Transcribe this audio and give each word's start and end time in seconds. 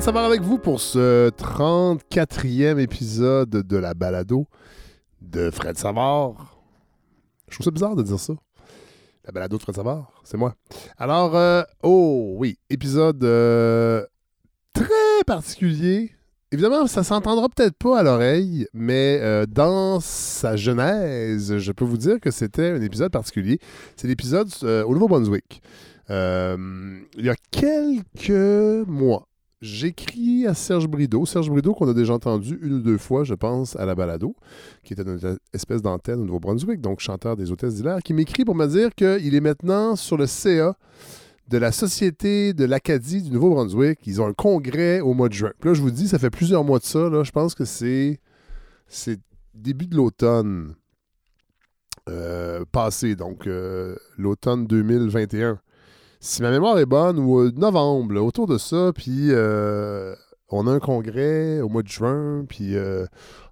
Fred 0.00 0.14
Savard 0.14 0.24
avec 0.24 0.40
vous 0.40 0.56
pour 0.56 0.80
ce 0.80 1.28
34e 1.28 2.78
épisode 2.78 3.50
de 3.50 3.76
la 3.76 3.92
balado 3.92 4.46
de 5.20 5.50
Fred 5.50 5.76
Savard. 5.76 6.58
Je 7.50 7.56
trouve 7.56 7.66
ça 7.66 7.70
bizarre 7.70 7.96
de 7.96 8.02
dire 8.02 8.18
ça. 8.18 8.32
La 9.26 9.32
balado 9.32 9.58
de 9.58 9.62
Fred 9.62 9.76
Savard, 9.76 10.10
c'est 10.24 10.38
moi. 10.38 10.54
Alors, 10.96 11.36
euh, 11.36 11.62
oh 11.82 12.32
oui, 12.38 12.56
épisode 12.70 13.22
euh, 13.24 14.06
très 14.72 15.22
particulier. 15.26 16.12
Évidemment, 16.50 16.86
ça 16.86 17.04
s'entendra 17.04 17.50
peut-être 17.50 17.76
pas 17.76 17.98
à 17.98 18.02
l'oreille, 18.02 18.66
mais 18.72 19.18
euh, 19.20 19.44
dans 19.44 20.00
sa 20.00 20.56
genèse, 20.56 21.58
je 21.58 21.72
peux 21.72 21.84
vous 21.84 21.98
dire 21.98 22.20
que 22.20 22.30
c'était 22.30 22.70
un 22.70 22.80
épisode 22.80 23.12
particulier. 23.12 23.58
C'est 23.96 24.08
l'épisode 24.08 24.48
au 24.62 24.94
Nouveau-Brunswick. 24.94 25.60
il 26.08 27.04
y 27.18 27.28
a 27.28 27.36
quelques 27.50 28.88
mois, 28.88 29.28
J'écris 29.60 30.46
à 30.46 30.54
Serge 30.54 30.88
Brideau. 30.88 31.26
Serge 31.26 31.50
Brideau, 31.50 31.74
qu'on 31.74 31.88
a 31.88 31.92
déjà 31.92 32.14
entendu 32.14 32.58
une 32.62 32.74
ou 32.74 32.80
deux 32.80 32.96
fois, 32.96 33.24
je 33.24 33.34
pense, 33.34 33.76
à 33.76 33.84
la 33.84 33.94
balado, 33.94 34.34
qui 34.82 34.94
était 34.94 35.02
une 35.02 35.38
espèce 35.52 35.82
d'antenne 35.82 36.20
au 36.20 36.24
Nouveau-Brunswick, 36.24 36.80
donc 36.80 37.00
chanteur 37.00 37.36
des 37.36 37.52
hôtesses 37.52 37.74
d'hilaire, 37.74 37.98
qui 38.02 38.14
m'écrit 38.14 38.46
pour 38.46 38.54
me 38.54 38.66
dire 38.66 38.94
qu'il 38.94 39.34
est 39.34 39.40
maintenant 39.40 39.96
sur 39.96 40.16
le 40.16 40.26
CA 40.26 40.76
de 41.48 41.58
la 41.58 41.72
Société 41.72 42.54
de 42.54 42.64
l'Acadie 42.64 43.20
du 43.20 43.30
Nouveau-Brunswick. 43.32 43.98
Ils 44.06 44.22
ont 44.22 44.26
un 44.26 44.32
congrès 44.32 45.00
au 45.00 45.12
mois 45.12 45.28
de 45.28 45.34
juin. 45.34 45.52
Puis 45.60 45.68
là, 45.68 45.74
je 45.74 45.82
vous 45.82 45.90
dis, 45.90 46.08
ça 46.08 46.18
fait 46.18 46.30
plusieurs 46.30 46.64
mois 46.64 46.78
de 46.78 46.84
ça. 46.84 47.10
Là, 47.10 47.22
je 47.22 47.30
pense 47.30 47.54
que 47.54 47.66
c'est, 47.66 48.18
c'est 48.86 49.20
début 49.52 49.88
de 49.88 49.96
l'automne 49.96 50.74
euh, 52.08 52.64
passé, 52.72 53.14
donc 53.14 53.46
euh, 53.46 53.94
l'automne 54.16 54.66
2021 54.66 55.60
si 56.20 56.42
ma 56.42 56.50
mémoire 56.50 56.78
est 56.78 56.86
bonne, 56.86 57.18
ou 57.18 57.40
euh, 57.40 57.50
novembre, 57.56 58.20
autour 58.20 58.46
de 58.46 58.58
ça, 58.58 58.92
puis 58.94 59.28
euh, 59.30 60.14
on 60.50 60.66
a 60.66 60.70
un 60.72 60.78
congrès 60.78 61.62
au 61.62 61.70
mois 61.70 61.82
de 61.82 61.88
juin, 61.88 62.44
puis 62.46 62.76
euh, 62.76 63.06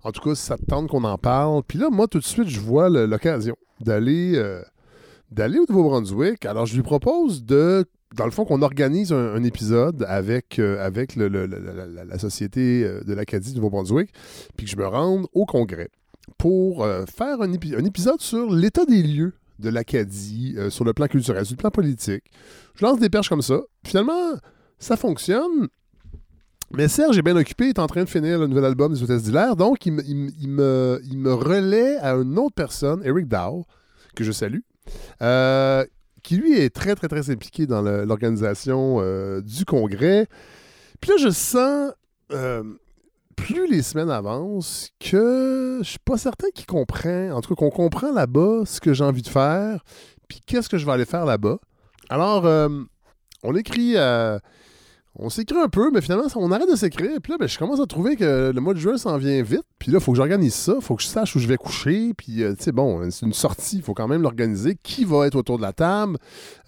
en 0.04 0.12
tout 0.12 0.20
cas, 0.20 0.34
ça 0.34 0.56
tente 0.58 0.88
qu'on 0.88 1.04
en 1.04 1.16
parle. 1.16 1.62
Puis 1.66 1.78
là, 1.78 1.88
moi, 1.90 2.06
tout 2.06 2.18
de 2.18 2.24
suite, 2.24 2.48
je 2.48 2.60
vois 2.60 2.90
l'occasion 2.90 3.56
d'aller 3.80 4.38
au 4.38 5.64
Nouveau-Brunswick. 5.68 6.44
Alors, 6.44 6.66
je 6.66 6.76
lui 6.76 6.82
propose 6.82 7.42
de, 7.42 7.86
dans 8.14 8.26
le 8.26 8.30
fond, 8.30 8.44
qu'on 8.44 8.60
organise 8.60 9.14
un, 9.14 9.42
épisode 9.44 10.04
avec, 10.06 10.60
la, 10.60 12.18
Société 12.18 12.82
de 12.82 13.14
l'Acadie 13.14 13.52
du 13.52 13.56
Nouveau-Brunswick, 13.56 14.12
puis 14.58 14.66
que 14.66 14.72
je 14.72 14.76
me 14.76 14.86
rende 14.86 15.26
au 15.32 15.46
congrès 15.46 15.88
pour 16.36 16.86
faire 17.16 17.40
un 17.40 17.52
épisode 17.52 18.20
sur 18.20 18.52
l'état 18.52 18.84
des 18.84 19.02
lieux 19.02 19.32
de 19.58 19.70
l'Acadie 19.70 20.54
euh, 20.56 20.70
sur 20.70 20.84
le 20.84 20.92
plan 20.92 21.06
culturel, 21.06 21.44
sur 21.44 21.54
le 21.54 21.58
plan 21.58 21.70
politique. 21.70 22.24
Je 22.74 22.84
lance 22.84 22.98
des 22.98 23.10
perches 23.10 23.28
comme 23.28 23.42
ça. 23.42 23.60
Finalement, 23.84 24.34
ça 24.78 24.96
fonctionne. 24.96 25.68
Mais 26.70 26.86
Serge 26.88 27.16
est 27.16 27.22
bien 27.22 27.36
occupé, 27.36 27.64
il 27.64 27.68
est 27.70 27.78
en 27.78 27.86
train 27.86 28.04
de 28.04 28.08
finir 28.08 28.38
le 28.38 28.46
nouvel 28.46 28.66
album 28.66 28.92
des 28.92 29.02
Hôtesses 29.02 29.22
d'Hilaire, 29.22 29.56
donc 29.56 29.86
il, 29.86 29.92
me, 29.92 31.32
relaie 31.32 31.96
à 31.96 32.12
une 32.12 32.38
autre 32.38 32.54
personne, 32.54 33.00
Eric 33.04 33.26
Dow, 33.26 33.64
que 34.14 34.22
je 34.22 34.32
salue, 34.32 34.60
euh, 35.22 35.86
qui 36.22 36.36
lui 36.36 36.58
est 36.58 36.68
très, 36.68 36.94
très, 36.94 37.08
très 37.08 37.30
impliqué 37.30 37.66
dans 37.66 37.80
l'organisation 37.80 38.98
euh, 39.00 39.40
du 39.40 39.64
congrès. 39.64 40.26
Puis 41.00 41.12
là, 41.12 41.16
je 41.16 41.30
sens 41.30 41.90
plus 43.38 43.68
les 43.68 43.82
semaines 43.82 44.10
avancent, 44.10 44.90
que 44.98 45.78
je 45.82 45.88
suis 45.88 45.98
pas 46.00 46.18
certain 46.18 46.48
qu'il 46.54 46.66
comprend, 46.66 47.30
en 47.30 47.40
tout 47.40 47.54
cas 47.54 47.54
qu'on 47.54 47.70
comprend 47.70 48.12
là-bas 48.12 48.62
ce 48.66 48.80
que 48.80 48.92
j'ai 48.92 49.04
envie 49.04 49.22
de 49.22 49.28
faire, 49.28 49.84
puis 50.28 50.40
qu'est-ce 50.44 50.68
que 50.68 50.76
je 50.76 50.84
vais 50.84 50.92
aller 50.92 51.04
faire 51.04 51.24
là-bas. 51.24 51.58
Alors, 52.10 52.46
euh, 52.46 52.68
on 53.44 53.54
écrit 53.54 53.96
à 53.96 54.40
on 55.20 55.30
s'écrit 55.30 55.58
un 55.58 55.68
peu, 55.68 55.90
mais 55.90 56.00
finalement, 56.00 56.26
on 56.36 56.52
arrête 56.52 56.70
de 56.70 56.76
s'écrire. 56.76 57.18
Puis 57.22 57.32
là, 57.32 57.38
ben, 57.38 57.48
je 57.48 57.58
commence 57.58 57.80
à 57.80 57.86
trouver 57.86 58.14
que 58.14 58.52
le 58.54 58.60
mois 58.60 58.74
de 58.74 58.78
juin 58.78 58.96
s'en 58.96 59.16
vient 59.16 59.42
vite. 59.42 59.64
Puis 59.78 59.90
là, 59.90 59.98
il 59.98 60.04
faut 60.04 60.12
que 60.12 60.16
j'organise 60.16 60.54
ça. 60.54 60.74
Faut 60.80 60.94
que 60.94 61.02
je 61.02 61.08
sache 61.08 61.34
où 61.34 61.40
je 61.40 61.48
vais 61.48 61.56
coucher. 61.56 62.12
Puis, 62.16 62.42
euh, 62.42 62.54
tu 62.54 62.64
sais, 62.64 62.72
bon, 62.72 63.10
c'est 63.10 63.26
une 63.26 63.32
sortie. 63.32 63.76
Il 63.76 63.82
faut 63.82 63.94
quand 63.94 64.06
même 64.06 64.22
l'organiser. 64.22 64.76
Qui 64.80 65.04
va 65.04 65.26
être 65.26 65.34
autour 65.34 65.56
de 65.56 65.62
la 65.62 65.72
table? 65.72 66.18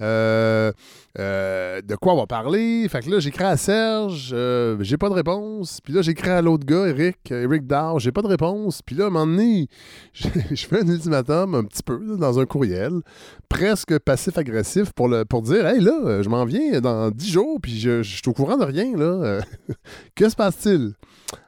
Euh, 0.00 0.72
euh, 1.18 1.80
de 1.82 1.94
quoi 1.96 2.14
on 2.14 2.16
va 2.16 2.26
parler? 2.26 2.88
Fait 2.88 3.00
que 3.00 3.10
là, 3.10 3.20
j'écris 3.20 3.44
à 3.44 3.56
Serge. 3.56 4.34
j'ai 4.80 4.96
pas 4.96 5.08
de 5.08 5.14
réponse. 5.14 5.80
Puis 5.80 5.92
là, 5.92 6.02
j'écris 6.02 6.30
à 6.30 6.42
l'autre 6.42 6.64
gars, 6.64 6.88
Eric, 6.88 7.30
Eric 7.30 7.66
Dow. 7.66 7.98
J'ai 7.98 8.12
pas 8.12 8.22
de 8.22 8.28
réponse. 8.28 8.82
Puis 8.82 8.96
là, 8.96 9.04
à 9.04 9.06
un 9.08 9.10
moment 9.10 9.26
donné, 9.26 9.68
je, 10.12 10.66
fais 10.66 10.80
un 10.80 10.88
ultimatum 10.88 11.54
un 11.54 11.64
petit 11.64 11.82
peu 11.84 12.16
dans 12.16 12.38
un 12.40 12.46
courriel, 12.46 13.00
presque 13.48 13.96
passif-agressif 14.00 14.92
pour, 14.92 15.08
pour 15.28 15.42
dire 15.42 15.66
Hey, 15.66 15.80
là, 15.80 16.22
je 16.22 16.28
m'en 16.28 16.44
viens 16.44 16.80
dans 16.80 17.10
10 17.10 17.30
jours. 17.30 17.58
Puis 17.60 17.78
je, 17.78 18.02
je 18.02 18.22
courant 18.32 18.56
de 18.56 18.64
rien, 18.64 18.96
là. 18.96 19.04
Euh, 19.04 19.40
que 20.14 20.28
se 20.28 20.36
passe-t-il? 20.36 20.92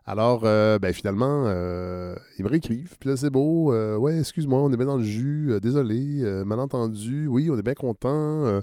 Alors, 0.04 0.42
euh, 0.44 0.78
ben, 0.78 0.92
finalement, 0.92 1.44
euh, 1.46 2.14
ils 2.38 2.44
me 2.44 2.48
réécrivent. 2.48 2.96
Puis 2.98 3.08
là, 3.08 3.16
c'est 3.16 3.30
beau. 3.30 3.72
ouais, 3.72 4.18
excuse-moi, 4.18 4.60
on 4.60 4.72
est 4.72 4.76
bien 4.76 4.86
dans 4.86 4.96
le 4.96 5.04
jus. 5.04 5.58
désolé, 5.60 6.22
malentendu. 6.44 7.26
Oui, 7.26 7.50
on 7.50 7.58
est 7.58 7.62
bien 7.62 7.74
content. 7.74 8.60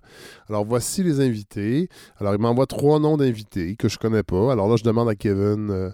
alors, 0.49 0.65
voici 0.65 1.03
les 1.03 1.21
invités. 1.21 1.89
Alors, 2.19 2.33
il 2.33 2.41
m'envoie 2.41 2.65
trois 2.65 2.99
noms 2.99 3.17
d'invités 3.17 3.75
que 3.75 3.87
je 3.87 3.97
connais 3.97 4.23
pas. 4.23 4.51
Alors 4.51 4.69
là, 4.69 4.75
je 4.75 4.83
demande 4.83 5.09
à 5.09 5.15
Kevin, 5.15 5.93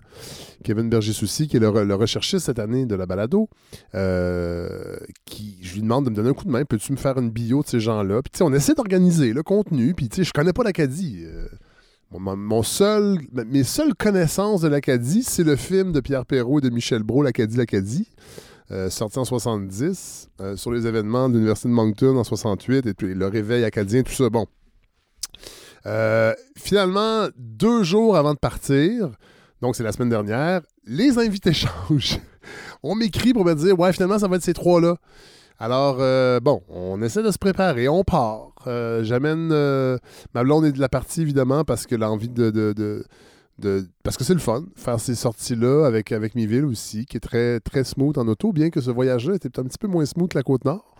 Kevin 0.63 0.90
Berger-Soucy, 0.90 1.47
qui 1.47 1.57
est 1.57 1.59
le, 1.59 1.96
recherchiste 1.96 2.46
cette 2.46 2.59
année 2.59 2.86
de 2.86 2.96
la 2.96 3.06
balado, 3.06 3.50
qui, 5.25 5.57
je 5.62 5.75
lui 5.75 5.81
demande 5.81 6.06
de 6.06 6.09
me 6.09 6.16
donner 6.16 6.30
un 6.30 6.34
coup 6.34 6.46
de 6.46 6.52
main. 6.52 6.66
Peux-tu 6.66 6.92
me 6.92 6.97
faire 6.97 7.18
une 7.18 7.30
bio 7.30 7.62
de 7.62 7.68
ces 7.68 7.80
gens-là? 7.80 8.22
Puis, 8.22 8.31
tu 8.31 8.38
sais, 8.40 8.44
on 8.44 8.53
essaie 8.53 8.74
d'organiser 8.74 9.34
le 9.34 9.44
contenu. 9.44 9.94
Puis, 9.94 10.09
tu 10.09 10.18
sais, 10.18 10.24
je 10.24 10.34
connais 10.34 10.53
pas 10.53 10.63
l'Acadie. 10.63 11.25
Mon, 12.19 12.63
seul, 12.63 13.19
mes 13.47 13.63
seules 13.63 13.93
connaissances 13.95 14.61
de 14.61 14.67
l'Acadie, 14.67 15.23
c'est 15.23 15.43
le 15.43 15.55
film 15.55 15.91
de 15.91 15.99
Pierre 15.99 16.25
Perrault 16.25 16.59
et 16.59 16.61
de 16.61 16.69
Michel 16.69 17.03
Brault, 17.03 17.23
L'Acadie, 17.23 17.57
l'Acadie, 17.57 18.09
euh, 18.71 18.89
sorti 18.89 19.19
en 19.19 19.25
70, 19.25 20.29
euh, 20.41 20.55
sur 20.55 20.71
les 20.71 20.87
événements 20.87 21.29
de 21.29 21.35
l'Université 21.35 21.69
de 21.69 21.73
Moncton 21.73 22.17
en 22.17 22.23
68, 22.23 22.87
et 22.87 22.93
puis 22.93 23.13
le 23.13 23.27
réveil 23.27 23.63
acadien, 23.63 24.01
tout 24.01 24.13
ça. 24.13 24.29
Bon. 24.29 24.47
Euh, 25.85 26.33
finalement, 26.57 27.27
deux 27.37 27.83
jours 27.83 28.17
avant 28.17 28.33
de 28.33 28.39
partir, 28.39 29.11
donc 29.61 29.75
c'est 29.75 29.83
la 29.83 29.91
semaine 29.91 30.09
dernière, 30.09 30.61
les 30.85 31.19
invités 31.19 31.53
changent. 31.53 32.19
On 32.81 32.95
m'écrit 32.95 33.33
pour 33.33 33.45
me 33.45 33.53
dire 33.53 33.77
Ouais, 33.77 33.93
finalement, 33.93 34.17
ça 34.17 34.27
va 34.27 34.37
être 34.37 34.43
ces 34.43 34.53
trois-là. 34.53 34.95
Alors, 35.59 35.97
bon, 36.41 36.63
on 36.67 37.01
essaie 37.01 37.23
de 37.23 37.31
se 37.31 37.37
préparer, 37.37 37.87
on 37.87 38.03
part. 38.03 38.54
Euh, 38.67 39.03
j'amène. 39.03 39.49
Euh, 39.51 39.97
ma 40.33 40.43
blonde 40.43 40.65
est 40.65 40.71
de 40.71 40.79
la 40.79 40.89
partie, 40.89 41.21
évidemment, 41.21 41.63
parce 41.63 41.85
que 41.85 41.95
l'envie 41.95 42.29
de, 42.29 42.49
de, 42.49 43.87
parce 44.03 44.17
que 44.17 44.23
c'est 44.23 44.33
le 44.33 44.39
fun, 44.39 44.65
faire 44.75 44.99
ces 44.99 45.15
sorties-là 45.15 45.85
avec, 45.85 46.11
avec 46.11 46.35
Miville 46.35 46.65
aussi, 46.65 47.05
qui 47.05 47.17
est 47.17 47.21
très, 47.21 47.59
très 47.61 47.83
smooth 47.83 48.17
en 48.17 48.27
auto, 48.27 48.51
bien 48.51 48.69
que 48.69 48.81
ce 48.81 48.91
voyage-là 48.91 49.35
était 49.35 49.59
un 49.59 49.63
petit 49.63 49.77
peu 49.77 49.87
moins 49.87 50.05
smooth 50.05 50.31
que 50.31 50.37
la 50.37 50.43
Côte-Nord. 50.43 50.95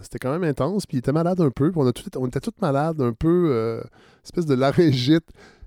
C'était 0.00 0.18
quand 0.18 0.30
même 0.30 0.44
intense, 0.44 0.86
puis 0.86 0.96
il 0.96 1.00
était 1.00 1.12
malade 1.12 1.40
un 1.40 1.50
peu, 1.50 1.72
puis 1.72 1.80
on, 1.80 2.26
était 2.26 2.40
tous 2.40 2.52
malades, 2.60 3.00
un 3.00 3.12
peu, 3.12 3.80
espèce 4.22 4.44
de 4.46 4.54
laryngite. 4.54 5.24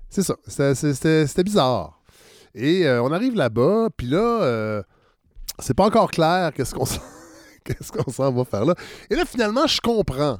C'est 0.08 0.22
ça, 0.22 0.36
c'était 0.46 1.44
bizarre. 1.44 2.00
Et 2.54 2.88
on 2.88 3.12
arrive 3.12 3.34
là-bas, 3.34 3.88
puis 3.96 4.06
là, 4.06 4.82
c'est 5.58 5.74
pas 5.74 5.84
encore 5.84 6.10
clair 6.10 6.52
qu'est-ce 6.54 6.74
qu'on 6.74 6.84
qu'est-ce 7.64 7.92
qu'on 7.92 8.10
s'en 8.10 8.32
va 8.32 8.44
faire 8.44 8.64
là? 8.64 8.74
Et 9.10 9.16
là, 9.16 9.24
finalement, 9.24 9.66
je 9.66 9.80
comprends. 9.80 10.38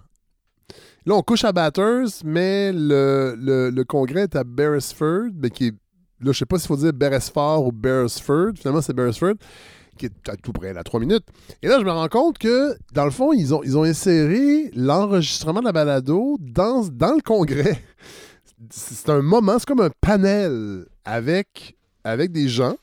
Là, 1.07 1.15
on 1.15 1.23
couche 1.23 1.45
à 1.45 1.53
Batters, 1.53 2.09
mais 2.25 2.73
le, 2.75 3.83
congrès 3.85 4.23
est 4.23 4.37
à 4.37 4.45
Beresford, 4.45 5.31
mais 5.35 5.51
qui 5.51 5.69
est, 5.69 5.75
là, 6.21 6.33
je 6.33 6.39
sais 6.39 6.47
pas 6.47 6.59
s'il 6.59 6.69
faut 6.69 6.77
dire 6.77 6.93
Beresford 6.93 7.67
ou 7.67 7.73
Beresford. 7.73 8.53
Finalement, 8.57 8.83
c'est 8.83 8.93
Beresford, 8.93 9.35
qui 9.97 10.07
est 10.07 10.29
à 10.29 10.37
tout 10.37 10.53
près, 10.53 10.77
à 10.77 10.85
3 10.85 11.01
minutes. 11.01 11.25
Et 11.63 11.69
là, 11.69 11.79
je 11.81 11.85
me 11.85 11.91
rends 11.91 12.09
compte 12.09 12.39
que, 12.39 12.77
dans 12.93 13.07
le 13.07 13.11
fond, 13.11 13.33
ils 13.33 13.55
ont, 13.55 13.63
ils 13.63 13.79
ont 13.79 13.85
inséré 13.85 14.71
l'enregistrement 14.75 15.61
de 15.61 15.67
la 15.67 15.73
balado 15.73 16.37
dans, 16.39 16.87
dans 16.93 17.15
le 17.15 17.23
congrès. 17.23 17.83
C'est 18.71 19.09
un 19.09 19.23
moment, 19.23 19.59
c'est 19.59 19.67
comme 19.67 19.81
un 19.81 19.91
panel 20.03 20.85
avec, 21.07 21.79
avec 22.05 22.31
des 22.31 22.47
gens 22.47 22.77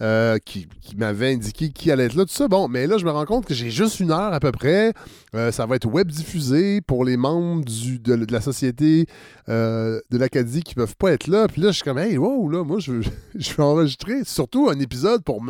euh, 0.00 0.38
qui, 0.38 0.66
m'avait 0.96 1.32
indiqué 1.32 1.70
qui 1.70 1.90
allait 1.90 2.06
être 2.06 2.14
là, 2.14 2.24
tout 2.24 2.32
ça. 2.32 2.48
Bon, 2.48 2.68
mais 2.68 2.86
là, 2.86 2.98
je 2.98 3.04
me 3.04 3.10
rends 3.10 3.24
compte 3.24 3.46
que 3.46 3.54
j'ai 3.54 3.70
juste 3.70 4.00
une 4.00 4.10
heure 4.10 4.32
à 4.32 4.40
peu 4.40 4.52
près. 4.52 4.92
Euh, 5.34 5.52
ça 5.52 5.66
va 5.66 5.76
être 5.76 5.86
web 5.86 6.08
diffusé 6.10 6.80
pour 6.80 7.04
les 7.04 7.16
membres 7.16 7.64
du, 7.64 7.98
de, 7.98 8.26
la 8.30 8.40
société 8.40 9.06
euh, 9.48 10.00
de 10.10 10.18
l'Acadie 10.18 10.62
qui 10.62 10.74
peuvent 10.74 10.96
pas 10.96 11.12
être 11.12 11.26
là. 11.26 11.46
Puis 11.48 11.62
là, 11.62 11.68
je 11.68 11.76
suis 11.76 11.84
comme, 11.84 11.98
hey, 11.98 12.18
wow, 12.18 12.48
là, 12.48 12.64
moi, 12.64 12.78
je, 12.78 13.02
je 13.34 13.54
vais 13.54 13.62
enregistrer 13.62 14.24
surtout 14.24 14.68
un 14.68 14.78
épisode 14.78 15.22
pour 15.22 15.42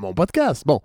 mon 0.00 0.14
podcast. 0.14 0.64
Bon, 0.66 0.80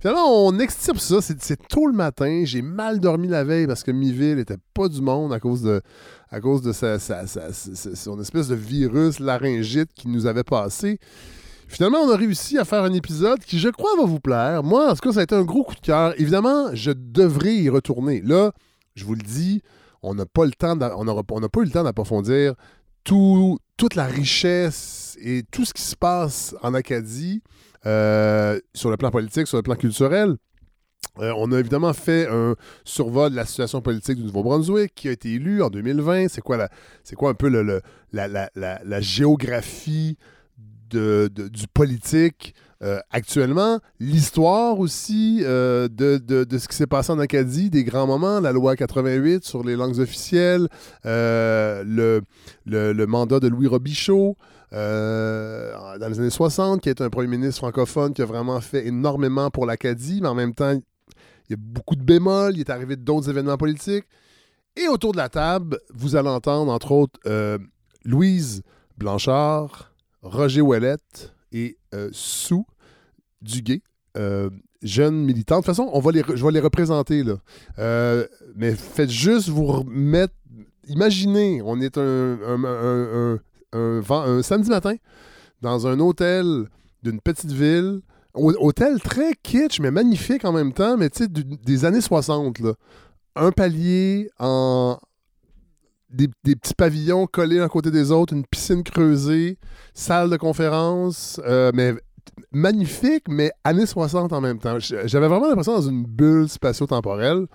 finalement, 0.00 0.46
on 0.46 0.58
extirpe 0.58 0.98
ça. 0.98 1.20
C'est 1.20 1.68
tôt 1.68 1.86
le 1.86 1.92
matin. 1.92 2.42
J'ai 2.44 2.62
mal 2.62 2.98
dormi 2.98 3.28
la 3.28 3.44
veille 3.44 3.66
parce 3.66 3.84
que 3.84 3.90
Miville 3.90 4.36
n'était 4.36 4.58
pas 4.72 4.88
du 4.88 5.00
monde 5.00 5.32
à 5.32 5.40
cause 5.40 5.62
de, 5.62 5.82
à 6.30 6.40
cause 6.40 6.62
de 6.62 6.72
sa, 6.72 6.98
son 6.98 8.20
espèce 8.20 8.48
de 8.48 8.54
virus 8.54 9.20
laryngite 9.20 9.92
qui 9.94 10.08
nous 10.08 10.26
avait 10.26 10.42
passé. 10.42 10.98
Finalement, 11.74 12.02
on 12.02 12.10
a 12.12 12.16
réussi 12.16 12.56
à 12.56 12.64
faire 12.64 12.84
un 12.84 12.92
épisode 12.92 13.40
qui, 13.40 13.58
je 13.58 13.68
crois, 13.68 13.90
va 13.96 14.04
vous 14.04 14.20
plaire. 14.20 14.62
Moi, 14.62 14.92
en 14.92 14.94
tout 14.94 15.08
cas, 15.08 15.12
ça 15.12 15.18
a 15.18 15.22
été 15.24 15.34
un 15.34 15.42
gros 15.42 15.64
coup 15.64 15.74
de 15.74 15.80
cœur. 15.80 16.14
Évidemment, 16.20 16.72
je 16.72 16.92
devrais 16.92 17.56
y 17.56 17.68
retourner. 17.68 18.20
Là, 18.20 18.52
je 18.94 19.04
vous 19.04 19.16
le 19.16 19.22
dis, 19.22 19.60
on 20.00 20.14
n'a 20.14 20.24
pas 20.24 20.44
le 20.44 20.52
temps, 20.52 20.76
eu 20.76 21.64
le 21.64 21.70
temps 21.70 21.82
d'approfondir 21.82 22.54
tout, 23.02 23.58
toute 23.76 23.96
la 23.96 24.04
richesse 24.04 25.18
et 25.20 25.42
tout 25.50 25.64
ce 25.64 25.74
qui 25.74 25.82
se 25.82 25.96
passe 25.96 26.54
en 26.62 26.74
Acadie 26.74 27.42
euh, 27.86 28.60
sur 28.72 28.92
le 28.92 28.96
plan 28.96 29.10
politique, 29.10 29.48
sur 29.48 29.56
le 29.56 29.64
plan 29.64 29.74
culturel. 29.74 30.36
Euh, 31.18 31.32
on 31.36 31.50
a 31.50 31.58
évidemment 31.58 31.92
fait 31.92 32.28
un 32.30 32.54
survol 32.84 33.32
de 33.32 33.36
la 33.36 33.46
situation 33.46 33.80
politique 33.80 34.14
du 34.14 34.22
Nouveau-Brunswick 34.22 34.94
qui 34.94 35.08
a 35.08 35.10
été 35.10 35.32
élu 35.32 35.60
en 35.60 35.70
2020. 35.70 36.28
C'est 36.28 36.40
quoi, 36.40 36.68
quoi 37.16 37.30
un 37.30 37.34
peu 37.34 37.48
la 38.12 39.00
géographie 39.00 40.16
du 40.98 41.66
politique 41.72 42.54
euh, 42.82 42.98
actuellement? 43.10 43.78
L'histoire 44.00 44.78
aussi 44.78 45.40
euh, 45.42 45.88
de, 45.88 46.18
de- 46.18 46.58
ce 46.58 46.68
qui 46.68 46.76
s'est 46.76 46.86
passé 46.86 47.12
en 47.12 47.18
Acadie, 47.18 47.70
des 47.70 47.84
grands 47.84 48.06
moments, 48.06 48.40
la 48.40 48.52
loi 48.52 48.76
88 48.76 49.44
sur 49.44 49.62
les 49.64 49.76
langues 49.76 49.98
officielles, 50.00 50.68
euh, 51.06 51.82
le, 51.86 52.22
le- 52.66 52.92
le 52.92 53.06
mandat 53.06 53.40
de 53.40 53.48
Louis 53.48 53.66
Robichaud. 53.68 54.36
dans 54.72 56.08
les 56.10 56.18
années 56.18 56.30
60, 56.30 56.80
qui 56.80 56.88
est 56.88 57.00
un 57.00 57.10
premier 57.10 57.28
ministre 57.28 57.58
francophone 57.58 58.12
qui 58.12 58.22
a 58.22 58.26
vraiment 58.26 58.60
fait 58.60 58.86
énormément 58.86 59.50
pour 59.50 59.66
l'Acadie, 59.66 60.20
mais 60.20 60.28
en 60.28 60.34
même 60.34 60.54
temps, 60.54 60.72
il 60.72 61.50
y 61.50 61.54
a 61.54 61.58
beaucoup 61.58 61.94
de 61.96 62.02
bémols, 62.02 62.54
il 62.56 62.60
est 62.60 62.70
arrivé 62.70 62.96
d'autres 62.96 63.28
événements 63.30 63.56
politiques. 63.56 64.04
Et 64.76 64.88
autour 64.88 65.12
de 65.12 65.18
la 65.18 65.28
table, 65.28 65.78
vous 65.94 66.16
allez 66.16 66.28
entendre, 66.30 66.72
entre 66.72 66.90
autres, 66.92 67.20
Louise 68.04 68.62
Blanchard, 68.98 69.93
Roger 70.24 70.60
Ouellette 70.62 71.32
et 71.52 71.76
euh, 71.94 72.08
Sue 72.12 72.62
Duguay, 73.42 73.82
euh, 74.16 74.50
jeunes 74.82 75.22
militants. 75.24 75.56
De 75.56 75.60
toute 75.60 75.66
façon, 75.66 75.88
on 75.92 76.00
va 76.00 76.10
les, 76.12 76.22
je 76.34 76.44
vais 76.44 76.50
les 76.52 76.60
représenter. 76.60 77.22
Là. 77.22 77.34
Euh, 77.78 78.26
mais 78.56 78.74
faites 78.74 79.10
juste 79.10 79.48
vous 79.48 79.66
remettre. 79.66 80.34
Imaginez, 80.88 81.62
on 81.64 81.80
est 81.80 81.96
un, 81.98 82.38
un- 82.46 83.38
un- 83.72 84.02
un- 84.10 84.42
samedi 84.42 84.70
matin 84.70 84.94
dans 85.62 85.86
un 85.86 86.00
hôtel 86.00 86.68
d'une 87.02 87.20
petite 87.20 87.52
ville. 87.52 88.00
Hô- 88.34 88.54
Hôtel 88.58 89.00
très 89.00 89.32
kitsch, 89.42 89.78
mais 89.80 89.90
magnifique 89.90 90.44
en 90.44 90.52
même 90.52 90.72
temps, 90.72 90.96
mais 90.96 91.08
tu 91.10 91.24
sais, 91.24 91.28
des 91.28 91.84
années 91.84 92.00
60. 92.00 92.58
Là. 92.60 92.74
Un 93.36 93.52
palier 93.52 94.30
en. 94.38 94.98
Des, 96.14 96.28
petits 96.54 96.74
pavillons 96.74 97.26
collés 97.26 97.58
un 97.58 97.68
côté 97.68 97.90
des 97.90 98.12
autres, 98.12 98.34
une 98.34 98.46
piscine 98.46 98.84
creusée, 98.84 99.58
salle 99.94 100.30
de 100.30 100.36
conférence, 100.36 101.40
euh, 101.44 101.72
mais 101.74 101.94
magnifique, 102.52 103.24
mais 103.28 103.50
années 103.64 103.86
60 103.86 104.32
en 104.32 104.40
même 104.40 104.58
temps. 104.58 104.78
J'avais 104.78 105.28
vraiment 105.28 105.48
l'impression 105.48 105.74
dans 105.74 105.88
une 105.88 106.04
bulle 106.04 106.48
spatio-temporelle. 106.48 107.46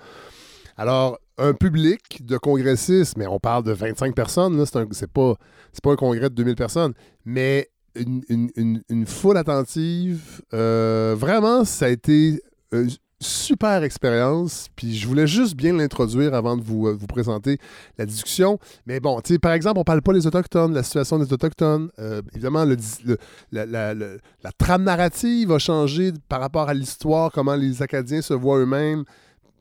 Alors, 0.77 1.19
un 1.37 1.53
public 1.53 2.25
de 2.25 2.37
congressistes, 2.37 3.17
mais 3.17 3.27
on 3.27 3.39
parle 3.39 3.63
de 3.63 3.71
25 3.71 4.13
personnes, 4.13 4.63
c'est, 4.65 5.11
pas, 5.11 5.35
pas 5.83 5.91
un 5.91 5.95
congrès 5.95 6.29
de 6.29 6.35
2000 6.35 6.55
personnes, 6.55 6.93
mais 7.25 7.69
une, 7.95 9.05
foule 9.05 9.37
attentive. 9.37 10.41
Euh, 10.53 11.15
vraiment, 11.17 11.65
ça 11.65 11.85
a 11.85 11.89
été 11.89 12.41
une 12.71 12.89
super 13.21 13.83
expérience. 13.83 14.67
Puis 14.75 14.95
je 14.95 15.07
voulais 15.07 15.27
juste 15.27 15.55
bien 15.55 15.73
l'introduire 15.73 16.33
avant 16.33 16.55
de 16.57 16.63
vous, 16.63 16.87
euh, 16.87 16.97
présenter 17.07 17.57
la 17.97 18.05
discussion. 18.05 18.59
Mais 18.85 18.99
bon, 18.99 19.19
tu 19.21 19.39
par 19.39 19.51
exemple, 19.53 19.79
on 19.79 19.83
parle 19.83 20.01
pas 20.01 20.13
des 20.13 20.25
Autochtones, 20.25 20.73
la 20.73 20.83
situation 20.83 21.19
des 21.19 21.31
Autochtones. 21.33 21.89
Euh, 21.99 22.21
évidemment, 22.33 22.65
la, 23.51 23.65
la- 23.65 24.51
trame 24.57 24.83
narrative 24.83 25.51
a 25.51 25.59
changé 25.59 26.11
par 26.27 26.39
rapport 26.39 26.69
à 26.69 26.73
l'histoire, 26.73 27.31
comment 27.31 27.55
les 27.55 27.81
Acadiens 27.81 28.21
se 28.21 28.33
voient 28.33 28.59
eux-mêmes 28.59 29.03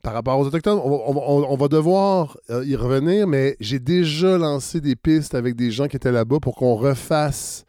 par 0.01 0.13
rapport 0.13 0.39
aux 0.39 0.45
Autochtones. 0.45 0.79
On, 0.81 1.55
va- 1.57 1.67
devoir 1.67 2.37
euh, 2.49 2.63
y 2.65 2.75
revenir, 2.75 3.27
mais 3.27 3.57
j'ai 3.59 3.79
déjà 3.79 4.37
lancé 4.37 4.79
des 4.79 4.95
pistes 4.95 5.35
avec 5.35 5.55
des 5.55 5.71
gens 5.71 5.87
qui 5.87 5.97
étaient 5.97 6.11
là-bas 6.11 6.39
pour 6.41 6.55
qu'on 6.55 6.75
refasse 6.75 7.65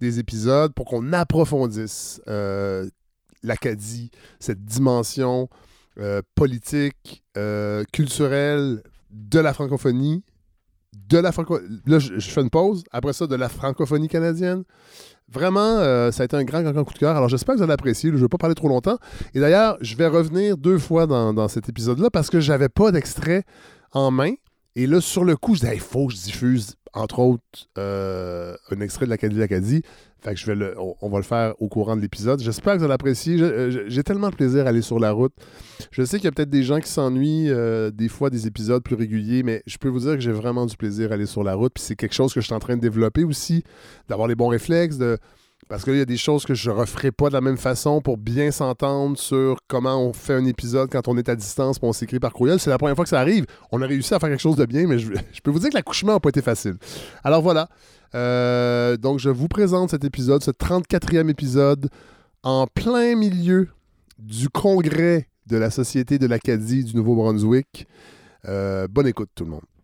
des 0.00 0.18
épisodes, 0.18 0.72
pour 0.74 0.86
qu'on 0.86 1.12
approfondisse 1.12 2.20
l'Acadie, 3.42 4.10
cette 4.40 4.64
dimension 4.64 5.48
euh, 5.98 6.20
politique, 6.34 7.24
euh, 7.36 7.84
culturelle 7.92 8.82
de 9.10 9.40
la 9.40 9.54
francophonie, 9.54 10.24
de 11.08 11.18
la 11.18 11.32
franco... 11.32 11.58
Là, 11.86 11.98
je, 11.98 12.18
fais 12.20 12.42
une 12.42 12.50
pause. 12.50 12.84
Après 12.90 13.12
ça, 13.12 13.26
de 13.26 13.34
la 13.34 13.48
francophonie 13.48 14.08
canadienne. 14.08 14.64
Vraiment, 15.28 15.78
euh, 15.78 16.12
ça 16.12 16.22
a 16.22 16.24
été 16.26 16.36
un 16.36 16.44
grand, 16.44 16.62
grand, 16.62 16.72
grand 16.72 16.84
coup 16.84 16.94
de 16.94 16.98
cœur. 16.98 17.16
Alors, 17.16 17.28
j'espère 17.28 17.54
que 17.54 17.58
vous 17.58 17.64
allez 17.64 17.72
apprécier. 17.72 18.10
Je 18.10 18.16
ne 18.16 18.20
vais 18.20 18.28
pas 18.28 18.38
parler 18.38 18.54
trop 18.54 18.68
longtemps. 18.68 18.98
Et 19.34 19.40
d'ailleurs, 19.40 19.76
je 19.80 19.96
vais 19.96 20.06
revenir 20.06 20.56
deux 20.56 20.78
fois 20.78 21.06
dans, 21.06 21.32
dans 21.32 21.48
cet 21.48 21.68
épisode-là 21.68 22.10
parce 22.10 22.30
que 22.30 22.40
j'avais 22.40 22.68
pas 22.68 22.92
d'extrait 22.92 23.44
en 23.92 24.10
main. 24.10 24.34
Et 24.74 24.86
là, 24.86 25.00
sur 25.00 25.24
le 25.24 25.36
coup, 25.36 25.54
je 25.54 25.60
disais, 25.60 25.74
il 25.74 25.80
faut 25.80 26.06
que 26.06 26.12
je 26.12 26.20
diffuse, 26.20 26.74
entre 26.96 27.18
autres, 27.18 27.42
euh, 27.78 28.56
un 28.70 28.80
extrait 28.80 29.04
de 29.04 29.10
l'Acadie 29.10 29.36
l'Acadie. 29.38 29.82
On, 31.02 31.08
va 31.08 31.18
le 31.18 31.22
faire 31.22 31.54
au 31.60 31.68
courant 31.68 31.94
de 31.94 32.00
l'épisode. 32.00 32.40
J'espère 32.40 32.74
que 32.74 32.78
vous 32.78 32.90
allez 32.90 33.14
je- 33.14 33.84
J'ai 33.86 34.02
tellement 34.02 34.30
de 34.30 34.34
plaisir 34.34 34.66
à 34.66 34.70
aller 34.70 34.82
sur 34.82 34.98
la 34.98 35.12
route. 35.12 35.32
Je 35.92 36.02
sais 36.02 36.16
qu'il 36.16 36.24
y 36.24 36.28
a 36.28 36.32
peut-être 36.32 36.50
des 36.50 36.64
gens 36.64 36.80
qui 36.80 36.88
s'ennuient 36.88 37.48
euh, 37.50 37.92
des 37.92 38.08
fois 38.08 38.28
des 38.28 38.48
épisodes 38.48 38.82
plus 38.82 38.96
réguliers, 38.96 39.44
mais 39.44 39.62
je 39.66 39.76
peux 39.78 39.88
vous 39.88 40.00
dire 40.00 40.14
que 40.14 40.20
j'ai 40.20 40.32
vraiment 40.32 40.66
du 40.66 40.76
plaisir 40.76 41.12
à 41.12 41.14
aller 41.14 41.26
sur 41.26 41.44
la 41.44 41.54
route. 41.54 41.74
Puis 41.74 41.84
c'est 41.84 41.94
quelque 41.94 42.14
chose 42.14 42.34
que 42.34 42.40
je 42.40 42.46
suis 42.46 42.54
en 42.54 42.58
train 42.58 42.76
de 42.76 42.80
développer 42.80 43.22
aussi, 43.22 43.62
d'avoir 44.08 44.26
les 44.26 44.34
bons 44.34 44.48
réflexes, 44.48 44.98
de... 44.98 45.18
parce 45.68 45.84
qu'il 45.84 45.96
y 45.96 46.00
a 46.00 46.04
des 46.04 46.16
choses 46.16 46.44
que 46.44 46.54
je 46.54 46.70
referai 46.70 47.10
pas 47.10 47.28
de 47.28 47.34
la 47.34 47.40
même 47.40 47.56
façon 47.56 48.00
pour 48.00 48.18
bien 48.18 48.50
s'entendre 48.50 49.18
sur 49.18 49.58
comment 49.66 50.00
on 50.00 50.12
fait 50.12 50.34
un 50.34 50.44
épisode 50.44 50.90
quand 50.90 51.08
on 51.08 51.16
est 51.16 51.28
à 51.28 51.34
distance 51.34 51.78
on 51.82 51.92
s'écrit 51.92 52.20
par 52.20 52.32
courriel. 52.32 52.60
C'est 52.60 52.70
la 52.70 52.78
première 52.78 52.94
fois 52.94 53.04
que 53.04 53.08
ça 53.10 53.20
arrive. 53.20 53.46
On 53.72 53.82
a 53.82 53.86
réussi 53.86 54.14
à 54.14 54.18
faire 54.18 54.28
quelque 54.28 54.40
chose 54.40 54.56
de 54.56 54.64
bien, 54.64 54.86
mais 54.86 54.98
je, 54.98 55.12
je 55.32 55.40
peux 55.40 55.50
vous 55.50 55.58
dire 55.58 55.70
que 55.70 55.74
l'accouchement 55.74 56.14
n'a 56.14 56.20
pas 56.20 56.28
été 56.28 56.42
facile. 56.42 56.76
Alors 57.24 57.42
voilà. 57.42 57.68
Euh, 58.14 58.96
donc 58.96 59.18
je 59.18 59.30
vous 59.30 59.48
présente 59.48 59.90
cet 59.90 60.04
épisode, 60.04 60.42
ce 60.42 60.50
34e 60.50 61.28
épisode, 61.28 61.90
en 62.42 62.66
plein 62.66 63.16
milieu 63.16 63.68
du 64.18 64.48
congrès 64.48 65.28
de 65.46 65.56
la 65.56 65.70
Société 65.70 66.18
de 66.18 66.26
l'Acadie 66.26 66.84
du 66.84 66.96
Nouveau-Brunswick. 66.96 67.86
Euh, 68.48 68.86
bonne 68.88 69.06
écoute 69.06 69.30
tout 69.34 69.44
le 69.44 69.50
monde. 69.50 69.75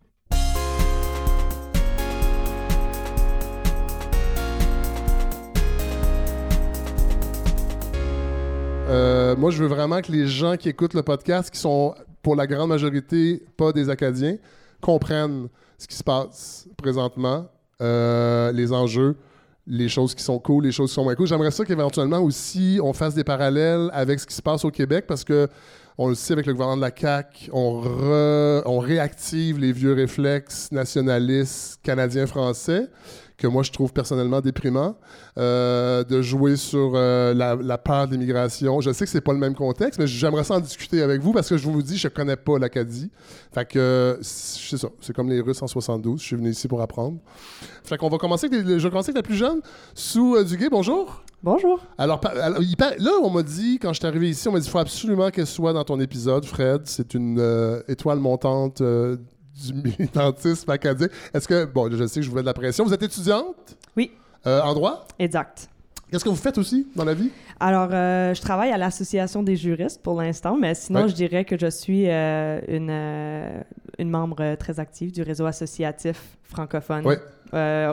Euh, 8.89 9.35
moi, 9.35 9.49
je 9.51 9.63
veux 9.63 9.67
vraiment 9.67 10.01
que 10.01 10.11
les 10.11 10.27
gens 10.27 10.57
qui 10.57 10.69
écoutent 10.69 10.93
le 10.93 11.03
podcast, 11.03 11.49
qui 11.49 11.59
sont 11.59 11.95
pour 12.21 12.35
la 12.35 12.47
grande 12.47 12.69
majorité 12.69 13.43
pas 13.57 13.71
des 13.71 13.89
Acadiens, 13.89 14.37
comprennent 14.81 15.47
ce 15.77 15.87
qui 15.87 15.95
se 15.95 16.03
passe 16.03 16.67
présentement, 16.77 17.47
euh, 17.81 18.51
les 18.51 18.71
enjeux, 18.71 19.15
les 19.65 19.89
choses 19.89 20.13
qui 20.13 20.23
sont 20.23 20.39
cool, 20.39 20.65
les 20.65 20.71
choses 20.71 20.89
qui 20.89 20.95
sont 20.95 21.03
moins 21.03 21.15
cool. 21.15 21.27
J'aimerais 21.27 21.51
ça 21.51 21.65
qu'éventuellement 21.65 22.19
aussi 22.19 22.79
on 22.81 22.93
fasse 22.93 23.15
des 23.15 23.23
parallèles 23.23 23.89
avec 23.93 24.19
ce 24.19 24.27
qui 24.27 24.35
se 24.35 24.41
passe 24.41 24.65
au 24.65 24.71
Québec 24.71 25.05
parce 25.07 25.23
que 25.23 25.47
on 25.97 26.09
le 26.09 26.15
sait 26.15 26.33
avec 26.33 26.47
le 26.47 26.53
gouvernement 26.53 26.77
de 26.77 26.81
la 26.81 26.91
CAQ, 26.95 27.51
on, 27.53 28.79
réactive 28.79 29.59
les 29.59 29.71
vieux 29.71 29.93
réflexes 29.93 30.71
nationalistes 30.71 31.79
canadiens-français 31.83 32.89
que 33.37 33.47
moi 33.47 33.63
je 33.63 33.71
trouve 33.71 33.91
personnellement 33.93 34.41
déprimant, 34.41 34.95
euh, 35.37 36.03
de 36.03 36.21
jouer 36.21 36.55
sur 36.55 36.93
euh, 36.95 37.33
la, 37.33 37.55
la 37.55 37.77
peur 37.77 38.07
de 38.07 38.13
l'immigration. 38.13 38.79
Je 38.81 38.91
sais 38.91 39.05
que 39.05 39.11
c'est 39.11 39.21
pas 39.21 39.33
le 39.33 39.39
même 39.39 39.55
contexte, 39.55 39.99
mais 39.99 40.07
j'aimerais 40.07 40.43
ça 40.43 40.55
en 40.55 40.59
discuter 40.59 41.01
avec 41.01 41.21
vous 41.21 41.33
parce 41.33 41.49
que 41.49 41.57
je 41.57 41.63
vous 41.67 41.81
dis, 41.81 41.97
je 41.97 42.07
connais 42.07 42.35
pas 42.35 42.59
l'Acadie. 42.59 43.09
Fait 43.53 43.65
que 43.67 44.17
c'est 44.21 44.77
ça, 44.77 44.89
c'est 45.01 45.15
comme 45.15 45.29
les 45.29 45.41
Russes 45.41 45.61
en 45.61 45.67
72. 45.67 46.19
Je 46.21 46.25
suis 46.25 46.35
venu 46.35 46.49
ici 46.49 46.67
pour 46.67 46.81
apprendre. 46.81 47.17
Fait 47.83 47.97
qu'on 47.97 48.09
va 48.09 48.17
commencer 48.17 48.47
avec 48.47 48.65
les- 48.65 48.79
je 48.79 48.83
vais 48.83 48.89
commencer 48.89 49.09
avec 49.09 49.17
la 49.17 49.23
plus 49.23 49.35
jeune, 49.35 49.61
Sue 49.95 50.19
euh, 50.35 50.43
Duguay. 50.43 50.69
Bonjour. 50.69 51.23
Bonjour. 51.41 51.81
Alors, 51.97 52.21
il 52.61 52.75
là, 52.79 53.11
on 53.21 53.29
m'a 53.29 53.43
dit, 53.43 53.77
quand 53.77 53.91
je 53.91 53.99
suis 53.99 54.07
arrivé 54.07 54.29
ici, 54.29 54.47
on 54.47 54.53
m'a 54.53 54.59
dit 54.59 54.67
il 54.67 54.71
faut 54.71 54.77
absolument 54.79 55.29
qu'elle 55.29 55.45
soit 55.47 55.73
dans 55.73 55.83
ton 55.83 55.99
épisode, 55.99 56.45
Fred. 56.45 56.83
C'est 56.85 57.13
une 57.15 57.37
euh, 57.37 57.81
étoile 57.89 58.19
montante 58.19 58.79
euh, 58.79 59.17
du 59.63 59.73
militantisme 59.73 60.69
acadien. 60.69 61.07
Est-ce 61.33 61.47
que, 61.47 61.65
bon, 61.65 61.89
je 61.91 62.05
sais 62.07 62.19
que 62.19 62.25
je 62.25 62.29
vous 62.29 62.35
mets 62.35 62.41
de 62.41 62.47
la 62.47 62.53
pression. 62.53 62.85
Vous 62.85 62.93
êtes 62.93 63.03
étudiante? 63.03 63.77
Oui, 63.95 64.11
euh, 64.45 64.61
en 64.61 64.73
droit? 64.73 65.07
Exact. 65.19 65.69
Qu'est-ce 66.13 66.25
que 66.25 66.29
vous 66.29 66.35
faites 66.35 66.59
aussi 66.59 66.85
dans 66.95 67.05
la 67.05 67.15
vie? 67.15 67.31
Alors, 67.59 67.89
euh, 67.91 68.35
je 68.35 68.41
travaille 68.41 68.69
à 68.71 68.77
l'Association 68.77 69.41
des 69.41 69.55
juristes 69.55 69.99
pour 70.03 70.21
l'instant, 70.21 70.55
mais 70.61 70.75
sinon, 70.75 71.01
Ouais. 71.01 71.09
je 71.09 71.15
dirais 71.15 71.43
que 71.43 71.57
je 71.57 71.65
suis 71.65 72.07
euh, 72.07 72.61
une, 72.67 72.89
euh, 72.91 73.59
une 73.97 74.11
membre 74.11 74.53
très 74.59 74.79
active 74.79 75.11
du 75.11 75.23
réseau 75.23 75.47
associatif 75.47 76.37
francophone 76.43 77.03
Ouais. 77.07 77.17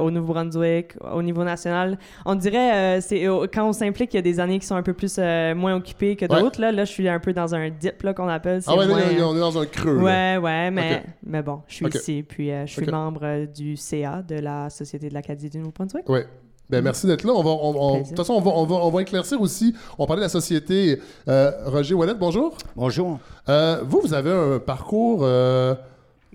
au 0.02 0.10
Nouveau-Brunswick, 0.10 0.96
au 1.14 1.22
niveau 1.22 1.44
national. 1.44 1.96
On 2.26 2.34
dirait, 2.34 3.00
c'est 3.00 3.24
quand 3.54 3.66
on 3.68 3.72
s'implique, 3.72 4.12
il 4.12 4.16
y 4.16 4.18
a 4.18 4.22
des 4.22 4.38
années 4.38 4.58
qui 4.58 4.66
sont 4.66 4.76
un 4.76 4.82
peu 4.82 4.92
plus 4.92 5.16
moins 5.56 5.74
occupées 5.76 6.14
que 6.14 6.26
Ouais. 6.26 6.40
d'autres. 6.42 6.60
Là. 6.60 6.72
là, 6.72 6.84
je 6.84 6.90
suis 6.90 7.08
un 7.08 7.20
peu 7.20 7.32
dans 7.32 7.54
un 7.54 7.70
dip 7.70 8.02
qu'on 8.14 8.28
appelle. 8.28 8.60
Ah 8.66 8.72
ouais, 8.76 8.86
là, 8.86 8.86
moins, 8.86 8.98
là, 9.00 9.28
on 9.28 9.34
est 9.36 9.40
dans 9.40 9.58
un 9.58 9.64
creux. 9.64 9.96
là. 9.96 10.02
Ouais, 10.02 10.44
ouais, 10.44 10.70
mais, 10.70 11.04
mais 11.24 11.40
bon, 11.42 11.62
je 11.68 11.74
suis 11.76 11.86
ici, 11.86 12.22
puis 12.22 12.50
je 12.50 12.70
suis 12.70 12.84
membre 12.86 13.46
du 13.46 13.76
CA 13.78 14.20
de 14.20 14.34
la 14.34 14.68
Société 14.68 15.08
de 15.08 15.14
l'Acadie 15.14 15.48
du 15.48 15.56
Nouveau-Brunswick. 15.56 16.06
Ouais. 16.10 16.26
Ben, 16.70 16.82
merci 16.82 17.06
d'être 17.06 17.24
là. 17.24 17.32
On 17.34 17.42
va, 17.42 17.50
on- 17.50 17.74
on- 17.94 17.98
de 18.02 18.06
toute 18.08 18.16
façon, 18.16 18.34
on 18.34 18.40
va, 18.40 18.50
on, 18.52 18.64
va, 18.64 18.76
on 18.76 18.90
va 18.90 19.02
éclaircir 19.02 19.40
aussi. 19.40 19.74
On 19.98 20.06
parlait 20.06 20.20
de 20.20 20.26
la 20.26 20.28
société. 20.30 21.00
Euh, 21.28 21.50
Roger 21.66 21.94
Wallet, 21.94 22.14
bonjour. 22.14 22.56
Bonjour. 22.76 23.18
Euh, 23.48 23.80
vous, 23.84 24.00
vous 24.02 24.14
avez 24.14 24.30
un 24.30 24.58
parcours. 24.58 25.20
euh, 25.22 25.74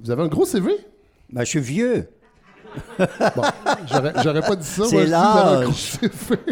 vous 0.01 0.11
avez 0.11 0.23
un 0.23 0.27
gros 0.27 0.45
CV. 0.45 0.71
Ben, 1.31 1.41
je 1.43 1.49
suis 1.49 1.59
vieux. 1.59 2.07
Bon, 3.35 3.41
j'aurais, 4.23 4.41
pas 4.41 4.55
dit 4.55 4.65
ça. 4.65 4.85
C'est 4.85 5.05
l'âge. 5.05 5.97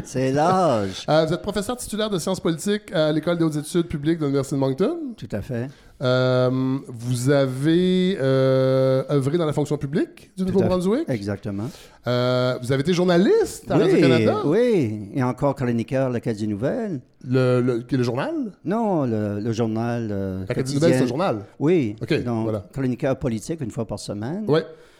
C'est 0.03 0.31
l'âge. 0.31 1.05
Euh, 1.09 1.25
vous 1.25 1.33
êtes 1.33 1.41
professeur 1.41 1.77
titulaire 1.77 2.09
de 2.09 2.17
sciences 2.19 2.39
politiques 2.39 2.91
à 2.93 3.11
l'École 3.11 3.37
des 3.37 3.43
hautes 3.43 3.55
études 3.55 3.87
publiques 3.87 4.19
de 4.19 4.25
l'Université 4.25 4.55
de 4.55 4.61
Moncton. 4.61 4.97
Tout 5.17 5.29
à 5.31 5.41
fait. 5.41 5.67
Euh, 6.01 6.79
vous 6.87 7.29
avez 7.29 8.17
euh, 8.19 9.03
œuvré 9.09 9.37
dans 9.37 9.45
la 9.45 9.53
fonction 9.53 9.77
publique 9.77 10.31
du 10.35 10.43
Nouveau-Brunswick? 10.43 11.07
Exactement. 11.07 11.69
Euh, 12.07 12.57
vous 12.61 12.71
avez 12.73 12.81
été 12.81 12.93
journaliste 12.93 13.69
à 13.71 13.77
oui, 13.77 13.83
Radio-Canada? 13.83 14.41
oui. 14.45 15.09
Et 15.13 15.23
encore 15.23 15.55
chroniqueur 15.55 16.07
à 16.07 16.09
l'Acadie 16.09 16.47
Nouvelle. 16.47 16.99
Le, 17.25 17.61
le, 17.61 17.85
le 17.89 18.03
journal? 18.03 18.33
Non, 18.65 19.05
le, 19.05 19.39
le 19.39 19.51
journal. 19.53 20.09
euh, 20.11 20.39
L'Acadie 20.41 20.73
quotidien. 20.73 20.79
Nouvelle, 20.87 20.97
c'est 20.99 21.03
un 21.05 21.07
journal. 21.07 21.45
Oui. 21.59 21.95
OK, 22.01 22.23
donc, 22.23 22.43
voilà. 22.43 22.65
chroniqueur 22.73 23.17
politique 23.17 23.61
une 23.61 23.71
fois 23.71 23.85
par 23.85 23.99
semaine. 23.99 24.43
Oui. 24.47 24.59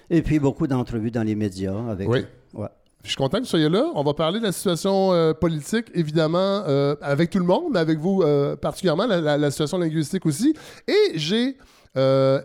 Et 0.09 0.21
puis 0.21 0.39
beaucoup 0.39 0.67
d'entrevues 0.67 1.11
dans 1.11 1.23
les 1.23 1.35
médias 1.35 1.75
avec. 1.89 2.07
Oui. 2.09 2.25
Ouais. 2.53 2.67
Je 3.03 3.09
suis 3.09 3.17
content 3.17 3.37
que 3.39 3.43
vous 3.43 3.49
soyez 3.49 3.67
là. 3.69 3.91
On 3.95 4.03
va 4.03 4.13
parler 4.13 4.39
de 4.39 4.45
la 4.45 4.51
situation 4.53 5.11
euh, 5.13 5.33
politique, 5.33 5.87
évidemment, 5.93 6.63
euh, 6.67 6.95
avec 7.01 7.29
tout 7.31 7.39
le 7.39 7.45
monde, 7.45 7.71
mais 7.73 7.79
avec 7.79 7.99
vous 7.99 8.21
euh, 8.21 8.55
particulièrement, 8.55 9.05
la, 9.05 9.19
la- 9.19 9.37
la 9.37 9.51
situation 9.51 9.77
linguistique 9.77 10.25
aussi. 10.25 10.55
Et 10.87 11.11
j'ai 11.15 11.57
euh, 11.97 12.41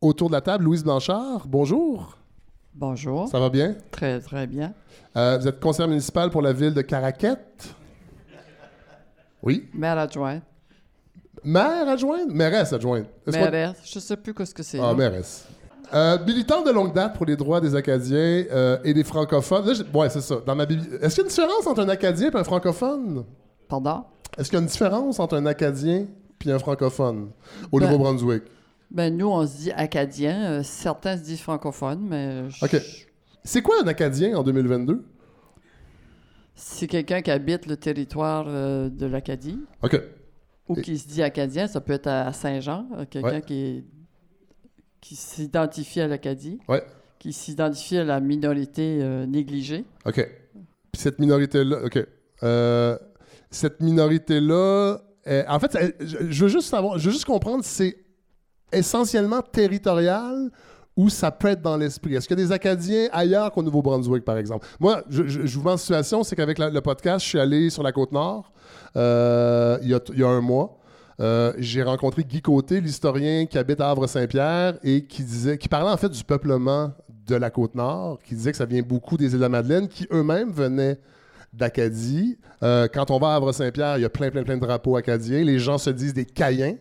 autour 0.00 0.28
de 0.28 0.34
la 0.34 0.40
table 0.42 0.64
Louise 0.64 0.84
Blanchard. 0.84 1.46
Bonjour. 1.48 2.18
Bonjour. 2.74 3.26
Ça 3.28 3.40
va 3.40 3.48
bien? 3.48 3.74
Très, 3.90 4.20
très 4.20 4.46
bien. 4.46 4.74
Euh, 5.16 5.38
vous 5.38 5.48
êtes 5.48 5.60
conseillère 5.60 5.88
municipale 5.88 6.28
pour 6.28 6.42
la 6.42 6.52
ville 6.52 6.74
de 6.74 6.82
Caraquette? 6.82 7.74
Oui. 9.42 9.68
Maire 9.72 9.96
adjointe. 9.98 10.42
Maire 11.44 11.88
adjointe? 11.88 12.28
Mairesse 12.28 12.72
adjointe. 12.72 13.06
Mairesse. 13.26 13.76
Je 13.84 13.98
ne 13.98 14.02
sais 14.02 14.16
plus 14.16 14.34
ce 14.44 14.52
que 14.52 14.62
c'est. 14.62 14.78
Ah, 14.78 14.88
là. 14.88 14.94
mairesse. 14.94 15.46
Euh, 15.94 16.18
militante 16.26 16.66
de 16.66 16.72
longue 16.72 16.92
date 16.92 17.14
pour 17.16 17.26
les 17.26 17.36
droits 17.36 17.60
des 17.60 17.74
Acadiens 17.74 18.44
euh, 18.50 18.78
et 18.84 18.92
des 18.92 19.04
francophones. 19.04 19.66
Là, 19.66 19.74
ouais, 19.94 20.10
c'est 20.10 20.20
ça. 20.20 20.36
Dans 20.44 20.56
ma 20.56 20.66
bibli- 20.66 20.94
Est-ce 21.00 21.14
qu'il 21.14 21.18
y 21.18 21.20
a 21.20 21.22
une 21.22 21.28
différence 21.28 21.66
entre 21.66 21.80
un 21.82 21.88
Acadien 21.88 22.30
et 22.30 22.36
un 22.36 22.44
francophone? 22.44 23.24
Pardon? 23.68 24.04
Est-ce 24.36 24.48
qu'il 24.50 24.56
y 24.58 24.60
a 24.60 24.62
une 24.62 24.68
différence 24.68 25.20
entre 25.20 25.36
un 25.36 25.46
Acadien 25.46 26.06
puis 26.38 26.50
un 26.50 26.58
francophone 26.58 27.30
au 27.70 27.78
Ben- 27.78 27.86
Nouveau-Brunswick? 27.86 28.42
Ben, 28.90 29.16
nous, 29.16 29.28
on 29.28 29.46
se 29.46 29.56
dit 29.56 29.72
acadien. 29.72 30.44
Euh, 30.44 30.62
certains 30.62 31.16
se 31.16 31.22
disent 31.22 31.40
francophone, 31.40 32.00
mais 32.08 32.50
je- 32.50 32.64
OK. 32.64 32.76
C'est 33.44 33.62
quoi 33.62 33.76
un 33.82 33.86
Acadien 33.86 34.36
en 34.36 34.42
2022? 34.42 35.04
c'est 36.54 36.86
quelqu'un 36.86 37.20
qui 37.20 37.30
habite 37.30 37.66
le 37.66 37.76
territoire 37.76 38.46
de 38.46 39.06
l'Acadie 39.06 39.58
OK. 39.82 40.00
ou 40.68 40.76
Et- 40.78 40.82
qui 40.82 40.98
se 40.98 41.06
dit 41.06 41.22
acadien. 41.22 41.66
Ça 41.66 41.80
peut 41.80 41.92
être 41.92 42.06
à 42.06 42.32
Saint-Jean, 42.32 42.86
quelqu'un 43.10 43.28
Ouais. 43.28 43.42
qui, 43.42 43.54
est- 43.54 43.84
qui 45.06 45.14
s'identifie 45.16 46.00
à 46.00 46.08
l'Acadie, 46.08 46.58
Ouais. 46.68 46.82
qui 47.18 47.32
s'identifie 47.32 47.98
à 47.98 48.04
la 48.04 48.18
minorité 48.20 48.98
euh, 49.02 49.24
négligée. 49.26 49.84
OK. 50.04 50.16
Puis 50.92 51.02
cette 51.02 51.18
minorité-là, 51.18 51.76
OK. 51.84 51.98
Euh, 52.42 52.98
cette 53.50 53.80
minorité-là, 53.80 54.98
en 55.48 55.58
fait, 55.60 55.76
je, 56.00 56.16
je 56.30 56.42
veux 56.44 56.48
juste 56.50 56.68
savoir, 56.68 56.98
je 56.98 57.06
veux 57.06 57.12
juste 57.12 57.24
comprendre, 57.24 57.62
c'est 57.64 57.96
essentiellement 58.72 59.42
territorial 59.42 60.50
ou 60.96 61.08
ça 61.10 61.30
peut 61.30 61.48
être 61.48 61.62
dans 61.62 61.76
l'esprit? 61.76 62.14
Est-ce 62.14 62.26
qu'il 62.26 62.38
y 62.38 62.42
a 62.42 62.44
des 62.46 62.52
Acadiens 62.52 63.08
ailleurs 63.12 63.52
qu'au 63.52 63.62
Nouveau-Brunswick, 63.62 64.24
par 64.24 64.38
exemple? 64.38 64.66
Moi, 64.80 65.02
je, 65.10 65.24
je- 65.26 65.46
je 65.46 65.58
vous 65.58 65.64
mets 65.64 65.72
en 65.72 65.76
situation, 65.76 66.22
c'est 66.24 66.34
qu'avec 66.36 66.58
le 66.58 66.80
podcast, 66.80 67.22
je 67.24 67.28
suis 67.28 67.38
allé 67.40 67.70
sur 67.70 67.82
la 67.82 67.92
Côte-Nord 67.92 68.50
euh, 68.96 69.78
il 69.82 69.90
y 69.90 70.22
a 70.24 70.28
un 70.28 70.40
mois. 70.40 70.75
Euh, 71.18 71.52
j'ai 71.58 71.82
rencontré 71.82 72.24
Guy 72.24 72.42
Côté, 72.42 72.80
l'historien 72.80 73.46
qui 73.46 73.56
habite 73.56 73.80
à 73.80 73.90
Havre-Saint-Pierre 73.90 74.74
et 74.82 75.04
qui 75.04 75.68
parlait 75.68 75.90
en 75.90 75.96
fait 75.96 76.10
du 76.10 76.22
peuplement 76.24 76.92
de 77.26 77.34
la 77.34 77.50
Côte-Nord, 77.50 78.20
qui 78.22 78.34
disait 78.34 78.52
que 78.52 78.58
ça 78.58 78.66
vient 78.66 78.82
beaucoup 78.82 79.16
des 79.16 79.26
îles 79.26 79.32
de 79.32 79.38
la 79.38 79.48
Madeleine, 79.48 79.88
qui 79.88 80.06
eux-mêmes 80.12 80.52
venaient 80.52 80.98
d'Acadie. 81.52 82.38
Euh, 82.62 82.86
quand 82.92 83.10
on 83.10 83.18
va 83.18 83.32
à 83.32 83.34
Havre-Saint-Pierre, 83.36 83.98
il 83.98 84.02
y 84.02 84.04
a 84.04 84.10
plein, 84.10 84.30
plein, 84.30 84.44
plein 84.44 84.56
de 84.56 84.60
drapeaux 84.60 84.96
acadiens. 84.96 85.42
Les 85.42 85.58
gens 85.58 85.78
se 85.78 85.90
disent 85.90 86.14
des 86.14 86.26
Caïens. 86.26 86.76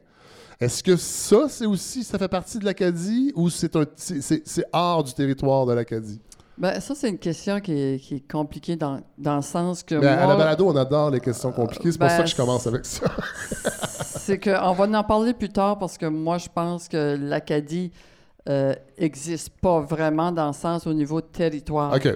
Est-ce 0.59 0.83
que 0.83 0.95
ça, 0.95 1.47
c'est 1.49 1.65
aussi, 1.65 2.03
ça 2.03 2.17
fait 2.17 2.27
partie 2.27 2.59
de 2.59 2.65
l'Acadie 2.65 3.31
ou 3.35 3.49
c'est 3.49 3.75
hors 4.71 5.03
du 5.03 5.13
territoire 5.13 5.65
de 5.65 5.73
l'Acadie? 5.73 6.19
Ben, 6.57 6.79
ça, 6.79 6.95
c'est 6.95 7.09
une 7.09 7.17
question 7.17 7.59
qui 7.59 7.73
est, 7.73 7.99
qui 7.99 8.15
est 8.15 8.31
compliquée 8.31 8.75
dans, 8.75 9.01
dans 9.17 9.35
le 9.35 9.41
sens 9.41 9.83
que 9.83 9.95
Mais 9.95 10.07
à 10.07 10.21
la 10.21 10.25
moi, 10.25 10.35
balado, 10.37 10.67
on 10.67 10.75
adore 10.75 11.11
les 11.11 11.19
questions 11.19 11.51
compliquées. 11.51 11.91
C'est 11.91 11.97
pour 11.97 12.07
ben, 12.07 12.17
ça 12.17 12.23
que 12.23 12.29
je 12.29 12.35
commence 12.35 12.65
avec 12.67 12.85
ça. 12.85 13.05
c'est 14.05 14.39
qu'on 14.39 14.71
va 14.73 14.99
en 14.99 15.03
parler 15.03 15.33
plus 15.33 15.49
tard 15.49 15.77
parce 15.77 15.97
que 15.97 16.05
moi, 16.05 16.37
je 16.37 16.47
pense 16.53 16.87
que 16.87 17.17
l'Acadie 17.19 17.91
n'existe 18.99 19.49
pas 19.59 19.81
vraiment 19.81 20.31
dans 20.31 20.47
le 20.47 20.53
sens 20.53 20.87
au 20.87 20.93
niveau 20.93 21.19
de 21.19 21.25
territoire. 21.25 21.93
OK. 21.93 22.07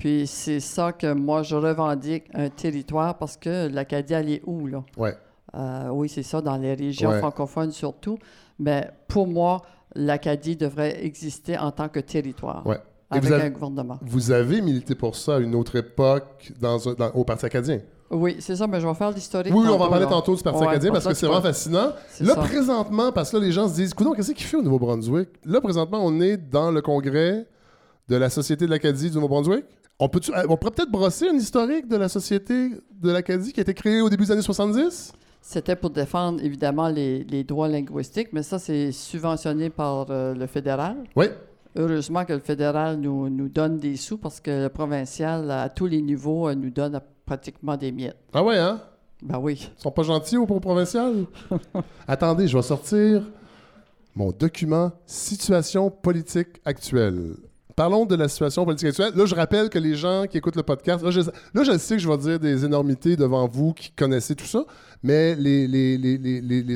Puis 0.00 0.26
c'est 0.26 0.60
ça 0.60 0.92
que 0.92 1.12
moi, 1.12 1.42
je 1.42 1.54
revendique 1.54 2.24
un 2.32 2.48
territoire 2.48 3.18
parce 3.18 3.36
que 3.36 3.68
l'Acadie, 3.68 4.14
elle 4.14 4.30
est 4.30 4.42
où, 4.46 4.66
là? 4.66 4.82
Ouais. 4.96 5.14
Euh, 5.54 5.88
oui, 5.90 6.08
c'est 6.08 6.22
ça, 6.22 6.40
dans 6.40 6.56
les 6.56 6.74
régions 6.74 7.10
Ouais. 7.10 7.18
francophones 7.18 7.70
surtout. 7.70 8.18
Mais 8.58 8.90
pour 9.08 9.26
moi, 9.26 9.60
l'Acadie 9.94 10.56
devrait 10.56 11.04
exister 11.04 11.58
en 11.58 11.70
tant 11.70 11.88
que 11.88 12.00
territoire 12.00 12.66
Ouais. 12.66 12.78
Avec 13.10 13.24
vous 13.24 13.32
avez- 13.32 13.42
un 13.44 13.50
gouvernement. 13.50 13.98
Vous 14.02 14.30
avez 14.30 14.60
milité 14.60 14.94
pour 14.94 15.16
ça 15.16 15.36
à 15.36 15.38
une 15.40 15.54
autre 15.54 15.76
époque 15.76 16.52
dans 16.60 16.88
un- 16.88 16.94
dans- 16.94 17.10
au 17.12 17.24
Parti 17.24 17.46
acadien? 17.46 17.80
Oui, 18.12 18.36
c'est 18.40 18.56
ça, 18.56 18.66
mais 18.66 18.80
je 18.80 18.86
vais 18.88 18.94
faire 18.94 19.10
l'historique. 19.12 19.52
Oui, 19.54 19.64
on 19.68 19.78
va 19.78 19.88
parler 19.88 20.04
là. 20.04 20.10
tantôt 20.10 20.34
du 20.34 20.42
Parti 20.42 20.60
Ouais, 20.60 20.66
acadien 20.68 20.90
parce 20.92 21.06
que 21.06 21.14
c'est 21.14 21.26
vraiment 21.26 21.42
fascinant. 21.42 21.92
Là, 22.20 22.34
ça. 22.34 22.40
présentement, 22.40 23.12
parce 23.12 23.30
que 23.30 23.36
là, 23.36 23.44
les 23.44 23.52
gens 23.52 23.68
se 23.68 23.74
disent, 23.74 23.94
coudonc, 23.94 24.14
qu'est-ce 24.14 24.32
qu'il 24.32 24.46
fait 24.46 24.56
au 24.56 24.62
Nouveau-Brunswick? 24.62 25.28
Là, 25.44 25.60
présentement, 25.60 26.00
on 26.02 26.20
est 26.20 26.36
dans 26.36 26.70
le 26.72 26.82
congrès 26.82 27.46
de 28.08 28.16
la 28.16 28.28
Société 28.28 28.66
de 28.66 28.70
l'Acadie 28.70 29.10
du 29.10 29.14
Nouveau-Brunswick. 29.14 29.64
On, 30.00 30.08
peut 30.08 30.20
on 30.48 30.56
pourrait 30.56 30.72
peut-être 30.72 30.90
brosser 30.90 31.26
une 31.28 31.36
historique 31.36 31.86
de 31.86 31.96
la 31.96 32.08
Société 32.08 32.70
de 33.00 33.10
l'Acadie 33.12 33.52
qui 33.52 33.60
a 33.60 33.62
été 33.62 33.74
créée 33.74 34.00
au 34.00 34.08
début 34.08 34.24
des 34.24 34.32
années 34.32 34.42
70? 34.42 35.12
C'était 35.42 35.76
pour 35.76 35.90
défendre 35.90 36.42
évidemment 36.42 36.88
les, 36.88 37.22
les 37.24 37.44
droits 37.44 37.68
linguistiques, 37.68 38.28
mais 38.32 38.42
ça, 38.42 38.58
c'est 38.58 38.90
subventionné 38.92 39.70
par 39.70 40.06
euh, 40.10 40.34
le 40.34 40.46
fédéral. 40.46 40.96
Oui. 41.16 41.26
Heureusement 41.76 42.24
que 42.24 42.32
le 42.32 42.40
fédéral 42.40 42.98
nous, 42.98 43.28
nous 43.28 43.48
donne 43.48 43.78
des 43.78 43.96
sous 43.96 44.18
parce 44.18 44.40
que 44.40 44.62
le 44.62 44.68
provincial, 44.68 45.50
à 45.50 45.68
tous 45.68 45.86
les 45.86 46.02
niveaux, 46.02 46.48
euh, 46.48 46.54
nous 46.54 46.70
donne 46.70 47.00
pratiquement 47.24 47.76
des 47.76 47.92
miettes. 47.92 48.16
Ah 48.32 48.42
ouais, 48.42 48.58
hein? 48.58 48.80
Ben 49.22 49.38
oui. 49.38 49.70
Ils 49.78 49.82
sont 49.82 49.90
pas 49.90 50.02
gentils 50.02 50.36
au 50.36 50.46
pro 50.46 50.58
provincial? 50.60 51.26
Attendez, 52.08 52.48
je 52.48 52.56
vais 52.56 52.62
sortir 52.62 53.22
mon 54.14 54.32
document 54.32 54.92
Situation 55.06 55.90
politique 55.90 56.60
actuelle. 56.64 57.36
Parlons 57.80 58.04
de 58.04 58.14
la 58.14 58.28
situation 58.28 58.66
politique 58.66 58.88
actuelle. 58.88 59.14
Là, 59.16 59.24
je 59.24 59.34
rappelle 59.34 59.70
que 59.70 59.78
les 59.78 59.94
gens 59.94 60.26
qui 60.28 60.36
écoutent 60.36 60.54
le 60.54 60.62
podcast, 60.62 61.02
là, 61.02 61.10
je, 61.10 61.22
sais 61.78 61.96
que 61.96 62.02
je 62.02 62.06
vais 62.06 62.18
dire 62.18 62.38
des 62.38 62.62
énormités 62.66 63.16
devant 63.16 63.48
vous 63.48 63.72
qui 63.72 63.90
connaissez 63.92 64.34
tout 64.34 64.44
ça, 64.44 64.66
mais 65.02 65.34
les, 65.34 65.64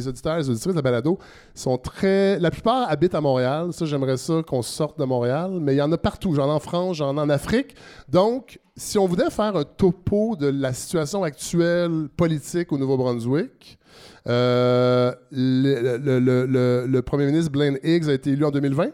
auditeurs, 0.08 0.38
les 0.38 0.48
auditrices 0.48 0.72
de 0.72 0.76
la 0.76 0.80
balado 0.80 1.18
sont 1.54 1.76
très. 1.76 2.38
La 2.38 2.50
plupart 2.50 2.90
habitent 2.90 3.14
à 3.14 3.20
Montréal. 3.20 3.74
Ça, 3.74 3.84
j'aimerais 3.84 4.16
ça 4.16 4.40
qu'on 4.46 4.62
sorte 4.62 4.98
de 4.98 5.04
Montréal, 5.04 5.58
mais 5.60 5.74
il 5.74 5.76
y 5.76 5.82
en 5.82 5.92
a 5.92 5.98
partout. 5.98 6.34
J'en 6.34 6.46
ai 6.46 6.52
en 6.52 6.58
France, 6.58 6.96
j'en 6.96 7.14
ai 7.18 7.20
en 7.20 7.28
Afrique. 7.28 7.74
Donc, 8.08 8.58
si 8.74 8.96
on 8.96 9.06
voulait 9.06 9.28
faire 9.28 9.56
un 9.56 9.64
topo 9.64 10.36
de 10.36 10.46
la 10.46 10.72
situation 10.72 11.22
actuelle 11.22 12.08
politique 12.16 12.72
au 12.72 12.78
Nouveau-Brunswick, 12.78 13.78
euh, 14.26 15.12
le- 15.30 16.86
le 16.86 17.02
premier 17.02 17.26
ministre 17.26 17.52
Blaine 17.52 17.78
Higgs 17.84 18.08
a 18.08 18.14
été 18.14 18.30
élu 18.30 18.46
en 18.46 18.50
2020. 18.50 18.86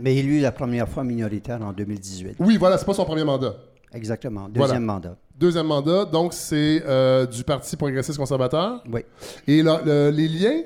Mais 0.00 0.16
élu 0.16 0.40
la 0.40 0.52
première 0.52 0.88
fois 0.88 1.04
minoritaire 1.04 1.60
en 1.62 1.72
2018. 1.72 2.36
Oui, 2.38 2.56
voilà, 2.56 2.78
c'est 2.78 2.84
pas 2.86 2.94
son 2.94 3.04
premier 3.04 3.24
mandat. 3.24 3.54
Exactement. 3.92 4.48
Deuxième 4.48 4.84
mandat. 4.84 5.16
Deuxième 5.38 5.66
mandat, 5.66 6.04
donc 6.04 6.34
c'est 6.34 6.82
euh, 6.86 7.24
du 7.26 7.42
Parti 7.44 7.76
progressiste 7.76 8.18
conservateur. 8.18 8.82
Oui. 8.92 9.00
Et 9.46 9.62
là, 9.62 9.80
le- 9.84 10.10
les 10.10 10.28
liens, 10.28 10.62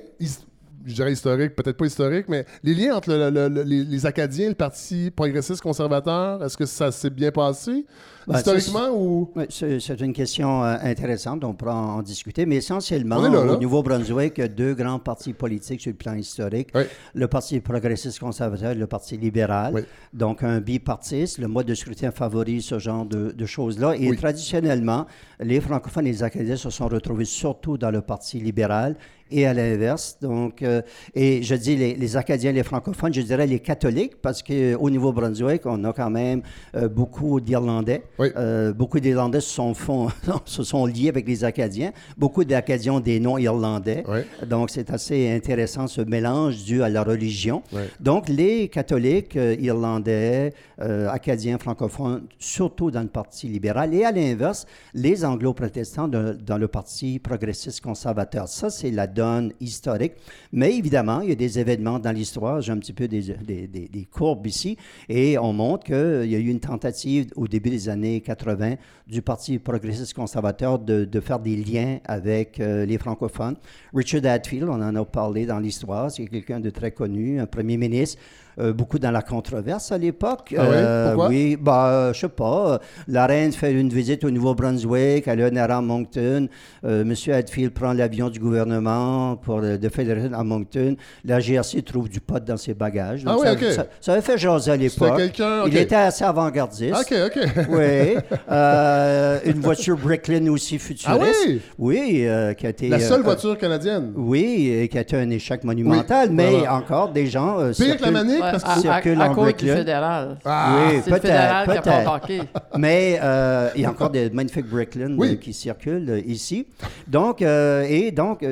je 0.85 0.95
dirais 0.95 1.13
historiques, 1.13 1.55
peut-être 1.55 1.77
pas 1.77 1.87
historiques, 1.87 2.27
mais 2.29 2.45
les 2.65 2.75
liens 2.75 2.97
entre 2.97 3.11
le- 3.13 3.63
les, 3.63 3.85
les 3.85 4.07
Acadiens 4.07 4.47
et 4.47 4.49
le 4.49 4.55
Parti 4.55 5.11
progressiste 5.15 5.61
conservateur, 5.61 6.43
est-ce 6.43 6.57
que 6.57 6.67
ça 6.67 6.91
s'est 6.91 7.11
bien 7.11 7.31
passé? 7.31 7.85
Ben, 8.27 8.35
ça, 8.35 8.57
historiquement 8.57 8.91
ou... 8.95 9.31
Oui, 9.35 9.45
c'est 9.49 10.01
une 10.01 10.13
question 10.13 10.65
euh, 10.65 10.77
intéressante, 10.83 11.45
on 11.45 11.55
pourra 11.55 11.75
en 11.75 12.03
discuter, 12.03 12.47
mais 12.47 12.57
essentiellement, 12.57 13.21
là, 13.21 13.29
là. 13.29 13.53
au 13.53 13.59
Nouveau-Brunswick, 13.59 14.35
il 14.37 14.41
y 14.41 14.45
a 14.45 14.49
deux 14.49 14.75
grands 14.75 14.99
partis 14.99 15.33
politiques 15.33 15.81
sur 15.81 15.91
le 15.91 15.97
plan 15.97 16.15
historique. 16.15 16.69
Oui. 16.75 16.83
Le 17.15 17.29
Parti 17.29 17.61
progressiste 17.61 18.19
conservateur 18.19 18.73
et 18.73 18.75
le 18.75 18.87
Parti 18.87 19.17
libéral. 19.17 19.75
Oui. 19.75 19.83
Donc, 20.13 20.43
un 20.43 20.61
bipartiste, 20.61 21.39
le 21.39 21.49
mode 21.49 21.67
de 21.67 21.75
scrutin 21.75 22.11
favorise 22.11 22.65
ce 22.65 22.79
genre 22.79 23.05
de, 23.05 23.33
de 23.33 23.47
choses-là. 23.47 23.95
Et 23.97 24.15
traditionnellement, 24.17 25.07
les 25.41 25.61
francophones 25.61 26.07
et 26.07 26.13
les 26.13 26.23
Acadiens 26.23 26.57
se 26.57 26.71
sont 26.71 26.89
retrouvés 26.89 27.25
surtout 27.25 27.79
dans 27.79 27.91
le 27.91 28.01
Parti 28.01 28.39
libéral 28.39 28.97
et 29.31 29.47
à 29.47 29.55
l'inverse. 29.55 30.19
Donc, 30.21 30.63
euh, 30.63 30.83
et 31.15 31.43
je 31.43 31.55
dis 31.55 31.77
les, 31.77 31.95
les 31.95 32.17
Acadiens, 32.17 32.53
les 32.53 32.63
francophones, 32.63 33.15
je 33.15 33.23
dirais 33.23 33.47
les 33.47 33.61
catholiques, 33.61 34.21
parce 34.21 34.43
qu'au 34.43 34.91
Nouveau-Brunswick, 34.91 35.63
on 35.65 35.83
a 35.85 35.93
quand 35.93 36.11
même 36.11 36.43
euh, 36.77 36.89
beaucoup 36.89 37.41
d'Irlandais. 37.41 38.03
Oui. 38.19 38.29
Euh, 38.37 38.73
beaucoup 38.73 39.01
d'Irlandais 39.01 39.41
se 39.41 39.49
sont, 39.51 39.75
font- 39.75 40.09
se 40.45 40.63
sont 40.63 40.87
liés 40.87 41.09
avec 41.09 41.27
les 41.27 41.45
Acadiens. 41.45 41.93
Beaucoup 42.17 42.45
d'Acadiens 42.45 42.95
ont 42.95 43.01
des 43.01 43.19
noms 43.21 43.39
irlandais. 43.39 44.05
Donc, 44.47 44.71
c'est 44.71 44.91
assez 44.91 45.31
intéressant 45.31 45.87
ce 45.87 46.01
mélange 46.03 46.63
dû 46.65 46.83
à 46.83 46.89
la 46.89 47.03
religion. 47.03 47.63
Donc, 48.01 48.29
les 48.29 48.69
catholiques 48.69 49.37
euh, 49.37 49.57
irlandais, 49.59 50.53
euh, 50.81 51.09
acadiens, 51.09 51.59
francophones, 51.59 52.25
surtout 52.39 52.91
dans 52.91 53.01
le 53.03 53.09
Parti 53.09 53.49
libéral, 53.49 53.95
et 53.95 54.05
à 54.05 54.13
l'inverse, 54.13 54.67
les 54.95 55.25
anglo-protestants 55.25 56.09
dans 56.09 56.59
le 56.59 56.69
Parti 56.69 57.19
progressiste 57.19 57.81
conservateur. 57.81 58.49
Ça, 58.49 58.71
c'est 58.71 58.91
la 58.91 59.07
donne 59.07 59.53
historique. 59.61 60.13
Mais 60.53 60.77
évidemment, 60.77 61.21
il 61.23 61.29
y 61.31 61.33
a 61.33 61.37
des 61.37 61.59
événements 61.59 61.99
dans 61.99 62.13
l'histoire. 62.13 62.61
J'ai 62.61 62.73
un 62.73 62.79
petit 62.79 62.93
peu 62.93 63.09
des, 63.09 63.23
des- 63.45 63.67
des- 63.67 63.89
des 63.89 64.05
courbes 64.05 64.47
ici. 64.47 64.77
Et 65.09 65.39
on 65.39 65.53
montre 65.53 65.85
qu'il 65.85 66.31
y 66.31 66.35
a 66.35 66.39
eu 66.39 66.49
une 66.49 66.61
tentative 66.61 67.27
au 67.37 67.49
début 67.49 67.71
des 67.71 67.89
années 68.03 68.21
80 68.21 68.75
du 69.07 69.23
Parti 69.23 69.59
progressiste 69.59 70.15
conservateur 70.15 70.79
de, 70.79 71.21
faire 71.21 71.39
des 71.39 71.57
liens 71.57 71.99
avec 72.05 72.59
euh, 72.59 72.85
les 72.85 72.99
francophones. 72.99 73.57
Richard 73.95 74.25
Hadfield, 74.25 74.69
on 74.69 74.83
en 74.83 74.97
a 74.97 75.05
parlé 75.05 75.47
dans 75.47 75.61
l'histoire, 75.61 76.11
c'est 76.11 76.27
quelqu'un 76.27 76.59
de 76.59 76.71
très 76.71 76.91
connu, 76.91 77.39
un 77.39 77.47
premier 77.47 77.77
ministre. 77.77 78.19
Euh, 78.59 78.73
beaucoup 78.73 78.99
dans 78.99 79.11
la 79.11 79.23
controverse 79.23 79.93
à 79.93 79.99
l'époque. 79.99 80.55
Ah 80.59 80.63
oui? 80.69 80.77
Pourquoi? 81.07 81.29
Oui, 81.29 81.57
bah, 81.61 82.13
je 82.13 82.21
sais 82.21 82.29
pas. 82.29 82.81
La 83.09 83.27
reine 83.27 83.53
fait 83.53 83.73
une 83.73 83.89
visite 83.89 84.25
au 84.25 84.31
Nouveau-Brunswick, 84.31 85.27
elle 85.29 85.41
est 85.41 85.59
à 85.59 85.81
Moncton. 85.81 86.49
Euh, 86.85 87.05
Monsieur 87.05 87.35
Hadfield 87.35 87.73
prend 87.73 87.93
l'avion 87.93 88.29
du 88.31 88.39
gouvernement 88.39 89.37
pour 89.37 89.61
de 89.61 89.89
Fédération 89.89 90.33
à 90.35 90.45
Moncton. 90.45 90.97
La 91.25 91.41
GRC 91.41 91.83
trouve 91.83 92.09
du 92.09 92.21
pot 92.21 92.43
dans 92.45 92.57
ses 92.57 92.75
bagages. 92.75 93.23
Ah 93.27 93.37
oui, 93.39 93.47
ça, 93.47 93.53
ok. 93.53 93.65
ça, 93.73 93.87
ça 94.01 94.13
avait 94.13 94.23
fait 94.23 94.39
jaser 94.39 94.71
à 94.73 94.77
l'époque. 94.77 95.21
Il 95.67 95.77
était 95.77 95.95
assez 95.95 96.25
avant-gardiste. 96.25 96.95
Ok, 96.95 97.15
ok. 97.27 97.49
Oui. 97.71 98.17
Euh, 98.51 99.39
une 99.45 99.61
voiture 99.61 99.97
Bricklin 99.97 100.47
aussi 100.49 100.79
futuriste. 100.79 101.09
Ah 101.23 101.47
oui? 101.47 101.61
Oui, 101.79 102.23
euh, 102.27 102.53
qui 102.55 102.67
a 102.67 102.71
été. 102.71 102.89
La 102.89 103.01
seule 103.01 103.21
euh, 103.21 103.25
voiture 103.25 103.57
canadienne. 103.59 104.13
oui, 104.17 104.71
et 104.73 104.89
qui 104.89 104.99
a 104.99 105.03
été 105.03 105.17
un 105.17 105.31
échec 105.31 105.65
monumental, 105.65 106.29
Oui, 106.29 106.35
mais 106.35 106.51
voilà. 106.51 106.75
encore 106.75 107.13
des 107.13 107.27
gens. 107.27 107.59
euh, 107.61 107.73
Pire 107.73 107.97
que 107.97 108.03
la 108.05 108.11
manique, 108.11 108.42
Parce 108.51 108.63
que. 108.65 108.69
à, 108.69 108.73
à- 108.73 108.79
circule 108.79 109.21
à 109.21 109.31
en 109.31 109.35
cause 109.35 109.55
du 109.57 109.67
fédéral. 109.71 110.37
Ah! 110.45 110.75
Oui, 110.91 111.01
C'est 111.05 111.11
le 111.11 111.19
peut-être, 111.19 111.73
qui 111.83 111.89
pas 111.89 112.01
embarqué. 112.01 112.41
Mais 112.77 113.19
euh, 113.23 113.69
il 113.75 113.83
y 113.83 113.85
a 113.85 113.91
encore 113.91 114.11
des 114.11 114.29
magnifiques 114.31 114.67
Bricklin 114.69 115.15
Oui. 115.17 115.33
euh, 115.33 115.37
qui 115.37 115.53
circulent 115.53 116.11
euh, 116.11 116.21
ici. 116.27 116.67
Donc, 117.07 117.43
euh, 117.43 117.85
et 117.89 118.11
donc, 118.11 118.45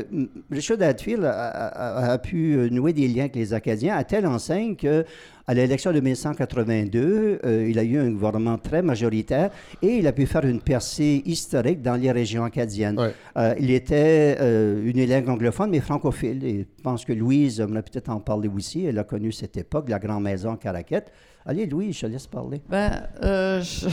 Richard 0.50 0.80
Hadfield 0.82 1.24
a, 1.24 1.30
a- 1.30 2.08
a- 2.08 2.12
a 2.12 2.18
pu 2.18 2.68
nouer 2.70 2.92
des 2.92 3.08
liens 3.08 3.22
avec 3.22 3.36
les 3.36 3.52
Acadiens 3.54 3.96
à 3.96 4.04
telle 4.04 4.26
enseigne 4.26 4.76
que 4.76 5.04
à 5.46 5.54
l'élection 5.54 5.92
de 5.92 6.00
1982, 6.00 7.40
euh, 7.44 7.66
il 7.68 7.78
a 7.78 7.82
eu 7.82 7.98
un 7.98 8.10
gouvernement 8.10 8.58
très 8.58 8.82
majoritaire 8.82 9.50
et 9.82 9.96
il 9.96 10.06
a 10.06 10.12
pu 10.12 10.26
faire 10.26 10.44
une 10.44 10.60
percée 10.60 11.22
historique 11.24 11.82
dans 11.82 11.96
les 11.96 12.12
régions 12.12 12.44
acadiennes. 12.44 12.98
Ouais. 12.98 13.14
Euh, 13.36 13.54
il 13.58 13.70
était 13.70 14.36
euh, 14.40 14.82
une 14.84 15.04
langue 15.08 15.28
anglophone, 15.28 15.70
mais 15.70 15.80
francophile. 15.80 16.44
Et 16.44 16.58
je 16.60 16.82
pense 16.82 17.04
que 17.04 17.12
Louise, 17.12 17.64
on 17.68 17.74
a 17.76 17.82
peut-être 17.82 18.10
en 18.10 18.20
parler 18.20 18.48
aussi, 18.48 18.84
elle 18.84 18.98
a 18.98 19.04
connu 19.04 19.32
cette 19.32 19.56
époque, 19.56 19.88
la 19.88 19.98
Grande 19.98 20.22
Maison 20.22 20.56
Caraquette. 20.56 21.10
Allez, 21.46 21.66
Louise, 21.66 21.96
je 21.96 22.02
te 22.02 22.06
laisse 22.06 22.26
parler. 22.26 22.60
Ben, 22.68 23.02
euh, 23.22 23.62
je- 23.62 23.88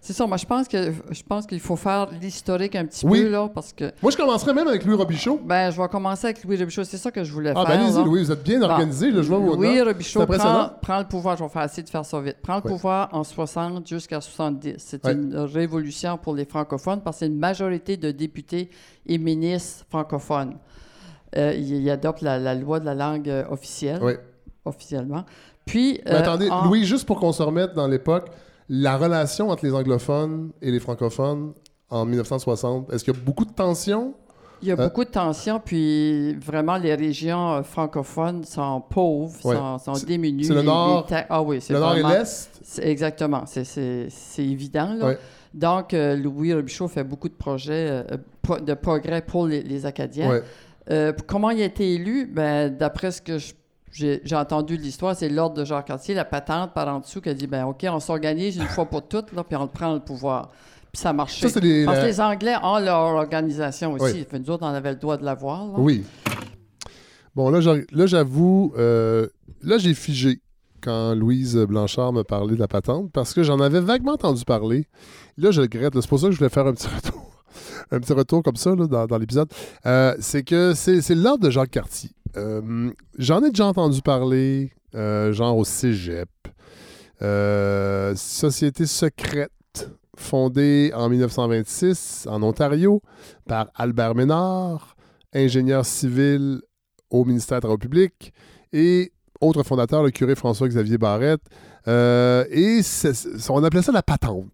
c'est 0.00 0.12
ça. 0.12 0.26
Moi, 0.26 0.36
je 0.36 0.44
pense 0.44 0.68
que 0.68 0.92
je 1.10 1.22
pense 1.22 1.46
qu'il 1.46 1.58
faut 1.58 1.74
faire 1.74 2.08
l'historique 2.20 2.76
un 2.76 2.84
petit 2.84 3.06
Oui. 3.06 3.22
peu 3.22 3.30
là, 3.30 3.48
parce 3.48 3.72
que 3.72 3.90
Moi, 4.02 4.12
je 4.12 4.16
commencerais 4.16 4.52
même 4.52 4.68
avec 4.68 4.84
Louis 4.84 4.94
Robichaud. 4.96 5.40
ben, 5.42 5.70
je 5.70 5.80
vais 5.80 5.88
commencer 5.88 6.26
avec 6.26 6.44
Louis 6.44 6.58
Robichaud. 6.58 6.84
C'est 6.84 6.98
ça 6.98 7.10
que 7.10 7.24
je 7.24 7.32
voulais 7.32 7.52
Ah, 7.56 7.64
faire. 7.66 7.76
ben 7.78 7.84
allez-y. 7.86 8.04
Louis, 8.04 8.22
vous 8.24 8.30
êtes 8.30 8.42
bien 8.42 8.60
Bon. 8.60 8.66
organisé. 8.66 9.10
Là, 9.10 9.22
je 9.22 9.28
vois 9.28 9.38
Louis. 9.38 9.80
Robichaud 9.80 10.26
prend, 10.26 10.70
prend 10.82 10.98
le 10.98 11.06
pouvoir. 11.08 11.36
Je 11.38 11.42
vais 11.44 11.48
faire 11.48 11.64
essayer 11.64 11.82
de 11.82 11.88
faire 11.88 12.04
ça 12.04 12.20
vite. 12.20 12.36
Prend 12.42 12.56
le 12.56 12.62
pouvoir 12.62 13.08
en 13.12 13.24
60 13.24 13.86
jusqu'à 13.88 14.20
70. 14.20 14.74
C'est 14.78 15.06
une 15.06 15.34
révolution 15.34 16.18
pour 16.18 16.34
les 16.34 16.44
francophones 16.44 17.00
parce 17.00 17.16
que 17.16 17.20
c'est 17.20 17.26
une 17.32 17.38
majorité 17.38 17.96
de 17.96 18.10
députés 18.10 18.68
et 19.06 19.16
ministres 19.18 19.86
francophones. 19.88 20.56
Euh, 21.38 21.54
il, 21.56 21.72
il 21.72 21.90
adopte 21.90 22.20
la, 22.20 22.38
la 22.38 22.54
loi 22.54 22.78
de 22.80 22.84
la 22.84 22.94
langue 22.94 23.30
euh, 23.30 23.44
officielle, 23.48 24.00
Oui. 24.02 24.12
officiellement. 24.66 25.24
Puis, 25.64 26.00
Mais 26.04 26.12
euh, 26.12 26.18
attendez, 26.18 26.50
en- 26.50 26.64
Louis, 26.66 26.84
juste 26.84 27.06
pour 27.06 27.18
qu'on 27.20 27.32
se 27.32 27.42
remette 27.42 27.74
dans 27.74 27.86
l'époque, 27.88 28.28
la 28.68 28.96
relation 28.96 29.50
entre 29.50 29.64
les 29.64 29.74
anglophones 29.74 30.50
et 30.60 30.70
les 30.70 30.80
francophones 30.80 31.52
en 31.90 32.04
1960, 32.04 32.92
est-ce 32.92 33.04
qu'il 33.04 33.14
y 33.14 33.16
a 33.16 33.20
beaucoup 33.20 33.44
de 33.44 33.52
tensions? 33.52 34.14
Il 34.62 34.68
y 34.68 34.70
a 34.70 34.74
Euh, 34.74 34.84
beaucoup 34.88 35.04
de 35.04 35.10
tensions, 35.10 35.60
puis 35.64 36.34
vraiment, 36.36 36.76
les 36.76 36.94
régions 36.94 37.54
euh, 37.54 37.62
francophones 37.62 38.44
sont 38.44 38.80
pauvres, 38.88 39.34
Ouais. 39.44 39.56
sont, 39.56 39.78
sont 39.78 40.04
diminuées. 40.06 40.44
c'est 40.44 40.54
le 40.54 40.62
nord- 40.62 41.06
les 41.10 41.16
ah 41.28 41.42
oui, 41.42 41.60
c'est 41.60 41.72
Le 41.72 41.80
nord 41.80 41.96
et 41.96 42.02
l'est? 42.02 42.48
Exactement, 42.80 43.42
c'est- 43.46 43.64
c'est 43.64 44.06
c'est 44.08 44.44
évident. 44.44 44.94
Là. 44.94 45.06
Ouais. 45.06 45.18
Donc, 45.52 45.92
euh, 45.94 46.14
Louis 46.16 46.54
Robichaud 46.54 46.86
fait 46.88 47.02
beaucoup 47.04 47.28
de 47.28 47.34
projets 47.34 48.04
pro- 48.40 48.60
de 48.60 48.74
progrès 48.74 49.20
pour 49.22 49.46
les, 49.48 49.62
les 49.62 49.84
Acadiens. 49.84 50.30
Ouais. 50.30 51.14
Comment 51.26 51.50
il 51.50 51.60
a 51.62 51.64
été 51.66 51.94
élu? 51.94 52.26
Ben, 52.26 52.74
D'après 52.74 53.10
ce 53.10 53.20
que 53.20 53.38
je- 53.38 53.52
j'ai 53.92 54.20
entendu 54.34 54.76
l'histoire, 54.76 55.14
c'est 55.14 55.28
l'ordre 55.28 55.56
de 55.56 55.64
Jacques 55.64 55.86
Cartier, 55.86 56.14
la 56.14 56.24
patente 56.24 56.72
par 56.72 56.88
en 56.88 57.00
dessous, 57.00 57.20
qui 57.20 57.28
a 57.28 57.34
dit 57.34 57.46
ben, 57.46 57.66
OK, 57.66 57.84
on 57.90 58.00
s'organise 58.00 58.56
une 58.56 58.66
fois 58.66 58.86
pour 58.86 59.06
toutes, 59.06 59.32
là, 59.32 59.44
puis 59.44 59.56
on 59.56 59.68
prend 59.68 59.92
le 59.94 60.00
pouvoir. 60.00 60.48
Puis 60.92 61.00
ça 61.00 61.12
marchait. 61.12 61.48
Ça, 61.48 61.60
des- 61.60 61.84
Parce 61.84 61.98
la- 61.98 62.02
que 62.04 62.08
les 62.08 62.20
Anglais 62.20 62.54
ont 62.62 62.78
leur 62.78 63.14
organisation 63.14 63.92
aussi. 63.94 64.12
Oui. 64.14 64.26
Fait 64.30 64.38
nous 64.38 64.50
autres, 64.50 64.64
on 64.64 64.74
avait 64.74 64.90
le 64.90 64.96
droit 64.98 65.16
de 65.16 65.24
l'avoir. 65.24 65.78
Oui. 65.78 66.04
Bon, 67.34 67.48
là, 67.48 67.60
j'avoue, 68.06 68.74
euh, 68.76 69.26
là, 69.62 69.78
j'ai 69.78 69.94
figé 69.94 70.40
quand 70.82 71.14
Louise 71.14 71.56
Blanchard 71.56 72.12
me 72.12 72.22
parlait 72.24 72.54
de 72.54 72.60
la 72.60 72.68
patente 72.68 73.10
parce 73.12 73.32
que 73.32 73.42
j'en 73.42 73.60
avais 73.60 73.80
vaguement 73.80 74.12
entendu 74.12 74.44
parler. 74.44 74.86
Là, 75.38 75.50
je 75.50 75.60
le 75.60 75.62
regrette. 75.62 75.94
C'est 75.98 76.08
pour 76.08 76.18
ça 76.20 76.26
que 76.26 76.32
je 76.32 76.38
voulais 76.38 76.50
faire 76.50 76.66
un 76.66 76.74
petit 76.74 76.88
retour. 76.88 77.30
un 77.90 78.00
petit 78.00 78.12
retour 78.12 78.42
comme 78.42 78.56
ça 78.56 78.74
là, 78.74 78.86
dans, 78.86 79.06
dans 79.06 79.16
l'épisode. 79.18 79.48
Euh, 79.86 80.14
c'est 80.20 80.42
que 80.42 80.74
c'est 80.74 81.14
l'ordre 81.14 81.44
de 81.44 81.50
Jacques 81.50 81.70
Cartier. 81.70 82.10
Euh, 82.36 82.90
J'en 83.18 83.42
ai 83.42 83.50
déjà 83.50 83.66
entendu 83.66 84.02
parler, 84.02 84.72
euh, 84.94 85.32
genre 85.32 85.56
au 85.56 85.64
cégep. 85.64 86.28
Euh, 87.20 88.14
société 88.16 88.86
secrète 88.86 89.50
fondée 90.16 90.92
en 90.94 91.08
1926 91.08 92.26
en 92.30 92.42
Ontario 92.42 93.00
par 93.46 93.70
Albert 93.74 94.14
Ménard, 94.14 94.96
ingénieur 95.32 95.86
civil 95.86 96.60
au 97.10 97.24
ministère 97.24 97.58
des 97.58 97.62
Travaux 97.62 97.78
publics, 97.78 98.32
et 98.72 99.12
autre 99.40 99.62
fondateur, 99.62 100.02
le 100.02 100.10
curé 100.10 100.34
François-Xavier 100.34 100.98
Barrette. 100.98 101.42
Et 101.86 102.80
on 103.50 103.64
appelait 103.64 103.82
ça 103.82 103.92
la 103.92 104.02
patente. 104.02 104.46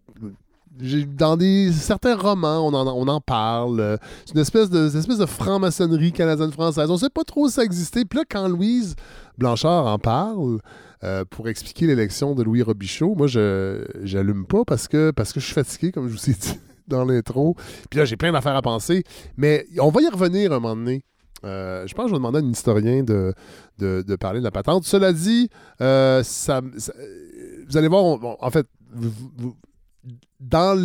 Dans 1.17 1.35
des, 1.35 1.73
certains 1.73 2.15
romans, 2.15 2.65
on 2.65 2.73
en, 2.73 3.21
parle. 3.21 3.79
Euh, 3.81 3.97
C'est 4.25 4.33
une 4.33 4.39
espèce 4.39 4.69
de, 4.69 4.87
espèce 4.97 5.17
de 5.17 5.25
franc-maçonnerie 5.25 6.13
canadienne-française. 6.13 6.89
On 6.89 6.93
ne 6.93 6.99
sait 6.99 7.09
pas 7.09 7.25
trop 7.25 7.49
si 7.49 7.55
ça 7.55 7.63
existait. 7.63 8.05
Puis 8.05 8.19
là, 8.19 8.25
quand 8.29 8.47
Louise 8.47 8.95
Blanchard 9.37 9.87
en 9.87 9.99
parle 9.99 10.59
euh, 11.03 11.25
pour 11.29 11.49
expliquer 11.49 11.85
l'élection 11.85 12.33
de 12.33 12.43
Louis 12.43 12.61
Robichaud, 12.61 13.13
moi, 13.15 13.27
je 13.27 13.83
j'allume 14.03 14.45
pas 14.45 14.63
parce 14.65 14.87
que, 14.87 15.11
je 15.17 15.39
suis 15.39 15.53
fatigué, 15.53 15.91
comme 15.91 16.07
je 16.07 16.13
vous 16.13 16.29
ai 16.29 16.33
dit 16.33 16.59
dans 16.87 17.03
l'intro. 17.03 17.55
Puis 17.89 17.99
là, 17.99 18.05
j'ai 18.05 18.15
plein 18.15 18.31
d'affaires 18.31 18.55
à 18.55 18.61
penser. 18.61 19.03
Mais 19.35 19.65
on 19.79 19.89
va 19.89 20.01
y 20.01 20.07
revenir 20.07 20.53
un 20.53 20.61
moment 20.61 20.77
donné. 20.77 21.03
Euh, 21.43 21.85
je 21.87 21.93
pense 21.93 22.05
que 22.05 22.09
je 22.09 22.13
vais 22.13 22.19
demander 22.19 22.39
à 22.39 22.41
un 22.41 22.51
historien 22.51 23.03
de, 23.03 23.33
parler 24.15 24.39
de 24.39 24.45
la 24.45 24.51
patente. 24.51 24.85
Cela 24.85 25.11
dit, 25.11 25.49
ça, 25.79 26.61
vous 26.61 27.77
allez 27.77 27.89
voir, 27.89 28.17
en 28.39 28.49
fait, 28.49 28.65
vous- 28.93 29.55
dans 30.39 30.77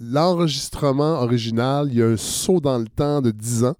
l'enregistrement 0.00 1.20
original, 1.22 1.88
il 1.90 1.98
y 1.98 2.02
a 2.02 2.06
un 2.06 2.16
saut 2.16 2.60
dans 2.60 2.78
le 2.78 2.86
temps 2.86 3.20
de 3.20 3.30
10 3.30 3.64
ans. 3.64 3.76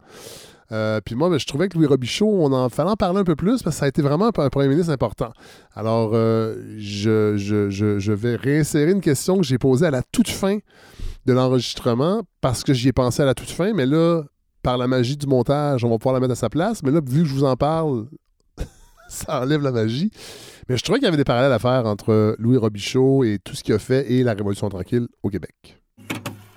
Euh, 0.71 1.01
puis 1.03 1.15
moi, 1.15 1.31
ben, 1.31 1.39
je 1.39 1.47
trouvais 1.47 1.69
que 1.69 1.79
Louis 1.79 1.87
Robichaud, 1.87 2.29
on 2.29 2.53
en 2.53 2.69
fallait 2.69 2.91
en 2.91 2.97
parler 2.97 3.21
un 3.21 3.25
peu 3.25 3.37
plus 3.37 3.63
parce 3.63 3.77
que 3.77 3.81
ça 3.81 3.87
a 3.87 3.89
été 3.89 4.03
vraiment 4.03 4.27
un, 4.27 4.51
premier 4.51 4.69
ministre 4.69 4.93
important. 4.93 5.33
Alors, 5.75 6.11
euh, 6.13 6.57
je 6.77 8.13
vais 8.13 8.37
réinsérer 8.37 8.93
une 8.93 9.01
question 9.01 9.39
que 9.39 9.45
j'ai 9.45 9.59
posée 9.59 9.87
à 9.87 9.91
la 9.91 10.03
toute 10.03 10.29
fin 10.29 10.59
de 11.25 11.33
l'enregistrement 11.33 12.23
parce 12.41 12.65
que 12.65 12.75
j'y 12.75 12.89
ai 12.89 12.93
pensé 12.93 13.23
à 13.23 13.27
la 13.27 13.35
toute 13.35 13.51
fin, 13.51 13.73
mais 13.73 13.87
là, 13.87 14.25
par 14.63 14.77
la 14.77 14.87
magie 14.87 15.17
du 15.17 15.27
montage, 15.27 15.85
on 15.85 15.91
va 15.91 15.99
pouvoir 15.99 16.15
la 16.15 16.21
mettre 16.21 16.33
à 16.33 16.37
sa 16.37 16.51
place. 16.51 16.83
Mais 16.83 16.91
là, 16.91 17.01
vu 17.05 17.23
que 17.23 17.29
je 17.29 17.35
vous 17.35 17.45
en 17.45 17.57
parle, 17.57 18.07
ça 19.09 19.41
enlève 19.41 19.63
la 19.63 19.73
magie. 19.73 20.11
Mais 20.69 20.77
je 20.77 20.83
trouvais 20.83 20.99
qu'il 20.99 21.07
y 21.07 21.09
avait 21.09 21.17
des 21.17 21.25
parallèles 21.25 21.53
à 21.53 21.59
faire 21.59 21.87
entre 21.87 22.37
Louis 22.39 22.59
Robichaud 22.59 23.25
et 23.25 23.39
tout 23.43 23.55
ce 23.55 23.65
qu'il 23.65 23.75
a 23.75 23.79
fait 23.79 24.11
et 24.13 24.23
la 24.23 24.35
Révolution 24.35 24.69
tranquille 24.69 25.09
au 25.23 25.31
Québec. 25.31 25.81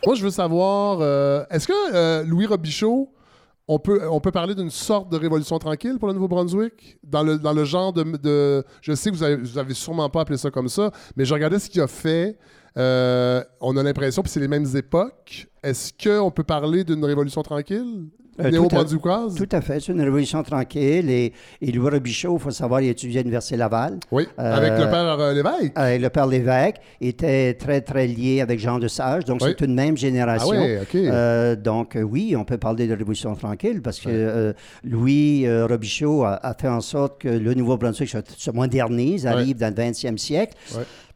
Moi, 0.05 0.15
je 0.15 0.23
veux 0.23 0.31
savoir, 0.31 0.99
euh, 0.99 1.45
est-ce 1.49 1.67
que 1.67 1.95
euh, 1.95 2.23
Louis 2.23 2.45
Robichaud, 2.45 3.13
on 3.69 3.79
peut, 3.79 4.01
on 4.09 4.19
peut 4.19 4.31
parler 4.31 4.53
d'une 4.53 4.69
sorte 4.69 5.09
de 5.09 5.17
révolution 5.17 5.59
tranquille 5.59 5.97
pour 5.97 6.09
le 6.09 6.13
Nouveau-Brunswick? 6.15 6.97
Dans 7.03 7.23
le, 7.23 7.37
dans 7.37 7.53
le 7.53 7.63
genre 7.63 7.93
de, 7.93 8.65
Je 8.81 8.93
sais 8.93 9.11
que 9.11 9.15
vous 9.15 9.23
avez, 9.23 9.37
vous 9.37 9.57
avez 9.57 9.73
sûrement 9.73 10.09
pas 10.09 10.21
appelé 10.21 10.37
ça 10.37 10.51
comme 10.51 10.67
ça, 10.67 10.91
mais 11.15 11.23
je 11.23 11.33
regardais 11.33 11.59
ce 11.59 11.69
qu'il 11.69 11.79
a 11.79 11.87
fait 11.87 12.37
Euh, 12.77 13.43
on 13.59 13.75
a 13.77 13.83
l'impression, 13.83 14.21
puis 14.21 14.31
c'est 14.31 14.39
les 14.39 14.47
mêmes 14.47 14.67
époques. 14.75 15.47
Est-ce 15.63 15.91
qu'on 15.93 16.31
peut 16.31 16.43
parler 16.43 16.83
d'une 16.83 17.03
révolution 17.03 17.41
tranquille? 17.43 18.05
Euh, 18.39 18.49
Néo-brunswickoise? 18.49 19.35
Tout 19.35 19.49
à 19.51 19.59
fait. 19.59 19.81
C'est 19.81 19.91
une 19.91 20.01
révolution 20.01 20.41
tranquille. 20.41 21.09
Et, 21.09 21.33
et 21.61 21.71
Louis 21.73 21.89
Robichaud, 21.89 22.37
il 22.37 22.39
faut 22.39 22.49
savoir, 22.49 22.79
il 22.81 22.87
étudiait 22.87 23.19
à 23.19 23.23
l'Université 23.23 23.57
Laval. 23.57 23.99
Oui, 24.09 24.25
avec 24.37 24.71
le 24.71 24.85
père 24.89 25.19
euh, 25.19 25.33
Lévesque. 25.33 25.73
Avec 25.75 26.01
le 26.01 26.09
père 26.09 26.27
Lévesque. 26.27 26.77
Il 27.01 27.09
était 27.09 27.53
très, 27.55 27.81
très 27.81 28.07
lié 28.07 28.39
avec 28.39 28.57
Jean 28.57 28.79
de 28.79 28.87
Sage. 28.87 29.25
Donc, 29.25 29.41
Oui. 29.43 29.53
c'est 29.59 29.65
une 29.65 29.75
même 29.75 29.97
génération. 29.97 30.55
Ah 30.55 30.61
oui, 30.65 30.77
OK. 30.81 30.95
Euh, 30.95 31.55
donc, 31.57 31.97
euh, 31.97 32.01
oui, 32.03 32.33
on 32.37 32.45
peut 32.45 32.57
parler 32.57 32.87
de 32.87 32.95
révolution 32.95 33.35
tranquille 33.35 33.81
parce 33.81 33.99
que 33.99 34.07
euh, 34.09 34.53
Louis 34.85 35.45
euh, 35.45 35.67
Robichaud 35.67 36.23
a, 36.23 36.35
a 36.35 36.53
fait 36.53 36.69
en 36.69 36.81
sorte 36.81 37.21
que 37.21 37.27
le 37.27 37.53
Nouveau-Brunswick 37.53 38.09
se, 38.09 38.19
se 38.37 38.49
modernise, 38.51 39.27
arrive 39.27 39.57
dans 39.57 39.75
le 39.75 39.83
20e 39.83 40.17
siècle. 40.17 40.55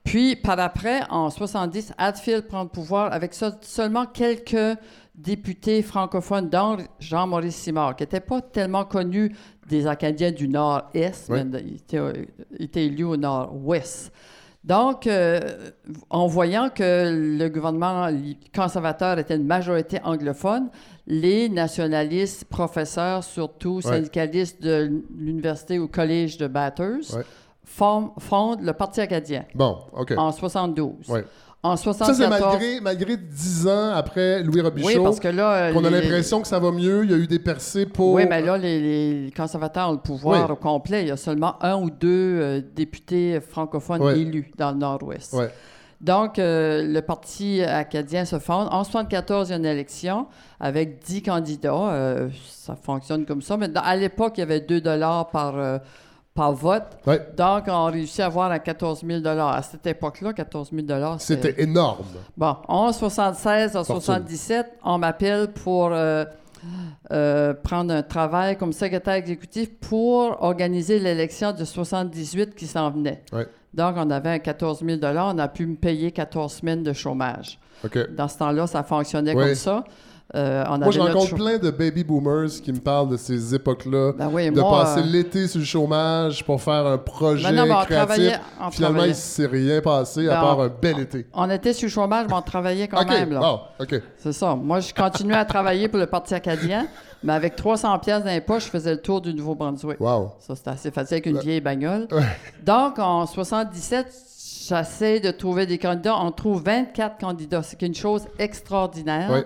Puis, 0.06 0.36
par 0.38 0.60
après, 0.60 1.02
en 1.10 1.30
70, 1.30 1.91
Hatfield 1.98 2.48
prend 2.48 2.63
le 2.63 2.70
pouvoir 2.70 3.12
avec 3.12 3.34
seulement 3.62 4.06
quelques 4.06 4.78
députés 5.15 5.82
francophones, 5.82 6.50
dont 6.50 6.78
Jean-Maurice 7.00 7.56
Simard, 7.56 7.96
qui 7.96 8.04
n'était 8.04 8.20
pas 8.20 8.39
tellement 8.41 8.86
connu 8.86 9.36
des 9.68 9.88
Acadiens 9.88 10.32
du 10.32 10.48
Nord-Est, 10.48 11.28
Oui. 11.30 11.39
mais 11.46 11.62
il 11.65 11.76
était, 11.78 12.00
il 12.60 12.65
était 12.65 12.86
élu 12.86 13.04
au 13.04 13.18
Nord-Ouest. 13.18 14.12
Donc, 14.63 15.06
euh, 15.08 15.39
en 16.10 16.26
voyant 16.28 16.70
que 16.70 17.38
le 17.38 17.50
gouvernement 17.50 18.10
conservateur 18.54 19.18
était 19.20 19.36
une 19.36 19.46
majorité 19.46 20.00
anglophone, 20.04 20.70
les 21.08 21.50
nationalistes, 21.50 22.46
professeurs 22.46 23.24
surtout, 23.24 23.82
syndicalistes 23.82 24.62
de 24.63 25.04
l'université 25.15 25.78
ou 25.80 25.88
collège 25.88 26.38
de 26.38 26.48
Bathurst, 26.48 27.13
Ouais. 27.13 27.24
Fondent 27.65 28.62
le 28.62 28.73
Parti 28.73 29.01
acadien 29.01 29.43
Bon, 29.56 29.80
OK. 29.93 30.13
en 30.17 30.32
72. 30.32 31.10
Ouais. 31.10 31.25
En 31.63 31.75
Ça, 31.78 31.93
74... 31.93 32.17
c'est 32.17 32.30
malgré, 32.30 32.80
malgré 32.80 33.17
10 33.17 33.67
ans 33.67 33.89
après 33.95 34.43
Louis 34.43 34.62
Robichaud. 34.62 34.88
Oui, 34.88 35.04
parce 35.04 35.19
que 35.19 35.30
là... 35.30 35.73
qu'on 35.73 35.84
a 35.84 35.89
l'impression 35.89 36.39
que 36.39 36.47
ça 36.47 36.60
va 36.60 36.69
mieux. 36.71 37.04
Il 37.06 37.10
y 37.10 37.13
a 37.15 37.17
eu 37.17 37.25
des 37.25 37.39
percées 37.39 37.88
pour. 37.88 38.13
Oui, 38.13 38.28
mais 38.30 38.41
là, 38.43 38.56
les, 38.56 39.25
les 39.25 39.32
conservateurs 39.32 39.89
ont 39.89 39.93
le 39.93 39.97
pouvoir 39.97 40.45
Oui. 40.45 40.51
au 40.51 40.56
complet. 40.58 41.01
Il 41.01 41.08
y 41.08 41.12
a 41.12 41.17
seulement 41.17 41.56
un 41.63 41.82
ou 41.82 41.89
deux 41.89 42.08
euh, 42.39 42.62
députés 42.75 43.39
francophones 43.41 44.15
élus 44.15 44.51
dans 44.60 44.71
le 44.73 44.78
Nord-Ouest. 44.78 45.34
Ouais. 45.34 45.51
Donc, 46.01 46.38
euh, 46.38 46.84
le 46.86 47.01
Parti 47.01 47.63
acadien 47.63 48.25
se 48.25 48.38
fonde. 48.38 48.67
En 48.69 48.84
74, 48.84 49.47
il 49.47 49.51
y 49.51 49.56
a 49.56 49.58
une 49.58 49.65
élection 49.65 50.28
avec 50.60 51.04
10 51.04 51.23
candidats. 51.23 51.73
Euh, 51.73 52.30
ça 52.47 52.75
fonctionne 52.75 53.25
comme 53.25 53.41
ça. 53.41 53.58
Mais 53.58 53.69
dans- 53.69 53.82
à 53.82 53.95
l'époque, 53.95 54.34
il 54.38 54.41
y 54.41 54.43
avait 54.43 54.60
2 54.60 54.82
dollars 54.82 55.30
par, 55.30 55.56
par 56.36 56.52
vote. 56.52 56.84
Ouais. 57.08 57.26
Donc, 57.36 57.63
on 57.67 57.86
réussit 57.86 58.19
à 58.19 58.26
avoir 58.26 58.52
à 58.52 58.60
14 58.60 59.04
000 59.08 59.26
À 59.26 59.62
cette 59.62 59.88
époque-là, 59.88 60.34
14 60.34 60.69
000 60.71 60.86
C'était 61.17 61.63
énorme. 61.63 62.06
Bon, 62.38 62.58
en 62.67 62.91
76, 62.91 63.78
en 63.78 63.84
Fortune. 63.86 64.02
77, 64.02 64.67
on 64.84 64.98
m'appelle 64.98 65.48
pour 65.48 65.89
euh, 65.93 66.26
euh, 67.13 67.54
prendre 67.54 67.93
un 67.93 68.04
travail 68.04 68.58
comme 68.58 68.74
secrétaire 68.74 69.13
exécutif 69.13 69.69
pour 69.80 70.43
organiser 70.43 71.00
l'élection 71.00 71.54
de 71.54 71.63
78 71.63 72.54
qui 72.54 72.67
s'en 72.67 72.91
venait. 72.91 73.24
Ouais. 73.32 73.48
Donc, 73.74 73.95
on 73.98 74.10
avait 74.10 74.32
un 74.32 74.39
14 74.39 74.84
000 74.86 75.00
On 75.02 75.39
a 75.39 75.48
pu 75.48 75.65
me 75.65 75.76
payer 75.76 76.12
14 76.12 76.54
semaines 76.54 76.84
de 76.84 76.91
chômage. 76.91 77.60
Dans 78.17 78.28
ce 78.28 78.38
temps-là, 78.39 78.67
ça 78.67 78.84
fonctionnait 78.84 79.34
Ouais. 79.36 79.45
comme 79.45 79.56
ça. 79.56 79.86
Euh, 80.36 80.63
on 80.69 80.78
Moi, 80.80 80.91
je 80.91 81.00
notre 81.00 81.13
rencontre 81.13 81.36
plein 81.36 81.58
de 81.58 81.71
baby 81.71 82.04
boomers 82.04 82.50
qui 82.62 82.74
me 82.74 82.80
parlent 82.80 83.08
de 83.10 83.15
ces 83.17 83.56
époques-là. 83.56 84.12
Ben 84.17 84.30
oui, 84.32 84.52
de 84.52 84.60
moi, 84.60 84.82
passer 84.84 85.00
euh, 85.00 85.04
l'été 85.04 85.48
sur 85.48 85.60
le 85.60 85.65
chômage 85.65 86.43
pour 86.43 86.62
faire 86.62 86.86
un 86.86 86.98
projet 86.98 87.52
ben 87.52 87.65
non, 87.65 87.76
on 87.76 87.86
créatif. 87.86 88.39
Finalement, 88.71 89.04
il 89.04 89.10
ne 89.10 89.13
s'est 89.13 89.45
rien 89.45 89.80
passé 89.82 90.28
à 90.28 90.36
Ben, 90.36 90.41
part 90.41 90.58
on- 90.60 90.63
un 90.63 90.67
bel 90.69 91.00
été. 91.00 91.26
On 91.34 91.50
était 91.50 91.71
sur 91.74 91.88
le 91.88 91.91
chômage, 91.91 92.26
mais 92.30 92.36
on 92.36 92.41
travaillait 92.41 92.88
quand 92.89 93.06
même. 93.10 93.32
Là. 93.32 93.62
C'est 94.17 94.34
ça. 94.34 94.56
Moi, 94.56 94.82
je 94.82 94.93
continuais 94.93 95.36
à 95.38 95.45
travailler 95.45 95.88
pour 95.88 96.00
le 96.00 96.06
Parti 96.08 96.34
acadien, 96.34 96.88
mais 97.24 97.34
avec 97.34 97.56
300 97.56 97.98
pièces 98.00 98.24
dans 98.24 98.30
les 98.30 98.41
poches, 98.41 98.65
je 98.65 98.69
faisais 98.71 98.91
le 98.91 99.02
tour 99.02 99.21
du 99.21 99.34
Nouveau-Brunswick. 99.34 100.00
Wow. 100.02 100.34
Ça, 100.39 100.56
c'était 100.56 100.69
assez 100.71 100.91
facile 100.91 101.13
avec 101.15 101.26
une 101.28 101.39
vieille 101.39 101.62
bagnole. 101.62 102.08
Donc, 102.65 103.00
en 103.00 103.26
77, 103.26 104.08
j'essaie 104.67 105.19
de 105.21 105.32
trouver 105.32 105.65
des 105.65 105.78
candidats. 105.78 106.17
On 106.19 106.32
trouve 106.32 106.62
24 106.63 107.17
candidats. 107.19 107.63
C'est 107.63 107.82
une 107.84 107.95
chose 107.95 108.24
extraordinaire. 108.38 109.43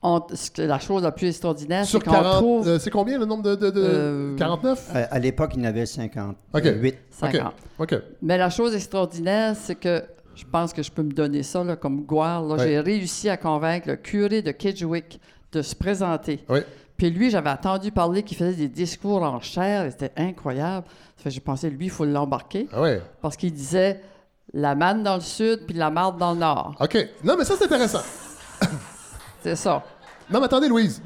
On- 0.00 0.22
la 0.58 0.78
chose 0.78 1.02
la 1.02 1.10
plus 1.10 1.26
extraordinaire, 1.28 1.84
c'est 1.84 1.90
Sur 1.90 2.04
qu'on 2.04 2.12
40, 2.12 2.36
trouve 2.36 2.68
euh, 2.68 2.78
c'est 2.78 2.90
combien 2.90 3.18
le 3.18 3.24
nombre 3.24 3.42
de. 3.42 3.56
de, 3.56 3.70
de- 3.70 3.82
Euh, 3.82 4.36
49 4.36 4.90
À, 4.94 4.98
à 5.14 5.18
l'époque, 5.18 5.50
il 5.56 5.60
y 5.60 5.66
en 5.66 5.68
avait 5.68 5.86
58. 5.86 6.36
OK. 6.54 6.94
50. 7.10 7.52
OK. 7.80 7.94
Mais 8.22 8.38
la 8.38 8.48
chose 8.48 8.74
extraordinaire, 8.76 9.56
c'est 9.56 9.74
que 9.74 10.04
je 10.36 10.44
pense 10.44 10.72
que 10.72 10.84
je 10.84 10.92
peux 10.92 11.02
me 11.02 11.10
donner 11.12 11.42
ça 11.42 11.64
là, 11.64 11.74
comme 11.74 12.04
gloire. 12.06 12.44
J'ai 12.58 12.78
réussi 12.78 13.28
à 13.28 13.36
convaincre 13.36 13.88
le 13.88 13.96
curé 13.96 14.40
de 14.40 14.52
Kedgewick 14.52 15.20
de 15.50 15.62
se 15.62 15.74
présenter. 15.74 16.44
Oui. 16.48 16.60
Puis 16.96 17.10
lui, 17.10 17.30
j'avais 17.30 17.50
entendu 17.50 17.90
parler 17.90 18.22
qu'il 18.22 18.36
faisait 18.36 18.54
des 18.54 18.68
discours 18.68 19.22
en 19.24 19.40
chair, 19.40 19.84
et 19.86 19.90
c'était 19.90 20.12
incroyable. 20.16 20.86
Ça 21.16 21.22
fait 21.24 21.28
que 21.30 21.34
j'ai 21.34 21.40
pensé, 21.40 21.70
lui, 21.70 21.86
il 21.86 21.90
faut 21.90 22.04
l'embarquer, 22.04 22.68
Ah 22.72 22.82
ouais. 22.82 23.02
parce 23.20 23.36
qu'il 23.36 23.52
disait 23.52 24.00
la 24.52 24.74
manne 24.76 25.02
dans 25.02 25.14
le 25.16 25.20
sud, 25.20 25.60
puis 25.66 25.76
la 25.76 25.90
marde 25.90 26.18
dans 26.18 26.32
le 26.34 26.38
nord. 26.38 26.76
OK. 26.80 27.08
Non, 27.24 27.34
mais 27.36 27.44
ça, 27.44 27.54
c'est 27.58 27.64
intéressant. 27.64 28.00
C'est 29.48 29.56
ça. 29.56 29.82
Non, 30.30 30.40
mais 30.40 30.46
attendez, 30.46 30.68
Louise. 30.68 31.00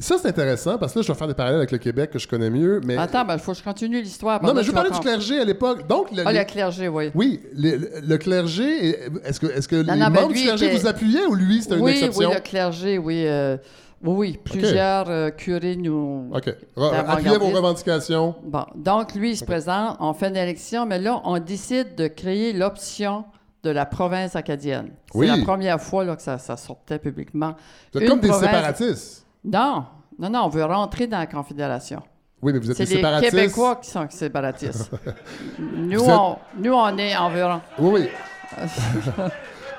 Ça, 0.00 0.16
c'est 0.16 0.28
intéressant 0.28 0.78
parce 0.78 0.92
que 0.92 1.00
là, 1.00 1.02
je 1.02 1.10
vais 1.10 1.18
faire 1.18 1.26
des 1.26 1.34
parallèles 1.34 1.58
avec 1.58 1.72
le 1.72 1.78
Québec 1.78 2.10
que 2.12 2.20
je 2.20 2.28
connais 2.28 2.50
mieux. 2.50 2.80
Mais... 2.84 2.96
Attends, 2.96 3.26
il 3.32 3.38
faut 3.40 3.50
que 3.50 3.58
je 3.58 3.64
continue 3.64 4.00
l'histoire. 4.00 4.40
non, 4.44 4.54
mais 4.54 4.62
je 4.62 4.70
parler 4.70 4.90
du 4.90 5.00
clergé 5.00 5.40
à 5.40 5.44
l'époque. 5.44 5.88
Donc, 5.88 6.12
le, 6.12 6.22
Ah, 6.24 6.32
le 6.32 6.44
clergé, 6.44 6.86
oui. 6.86 7.10
oui, 7.16 7.40
le, 7.56 8.00
le 8.06 8.16
clergé, 8.18 8.96
est-ce 9.24 9.40
que, 9.40 9.46
est-ce 9.48 9.66
que 9.66 9.74
les 9.76 9.82
non, 9.82 9.94
mais 9.96 10.08
membres 10.10 10.28
lui 10.28 10.38
du 10.38 10.44
clergé 10.44 10.66
était- 10.66 10.76
vous 10.78 10.86
appuyaient 10.86 11.26
ou 11.26 11.34
lui, 11.34 11.62
c'était 11.62 11.78
une 11.78 11.88
exception? 11.88 12.28
oui, 12.28 12.34
le 12.36 12.40
clergé, 12.40 12.98
oui. 12.98 13.24
euh, 13.26 13.56
oui, 14.04 14.38
plusieurs 14.44 15.10
euh, 15.10 15.30
curés 15.30 15.74
nous, 15.74 16.30
OK. 16.32 16.54
Appuyez 16.76 17.36
vos 17.38 17.48
revendications. 17.48 18.36
Bon, 18.44 18.66
donc 18.76 19.16
lui, 19.16 19.30
il 19.32 19.36
se 19.36 19.44
présente, 19.44 19.96
on 19.98 20.12
fait 20.14 20.28
une 20.28 20.36
élection, 20.36 20.86
mais 20.86 21.00
là, 21.00 21.20
on 21.24 21.40
décide 21.40 21.96
de 21.96 22.06
créer 22.06 22.52
l'option 22.52 23.24
de 23.62 23.70
la 23.70 23.86
province 23.86 24.36
acadienne. 24.36 24.90
C'est 25.12 25.18
Oui. 25.18 25.26
la 25.26 25.38
première 25.44 25.80
fois 25.80 26.04
là, 26.04 26.14
que 26.16 26.22
ça, 26.22 26.38
ça 26.38 26.56
sortait 26.56 26.98
publiquement. 26.98 27.54
Vous 27.92 27.98
êtes 27.98 28.04
Une 28.04 28.10
comme 28.10 28.20
des 28.20 28.32
séparatistes. 28.32 29.26
Non, 29.44 29.84
non, 30.18 30.30
non, 30.30 30.40
on 30.44 30.48
veut 30.48 30.64
rentrer 30.64 31.06
dans 31.06 31.18
la 31.18 31.26
Confédération. 31.26 32.02
Oui, 32.40 32.52
mais 32.52 32.60
vous 32.60 32.70
êtes 32.70 32.76
C'est 32.76 32.84
des 32.84 32.90
les 32.90 32.96
séparatistes. 32.96 33.30
Québécois 33.34 33.76
qui 33.82 33.90
sont 33.90 34.06
séparatistes. 34.10 34.90
nous, 35.58 36.00
êtes- 36.04 36.08
on, 36.08 36.36
nous, 36.56 36.72
on 36.72 36.96
est 36.98 37.16
environ... 37.16 37.60
Oui, 37.80 37.90
oui. 38.02 38.08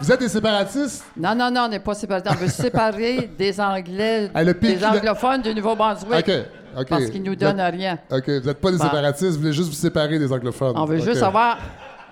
vous 0.01 0.11
êtes 0.11 0.19
des 0.19 0.27
séparatistes? 0.29 1.05
Non, 1.15 1.33
non, 1.35 1.49
non, 1.51 1.61
on 1.61 1.67
n'est 1.69 1.79
pas 1.79 1.93
séparatistes. 1.93 2.35
On 2.37 2.41
veut 2.41 2.49
séparer 2.51 3.29
des 3.37 3.59
Anglais, 3.61 4.29
Ah, 4.33 4.43
des 4.43 4.83
anglophones 4.85 5.41
du 5.41 5.55
Nouveau-Brunswick, 5.55 6.29
OK. 6.75 6.85
Parce 6.87 7.05
qu'ils 7.09 7.23
nous 7.23 7.31
Vous 7.31 7.35
donnent 7.37 7.59
êtes- 7.59 7.73
rien. 7.75 7.97
OK. 8.11 8.29
Vous 8.29 8.47
n'êtes 8.47 8.59
pas 8.61 8.71
des 8.71 8.77
séparatistes, 8.77 9.31
vous 9.31 9.39
voulez 9.39 9.53
juste 9.53 9.69
vous 9.69 9.75
séparer 9.75 10.19
des 10.19 10.31
anglophones. 10.31 10.73
On 10.77 10.85
veut 10.85 10.99
juste 10.99 11.23
avoir. 11.23 11.57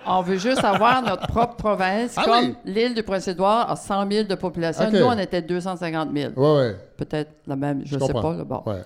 On 0.08 0.22
veut 0.22 0.38
juste 0.38 0.64
avoir 0.64 1.02
notre 1.02 1.26
propre 1.26 1.56
province, 1.56 2.14
Ah 2.16 2.22
comme 2.24 2.44
oui? 2.46 2.54
l'île 2.64 2.94
du 2.94 3.02
Prince-Édouard 3.02 3.70
a 3.70 3.76
100 3.76 4.10
000 4.10 4.24
de 4.26 4.34
population. 4.34 4.90
Nous, 4.90 5.02
on 5.04 5.18
était 5.18 5.42
250 5.42 6.08
000. 6.14 6.32
Ouais, 6.36 6.56
ouais. 6.56 6.76
Peut-être 6.96 7.30
la 7.46 7.56
même, 7.56 7.82
je 7.84 7.96
ne 7.96 8.00
sais 8.00 8.12
pas. 8.12 8.34
là, 8.34 8.44
bon. 8.44 8.62
ouais. 8.66 8.82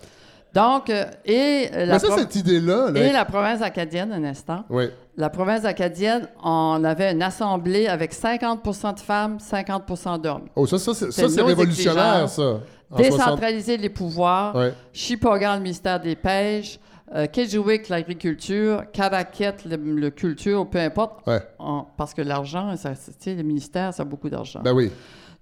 Donc, 0.55 0.91
euh, 0.91 1.05
et, 1.25 1.69
euh, 1.75 1.87
la 1.87 1.99
ça, 1.99 2.09
cette 2.19 2.35
idée-là, 2.37 2.91
là, 2.91 3.01
et 3.01 3.11
la 3.11 3.25
province 3.25 3.63
acadienne, 3.63 4.13
un 4.13 4.25
instant. 4.25 4.65
oui. 4.69 4.91
La 5.15 5.29
province 5.29 5.67
acadienne, 5.67 6.27
on 6.43 6.83
avait 6.85 7.13
une 7.13 7.23
assemblée 7.23 7.87
avec 7.87 8.15
50% 8.15 8.95
de 8.95 9.01
femmes, 9.01 9.37
50% 9.37 10.19
d'hommes. 10.19 10.45
Oh, 10.57 10.67
ça, 10.67 10.79
ça, 10.79 10.95
c'est, 10.95 11.11
ça, 11.13 11.45
révolutionnaire, 11.45 12.31
ça. 12.31 12.43
En 12.91 12.97
60 12.97 13.11
Décentraliser 13.11 13.77
les 13.77 13.91
pouvoirs. 13.91 14.55
Ouais. 14.57 14.73
Chipogan, 14.95 15.57
le 15.57 15.63
ministère 15.63 16.01
des 16.01 16.17
Pêches. 16.17 16.79
Euh, 17.15 17.27
Kedgewick, 17.27 17.89
l'agriculture. 17.89 18.85
Caraquette, 18.93 19.65
le, 19.65 19.77
le 19.77 20.11
culture, 20.11 20.69
peu 20.69 20.79
importe. 20.79 21.27
Ouais. 21.27 21.41
On- 21.59 21.85
parce 21.97 22.15
que 22.15 22.23
l'argent, 22.23 22.75
ça, 22.77 22.93
le 23.27 23.43
ministère, 23.43 23.93
ça 23.93 24.03
a 24.03 24.07
beaucoup 24.07 24.31
d'argent. 24.31 24.61
Ben 24.65 24.73
oui. 24.73 24.91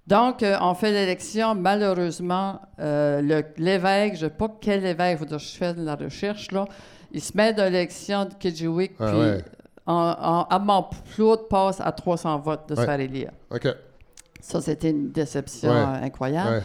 Donc, 0.07 0.43
euh, 0.43 0.57
on 0.61 0.73
fait 0.73 0.91
l'élection. 0.91 1.55
Malheureusement, 1.55 2.59
euh, 2.79 3.21
l'évêque, 3.57 4.15
je 4.17 4.25
ne 4.25 4.29
sais 4.29 4.35
pas 4.35 4.49
quel 4.59 4.85
évêque, 4.85 5.19
faut 5.19 5.25
dire, 5.25 5.39
je 5.39 5.55
fais 5.55 5.73
de 5.73 5.83
la 5.83 5.95
recherche, 5.95 6.51
là, 6.51 6.65
il 7.11 7.21
se 7.21 7.35
met 7.37 7.53
dans 7.53 7.65
l'élection 7.71 8.25
de 8.25 8.33
Kedgewick, 8.33 8.93
Ah 8.99 9.05
puis 9.07 9.17
ouais. 9.19 9.43
en, 9.85 10.45
en, 10.49 10.55
passe 11.49 11.79
à 11.79 11.91
300 11.91 12.39
votes 12.39 12.67
de 12.69 12.75
se 12.75 12.79
Ouais. 12.81 12.85
faire 12.85 12.99
élire. 12.99 13.31
OK. 13.49 13.67
Ça, 14.41 14.59
c'était 14.59 14.89
une 14.89 15.11
déception 15.11 15.71
euh, 15.71 15.85
incroyable. 16.03 16.63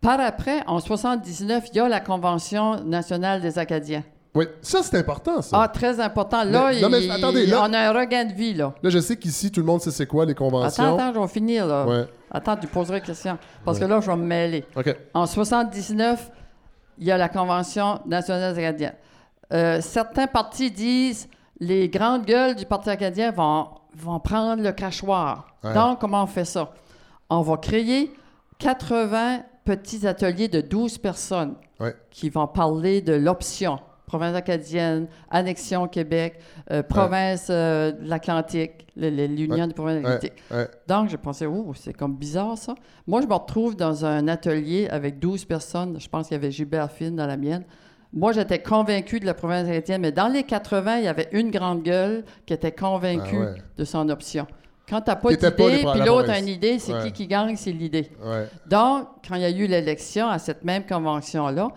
Par 0.00 0.18
après, 0.20 0.62
en 0.66 0.80
79, 0.80 1.66
il 1.72 1.76
y 1.76 1.80
a 1.80 1.88
la 1.88 2.00
Convention 2.00 2.82
nationale 2.84 3.42
des 3.42 3.58
Acadiens. 3.58 4.02
Oui, 4.34 4.46
ça, 4.62 4.82
c'est 4.82 4.96
important, 4.96 5.42
ça. 5.42 5.60
Ah, 5.62 5.68
très 5.68 5.98
important. 5.98 6.44
Là, 6.44 6.70
Mais- 6.72 6.80
non, 6.80 6.88
mais 6.88 7.04
il- 7.04 7.10
attendez, 7.10 7.46
là- 7.46 7.62
on 7.68 7.72
a 7.72 7.78
un 7.80 7.92
regain 7.92 8.24
de 8.24 8.32
vie, 8.32 8.54
là. 8.54 8.72
Là, 8.82 8.90
je 8.90 8.98
sais 9.00 9.16
qu'ici, 9.16 9.50
tout 9.50 9.58
le 9.60 9.66
monde 9.66 9.80
sait 9.80 9.90
c'est 9.90 10.06
quoi 10.06 10.24
les 10.24 10.34
conventions. 10.36 10.84
Attends, 10.84 10.96
attends, 10.98 11.14
je 11.14 11.20
vais 11.20 11.28
finir, 11.28 11.66
là. 11.66 11.84
Ouais. 11.84 12.04
Attends, 12.30 12.56
tu 12.56 12.68
poseras 12.68 12.98
une 12.98 13.02
question. 13.02 13.38
Parce 13.64 13.78
que 13.80 13.84
là, 13.86 14.00
je 14.00 14.06
vais 14.08 14.16
me 14.16 14.24
mêler. 14.24 14.64
OK. 14.76 14.96
En 15.14 15.26
79, 15.26 16.30
il 16.98 17.06
y 17.06 17.10
a 17.10 17.18
la 17.18 17.28
Convention 17.28 18.00
nationale 18.06 18.56
acadienne. 18.56 18.94
Euh, 19.52 19.80
certains 19.80 20.28
partis 20.28 20.70
disent 20.70 21.28
les 21.58 21.88
grandes 21.88 22.24
gueules 22.24 22.54
du 22.54 22.66
Parti 22.66 22.88
acadien 22.90 23.32
vont 23.32 23.66
vont 23.96 24.20
prendre 24.20 24.62
le 24.62 24.70
crachoir. 24.70 25.48
Ouais. 25.64 25.74
Donc, 25.74 25.98
comment 26.00 26.22
on 26.22 26.26
fait 26.28 26.44
ça? 26.44 26.70
On 27.28 27.40
va 27.40 27.56
créer 27.56 28.12
80 28.60 29.40
petits 29.64 30.06
ateliers 30.06 30.46
de 30.46 30.60
12 30.60 30.98
personnes 30.98 31.56
qui 32.10 32.28
vont 32.30 32.46
parler 32.46 33.00
de 33.00 33.14
l'option. 33.14 33.80
Province 34.10 34.34
acadienne, 34.34 35.06
annexion 35.30 35.86
Québec, 35.86 36.40
euh, 36.72 36.82
province 36.82 37.46
euh, 37.48 37.92
de 37.92 38.08
l'Atlantique, 38.08 38.88
l'Union 38.96 39.54
Ouais. 39.56 39.66
des 39.68 39.72
provinces 39.72 40.02
de 40.02 40.56
Ouais. 40.56 40.68
Donc, 40.88 41.10
j'ai 41.10 41.16
pensé, 41.16 41.46
oh, 41.46 41.72
c'est 41.76 41.92
comme 41.92 42.16
bizarre 42.16 42.58
ça. 42.58 42.74
Moi, 43.06 43.20
je 43.20 43.28
me 43.28 43.34
retrouve 43.34 43.76
dans 43.76 44.04
un 44.04 44.26
atelier 44.26 44.88
avec 44.90 45.20
12 45.20 45.44
personnes. 45.44 46.00
Je 46.00 46.08
pense 46.08 46.26
qu'il 46.26 46.34
y 46.34 46.38
avait 46.38 46.50
Gilbert 46.50 46.90
Finn 46.90 47.14
dans 47.14 47.26
la 47.28 47.36
mienne. 47.36 47.62
Moi, 48.12 48.32
j'étais 48.32 48.60
convaincu 48.60 49.20
de 49.20 49.26
la 49.26 49.34
province 49.34 49.68
acadienne, 49.68 50.00
mais 50.00 50.10
dans 50.10 50.26
les 50.26 50.42
80, 50.42 50.96
il 50.98 51.04
y 51.04 51.08
avait 51.08 51.28
une 51.30 51.52
grande 51.52 51.84
gueule 51.84 52.24
qui 52.46 52.52
était 52.52 52.72
convaincue 52.72 53.38
Ah 53.40 53.60
de 53.78 53.84
son 53.84 54.08
option. 54.08 54.48
Quand 54.88 55.02
tu 55.02 55.10
n'as 55.10 55.14
pas 55.14 55.28
d'idée, 55.30 55.50
puis 55.52 55.98
la 56.00 56.04
l'autre 56.04 56.30
a 56.30 56.40
une 56.40 56.48
idée, 56.48 56.80
c'est 56.80 56.98
qui 57.04 57.12
qui 57.12 57.26
gagne, 57.28 57.54
c'est 57.54 57.70
l'idée. 57.70 58.10
Donc, 58.66 59.06
quand 59.28 59.36
il 59.36 59.42
y 59.42 59.44
a 59.44 59.50
eu 59.50 59.68
l'élection 59.68 60.28
à 60.28 60.40
cette 60.40 60.64
même 60.64 60.84
convention-là, 60.84 61.68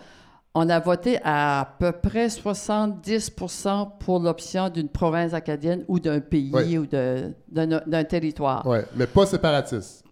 on 0.54 0.68
a 0.68 0.78
voté 0.80 1.18
à 1.24 1.74
peu 1.78 1.92
près 1.92 2.28
70% 2.28 3.88
pour 3.98 4.20
l'option 4.20 4.68
d'une 4.68 4.88
province 4.88 5.34
acadienne 5.34 5.84
ou 5.88 5.98
d'un 6.00 6.20
pays 6.20 6.78
ou 6.78 6.86
d'un 6.86 8.04
territoire. 8.04 8.66
Ouais. 8.66 8.84
Mais 8.96 9.06
pas 9.06 9.26
séparatiste. 9.26 10.04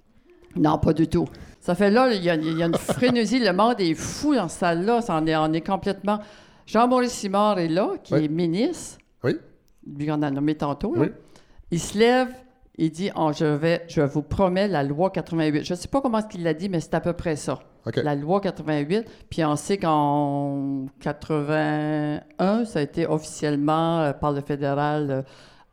Non, 0.57 0.79
pas 0.79 0.93
du 0.93 1.07
tout. 1.09 1.27
Ça 1.61 1.75
fait 1.75 1.91
là, 1.91 2.13
il 2.13 2.23
y 2.23 2.29
a, 2.31 2.35
il 2.35 2.59
y 2.59 2.63
a 2.63 2.67
une 2.67 2.75
frénésie. 2.75 3.39
le 3.39 3.53
monde 3.53 3.77
est 3.81 3.95
fou 3.95 4.35
dans 4.35 4.49
cette 4.49 4.59
salle-là. 4.61 4.99
Est, 4.99 5.37
on 5.37 5.53
est 5.53 5.61
complètement. 5.67 6.19
Jean-Maurice 6.67 7.13
Simard 7.13 7.59
est 7.59 7.69
là, 7.69 7.91
qui 8.03 8.15
Oui. 8.15 8.25
est 8.25 8.29
ministre. 8.29 8.99
Oui. 9.25 9.37
Lui, 9.87 10.11
on 10.11 10.21
a 10.23 10.31
nommé 10.31 10.55
tantôt. 10.57 10.95
là. 10.95 11.03
Oui. 11.03 11.09
Il 11.71 11.81
se 11.81 11.97
lève, 11.99 12.29
il 12.79 12.91
dit 12.91 13.11
oh, 13.17 13.31
je, 13.35 13.45
vais, 13.45 13.85
je 13.89 14.01
vous 14.01 14.23
promets 14.23 14.69
la 14.69 14.83
loi 14.83 15.11
88. 15.11 15.65
Je 15.65 15.75
ne 15.75 15.79
sais 15.79 15.89
pas 15.89 16.01
comment 16.01 16.23
qu'il 16.23 16.43
l'a 16.43 16.55
dit, 16.55 16.69
mais 16.69 16.81
c'est 16.81 16.95
à 16.95 17.01
peu 17.01 17.13
près 17.13 17.37
ça. 17.37 17.61
La 17.97 18.15
loi 18.15 18.41
88. 18.41 19.07
Puis 19.29 19.45
on 19.45 19.57
sait 19.57 19.77
qu'en 19.77 20.87
81, 21.01 22.65
ça 22.65 22.79
a 22.79 22.83
été 22.83 23.07
officiellement 23.07 24.01
euh, 24.01 24.13
par 24.13 24.33
le 24.33 24.41
fédéral 24.41 25.11
euh, 25.11 25.23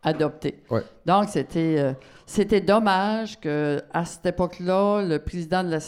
adopté. 0.04 0.62
Ouais. 0.70 0.82
Donc, 1.06 1.30
c'était, 1.30 1.76
euh, 1.78 1.94
c'était 2.26 2.62
dommage 2.62 3.40
qu'à 3.40 4.06
cette 4.06 4.26
époque-là, 4.26 5.04
le 5.04 5.20
président 5.20 5.64
de 5.64 5.70
la, 5.70 5.80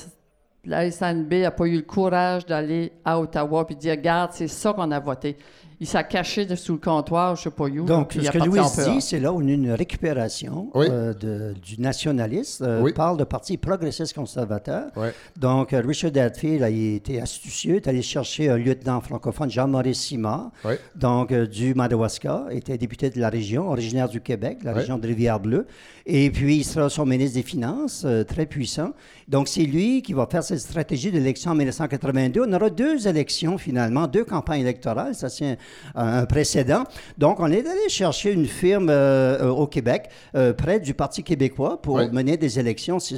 la 0.65 0.91
SNB 0.91 1.33
n'a 1.33 1.51
pas 1.51 1.65
eu 1.65 1.77
le 1.77 1.81
courage 1.81 2.45
d'aller 2.45 2.93
à 3.03 3.19
Ottawa 3.19 3.65
puis 3.65 3.75
de 3.75 3.81
dire 3.81 3.93
Regarde, 3.93 4.31
c'est 4.33 4.47
ça 4.47 4.73
qu'on 4.73 4.91
a 4.91 4.99
voté. 4.99 5.37
Il 5.83 5.87
s'est 5.87 6.03
caché 6.07 6.47
sous 6.55 6.73
le 6.73 6.77
comptoir, 6.77 7.35
je 7.35 7.41
ne 7.41 7.43
sais 7.45 7.49
pas 7.49 7.63
où. 7.63 7.85
Donc, 7.85 8.13
ce 8.13 8.19
que 8.29 8.37
peur. 8.37 8.93
dit, 8.93 9.01
c'est 9.01 9.19
là 9.19 9.33
où 9.33 9.41
une 9.41 9.71
récupération 9.71 10.69
Oui. 10.75 10.85
euh, 10.89 11.11
de- 11.15 11.55
du 11.59 11.81
nationaliste 11.81 12.61
euh, 12.61 12.81
Oui. 12.83 12.93
parle 12.93 13.17
de 13.17 13.23
parti 13.23 13.57
progressiste 13.57 14.13
conservateur. 14.13 14.91
Donc, 15.37 15.73
euh, 15.73 15.81
Richard 15.83 16.11
Hadfield 16.15 16.61
a 16.61 16.69
été 16.69 17.19
astucieux, 17.19 17.77
est 17.77 17.87
allé 17.87 18.03
chercher 18.03 18.49
un 18.51 18.57
lieutenant 18.57 19.01
francophone, 19.01 19.49
Jean-Maurice 19.49 19.99
Simard, 19.99 20.51
donc 20.95 21.31
euh, 21.31 21.47
du 21.47 21.73
Madawaska, 21.73 22.45
était 22.51 22.77
député 22.77 23.09
de 23.09 23.19
la 23.19 23.29
région, 23.29 23.67
originaire 23.71 24.07
du 24.07 24.21
Québec, 24.21 24.59
la 24.63 24.73
région 24.73 24.99
de 24.99 25.07
Rivière-Bleue. 25.07 25.65
Et 26.05 26.29
puis, 26.29 26.57
il 26.57 26.63
sera 26.63 26.89
son 26.89 27.05
ministre 27.07 27.35
des 27.35 27.43
Finances, 27.43 28.03
euh, 28.05 28.23
très 28.23 28.45
puissant. 28.45 28.91
Donc, 29.27 29.47
c'est 29.47 29.63
lui 29.63 30.01
qui 30.01 30.13
va 30.13 30.27
faire 30.29 30.43
cette 30.43 30.59
stratégie 30.59 31.11
d'élection 31.11 31.51
en 31.51 31.55
1982. 31.55 32.43
On 32.47 32.53
aura 32.53 32.69
deux 32.69 33.07
élections, 33.07 33.57
finalement, 33.57 34.05
deux 34.07 34.25
campagnes 34.25 34.61
électorales. 34.61 35.15
Ça, 35.15 35.29
c'est 35.29 35.57
un, 35.95 36.25
précédent. 36.25 36.83
Donc, 37.17 37.39
on 37.39 37.47
est 37.51 37.59
allé 37.67 37.89
chercher 37.89 38.31
une 38.31 38.45
firme 38.45 38.89
euh, 38.89 39.39
euh, 39.41 39.49
au 39.49 39.67
Québec, 39.67 40.09
euh, 40.35 40.53
près 40.53 40.79
du 40.79 40.93
Parti 40.93 41.23
québécois, 41.23 41.81
pour 41.81 41.97
mener 41.97 42.37
des 42.37 42.59
élections. 42.59 42.99
C'est 42.99 43.17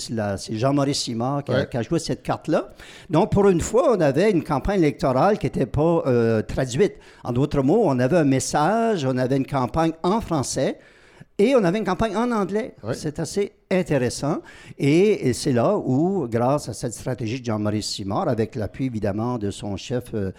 Jean-Maurice 0.57 1.01
Simard 1.01 1.43
qui, 1.43 1.51
a- 1.51 1.55
Ouais. 1.55 1.67
qui 1.69 1.77
a 1.77 1.81
joué 1.81 1.99
cette 1.99 2.23
carte-là. 2.23 2.69
Donc, 3.09 3.31
pour 3.31 3.47
une 3.49 3.61
fois, 3.61 3.95
on 3.95 4.01
avait 4.01 4.31
une 4.31 4.43
campagne 4.43 4.79
électorale 4.79 5.37
qui 5.37 5.45
n'était 5.45 5.65
pas 5.65 6.03
euh, 6.07 6.41
traduite. 6.41 6.95
En 7.23 7.31
d'autres 7.33 7.61
mots, 7.61 7.83
on 7.85 7.99
avait 7.99 8.17
un 8.17 8.23
message, 8.23 9.05
on 9.05 9.17
avait 9.17 9.37
une 9.37 9.45
campagne 9.47 9.91
en 10.03 10.21
français 10.21 10.77
et 11.37 11.55
on 11.55 11.63
avait 11.63 11.79
une 11.79 11.85
campagne 11.85 12.15
en 12.15 12.31
anglais. 12.31 12.75
C'est 12.93 13.19
assez 13.19 13.53
intéressant. 13.77 14.37
Et, 14.77 15.29
et 15.29 15.33
c'est 15.33 15.51
là 15.53 15.75
où, 15.77 16.27
grâce 16.29 16.69
à 16.69 16.73
cette 16.73 16.93
stratégie 16.93 17.39
de 17.39 17.45
Jean-Maurice 17.45 17.87
Simard, 17.87 18.27
avec 18.27 18.55
l'appui 18.55 18.85
évidemment 18.85 19.37
de 19.37 19.51
son 19.51 19.75
chef, 19.77 20.05
euh, 20.13 20.31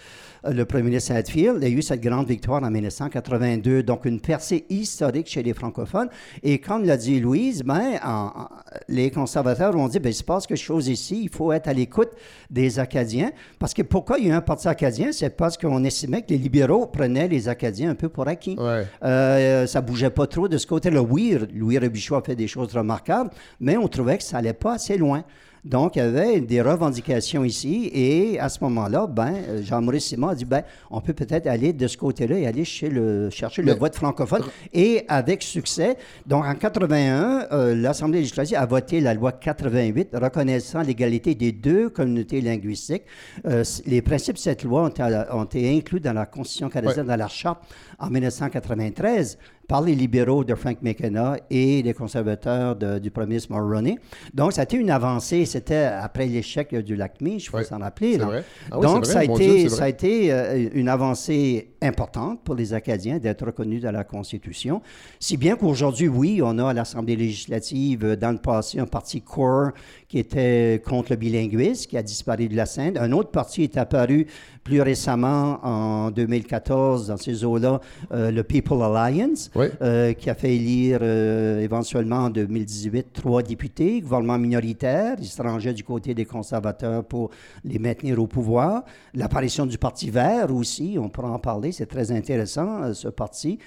le 0.49 0.64
premier 0.64 0.85
ministre 0.85 1.12
Hadfield, 1.12 1.59
il 1.62 1.68
y 1.68 1.73
a 1.73 1.75
eu 1.79 1.83
cette 1.83 2.01
grande 2.01 2.27
victoire 2.27 2.62
en 2.62 2.70
1982. 2.70 3.83
Donc, 3.83 4.05
une 4.05 4.20
percée 4.20 4.64
historique 4.68 5.27
chez 5.29 5.42
les 5.42 5.55
francophones. 5.55 6.09
Et 6.42 6.59
comme 6.59 6.85
l'a 6.85 6.97
dit 6.97 7.20
Louise, 7.20 7.62
ben, 7.62 7.99
en- 8.05 8.11
en- 8.42 8.49
les 8.88 9.11
conservateurs 9.11 9.75
ont 9.77 9.88
dit, 9.88 9.99
ben, 10.01 10.11
il 10.11 10.14
se 10.14 10.23
passe 10.25 10.47
quelque 10.47 10.59
chose 10.59 10.88
ici, 10.88 11.20
il 11.25 11.31
faut 11.31 11.53
être 11.53 11.68
à 11.68 11.73
l'écoute 11.73 12.11
des 12.51 12.79
Acadiens. 12.79 13.31
Parce 13.59 13.73
que 13.75 13.83
pourquoi 13.83 14.18
il 14.18 14.27
y 14.27 14.31
a 14.31 14.35
eu 14.35 14.37
un 14.37 14.40
parti 14.40 14.68
acadien? 14.68 15.12
C'est 15.12 15.31
parce 15.31 15.57
qu'on 15.57 15.83
estimait 15.85 16.23
que 16.23 16.29
les 16.31 16.38
libéraux 16.38 16.87
prenaient 16.87 17.29
les 17.29 17.49
Acadiens 17.49 17.90
un 17.90 17.94
peu 17.94 18.09
pour 18.09 18.29
acquis. 18.29 18.57
Ouais. 18.59 18.85
Euh, 19.03 19.66
ça 19.66 19.81
bougeait 19.81 20.11
pas 20.11 20.27
trop 20.27 20.49
de 20.49 20.59
ce 20.59 20.66
côté-là. 20.66 21.03
Oui, 21.03 21.37
Louis 21.55 21.79
Robichaud 21.79 22.16
a 22.16 22.23
fait 22.23 22.37
des 22.37 22.49
choses 22.49 22.75
remarquables, 22.75 23.24
mais 23.61 23.77
on 23.77 23.89
trouvait 23.89 24.19
que 24.19 24.25
ça 24.25 24.39
allait 24.39 24.53
pas 24.53 24.75
assez 24.75 24.97
loin. 24.97 25.25
Donc, 25.65 25.97
il 25.97 26.01
y 26.01 26.03
avait 26.03 26.43
des 26.43 26.61
revendications 26.61 27.43
ici, 27.43 27.91
et 27.95 28.39
à 28.39 28.51
ce 28.51 28.63
moment-là, 28.65 29.07
ben, 29.07 29.35
euh, 29.49 29.63
Jean-Maurice 29.63 30.05
Simon 30.05 30.29
a 30.29 30.35
dit, 30.35 30.45
ben, 30.45 30.63
on 30.91 31.01
peut 31.01 31.15
peut-être 31.15 31.47
aller 31.47 31.73
de 31.73 31.87
ce 31.87 31.97
côté-là 31.97 32.39
et 32.39 32.47
aller 32.47 32.67
chez 32.67 32.91
le, 32.91 33.31
chercher 33.31 33.63
le 33.63 33.73
Mais- 33.73 33.79
vote 33.79 33.95
francophone, 33.95 34.43
et 34.75 35.07
avec 35.09 35.43
succès. 35.43 35.97
Donc, 36.27 36.45
en 36.45 36.55
81, 36.55 37.47
euh, 37.51 37.75
l'Assemblée 37.75 38.19
législative 38.19 38.59
a 38.59 38.67
voté 38.67 39.01
la 39.01 39.15
loi 39.15 39.33
88 39.33 40.11
reconnaissant 40.13 40.83
l'égalité 40.83 41.35
des 41.35 41.53
deux 41.53 41.89
communautés 41.89 42.43
linguistiques. 42.43 43.05
Euh, 43.47 43.65
les 43.87 44.03
principes 44.03 44.35
de 44.35 44.41
cette 44.41 44.65
loi 44.65 44.83
ont 44.83 44.89
été, 44.89 45.03
ont 45.33 45.45
été 45.45 45.75
inclus 45.75 46.01
dans 46.01 46.13
la 46.13 46.27
Constitution 46.27 46.69
canadienne, 46.69 47.07
dans 47.07 47.17
la 47.17 47.29
Charte 47.29 47.63
en 47.99 48.11
1993 48.11 49.39
par 49.66 49.83
les 49.83 49.94
libéraux 49.94 50.44
de 50.44 50.55
Frank 50.55 50.79
McKenna 50.83 51.37
et 51.50 51.83
les 51.83 51.94
conservateurs 51.94 52.77
de- 52.77 52.98
du 52.98 53.11
premier 53.11 53.38
Mulroney. 53.50 53.98
Donc, 54.33 54.53
ça 54.53 54.61
a 54.61 54.64
été 54.64 54.77
une 54.77 54.90
avancée. 54.90 55.44
C'était 55.46 55.85
après 55.85 56.27
l'échec 56.27 56.74
du 56.74 56.96
lac 56.96 57.20
Meach, 57.20 57.44
il 57.44 57.48
faut 57.48 57.57
Ouais, 57.59 57.64
s'en 57.64 57.79
rappeler. 57.79 58.18
vrai. 58.18 58.44
Ah 58.70 58.79
oui, 58.79 58.87
Donc, 58.87 59.07
ça, 59.07 59.20
a 59.20 59.24
été, 59.24 59.59
Dieu, 59.61 59.68
ça 59.68 59.85
a 59.85 59.88
été 59.88 60.33
euh, 60.33 60.68
une 60.74 60.88
avancée 60.88 61.70
importante 61.83 62.42
pour 62.44 62.55
les 62.55 62.72
Acadiens 62.74 63.18
d'être 63.18 63.44
reconnus 63.46 63.83
dans 63.83 63.92
la 63.92 64.05
Constitution. 64.05 64.81
Si 65.18 65.37
bien 65.37 65.57
qu'aujourd'hui, 65.57 66.09
oui, 66.09 66.40
on 66.42 66.59
a 66.59 66.70
à 66.70 66.72
l'Assemblée 66.72 67.16
législative, 67.16 68.05
euh, 68.05 68.16
dans 68.16 68.33
le 68.33 68.38
passé, 68.38 68.79
un 68.79 68.87
parti 68.87 69.20
core 69.22 69.70
qui 70.14 70.20
était 70.20 70.81
contre 70.87 71.11
le 71.11 71.16
bilinguisme, 71.16 71.88
qui 71.90 71.96
a 71.98 72.03
disparu 72.05 72.46
de 72.46 72.55
la 72.55 72.66
scène. 72.66 72.96
Un 72.98 73.11
autre 73.11 73.33
parti 73.33 73.64
est 73.64 73.77
apparu 73.77 74.29
plus 74.62 74.81
récemment, 74.81 75.59
en 75.62 76.11
2014, 76.12 77.09
dans 77.09 77.16
ces 77.18 77.44
eaux-là, 77.44 77.81
euh, 78.12 78.31
le 78.31 78.42
People 78.44 78.81
Alliance, 78.83 79.50
Oui. 79.57 79.66
euh, 79.83 80.12
qui 80.14 80.31
a 80.31 80.35
fait 80.35 80.55
élire 80.55 81.00
euh, 81.03 81.61
éventuellement 81.61 82.27
en 82.27 82.31
2018 82.31 83.09
trois 83.12 83.42
députés, 83.42 84.00
gouvernement 84.00 84.38
minoritaire. 84.38 85.16
Ils 85.18 85.27
se 85.27 85.42
rangeaient 85.42 85.74
du 85.74 85.83
côté 85.85 86.14
des 86.14 86.24
conservateurs 86.24 87.05
pour 87.05 87.31
les 87.64 87.79
maintenir 87.81 88.18
au 88.22 88.27
pouvoir. 88.29 88.85
L'apparition 89.14 89.66
du 89.66 89.77
Parti 89.79 90.11
vert 90.11 90.55
aussi, 90.55 90.96
on 90.98 91.09
pourra 91.11 91.31
en 91.31 91.38
parler, 91.40 91.72
c'est 91.72 91.87
très 91.87 92.12
intéressant, 92.12 92.94
ce 92.94 93.09
parti, 93.09 93.59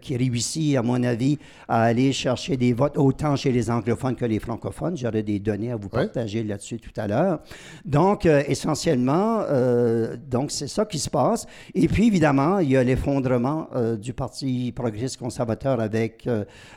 qui 0.00 0.16
réussit, 0.16 0.76
à 0.76 0.82
mon 0.82 1.02
avis, 1.04 1.38
à 1.68 1.82
aller 1.82 2.12
chercher 2.12 2.56
des 2.56 2.72
votes 2.72 2.96
autant 2.98 3.36
chez 3.36 3.52
les 3.52 3.70
anglophones 3.70 4.16
que 4.16 4.24
les 4.24 4.40
francophones. 4.40 4.96
J'aurai 4.96 5.22
des 5.22 5.38
données 5.38 5.70
à 5.70 5.76
vous 5.76 5.81
Ouais. 5.88 6.04
partager 6.04 6.42
là-dessus 6.42 6.78
tout 6.78 6.92
à 6.96 7.06
l'heure. 7.06 7.40
Donc, 7.84 8.26
euh, 8.26 8.42
essentiellement, 8.46 9.42
euh, 9.48 10.16
donc 10.28 10.50
c'est 10.50 10.68
ça 10.68 10.84
qui 10.84 10.98
se 10.98 11.10
passe. 11.10 11.46
Et 11.74 11.88
puis, 11.88 12.06
évidemment, 12.06 12.58
il 12.58 12.70
y 12.70 12.76
a 12.76 12.84
l'effondrement 12.84 13.68
euh, 13.74 13.96
du 13.96 14.12
Parti 14.12 14.72
progressiste 14.74 15.18
conservateur 15.18 15.80
avec 15.80 16.28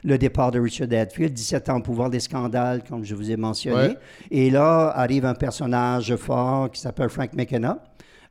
le 0.03 0.17
départ 0.17 0.51
de 0.51 0.59
Richard 0.59 0.87
Hadfield, 0.91 1.33
17 1.33 1.69
ans 1.69 1.77
au 1.77 1.81
pouvoir 1.81 2.09
des 2.09 2.19
scandales, 2.19 2.83
comme 2.83 3.03
je 3.03 3.15
vous 3.15 3.31
ai 3.31 3.37
mentionné. 3.37 3.75
Ouais. 3.77 3.97
Et 4.31 4.49
là 4.49 4.91
arrive 4.95 5.25
un 5.25 5.33
personnage 5.33 6.15
fort 6.15 6.71
qui 6.71 6.79
s'appelle 6.79 7.09
Frank 7.09 7.33
McKenna. 7.33 7.79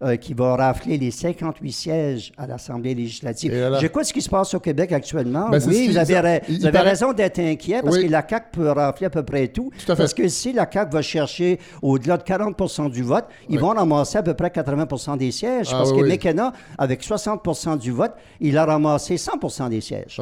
Euh, 0.03 0.17
qui 0.17 0.35
va 0.35 0.57
rafler 0.57 0.99
les 0.99 1.11
58 1.11 1.73
sièges 1.73 2.33
à 2.37 2.47
l'Assemblée 2.47 2.95
législative. 2.95 3.53
Je 3.81 3.87
quoi 3.87 4.05
ce 4.05 4.13
qui 4.13 4.23
se 4.23 4.29
passe 4.29 4.55
au 4.55 4.61
Québec 4.61 4.93
actuellement. 4.93 5.49
Ben, 5.51 5.61
oui, 5.67 5.89
vous 5.89 5.97
avez, 5.97 6.15
ça- 6.15 6.23
ra- 6.23 6.37
il- 6.37 6.41
vous 6.57 6.61
il 6.61 6.67
avez 6.67 6.73
paraît- 6.79 6.91
raison 6.91 7.13
d'être 7.13 7.39
inquiet 7.39 7.81
parce 7.83 7.97
Oui. 7.97 8.07
que 8.07 8.11
la 8.11 8.25
CAQ 8.29 8.47
peut 8.53 8.71
rafler 8.71 9.07
à 9.07 9.11
peu 9.11 9.23
près 9.23 9.49
tout. 9.49 9.71
Tout 9.85 9.93
à 9.93 9.97
fait. 9.97 10.03
Parce 10.03 10.15
que 10.15 10.29
si 10.29 10.53
la 10.53 10.69
CAQ 10.71 10.93
va 10.93 11.03
chercher 11.03 11.59
au-delà 11.83 12.17
de 12.17 12.23
40% 12.23 12.89
du 12.91 13.03
vote, 13.03 13.27
ils 13.49 13.57
Oui. 13.57 13.61
vont 13.63 13.69
ramasser 13.69 14.19
à 14.19 14.23
peu 14.23 14.35
près 14.35 14.51
80% 14.51 15.17
des 15.17 15.31
sièges. 15.31 15.69
Ah 15.73 15.79
parce 15.79 15.93
que. 15.93 16.01
McKenna, 16.05 16.53
avec 16.79 17.03
60% 17.03 17.77
du 17.77 17.91
vote, 17.91 18.13
il 18.41 18.57
a 18.59 18.65
ramassé 18.67 19.17
100% 19.17 19.69
des 19.69 19.81
sièges. 19.81 20.21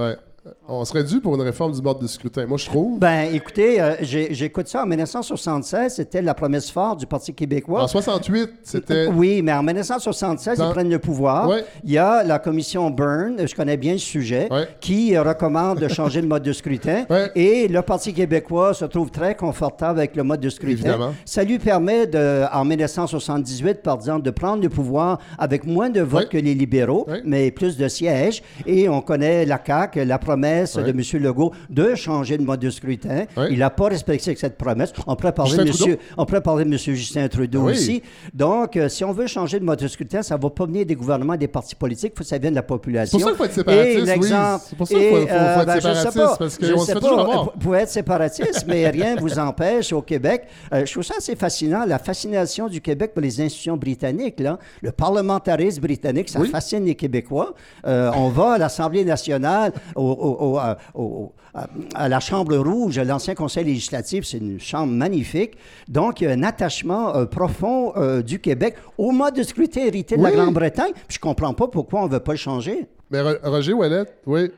On 0.69 0.85
serait 0.85 1.05
dû 1.05 1.21
pour 1.21 1.37
une 1.37 1.43
réforme 1.43 1.73
du 1.73 1.81
mode 1.81 2.01
de 2.01 2.07
scrutin. 2.09 2.47
Moi, 2.47 2.59
je 2.59 2.67
trouve. 2.67 2.99
Ben, 2.99 3.33
écoutez, 3.33 3.81
euh, 3.81 3.95
j'écoute 4.01 4.67
ça. 4.67 4.83
En 4.83 4.87
1976, 4.87 5.95
c'était 5.95 6.21
la 6.21 6.35
promesse 6.35 6.69
forte 6.69 6.99
du 6.99 7.07
Parti 7.07 7.33
québécois. 7.33 7.85
En 7.85 7.87
68, 7.87 8.51
c'était. 8.65 9.07
Oui, 9.07 9.41
mais 9.43 9.53
en 9.53 9.63
1976, 9.63 10.59
Dans- 10.59 10.69
ils 10.69 10.73
prennent 10.73 10.91
le 10.91 10.99
pouvoir. 10.99 11.49
Ouais. 11.49 11.65
Il 11.85 11.93
y 11.93 11.99
a 11.99 12.25
la 12.25 12.41
commission 12.41 12.91
Byrne, 12.91 13.47
je 13.47 13.55
connais 13.55 13.77
bien 13.77 13.93
le 13.93 13.99
sujet, 13.99 14.49
Ouais. 14.51 14.67
qui 14.81 15.17
recommande 15.17 15.79
de 15.79 15.87
changer 15.87 16.21
le 16.21 16.27
mode 16.27 16.43
de 16.43 16.53
scrutin. 16.53 17.05
Ouais. 17.11 17.31
Et 17.37 17.69
le 17.69 17.81
Parti 17.83 18.13
québécois 18.13 18.75
se 18.75 18.85
trouve 18.87 19.11
très 19.13 19.37
confortable 19.37 20.01
avec 20.01 20.17
le 20.17 20.25
mode 20.25 20.41
de 20.41 20.49
scrutin. 20.51 20.73
Évidemment. 20.73 21.15
Ça 21.25 21.45
lui 21.45 21.59
permet, 21.61 22.07
de, 22.09 22.45
en 22.53 22.65
1978, 22.65 23.83
par 23.83 23.95
exemple, 23.97 24.23
de 24.23 24.31
prendre 24.31 24.61
le 24.63 24.69
pouvoir 24.71 25.19
avec 25.39 25.65
moins 25.67 25.89
de 25.91 26.01
votes 26.01 26.31
que 26.31 26.39
les 26.39 26.55
libéraux, 26.55 27.07
mais 27.25 27.53
plus 27.53 27.77
de 27.77 27.87
sièges. 27.87 28.43
Et 28.67 28.89
on 28.89 29.01
connaît 29.03 29.45
la 29.47 29.61
CAQ, 29.65 30.05
la 30.05 30.19
promesse 30.19 30.32
De 30.37 30.91
M. 30.91 31.23
Legault 31.23 31.53
de 31.71 31.95
changer 31.95 32.37
le 32.37 32.45
mode 32.45 32.61
de 32.61 32.71
scrutin. 32.71 33.25
Il 33.51 33.59
n'a 33.59 33.71
pas 33.71 33.89
respecté 33.89 34.35
cette 34.37 34.57
promesse. 34.59 34.93
On 35.07 35.17
pourrait 35.17 35.33
parler, 35.33 35.57
de 35.57 35.65
monsieur, 35.65 35.99
on 36.17 36.25
pourrait 36.27 36.41
parler 36.41 36.65
de 36.65 36.71
M. 36.71 36.77
Justin 36.79 37.29
Trudeau 37.29 37.63
Oui. 37.67 37.73
aussi. 37.73 38.03
Donc, 38.35 38.77
euh, 38.77 38.89
si 38.89 39.05
on 39.05 39.13
veut 39.13 39.27
changer 39.27 39.59
le 39.59 39.65
mode 39.65 39.79
de 39.81 39.89
scrutin, 39.89 40.23
ça 40.23 40.37
ne 40.37 40.43
va 40.43 40.51
pas 40.51 40.67
venir 40.67 40.87
des 40.87 40.95
gouvernements, 40.95 41.37
des 41.37 41.49
partis 41.49 41.75
politiques, 41.75 42.13
il 42.15 42.19
faut 42.19 42.23
que 42.25 42.29
ça 42.29 42.39
vienne 42.39 42.53
de 42.53 42.57
la 42.57 42.63
population. 42.63 43.19
C'est 43.19 43.25
pour 43.25 43.37
ça 43.37 43.49
qu'il 43.49 43.65
faut 43.65 43.71
être 43.71 43.71
séparatiste, 43.73 43.99
Et 43.99 44.01
l'exemple- 44.07 44.63
C'est 44.69 44.77
pour 44.77 44.87
ça 44.89 44.95
qu'il 44.95 45.09
faut- 45.09 45.17
et, 45.17 45.21
faut- 45.21 45.27
faut 45.27 45.33
euh, 45.33 45.61
être 45.61 45.67
ben, 45.67 45.75
séparatiste, 45.81 46.15
pas. 46.17 46.37
parce 46.39 46.59
qu'on 46.59 46.65
se 46.79 46.87
sais 46.87 46.93
fait 46.95 47.01
pas, 47.01 47.09
toujours. 47.09 47.53
Vous 47.55 47.61
pouvez 47.61 47.79
être 47.79 47.91
séparatiste, 47.91 48.65
mais 48.69 48.89
rien 48.91 49.15
ne 49.17 49.21
vous 49.21 49.39
empêche 49.39 49.93
au 49.93 50.03
Québec. 50.03 50.45
Euh, 50.73 50.85
je 50.87 50.93
trouve 50.93 51.03
ça 51.05 51.15
assez 51.19 51.37
fascinant, 51.37 51.85
la 51.87 51.99
fascination 51.99 52.69
du 52.69 52.81
Québec 52.81 53.13
pour 53.15 53.23
les 53.23 53.41
institutions 53.41 53.77
britanniques. 53.77 54.41
Là. 54.41 54.59
Le 54.83 54.93
parlementarisme 54.93 55.81
britannique, 55.83 56.29
ça 56.29 56.41
Oui. 56.41 56.49
fascine 56.49 56.85
les 56.85 56.95
Québécois. 56.95 57.55
Euh, 57.87 58.11
on 58.17 58.29
va 58.29 58.53
à 58.53 58.59
l'Assemblée 58.59 59.05
nationale, 59.05 59.73
au- 59.95 60.03
au- 60.23 60.53
au- 60.53 60.59
à- 60.59 60.79
au- 60.95 61.33
à- 61.55 61.67
à 61.95 62.09
la 62.09 62.21
Chambre 62.21 62.57
rouge, 62.57 62.99
à 62.99 63.05
l'ancien 63.05 63.35
conseil 63.35 63.65
législatif, 63.65 64.25
c'est 64.25 64.39
une 64.39 64.61
chambre 64.61 64.93
magnifique. 64.93 65.53
Donc, 65.89 66.21
il 66.21 66.25
y 66.25 66.27
a 66.29 66.31
un 66.31 66.43
attachement 66.43 67.15
euh, 67.15 67.27
profond 67.27 67.93
euh, 67.97 68.23
du 68.23 68.39
Québec 68.41 68.77
au 68.99 69.11
mode 69.11 69.35
de 69.35 69.43
scrutin 69.43 69.83
hérité 69.83 70.17
de 70.17 70.23
la. 70.23 70.31
Grande-Bretagne. 70.37 70.93
Puis 70.95 71.17
je 71.17 71.21
comprends 71.21 71.55
pas 71.55 71.69
pourquoi 71.69 72.03
on 72.03 72.07
ne 72.07 72.13
veut 72.13 72.21
pas 72.21 72.33
le 72.33 72.39
changer. 72.39 72.87
Mais 73.11 73.21
Ro- 73.21 73.39
Roger 73.45 73.73
Ouellet, 73.75 74.05
oui. 74.27 74.51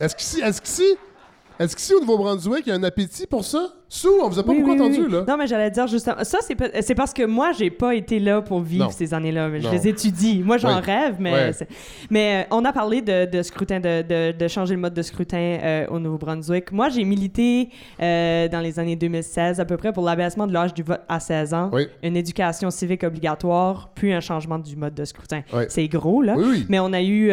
Est-ce 0.00 0.14
qu'ici, 0.16 0.40
est-ce 0.40 0.60
qu'ici, 0.62 0.94
est-ce 1.58 1.74
qu'ici 1.76 1.92
au 1.94 2.00
Nouveau-Brunswick, 2.00 2.62
il 2.66 2.70
y 2.70 2.72
a 2.72 2.76
un 2.76 2.82
appétit 2.84 3.26
pour 3.26 3.44
ça? 3.44 3.74
Sous, 3.90 4.10
on 4.22 4.28
vous 4.28 4.38
a 4.38 4.42
pas 4.42 4.50
Oui, 4.52 4.58
beaucoup 4.58 4.72
oui, 4.72 4.80
entendu, 4.80 5.00
oui. 5.06 5.12
là. 5.12 5.24
Non, 5.26 5.36
mais 5.38 5.46
j'allais 5.46 5.70
dire 5.70 5.86
justement. 5.86 6.22
Ça, 6.22 6.38
c'est 6.42 6.94
parce 6.94 7.14
que 7.14 7.22
moi, 7.24 7.52
j'ai 7.52 7.70
pas 7.70 7.94
été 7.94 8.18
là 8.20 8.42
pour 8.42 8.60
vivre 8.60 8.84
Non. 8.84 8.90
ces 8.90 9.14
années-là. 9.14 9.48
mais 9.48 9.60
Je 9.60 9.68
les 9.70 9.88
étudie. 9.88 10.42
Moi, 10.44 10.58
j'en 10.58 10.80
rêve, 10.80 11.16
mais. 11.18 11.52
C'est- 11.54 11.68
Mais 12.10 12.44
euh, 12.44 12.54
on 12.56 12.64
a 12.66 12.72
parlé 12.72 13.00
de, 13.00 13.24
de 13.24 13.42
scrutin, 13.42 13.80
de, 13.80 14.02
de- 14.02 14.32
de 14.38 14.48
changer 14.48 14.74
le 14.74 14.80
mode 14.80 14.92
de 14.94 15.00
scrutin 15.02 15.38
euh, 15.62 15.86
au 15.88 15.98
Nouveau-Brunswick. 15.98 16.70
Moi, 16.72 16.90
j'ai 16.90 17.04
milité 17.04 17.70
euh, 18.02 18.48
dans 18.48 18.60
les 18.60 18.78
années 18.78 18.96
2016 18.96 19.58
à 19.60 19.64
peu 19.64 19.76
près 19.78 19.92
pour 19.92 20.04
l'abaissement 20.04 20.46
de 20.46 20.52
l'âge 20.52 20.74
du 20.74 20.82
vote 20.82 21.00
à 21.08 21.18
16 21.18 21.54
ans, 21.54 21.70
une 22.02 22.16
éducation 22.16 22.70
civique 22.70 23.04
obligatoire, 23.04 23.90
puis 23.94 24.12
un 24.12 24.20
changement 24.20 24.58
du 24.58 24.76
mode 24.76 24.94
de 24.94 25.04
scrutin. 25.06 25.42
C'est 25.68 25.88
gros, 25.88 26.20
là. 26.22 26.34
Mais 26.68 26.78
on 26.78 26.92
a 26.92 27.00
eu 27.02 27.28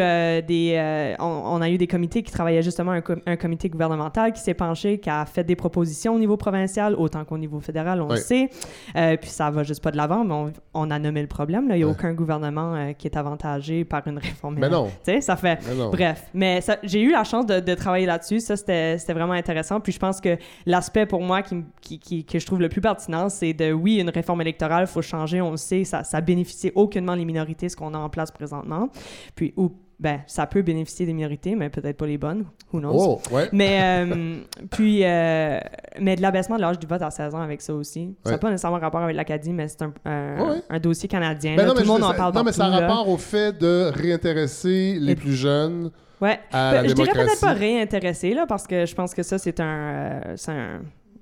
des 0.46 1.14
on, 1.20 1.24
on 1.24 1.60
a 1.60 1.68
eu 1.68 1.76
des 1.78 1.86
comités 1.86 2.22
qui 2.22 2.32
travaillaient 2.32 2.62
justement 2.62 2.92
un, 2.92 3.00
com- 3.02 3.20
un 3.26 3.36
comité 3.36 3.68
gouvernemental 3.68 4.32
qui 4.32 4.40
s'est 4.40 4.54
penché, 4.54 4.98
qui 4.98 5.10
a 5.10 5.24
fait 5.26 5.44
des 5.44 5.56
propositions 5.56 6.14
au 6.14 6.18
niveau 6.18 6.36
provincial 6.50 6.94
autant 6.94 7.24
qu'au 7.24 7.38
niveau 7.38 7.58
fédéral, 7.60 8.00
on 8.00 8.08
le 8.08 8.16
sait. 8.20 8.50
Euh, 8.96 9.16
puis 9.16 9.30
ça 9.30 9.50
va 9.50 9.62
juste 9.64 9.82
pas 9.82 9.90
de 9.90 9.96
l'avant, 9.96 10.24
mais 10.24 10.34
on, 10.34 10.52
on 10.74 10.90
a 10.90 10.98
nommé 10.98 11.20
le 11.22 11.26
problème. 11.26 11.68
là. 11.68 11.74
Il 11.76 11.78
n'y 11.78 11.84
a 11.84 11.88
aucun 11.92 12.12
gouvernement 12.14 12.74
euh, 12.74 12.92
qui 12.92 13.06
est 13.08 13.16
avantagé 13.16 13.84
par 13.84 14.06
une 14.06 14.18
réforme. 14.18 14.54
Mais 14.58 14.68
non. 14.68 14.86
Tu 15.04 15.12
sais, 15.12 15.20
ça 15.20 15.36
fait. 15.36 15.58
Mais 15.68 15.74
non. 15.74 15.90
Bref, 15.90 16.30
mais 16.34 16.60
j'ai 16.84 17.02
eu 17.02 17.10
la 17.10 17.24
chance 17.24 17.46
de, 17.46 17.60
de 17.60 17.74
travailler 17.74 18.06
là-dessus. 18.06 18.40
Ça, 18.40 18.56
c'était 18.56 18.96
vraiment 19.12 19.32
intéressant. 19.32 19.80
Puis 19.80 19.92
je 19.92 19.98
pense 19.98 20.20
que 20.20 20.36
l'aspect 20.66 21.06
pour 21.06 21.20
moi 21.22 21.42
qui- 21.42 21.64
qui- 21.98 22.24
que 22.24 22.38
je 22.38 22.46
trouve 22.46 22.60
le 22.60 22.68
plus 22.68 22.80
pertinent, 22.80 23.28
c'est 23.28 23.52
de, 23.52 23.72
oui, 23.72 23.96
une 24.00 24.10
réforme 24.10 24.40
électorale, 24.40 24.84
il 24.88 24.92
faut 24.92 25.02
changer, 25.02 25.40
on 25.40 25.50
le 25.50 25.56
sait, 25.56 25.84
ça, 25.84 26.04
ça 26.04 26.20
bénéficie 26.20 26.70
aucunement 26.74 27.14
les 27.14 27.24
minorités, 27.24 27.68
ce 27.68 27.76
qu'on 27.76 27.92
a 27.94 27.98
en 27.98 28.08
place 28.08 28.30
présentement. 28.30 28.88
Puis, 29.34 29.52
ou, 29.56 29.72
ben, 29.98 30.20
ça 30.26 30.46
peut 30.46 30.60
bénéficier 30.62 31.06
des 31.06 31.12
minorités, 31.14 31.54
mais 31.54 31.70
peut-être 31.70 31.96
pas 31.96 32.06
les 32.06 32.18
bonnes. 32.18 32.44
Who 32.72 32.80
knows? 32.80 32.92
Oh, 32.94 33.20
ouais. 33.34 33.48
Mais, 33.52 34.04
euh, 34.04 34.36
puis, 34.70 35.00
euh, 35.04 35.58
mais 35.98 36.16
de 36.16 36.22
l'abaissement 36.22 36.56
de 36.56 36.60
l'âge 36.60 36.78
du 36.78 36.86
vote 36.86 37.00
à 37.00 37.10
16 37.10 37.34
ans 37.34 37.40
avec 37.40 37.62
ça 37.62 37.72
aussi. 37.74 38.14
Ça 38.22 38.30
n'a 38.30 38.36
Ouais. 38.36 38.40
pas 38.40 38.50
nécessairement 38.50 38.78
rapport 38.78 39.00
avec 39.02 39.16
l'Acadie, 39.16 39.52
mais 39.52 39.68
c'est 39.68 39.82
un, 39.82 39.92
un, 40.04 40.36
Ouais, 40.40 40.50
ouais. 40.50 40.62
un 40.68 40.78
dossier 40.78 41.08
canadien. 41.08 41.56
Ben 41.56 41.66
non, 41.66 41.72
Tout 41.74 41.80
le 41.80 41.86
monde 41.86 42.02
en 42.04 42.12
parle 42.12 42.34
Non, 42.34 42.44
mais 42.44 42.52
ça 42.52 42.66
a 42.66 42.68
rapport 42.80 43.08
au 43.08 43.16
fait 43.16 43.56
de 43.58 43.90
réintéresser 43.94 44.98
les 45.00 45.12
Et- 45.12 45.16
plus 45.16 45.34
jeunes 45.34 45.90
Ouais. 46.20 46.40
à 46.52 46.72
Ben, 46.72 46.82
la 46.82 46.88
je 46.88 46.94
dirais 46.94 47.12
peut-être 47.12 47.40
pas 47.40 47.52
réintéresser, 47.52 48.34
là, 48.34 48.46
parce 48.46 48.66
que 48.66 48.86
je 48.86 48.94
pense 48.94 49.14
que 49.14 49.22
ça, 49.22 49.38
c'est 49.38 49.60
un, 49.60 49.64
euh, 49.64 50.20
c'est 50.36 50.50
un- 50.52 50.80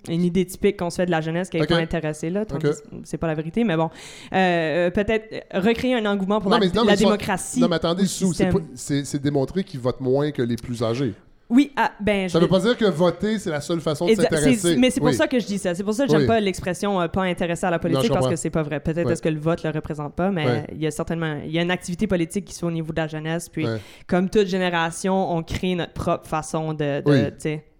une 0.08 0.22
idée 0.22 0.44
typique 0.44 0.76
qu'on 0.78 0.90
se 0.90 0.96
fait 0.96 1.06
de 1.06 1.10
la 1.10 1.20
jeunesse 1.20 1.48
qui 1.48 1.56
n'est 1.56 1.62
Ok. 1.64 1.68
pas 1.70 1.76
intéressée, 1.76 2.30
là. 2.30 2.44
tandis 2.44 2.66
Ok. 2.66 2.72
que 2.72 2.78
C'est 3.04 3.18
pas 3.18 3.26
la 3.26 3.34
vérité, 3.34 3.64
mais 3.64 3.76
bon. 3.76 3.90
Euh, 4.32 4.90
peut-être 4.90 5.44
recréer 5.54 5.94
un 5.94 6.06
engouement 6.06 6.40
pour 6.40 6.50
Non, 6.50 6.58
la, 6.58 6.66
mais- 6.66 6.72
non, 6.72 6.82
la 6.84 6.90
mais 6.92 6.96
ça- 6.96 7.04
démocratie. 7.04 7.60
Non, 7.60 7.68
mais 7.68 7.76
attendez, 7.76 8.04
c'est 8.06 9.22
démontré 9.22 9.64
qu'ils 9.64 9.80
votent 9.80 10.00
moins 10.00 10.30
que 10.30 10.42
les 10.42 10.56
plus 10.56 10.82
âgés. 10.82 11.14
Oui, 11.50 11.72
ah, 11.76 11.92
ben... 12.00 12.26
Ça 12.28 12.38
je 12.38 12.44
veut 12.44 12.48
pas 12.48 12.58
dire 12.58 12.74
que 12.76 12.86
voter, 12.86 13.38
c'est 13.38 13.50
la 13.50 13.60
seule 13.60 13.80
façon 13.82 14.06
de 14.06 14.14
s'intéresser. 14.14 14.76
Mais 14.76 14.90
c'est 14.90 14.98
pour 14.98 15.10
Oui. 15.10 15.14
ça 15.14 15.26
que 15.28 15.38
je 15.38 15.44
dis 15.46 15.58
ça. 15.58 15.74
C'est 15.74 15.84
pour 15.84 15.92
ça 15.92 16.06
que 16.06 16.10
j'aime 16.10 16.22
Oui. 16.22 16.26
pas 16.26 16.40
l'expression 16.40 16.98
euh, 17.02 17.06
pas 17.06 17.22
intéressé 17.24 17.66
à 17.66 17.70
la 17.70 17.76
Non, 17.76 17.82
politique 17.82 18.06
je 18.06 18.12
parce 18.12 18.28
que 18.28 18.36
c'est 18.36 18.48
pas 18.50 18.62
vrai. 18.62 18.80
Peut-être 18.80 19.06
Ouais. 19.06 19.12
est-ce 19.12 19.20
que 19.22 19.28
le 19.28 19.38
vote 19.38 19.62
le 19.62 19.68
représente 19.70 20.14
pas, 20.14 20.30
mais 20.30 20.64
il 20.72 20.80
y 20.80 20.86
a 20.86 20.90
certainement 20.90 21.38
il 21.44 21.52
y 21.52 21.58
a 21.58 21.62
une 21.62 21.70
activité 21.70 22.06
politique 22.06 22.46
qui 22.46 22.54
se 22.54 22.60
fait 22.60 22.66
au 22.66 22.70
niveau 22.70 22.92
de 22.92 22.96
la 23.00 23.08
jeunesse. 23.08 23.50
Puis 23.50 23.66
comme 24.06 24.30
toute 24.30 24.46
génération, 24.46 25.36
on 25.36 25.42
crée 25.42 25.74
notre 25.74 25.92
propre 25.92 26.26
façon 26.26 26.72
de, 26.72 27.02
Oui. 27.04 27.18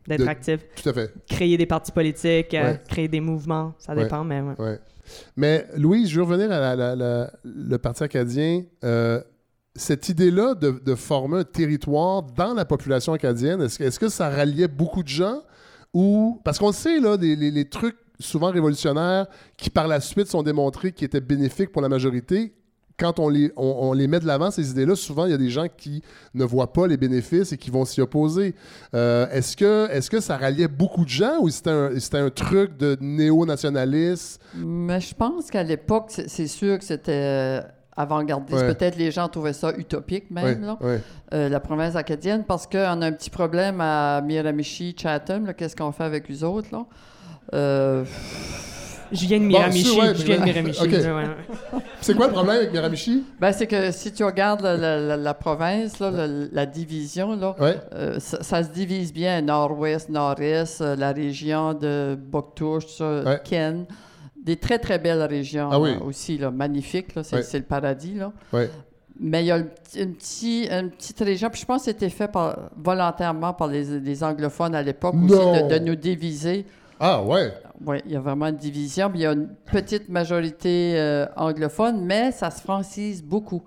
D'être 0.07 0.29
actif. 0.29 0.61
Tout 0.83 0.89
à 0.89 0.93
fait. 0.93 1.13
Créer 1.29 1.57
des 1.57 1.67
partis 1.67 1.93
politiques, 1.93 2.55
euh, 2.55 2.75
créer 2.89 3.09
des 3.09 3.21
mouvements, 3.21 3.75
ça 3.79 3.95
Ouais. 3.95 4.03
dépend, 4.05 4.25
mais 4.25 4.41
ouais. 4.41 4.55
Ouais. 4.59 4.79
Mais 5.37 5.67
Louise, 5.77 6.09
je 6.09 6.17
veux 6.17 6.23
revenir 6.23 6.51
à 6.51 6.59
la- 6.61 6.77
la- 6.77 6.97
la- 6.97 7.33
le 7.45 7.77
Parti 7.79 8.03
acadien. 8.05 8.63
Euh, 8.85 9.21
cette 9.77 10.09
idée-là 10.09 10.55
de, 10.55 10.71
de 10.85 10.95
former 10.95 11.39
un 11.41 11.45
territoire 11.45 12.23
dans 12.23 12.55
la 12.55 12.65
population 12.65 13.13
acadienne, 13.13 13.61
est-ce, 13.63 13.99
que- 13.99 14.09
ça 14.09 14.31
ralliait 14.31 14.69
beaucoup 14.69 15.03
de 15.03 15.09
gens 15.09 15.43
ou 15.93 16.41
parce 16.45 16.59
qu'on 16.59 16.73
sait 16.73 17.01
là, 17.01 17.17
les, 17.21 17.37
les- 17.37 17.51
les 17.51 17.69
trucs 17.69 17.97
souvent 18.21 18.51
révolutionnaires 18.51 19.27
qui 19.57 19.71
par 19.71 19.89
la 19.89 20.01
suite 20.01 20.29
sont 20.29 20.43
démontrés 20.43 20.93
qui 20.93 21.05
étaient 21.05 21.21
bénéfiques 21.21 21.73
pour 21.73 21.83
la 21.83 21.89
majorité. 21.89 22.55
Quand 22.97 23.19
on 23.19 23.29
les, 23.29 23.51
on, 23.57 23.89
on 23.89 23.93
les 23.93 24.07
met 24.07 24.21
de 24.21 24.27
l'avant, 24.27 24.53
ces 24.53 24.71
idées-là, 24.71 24.95
souvent, 24.95 25.25
il 25.25 25.33
y 25.33 25.35
a 25.35 25.39
des 25.39 25.51
gens 25.51 25.67
qui 25.77 26.01
ne 26.33 26.45
voient 26.45 26.73
pas 26.73 26.87
les 26.87 26.97
bénéfices 26.97 27.53
et 27.53 27.57
qui 27.59 27.71
vont 27.71 27.85
s'y 27.85 28.01
opposer. 28.01 28.55
Euh, 28.95 29.27
est-ce, 29.33 29.57
que, 29.57 29.91
est-ce 29.91 30.09
que 30.09 30.21
ça 30.21 30.37
ralliait 30.37 30.69
beaucoup 30.69 31.05
de 31.05 31.09
gens 31.09 31.39
ou 31.41 31.49
c'était 31.51 31.71
un, 31.71 31.99
c'était 31.99 32.19
un 32.19 32.31
truc 32.31 32.77
de 32.77 32.97
néo-nationalisme? 33.01 34.41
Mais 34.55 35.01
je 35.01 35.15
pense 35.15 35.51
qu'à 35.51 35.63
l'époque, 35.65 36.07
c'est 36.09 36.29
c'est 36.29 36.47
sûr 36.47 36.79
que 36.79 36.85
c'était 36.85 37.13
euh, 37.13 37.61
avant-gardiste. 37.97 38.61
Ouais. 38.61 38.75
Peut-être 38.75 38.97
les 38.97 39.11
gens 39.11 39.29
trouvaient 39.29 39.53
ça 39.53 39.73
utopique 39.77 40.31
même, 40.31 40.45
Ouais, 40.45 40.67
là, 40.67 40.79
ouais. 40.81 41.01
euh, 41.33 41.49
la 41.49 41.61
province 41.61 41.97
acadienne, 41.97 42.45
parce 42.47 42.67
qu'on 42.67 42.79
a 43.03 43.07
un 43.07 43.13
petit 43.13 43.31
problème 43.31 43.81
à 43.81 44.21
Miramichi, 44.21 44.95
Chatham. 44.97 45.47
là, 45.47 45.55
Qu'est-ce 45.55 45.75
qu'on 45.77 45.91
fait 45.93 46.05
avec 46.05 46.29
les 46.29 46.45
autres? 46.45 46.69
Là? 46.73 46.87
Euh, 47.55 48.05
Je 49.15 49.27
viens 49.27 49.39
de 49.39 49.45
Miramichi. 49.45 49.85
sûr, 49.85 49.99
ouais, 50.03 50.15
je 50.15 50.23
viens 50.25 50.37
de 50.37 50.41
mais- 50.41 50.47
Miramichi. 50.47 50.83
ok. 50.83 50.91
ouais, 50.91 51.07
ouais. 51.15 51.81
C'est 52.01 52.15
quoi 52.15 52.27
le 52.27 52.33
problème 52.33 52.57
avec 52.57 52.73
Miramichi? 52.73 53.25
ben, 53.41 53.53
c'est 53.53 53.67
que 53.67 53.91
si 53.93 54.13
tu 54.13 54.25
regardes 54.25 54.61
la, 54.63 54.77
la- 54.77 55.01
la- 55.01 55.17
la 55.17 55.35
province, 55.35 55.99
là, 56.01 56.11
la, 56.11 56.27
la 56.27 56.67
division, 56.67 57.37
là, 57.37 57.55
Ouais. 57.61 57.77
euh, 57.95 58.19
ça, 58.21 58.43
ça 58.43 58.63
se 58.63 58.69
divise 58.71 59.13
bien 59.13 59.41
nord-ouest, 59.41 60.09
nord-est, 60.11 60.81
euh, 60.81 60.97
la 60.97 61.13
région 61.13 61.75
de 61.75 62.17
Boctouche. 62.21 63.01
Ken. 63.45 63.87
Des 64.45 64.57
très, 64.57 64.79
très 64.79 64.99
belles 64.99 65.23
régions 65.23 65.71
Ah 65.73 65.81
oui. 65.81 65.93
là, 65.95 66.03
aussi, 66.03 66.37
là, 66.37 66.51
magnifiques. 66.51 67.15
là, 67.15 67.23
C'est 67.23 67.37
Ouais. 67.37 67.43
c'est 67.43 67.59
le 67.59 67.65
paradis. 67.65 68.15
Là. 68.15 68.31
Ouais. 68.53 68.69
Mais 69.19 69.43
il 69.43 69.47
y 69.47 69.51
a 69.53 69.59
une, 69.59 70.13
petit- 70.15 70.67
une 70.71 70.91
petite 70.91 71.21
région, 71.21 71.49
puis 71.49 71.61
je 71.61 71.65
pense 71.67 71.83
que 71.83 71.85
c'était 71.93 72.11
fait 72.11 72.29
par- 72.29 72.59
volontairement 72.77 73.55
par 73.55 73.69
les, 73.69 73.85
les 74.01 74.25
anglophones 74.25 74.75
à 74.75 74.83
l'époque 74.83 75.15
aussi, 75.15 75.29
de, 75.29 75.69
de 75.69 75.79
nous 75.79 75.95
diviser. 75.95 76.67
Ah 77.01 77.23
ouais. 77.23 77.53
Oui, 77.85 77.97
il 78.07 78.13
y 78.13 78.17
a 78.17 78.21
vraiment 78.21 78.47
une 78.47 78.57
division. 78.57 79.11
Puis 79.11 79.21
il 79.21 79.23
y 79.23 79.27
a 79.27 79.33
une 79.33 79.49
petite 79.71 80.09
majorité 80.09 80.95
euh, 80.97 81.27
anglophone, 81.37 82.05
mais 82.05 82.33
ça 82.33 82.51
se 82.51 82.61
francise 82.61 83.23
beaucoup. 83.23 83.63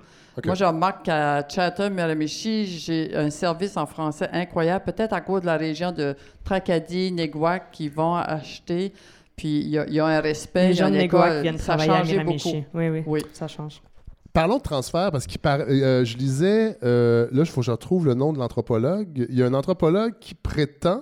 Moi, 0.45 0.53
je 0.53 0.65
remarque 0.65 1.05
qu'à 1.05 1.47
Chatham, 1.47 1.95
Miramichi, 1.95 2.67
j'ai 2.67 3.15
un 3.15 3.31
service 3.31 3.75
en 3.75 3.87
français 3.87 4.29
incroyable, 4.31 4.85
peut-être 4.85 5.13
à 5.13 5.21
cause 5.21 5.41
de 5.41 5.47
la 5.47 5.57
région 5.57 5.91
de 5.91 6.15
Tracadie, 6.43 7.11
Neguac, 7.11 7.71
qui 7.71 7.89
vont 7.89 8.15
acheter. 8.15 8.93
Puis 9.35 9.61
il 9.61 9.69
y 9.69 9.79
a, 9.79 9.87
il 9.87 9.93
y 9.93 9.99
a 9.99 10.05
un 10.05 10.19
respect. 10.19 10.67
Les 10.67 10.73
il 10.75 10.77
y 10.77 10.81
a 10.81 10.85
gens 10.85 10.91
de 10.91 10.97
école. 10.97 11.41
viennent 11.41 11.57
Ça 11.57 11.75
travailler 11.75 12.19
à 12.19 12.23
beaucoup. 12.23 12.49
Oui, 12.73 12.89
oui, 12.89 13.03
Oui. 13.07 13.21
ça 13.33 13.47
change. 13.47 13.81
Parlons 14.31 14.57
de 14.57 14.61
transfert, 14.61 15.11
parce 15.11 15.25
que 15.25 15.33
je 15.33 16.17
lisais, 16.17 16.77
euh, 16.83 17.27
là, 17.31 17.41
il 17.41 17.45
faut 17.47 17.61
que 17.61 17.65
je 17.65 17.71
retrouve 17.71 18.05
le 18.05 18.13
nom 18.13 18.33
de 18.33 18.37
l'anthropologue. 18.37 19.25
Il 19.29 19.35
y 19.35 19.41
a 19.41 19.47
un 19.47 19.53
anthropologue 19.55 20.13
qui 20.19 20.35
prétend, 20.35 21.01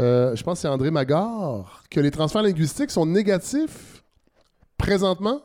euh, 0.00 0.36
je 0.36 0.42
pense 0.42 0.54
que 0.54 0.62
c'est 0.62 0.68
André 0.68 0.90
Magard, 0.90 1.82
que 1.90 2.00
les 2.00 2.10
transferts 2.10 2.42
linguistiques 2.42 2.90
sont 2.90 3.06
négatifs 3.06 4.02
présentement 4.78 5.40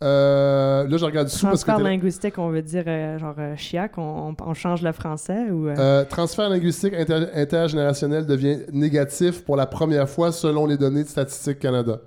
Euh, 0.00 0.86
là, 0.86 0.96
je 0.96 1.04
regarde 1.04 1.26
dessous 1.26 1.44
parce 1.46 1.64
que. 1.64 1.70
Transfert 1.70 1.84
linguistique, 1.84 2.38
on 2.38 2.50
veut 2.50 2.62
dire 2.62 2.84
euh, 2.86 3.18
genre 3.18 3.34
chiac, 3.56 3.98
on, 3.98 4.54
change 4.54 4.80
le 4.82 4.92
français 4.92 5.50
ou. 5.50 5.68
transfert 6.08 6.48
linguistique 6.48 6.94
inter- 6.94 7.26
intergénérationnel 7.34 8.24
devient 8.24 8.58
négatif 8.72 9.44
pour 9.44 9.56
la 9.56 9.66
première 9.66 10.08
fois 10.08 10.30
selon 10.30 10.66
les 10.66 10.76
données 10.76 11.02
de 11.02 11.08
Statistique 11.08 11.58
Canada. 11.58 11.98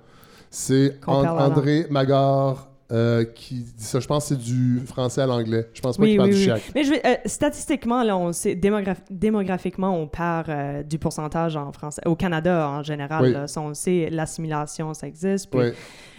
C'est 0.48 0.98
André 1.06 1.86
Magard 1.90 2.71
euh, 2.92 3.24
qui 3.24 3.54
dit 3.54 3.84
ça. 3.84 3.98
Je 4.00 4.06
pense 4.06 4.28
que 4.28 4.34
c'est 4.34 4.40
du 4.40 4.80
français 4.86 5.22
à 5.22 5.26
l'anglais. 5.26 5.68
Je 5.72 5.80
pense 5.80 5.96
pas 5.96 6.02
Oui, 6.02 6.10
qu'il 6.10 6.18
parle 6.18 6.30
oui, 6.30 6.36
du 6.36 6.42
chiac. 6.42 6.62
Mais 6.74 6.84
je 6.84 6.92
euh, 6.92 7.16
statistiquement, 7.24 8.02
là, 8.02 8.16
on 8.16 8.32
sait, 8.32 8.54
démograph- 8.54 9.02
démographiquement, 9.10 9.96
on 9.96 10.06
perd 10.06 10.48
euh, 10.50 10.82
du 10.82 10.98
pourcentage 10.98 11.56
en 11.56 11.72
français. 11.72 12.02
Au 12.06 12.14
Canada, 12.14 12.68
en 12.68 12.82
général, 12.82 13.32
là, 13.32 13.46
on 13.56 13.74
sait, 13.74 14.08
l'assimilation, 14.10 14.92
ça 14.94 15.06
existe. 15.06 15.50
Puis, 15.50 15.72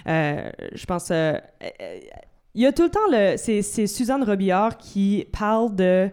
je 0.05 0.85
pense... 0.85 1.09
il 1.09 2.61
y 2.61 2.65
a 2.65 2.71
tout 2.71 2.83
le 2.83 2.89
temps... 2.89 2.99
le 3.09 3.35
C'est 3.37 3.87
Suzanne 3.87 4.23
Robillard 4.23 4.77
qui 4.77 5.25
parle 5.31 5.75
de... 5.75 6.09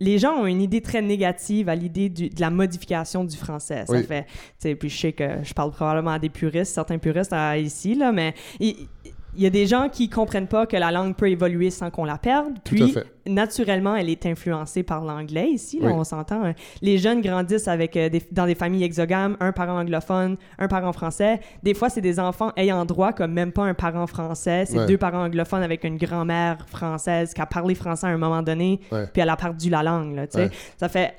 les 0.00 0.18
gens 0.18 0.32
ont 0.32 0.46
une 0.46 0.60
idée 0.60 0.80
très 0.80 1.00
négative 1.00 1.68
à 1.68 1.76
l'idée 1.76 2.08
de 2.08 2.40
la 2.40 2.50
modification 2.50 3.24
du 3.24 3.36
français. 3.36 3.84
Ça 3.86 3.92
Oui. 3.92 4.02
fait, 4.02 4.74
puis 4.74 4.88
je 4.88 4.98
sais 4.98 5.12
que 5.12 5.44
je 5.44 5.54
parle 5.54 5.70
probablement 5.70 6.10
à 6.10 6.18
des 6.18 6.28
puristes, 6.28 6.74
certains 6.74 6.98
puristes 6.98 7.34
ici, 7.58 7.94
là, 7.94 8.10
mais 8.10 8.34
il, 8.58 8.88
il 9.36 9.42
y 9.42 9.46
a 9.46 9.50
des 9.50 9.66
gens 9.66 9.88
qui 9.88 10.08
comprennent 10.08 10.46
pas 10.46 10.66
que 10.66 10.76
la 10.76 10.90
langue 10.90 11.14
peut 11.16 11.30
évoluer 11.30 11.70
sans 11.70 11.90
qu'on 11.90 12.04
la 12.04 12.18
perde. 12.18 12.52
Puis, 12.64 12.94
naturellement, 13.26 13.96
elle 13.96 14.08
est 14.10 14.26
influencée 14.26 14.82
par 14.82 15.04
l'anglais 15.04 15.48
ici, 15.48 15.78
là, 15.80 15.88
Oui. 15.88 15.92
on 15.96 16.04
s'entend. 16.04 16.44
hein. 16.44 16.54
Les 16.82 16.98
jeunes 16.98 17.20
grandissent 17.22 17.68
avec 17.68 17.96
euh, 17.96 18.08
des- 18.08 18.22
dans 18.30 18.46
des 18.46 18.54
familles 18.54 18.84
exogames, 18.84 19.36
un 19.40 19.52
parent 19.52 19.78
anglophone, 19.80 20.36
un 20.58 20.68
parent 20.68 20.92
français. 20.92 21.40
Des 21.62 21.74
fois, 21.74 21.88
c'est 21.88 22.00
des 22.00 22.20
enfants 22.20 22.52
ayant 22.56 22.84
droit 22.84 23.12
comme 23.12 23.32
même 23.32 23.52
pas 23.52 23.62
un 23.64 23.74
parent 23.74 24.06
français. 24.06 24.64
C'est 24.66 24.78
Ouais. 24.80 24.86
deux 24.86 24.98
parents 24.98 25.24
anglophones 25.24 25.62
avec 25.62 25.84
une 25.84 25.96
grand-mère 25.96 26.66
française 26.68 27.32
qui 27.32 27.40
a 27.40 27.46
parlé 27.46 27.74
français 27.74 28.06
à 28.06 28.10
un 28.10 28.18
moment 28.18 28.42
donné, 28.42 28.80
Ouais. 28.90 29.06
puis 29.12 29.22
elle 29.22 29.30
a 29.30 29.36
perdu 29.36 29.70
la 29.70 29.82
langue. 29.82 30.14
Là. 30.14 30.26
Ouais. 30.34 30.50
Ça 30.76 30.88
fait... 30.88 31.14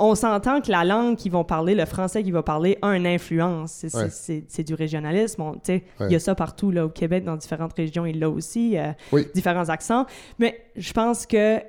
On 0.00 0.14
s'entend 0.14 0.60
que 0.60 0.70
la 0.70 0.84
langue 0.84 1.16
qu'ils 1.16 1.32
vont 1.32 1.44
parler, 1.44 1.74
le 1.74 1.84
français 1.84 2.22
qu'ils 2.22 2.32
vont 2.32 2.42
parler, 2.42 2.78
a 2.82 2.96
une 2.96 3.06
influence. 3.06 3.84
C'est 3.88 4.44
Ouais. 4.58 4.64
du 4.64 4.74
régionalisme. 4.74 5.42
Il 5.68 5.80
Ouais. 6.00 6.10
y 6.12 6.14
a 6.14 6.20
ça 6.20 6.34
partout 6.34 6.70
là, 6.70 6.86
au 6.86 6.88
Québec, 6.88 7.24
dans 7.24 7.36
différentes 7.36 7.72
régions, 7.74 8.06
il 8.06 8.18
l'a 8.20 8.30
aussi. 8.30 8.78
euh, 8.78 8.92
Oui. 9.12 9.26
différents 9.34 9.68
accents. 9.68 10.06
Mais 10.38 10.60
je 10.76 10.92
pense 10.92 11.26
que 11.26 11.56
euh, 11.56 11.60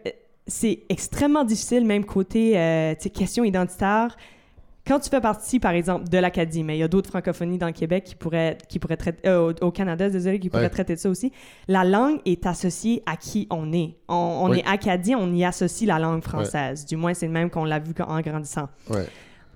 c'est 0.48 0.80
extrêmement 0.90 1.44
difficile, 1.44 1.86
même 1.86 2.06
côté 2.06 2.58
euh, 2.58 2.94
question 2.96 3.44
identitaire. 3.44 4.16
Quand 4.90 5.00
tu 5.00 5.10
fais 5.10 5.22
partie, 5.22 5.60
par 5.60 5.72
exemple, 5.74 6.10
de 6.10 6.18
l'Acadie, 6.18 6.64
mais 6.64 6.76
il 6.76 6.80
y 6.80 6.84
a 6.84 6.88
d'autres 6.88 7.10
francophonies 7.12 7.60
dans 7.60 7.68
le 7.68 7.74
Québec 7.74 8.04
qui 8.06 8.16
pourraient, 8.16 8.58
qui 8.68 8.80
pourraient 8.80 8.98
traiter, 8.98 9.28
euh, 9.30 9.54
au, 9.62 9.66
au 9.68 9.72
Canada, 9.72 10.10
désolé, 10.10 10.40
qui 10.40 10.50
pourraient 10.50 10.64
Ouais. 10.64 10.70
traiter 10.70 10.96
de 10.96 11.00
ça 11.00 11.10
aussi. 11.12 11.32
La 11.68 11.84
langue 11.86 12.20
est 12.26 12.44
associée 12.48 13.04
à 13.06 13.16
qui 13.16 13.46
on 13.52 13.72
est. 13.72 13.94
On, 14.08 14.16
on 14.16 14.50
Oui. 14.50 14.60
est 14.60 14.68
Acadien, 14.68 15.20
on 15.20 15.32
y 15.34 15.46
associe 15.46 15.88
la 15.88 16.00
langue 16.00 16.24
française. 16.24 16.88
Du 16.88 16.96
moins, 16.96 17.14
c'est 17.14 17.28
le 17.28 17.32
même 17.32 17.52
qu'on 17.52 17.66
l'a 17.66 17.78
vu 17.78 17.94
en 18.06 18.20
grandissant. 18.22 18.68
Ouais. 18.90 19.06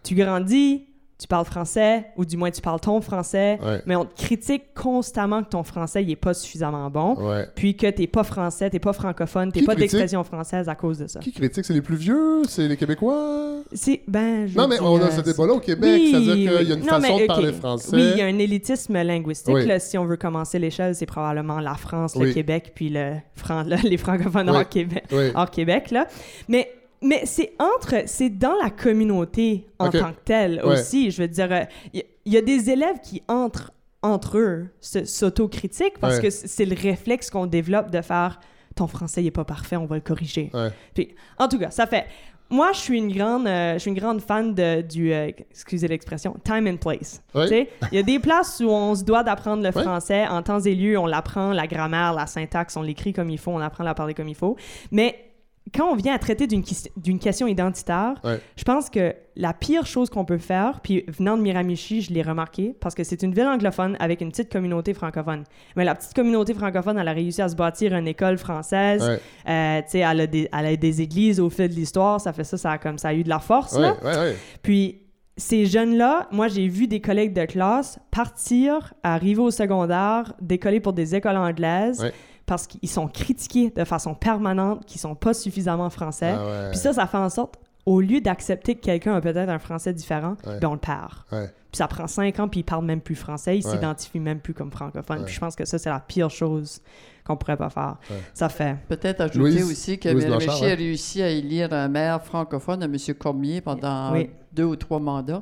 Tu 0.03 0.13
grandis, 0.13 0.85
tu 1.23 1.27
parles 1.27 1.45
français, 1.45 2.05
ou 2.17 2.25
du 2.25 2.35
moins 2.35 2.51
tu 2.51 2.59
parles 2.61 2.81
ton 2.81 2.99
français, 2.99 3.57
Ouais. 3.63 3.81
mais 3.85 3.95
on 3.95 4.03
te 4.03 4.13
critique 4.21 4.73
constamment 4.73 5.41
que 5.41 5.49
ton 5.49 5.63
français 5.63 6.03
n'est 6.03 6.17
pas 6.17 6.33
suffisamment 6.33 6.89
bon 6.89 7.15
Ouais. 7.15 7.47
puis 7.55 7.77
que 7.77 7.87
t'es 7.89 8.07
pas 8.07 8.23
français, 8.25 8.69
t'es 8.69 8.79
pas 8.79 8.91
francophone, 8.91 9.51
t'es 9.51 9.61
pas 9.63 9.73
d'expression 9.75 10.23
française 10.25 10.67
à 10.67 10.75
cause 10.75 10.97
de 10.99 11.07
ça. 11.07 11.19
Qui 11.21 11.31
critique? 11.31 11.63
C'est 11.63 11.73
les 11.73 11.81
plus 11.81 11.95
vieux? 11.95 12.41
C'est 12.47 12.67
les 12.67 12.75
Québécois? 12.75 13.61
C'est 13.71 14.01
ben 14.07 14.47
je 14.47 14.57
Non, 14.57 14.67
mais 14.67 14.77
dire, 14.79 14.85
on 14.85 14.97
a 14.99 15.05
euh, 15.05 15.11
ce 15.11 15.21
débat-là 15.21 15.53
au 15.53 15.59
Québec. 15.59 16.01
oui, 16.01 16.09
C'est-à-dire 16.11 16.33
qu'il 16.59 16.67
y 16.69 16.71
a 16.71 16.75
une 16.75 16.81
Non, 16.81 16.87
façon 16.87 17.15
mais, 17.15 17.21
de 17.21 17.27
parler 17.27 17.53
français. 17.53 17.95
Oui, 17.95 18.09
il 18.13 18.17
y 18.17 18.21
a 18.21 18.25
un 18.25 18.37
élitisme 18.39 19.01
linguistique. 19.01 19.53
Oui. 19.55 19.65
Là, 19.65 19.79
si 19.79 19.97
on 19.97 20.03
veut 20.05 20.17
commencer 20.17 20.59
l'échelle, 20.59 20.93
c'est 20.95 21.05
probablement 21.05 21.59
la 21.61 21.75
France, 21.75 22.15
le. 22.17 22.33
Québec, 22.33 22.71
puis 22.75 22.89
le 22.89 23.13
Fran- 23.35 23.63
le- 23.63 23.77
les 23.89 23.97
francophones 23.97 24.49
hors 24.49 24.67
Québec. 24.67 25.05
Hors 25.35 25.49
Québec 25.49 25.91
là. 25.91 26.07
Mais 26.49 26.69
mais 27.03 27.25
c'est 27.25 27.53
entre 27.59 28.03
c'est 28.07 28.29
dans 28.29 28.55
la 28.63 28.69
communauté 28.69 29.67
en 29.79 29.89
tant 29.89 30.11
que 30.13 30.19
telle 30.25 30.61
Ouais. 30.63 30.73
aussi. 30.79 31.11
Je 31.11 31.21
veux 31.21 31.27
dire, 31.27 31.49
euh, 31.51 31.63
il 31.93 31.99
y, 31.99 32.05
il 32.25 32.33
y 32.33 32.37
a 32.37 32.41
des 32.41 32.69
élèves 32.69 32.99
qui 33.03 33.21
entrent 33.27 33.71
entre 34.01 34.37
eux 34.37 34.67
s'autocritiquent 34.81 35.99
parce 35.99 36.17
Ouais. 36.17 36.23
que 36.23 36.29
c'est 36.29 36.65
le 36.65 36.75
réflexe 36.75 37.29
qu'on 37.29 37.45
développe 37.45 37.91
de 37.91 38.01
faire 38.01 38.39
ton 38.75 38.87
français 38.87 39.21
n'est 39.21 39.31
pas 39.31 39.45
parfait, 39.45 39.75
on 39.75 39.85
va 39.85 39.95
le 39.95 40.01
corriger. 40.01 40.49
Ouais. 40.53 40.69
Puis, 40.95 41.13
en 41.37 41.47
tout 41.47 41.59
cas, 41.59 41.69
ça 41.69 41.85
fait. 41.85 42.05
Moi, 42.49 42.71
je 42.73 42.79
suis 42.79 42.97
une 42.97 43.11
grande, 43.15 43.47
euh, 43.47 43.73
je 43.73 43.79
suis 43.79 43.89
une 43.91 43.97
grande 43.97 44.19
fan 44.19 44.53
de, 44.53 44.81
du, 44.81 45.13
euh, 45.13 45.29
excusez 45.51 45.87
l'expression, 45.87 46.35
time 46.43 46.67
and 46.67 46.77
place. 46.77 47.21
Ouais. 47.33 47.69
Il 47.91 47.95
y 47.95 47.99
a 47.99 48.03
des 48.03 48.19
places 48.19 48.59
où 48.63 48.69
on 48.69 48.93
se 48.95 49.03
doit 49.03 49.23
d'apprendre 49.23 49.63
le 49.63 49.69
Ouais. 49.75 49.81
français 49.83 50.27
en 50.27 50.41
temps 50.43 50.59
et 50.59 50.75
lieu, 50.75 50.97
on 50.97 51.05
l'apprend, 51.05 51.51
la 51.53 51.67
grammaire, 51.67 52.13
la 52.13 52.25
syntaxe, 52.27 52.75
on 52.75 52.81
l'écrit 52.81 53.13
comme 53.13 53.29
il 53.29 53.37
faut, 53.39 53.51
on 53.51 53.59
apprend 53.59 53.83
à 53.83 53.87
la 53.87 53.93
parler 53.95 54.13
comme 54.13 54.27
il 54.27 54.35
faut. 54.35 54.55
Mais 54.91 55.32
quand 55.75 55.89
on 55.91 55.95
vient 55.95 56.13
à 56.13 56.19
traiter 56.19 56.45
d'une 56.47 56.61
ques- 56.63 56.91
d'une 56.97 57.19
question 57.19 57.47
identitaire, 57.47 58.15
Ouais. 58.23 58.39
je 58.55 58.63
pense 58.63 58.89
que 58.89 59.15
la 59.35 59.53
pire 59.53 59.85
chose 59.85 60.09
qu'on 60.09 60.25
peut 60.25 60.37
faire, 60.37 60.81
puis 60.81 61.03
venant 61.07 61.37
de 61.37 61.41
Miramichi, 61.41 62.01
je 62.01 62.13
l'ai 62.13 62.21
remarqué, 62.21 62.75
parce 62.79 62.93
que 62.93 63.03
c'est 63.03 63.23
une 63.23 63.33
ville 63.33 63.47
anglophone 63.47 63.95
avec 63.99 64.21
une 64.21 64.29
petite 64.29 64.51
communauté 64.51 64.93
francophone. 64.93 65.43
Mais 65.75 65.85
la 65.85 65.95
petite 65.95 66.13
communauté 66.13 66.53
francophone, 66.53 66.97
elle 66.97 67.07
a 67.07 67.13
réussi 67.13 67.41
à 67.41 67.49
se 67.49 67.55
bâtir 67.55 67.93
une 67.95 68.07
école 68.07 68.37
française. 68.37 69.01
Ouais. 69.03 69.19
Euh, 69.51 69.81
tu 69.83 69.89
sais, 69.91 69.99
elle, 69.99 70.19
a 70.21 70.27
des- 70.27 70.49
elle 70.51 70.65
a 70.65 70.75
des 70.75 71.01
églises 71.01 71.39
au 71.39 71.49
fil 71.49 71.69
de 71.69 71.73
l'histoire. 71.73 72.19
Ça 72.21 72.33
fait 72.33 72.43
ça, 72.43 72.57
ça 72.57 72.71
a, 72.71 72.77
comme, 72.77 72.97
ça 72.97 73.07
a 73.09 73.13
eu 73.13 73.23
de 73.23 73.29
la 73.29 73.39
force. 73.39 73.73
Ouais, 73.75 73.81
là. 74.03 74.25
Puis 74.61 74.99
ces 75.35 75.65
jeunes-là, 75.65 76.27
moi, 76.31 76.47
j'ai 76.47 76.67
vu 76.67 76.85
des 76.87 76.99
collègues 77.01 77.33
de 77.33 77.45
classe 77.45 77.97
partir, 78.11 78.93
arriver 79.01 79.41
au 79.41 79.49
secondaire, 79.49 80.33
décoller 80.39 80.79
pour 80.79 80.93
des 80.93 81.15
écoles 81.15 81.37
anglaises. 81.37 82.11
Parce 82.45 82.67
qu'ils 82.67 82.89
sont 82.89 83.07
critiqués 83.07 83.69
de 83.69 83.83
façon 83.85 84.13
permanente, 84.15 84.85
qu'ils 84.85 84.99
sont 85.01 85.15
pas 85.15 85.33
suffisamment 85.33 85.89
français. 85.89 86.35
Ah 86.37 86.45
ouais. 86.45 86.69
Puis 86.71 86.79
ça, 86.79 86.93
ça 86.93 87.07
fait 87.07 87.17
en 87.17 87.29
sorte, 87.29 87.55
au 87.85 87.99
lieu 88.01 88.21
d'accepter 88.21 88.75
que 88.75 88.81
quelqu'un 88.81 89.15
a 89.15 89.21
peut-être 89.21 89.49
un 89.49 89.59
français 89.59 89.93
différent, 89.93 90.35
Ouais. 90.45 90.59
ben 90.59 90.69
on 90.69 90.73
le 90.73 90.79
perd. 90.79 91.11
Ouais. 91.31 91.47
Puis 91.71 91.77
ça 91.79 91.87
prend 91.87 92.05
cinq 92.07 92.39
ans, 92.39 92.47
puis 92.47 92.59
il 92.61 92.63
parle 92.63 92.85
même 92.85 93.01
plus 93.01 93.15
français, 93.15 93.57
il 93.57 93.65
Ouais. 93.65 93.71
s'identifie 93.71 94.19
même 94.19 94.39
plus 94.39 94.53
comme 94.53 94.71
francophone. 94.71 95.19
Ouais. 95.19 95.25
Puis 95.25 95.33
je 95.33 95.39
pense 95.39 95.55
que 95.55 95.65
ça, 95.65 95.77
c'est 95.79 95.89
la 95.89 95.99
pire 95.99 96.29
chose 96.29 96.81
qu'on 97.25 97.35
pourrait 97.35 97.57
pas 97.57 97.69
faire. 97.69 97.95
Ouais. 98.09 98.17
Ça 98.33 98.47
fait... 98.49 98.77
Peut-être 98.87 99.21
ajouter 99.21 99.39
Louise- 99.39 99.71
aussi 99.71 99.97
que 99.97 100.13
Blanchard, 100.13 100.63
a 100.63 100.75
réussi 100.75 101.21
à 101.23 101.29
élire 101.29 101.73
un 101.73 101.87
maire 101.87 102.21
francophone, 102.23 102.83
M. 102.83 102.95
Cormier, 103.17 103.59
pendant 103.61 104.11
Oui. 104.13 104.29
deux 104.51 104.65
ou 104.65 104.75
trois 104.75 104.99
mandats. 104.99 105.41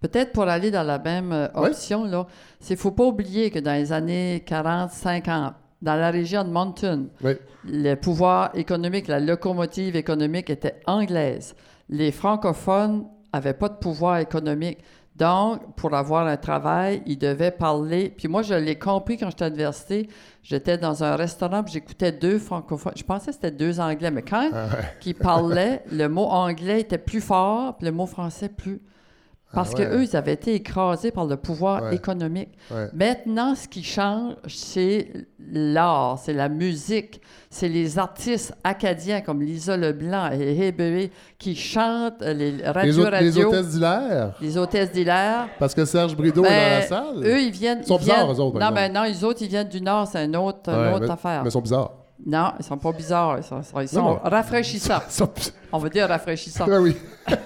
Peut-être 0.00 0.32
pour 0.32 0.44
aller 0.44 0.70
dans 0.70 0.82
la 0.82 0.98
même 0.98 1.32
euh, 1.32 1.48
Ouais. 1.54 1.68
option, 1.70 2.04
là, 2.04 2.26
c'est 2.60 2.76
faut 2.76 2.90
pas 2.90 3.04
oublier 3.04 3.50
que 3.50 3.58
dans 3.58 3.72
les 3.72 3.92
années 3.92 4.42
40-50, 4.46 5.52
dans 5.82 5.96
la 5.96 6.10
région 6.10 6.44
de 6.44 6.48
Moncton, 6.50 7.08
Oui. 7.22 7.32
le 7.64 7.94
pouvoir 7.96 8.50
économique, 8.54 9.08
la 9.08 9.20
locomotive 9.20 9.96
économique 9.96 10.48
était 10.48 10.80
anglaise. 10.86 11.54
Les 11.88 12.12
francophones 12.12 13.04
n'avaient 13.34 13.52
pas 13.54 13.68
de 13.68 13.74
pouvoir 13.76 14.18
économique. 14.18 14.78
Donc, 15.16 15.74
pour 15.76 15.92
avoir 15.94 16.26
un 16.26 16.38
travail, 16.38 17.02
ils 17.04 17.18
devaient 17.18 17.50
parler. 17.50 18.08
Puis 18.16 18.28
moi, 18.28 18.40
je 18.42 18.54
l'ai 18.54 18.78
compris 18.78 19.18
quand 19.18 19.28
j'étais 19.28 19.44
à 19.44 19.48
l'université. 19.50 20.08
J'étais 20.42 20.78
dans 20.78 21.04
un 21.04 21.16
restaurant, 21.16 21.62
puis 21.62 21.74
j'écoutais 21.74 22.12
deux 22.12 22.38
francophones. 22.38 22.94
Je 22.96 23.02
pensais 23.04 23.26
que 23.26 23.32
c'était 23.34 23.50
deux 23.50 23.78
anglais, 23.78 24.10
mais 24.10 24.22
quand 24.22 24.48
Ah 24.54 24.64
ouais. 24.66 24.84
qui 25.00 25.12
parlaient, 25.12 25.84
le 25.92 26.08
mot 26.08 26.24
anglais 26.24 26.80
était 26.80 26.96
plus 26.96 27.20
fort, 27.20 27.76
puis 27.76 27.86
le 27.86 27.92
mot 27.92 28.06
français 28.06 28.48
plus. 28.48 28.80
Parce 29.52 29.72
Ah 29.74 29.78
ouais. 29.78 29.84
que 29.86 29.94
eux, 29.96 30.02
ils 30.04 30.16
avaient 30.16 30.32
été 30.32 30.54
écrasés 30.54 31.10
par 31.10 31.26
le 31.26 31.36
pouvoir 31.36 31.82
Ouais. 31.82 31.94
économique. 31.94 32.48
Ouais. 32.70 32.88
Maintenant, 32.94 33.54
ce 33.54 33.68
qui 33.68 33.82
change, 33.82 34.34
c'est 34.48 35.08
l'art, 35.52 36.18
c'est 36.18 36.32
la 36.32 36.48
musique, 36.48 37.20
c'est 37.50 37.68
les 37.68 37.98
artistes 37.98 38.54
acadiens 38.64 39.20
comme 39.20 39.42
Lisa 39.42 39.76
Leblanc 39.76 40.30
et 40.32 40.66
Hébé 40.68 41.10
qui 41.38 41.54
chantent 41.54 42.22
les 42.22 42.62
radios 42.66 43.00
hôtes- 43.04 43.10
les 43.10 43.28
radio, 43.28 43.48
hôtesses 43.48 43.68
d'hilaire. 43.68 44.32
les 44.40 44.56
hôtesses 44.56 44.90
d'hilaire. 44.92 45.48
Parce 45.58 45.74
que 45.74 45.84
Serge 45.84 46.16
Brideau 46.16 46.44
est 46.44 46.48
dans 46.48 46.54
la 46.54 46.78
Ben, 46.80 46.88
salle. 46.88 47.16
Eux, 47.26 47.40
ils 47.42 47.50
viennent. 47.50 47.80
Ils 47.82 47.86
sont 47.86 47.96
viennent- 47.98 48.14
bizarres, 48.16 48.32
eux 48.32 48.40
autres, 48.40 48.58
par 48.58 48.70
Non, 48.70 48.76
exemple. 48.76 48.92
ben 48.94 49.00
non, 49.00 49.02
les 49.06 49.24
autres, 49.24 49.42
ils 49.42 49.48
viennent 49.48 49.68
du 49.68 49.80
Nord, 49.82 50.06
c'est 50.06 50.24
une 50.24 50.36
autre, 50.36 50.70
une 50.70 50.94
autre 50.94 51.04
mais- 51.06 51.10
affaire. 51.10 51.42
Mais 51.42 51.48
ils 51.48 51.52
sont 51.52 51.60
bizarres. 51.60 51.90
Non, 52.24 52.52
ils 52.58 52.64
sont 52.64 52.78
pas 52.78 52.92
bizarres, 52.92 53.36
ils 53.38 53.42
sont, 53.44 53.60
ils 53.82 53.88
sont 53.88 54.00
non. 54.02 54.18
rafraîchissants. 54.22 55.00
Sont. 55.10 55.28
On 55.72 55.78
va 55.78 55.88
dire 55.90 56.08
rafraîchissants. 56.08 56.66
Ouais, 56.66 56.78
oui. 56.78 56.96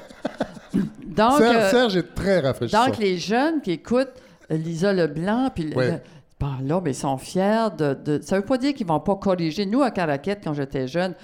Donc, 1.07 1.39
Serge, 1.39 1.57
euh, 1.57 1.70
Serge 1.70 1.97
est 1.97 2.14
très 2.14 2.41
rafraîchissant. 2.41 2.87
Donc, 2.87 2.99
les 2.99 3.18
jeunes 3.18 3.61
qui 3.61 3.72
écoutent 3.72 4.12
euh, 4.51 4.57
Lisa 4.57 4.93
Leblanc, 4.93 5.51
puis 5.55 5.64
le- 5.64 5.81
le- 5.81 5.93
bon, 6.39 6.53
là, 6.64 6.81
mais 6.85 6.91
ils 6.91 6.95
sont 6.95 7.16
fiers 7.18 7.68
de, 7.77 7.95
de- 7.95 8.20
Ça 8.22 8.37
veut 8.37 8.45
pas 8.45 8.59
dire 8.59 8.74
qu'ils 8.74 8.87
vont 8.87 9.01
pas 9.01 9.16
corriger. 9.16 9.66
Nous, 9.66 9.83
à 9.83 9.91
Caraquette, 9.91 10.41
quand 10.45 10.55
j'étais 10.55 10.87
jeune, 10.87 11.14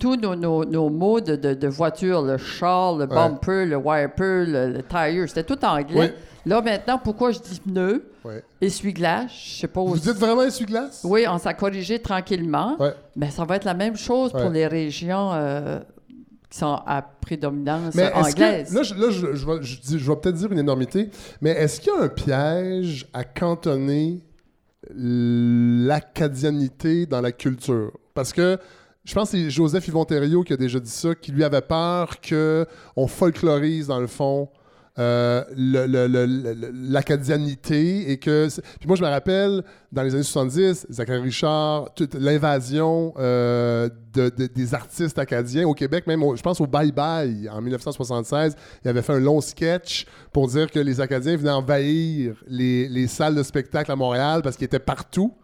tous 0.00 0.16
nos, 0.16 0.36
nos- 0.36 0.64
nos 0.64 0.90
mots 0.90 1.20
de, 1.20 1.34
de, 1.36 1.54
de 1.54 1.68
voiture, 1.68 2.22
le 2.22 2.36
char, 2.38 2.94
le 2.96 3.00
Ouais. 3.00 3.06
bumper, 3.06 3.66
le 3.66 3.76
wiper, 3.76 4.44
le, 4.46 4.72
le 4.72 4.82
tire, 4.82 5.24
c'était 5.28 5.42
tout 5.44 5.64
anglais. 5.64 6.14
Là, 6.46 6.62
maintenant, 6.62 6.98
pourquoi 7.02 7.32
je 7.32 7.40
dis 7.40 7.60
pneu, 7.60 8.04
Ouais. 8.24 8.42
essuie-glace, 8.60 9.30
je 9.32 9.60
sais 9.60 9.66
pas 9.68 9.82
Vous 9.82 9.98
dites 9.98 10.16
vraiment 10.18 10.42
essuie-glace? 10.42 11.00
Oui, 11.04 11.24
on 11.28 11.36
s'est 11.38 11.52
corrigé 11.54 11.98
tranquillement. 11.98 12.76
Ouais. 12.78 12.92
Mais 13.16 13.30
ça 13.30 13.44
va 13.44 13.56
être 13.56 13.64
la 13.64 13.74
même 13.74 13.96
chose 13.96 14.30
pour 14.32 14.48
les 14.50 14.66
régions 14.66 15.30
euh, 15.34 15.80
qui 16.50 16.58
sont 16.58 16.80
à 16.86 17.02
prédominance 17.02 17.94
Mais 17.94 18.12
anglaise. 18.12 18.70
que, 18.70 18.74
là, 18.74 18.82
je, 18.82 18.94
là, 18.94 19.10
je, 19.10 19.34
je 19.34 19.46
vais, 19.46 19.62
je 19.62 19.80
dis- 19.80 19.98
je 19.98 20.10
vais 20.10 20.16
peut-être 20.16 20.36
dire 20.36 20.50
une 20.52 20.58
énormité, 20.58 21.10
mais 21.42 21.50
est-ce 21.50 21.80
qu'il 21.80 21.92
y 21.92 21.96
a 21.96 22.02
un 22.02 22.08
piège 22.08 23.06
à 23.12 23.24
cantonner 23.24 24.20
l'acadianité 24.94 27.06
dans 27.06 27.20
la 27.20 27.32
culture? 27.32 27.92
Parce 28.14 28.32
que 28.32 28.58
je 29.04 29.14
pense 29.14 29.30
que 29.30 29.38
c'est 29.38 29.50
Joseph 29.50 29.86
Yvon 29.88 30.04
Thériault 30.04 30.42
qui 30.42 30.52
a 30.52 30.56
déjà 30.56 30.80
dit 30.80 30.90
ça, 30.90 31.14
qui 31.14 31.32
lui 31.32 31.44
avait 31.44 31.62
peur 31.62 32.16
qu'on 32.20 33.06
folklorise, 33.06 33.86
dans 33.86 34.00
le 34.00 34.06
fond, 34.06 34.48
euh, 34.98 35.44
l'acadianité 36.72 38.10
et 38.10 38.18
que... 38.18 38.48
Puis 38.78 38.86
moi, 38.86 38.96
je 38.96 39.02
me 39.02 39.08
rappelle, 39.08 39.62
dans 39.92 40.02
les 40.02 40.14
années 40.14 40.22
70, 40.22 40.86
Zachary 40.90 41.20
Richard, 41.20 41.94
toute 41.94 42.14
l'invasion 42.14 43.14
euh, 43.18 43.88
de, 44.12 44.28
des 44.28 44.74
artistes 44.74 45.18
acadiens 45.18 45.66
au 45.66 45.74
Québec, 45.74 46.06
même, 46.06 46.22
je 46.34 46.42
pense 46.42 46.60
au 46.60 46.66
Bye 46.66 46.92
Bye, 46.92 47.48
en 47.50 47.60
1976, 47.60 48.56
il 48.84 48.88
avait 48.88 49.02
fait 49.02 49.12
un 49.12 49.20
long 49.20 49.40
sketch 49.40 50.06
pour 50.32 50.48
dire 50.48 50.70
que 50.70 50.78
les 50.78 51.00
Acadiens 51.00 51.36
venaient 51.36 51.50
envahir 51.50 52.34
les, 52.46 52.88
les 52.88 53.06
salles 53.06 53.34
de 53.34 53.42
spectacle 53.42 53.90
à 53.90 53.96
Montréal 53.96 54.42
parce 54.42 54.56
qu'ils 54.56 54.66
étaient 54.66 54.78
partout. 54.78 55.34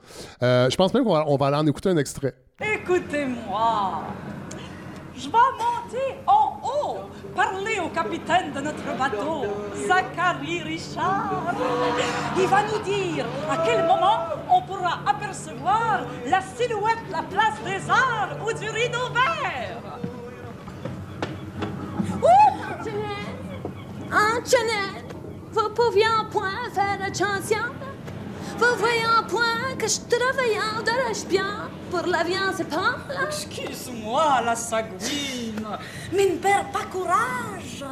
Euh, 0.42 0.68
je 0.70 0.76
pense 0.76 0.92
même 0.94 1.04
qu'on 1.04 1.36
va, 1.36 1.46
aller 1.46 1.56
en 1.56 1.66
écouter 1.66 1.88
un 1.88 1.96
extrait. 1.96 2.34
Écoutez-moi, 2.60 4.04
je 5.16 5.26
vais 5.26 5.32
monter 5.32 6.18
en 6.26 6.33
haut 7.34 7.36
parler 7.36 7.80
au 7.80 7.88
capitaine 7.88 8.52
de 8.52 8.60
notre 8.60 8.96
bateau, 8.98 9.44
Zachary 9.86 10.62
Richard. 10.62 11.54
Il 12.36 12.46
va 12.46 12.62
nous 12.62 12.78
dire 12.84 13.26
à 13.50 13.58
quel 13.64 13.84
moment 13.86 14.18
on 14.50 14.62
pourra 14.62 15.00
apercevoir 15.06 16.00
la 16.26 16.40
silhouette 16.40 17.06
de 17.08 17.12
la 17.12 17.22
place 17.22 17.60
des 17.64 17.90
arts 17.90 18.36
ou 18.46 18.52
du 18.52 18.68
rideau 18.70 19.08
vert. 19.12 19.80
Ouh! 22.22 22.54
Jeannette, 24.44 25.14
vous 25.52 25.70
pouviez 25.70 26.06
en 26.06 26.26
point 26.30 26.50
faire 26.74 26.98
chanson? 27.08 27.93
Vous 28.56 28.78
voyez 28.78 29.06
en 29.06 29.26
point 29.26 29.74
que 29.78 29.88
je 29.88 30.00
travaille 30.08 30.58
en 30.58 30.80
de 30.82 31.28
bien 31.28 31.68
pour 31.90 32.06
la 32.06 32.22
viande, 32.22 32.54
c'est 32.56 32.68
pas 32.68 32.96
Excuse-moi, 33.26 34.42
la 34.44 34.54
sagouine, 34.54 35.66
mais 36.12 36.26
ne 36.26 36.36
perds 36.36 36.70
pas 36.72 36.84
courage. 36.90 37.84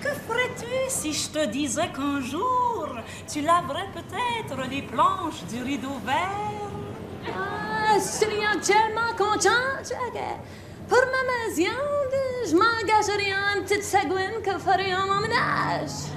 Que 0.00 0.08
ferais-tu 0.08 0.66
si 0.88 1.12
je 1.12 1.28
te 1.28 1.46
disais 1.46 1.88
qu'un 1.94 2.20
jour, 2.20 2.88
tu 3.30 3.42
laverais 3.42 3.88
peut-être 3.92 4.68
les 4.70 4.82
planches 4.82 5.44
du 5.50 5.62
rideau 5.62 5.98
vert? 6.04 6.70
Ah, 7.28 7.94
je 7.96 8.04
serais 8.04 8.60
tellement 8.60 9.12
contente, 9.16 9.92
Pour 10.88 10.98
ma 10.98 11.22
maison, 11.32 11.72
je 12.46 12.54
m'engagerai 12.54 13.32
en 13.32 13.62
petite 13.62 13.84
sagouine 13.84 14.42
que 14.44 14.58
ferait 14.58 14.92
mon 15.06 15.20
ménage. 15.20 16.12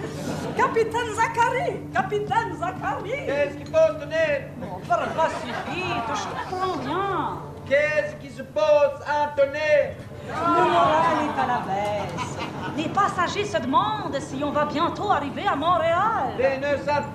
Capitaine 0.58 1.16
Zachary! 1.16 1.80
Capitaine 1.94 2.58
Zachary! 2.60 3.26
Qu'est-ce 3.26 3.58
qu'il 3.58 3.68
faut 3.68 3.94
donner? 4.00 4.48
Bon, 4.58 4.80
parle 4.88 5.10
pas 5.12 5.30
si 5.42 5.48
vite, 5.72 6.10
je 6.14 6.56
comprends 6.56 6.78
bien. 6.78 7.42
Qu'est-ce 7.68 8.16
qui 8.16 8.34
se 8.34 8.42
pose 8.44 9.00
à 9.08 9.34
donner? 9.38 9.96
Le 10.28 10.34
moral 10.34 11.18
est 11.24 11.42
à 11.42 11.48
la 11.48 11.60
baisse. 11.60 12.38
Les 12.76 12.90
passagers 12.90 13.46
se 13.46 13.58
demandent 13.58 14.20
si 14.20 14.44
on 14.44 14.52
va 14.52 14.66
bientôt 14.66 15.10
arriver 15.12 15.48
à 15.48 15.56
Montréal. 15.56 16.34
Et 16.40 16.58
ne 16.58 16.84
savent 16.84 17.14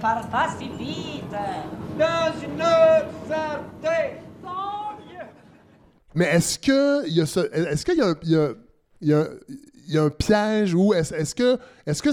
Parle 0.00 0.26
pas 0.28 0.48
si 0.58 0.68
vite. 0.68 1.36
Dans 1.96 2.32
une 2.42 2.60
autre 2.60 3.08
santé. 3.28 4.27
Mais 6.18 6.24
est-ce 6.24 6.58
qu'il 6.58 7.14
y 7.14 7.20
a 8.34 8.54
y 9.00 9.96
a, 9.96 10.02
un 10.02 10.10
piège 10.10 10.74
ou 10.74 10.92
est-ce, 10.92 11.14
est-ce 11.14 11.32
que, 11.32 11.56
est-ce 11.86 12.02
que 12.02 12.10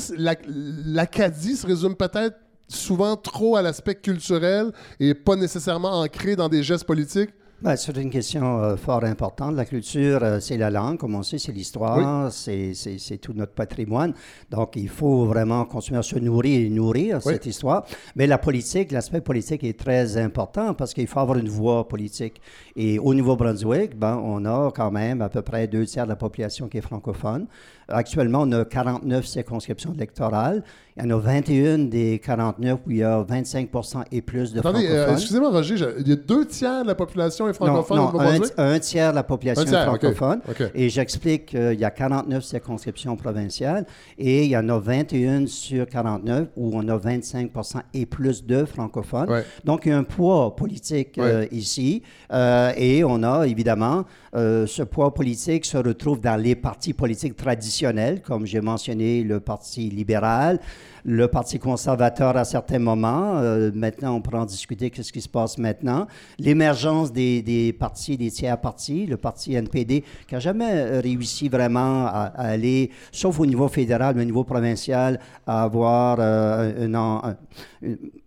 l'Acadie 0.85 1.55
se 1.55 1.65
résume 1.65 1.95
peut-être 1.95 2.37
souvent 2.67 3.17
trop 3.17 3.55
à 3.55 3.63
l'aspect 3.63 3.95
culturel 3.95 4.71
et 4.99 5.15
pas 5.15 5.35
nécessairement 5.35 6.01
ancré 6.01 6.35
dans 6.35 6.49
des 6.49 6.61
gestes 6.61 6.85
politiques? 6.85 7.31
Ben, 7.61 7.77
c'est 7.77 7.95
une 7.95 8.09
question 8.09 8.61
euh, 8.61 8.75
fort 8.75 9.05
importante. 9.05 9.55
La 9.55 9.63
culture, 9.63 10.19
euh, 10.21 10.39
c'est 10.41 10.57
la 10.57 10.69
langue, 10.69 10.97
comme 10.97 11.15
on 11.15 11.23
sait, 11.23 11.37
c'est 11.37 11.53
l'histoire, 11.53 12.29
c'est, 12.31 12.73
tout 13.21 13.31
notre 13.33 13.53
patrimoine. 13.53 14.13
Donc, 14.51 14.75
il 14.75 14.89
faut 14.89 15.25
vraiment 15.25 15.63
continuer 15.63 15.99
à 15.99 16.03
se 16.03 16.19
nourrir 16.19 16.59
et 16.59 16.69
nourrir 16.69 17.21
cette 17.21 17.45
histoire. 17.45 17.85
Mais 18.17 18.27
la 18.27 18.37
politique, 18.37 18.91
l'aspect 18.91 19.21
politique 19.21 19.63
est 19.63 19.79
très 19.79 20.17
important 20.17 20.73
parce 20.73 20.93
qu'il 20.93 21.07
faut 21.07 21.19
avoir 21.19 21.37
une 21.37 21.47
voix 21.47 21.87
politique. 21.87 22.41
Et 22.75 22.99
au 22.99 23.13
Nouveau-Brunswick, 23.13 23.97
ben, 23.97 24.21
on 24.21 24.45
a 24.45 24.71
quand 24.75 24.91
même 24.91 25.21
à 25.21 25.29
peu 25.29 25.41
près 25.41 25.67
deux 25.67 25.85
tiers 25.85 26.03
de 26.03 26.09
la 26.09 26.17
population 26.17 26.67
qui 26.67 26.77
est 26.77 26.81
francophone. 26.81 27.47
Actuellement, 27.87 28.41
on 28.41 28.51
a 28.51 28.65
49 28.65 29.25
circonscriptions 29.25 29.93
électorales. 29.93 30.63
Il 30.97 31.03
y 31.03 31.07
en 31.07 31.17
a 31.17 31.19
21 31.19 31.77
des 31.89 32.19
49 32.19 32.79
où 32.85 32.91
il 32.91 32.97
y 32.97 33.03
a 33.03 33.21
25% 33.21 34.03
et 34.13 34.21
plus 34.21 34.53
de 34.53 34.59
Attendez, 34.59 34.87
euh, 34.89 35.11
excusez-moi, 35.11 35.49
Roger, 35.49 35.75
il 35.99 36.07
y 36.07 36.13
a 36.13 36.15
deux 36.15 36.45
tiers 36.45 36.83
de 36.83 36.87
la 36.87 36.95
population 36.95 37.49
est 37.49 37.53
francophone 37.53 37.97
non, 37.97 38.11
non, 38.13 38.41
un, 38.57 38.79
tiers 38.79 39.11
de 39.11 39.15
la 39.15 39.23
population 39.23 39.63
est 39.63 39.85
francophone. 39.85 40.39
Et 40.73 40.87
j'explique 40.87 41.47
qu'il 41.47 41.77
y 41.77 41.83
a 41.83 41.91
49 41.91 42.41
circonscriptions 42.41 43.17
provinciales 43.17 43.85
et 44.17 44.45
il 44.45 44.51
y 44.51 44.57
en 44.57 44.69
a 44.69 44.79
21 44.79 45.47
sur 45.47 45.85
49 45.85 46.47
où 46.55 46.71
on 46.73 46.87
a 46.87 46.97
25% 46.97 47.81
et 47.93 48.05
plus 48.05 48.45
de 48.45 48.63
francophones. 48.63 49.43
Donc, 49.65 49.81
il 49.85 49.89
y 49.89 49.91
a 49.91 49.97
un 49.97 50.03
poids 50.03 50.55
politique 50.55 51.17
euh, 51.17 51.45
ici. 51.51 52.03
Euh, 52.31 52.71
et 52.77 53.03
on 53.03 53.21
a 53.23 53.45
évidemment 53.45 54.05
ce 54.33 54.83
poids 54.83 55.13
politique 55.13 55.65
se 55.65 55.77
retrouve 55.77 56.19
dans 56.19 56.35
les 56.35 56.55
partis 56.55 56.93
politiques 56.93 57.35
traditionnels, 57.35 57.74
comme 58.23 58.45
j'ai 58.45 58.61
mentionné 58.61 59.23
le 59.23 59.39
Parti 59.39 59.89
libéral, 59.89 60.59
le 61.03 61.27
Parti 61.27 61.59
conservateur 61.59 62.37
à 62.37 62.45
certains 62.45 62.79
moments. 62.79 63.37
Euh, 63.37 63.71
maintenant, 63.73 64.15
on 64.15 64.21
pourra 64.21 64.41
en 64.41 64.45
discuter 64.45 64.89
qu'est-ce 64.89 65.11
qui 65.11 65.21
se 65.21 65.29
passe 65.29 65.57
maintenant. 65.57 66.07
L'émergence 66.39 67.11
des, 67.11 67.75
partis, 67.77 68.17
des 68.17 68.31
tiers 68.31 68.59
partis, 68.59 69.05
le 69.05 69.17
parti 69.17 69.55
NPD, 69.55 70.03
qui 70.27 70.33
n'a 70.33 70.39
jamais 70.39 70.99
réussi 70.99 71.49
vraiment 71.49 72.05
à, 72.07 72.31
aller, 72.37 72.91
sauf 73.11 73.39
au 73.39 73.45
niveau 73.45 73.67
fédéral, 73.67 74.15
mais 74.15 74.21
au 74.21 74.25
niveau 74.25 74.43
provincial, 74.43 75.19
à 75.45 75.63
avoir 75.63 76.17
euh, 76.19 76.87
un, 76.93 77.35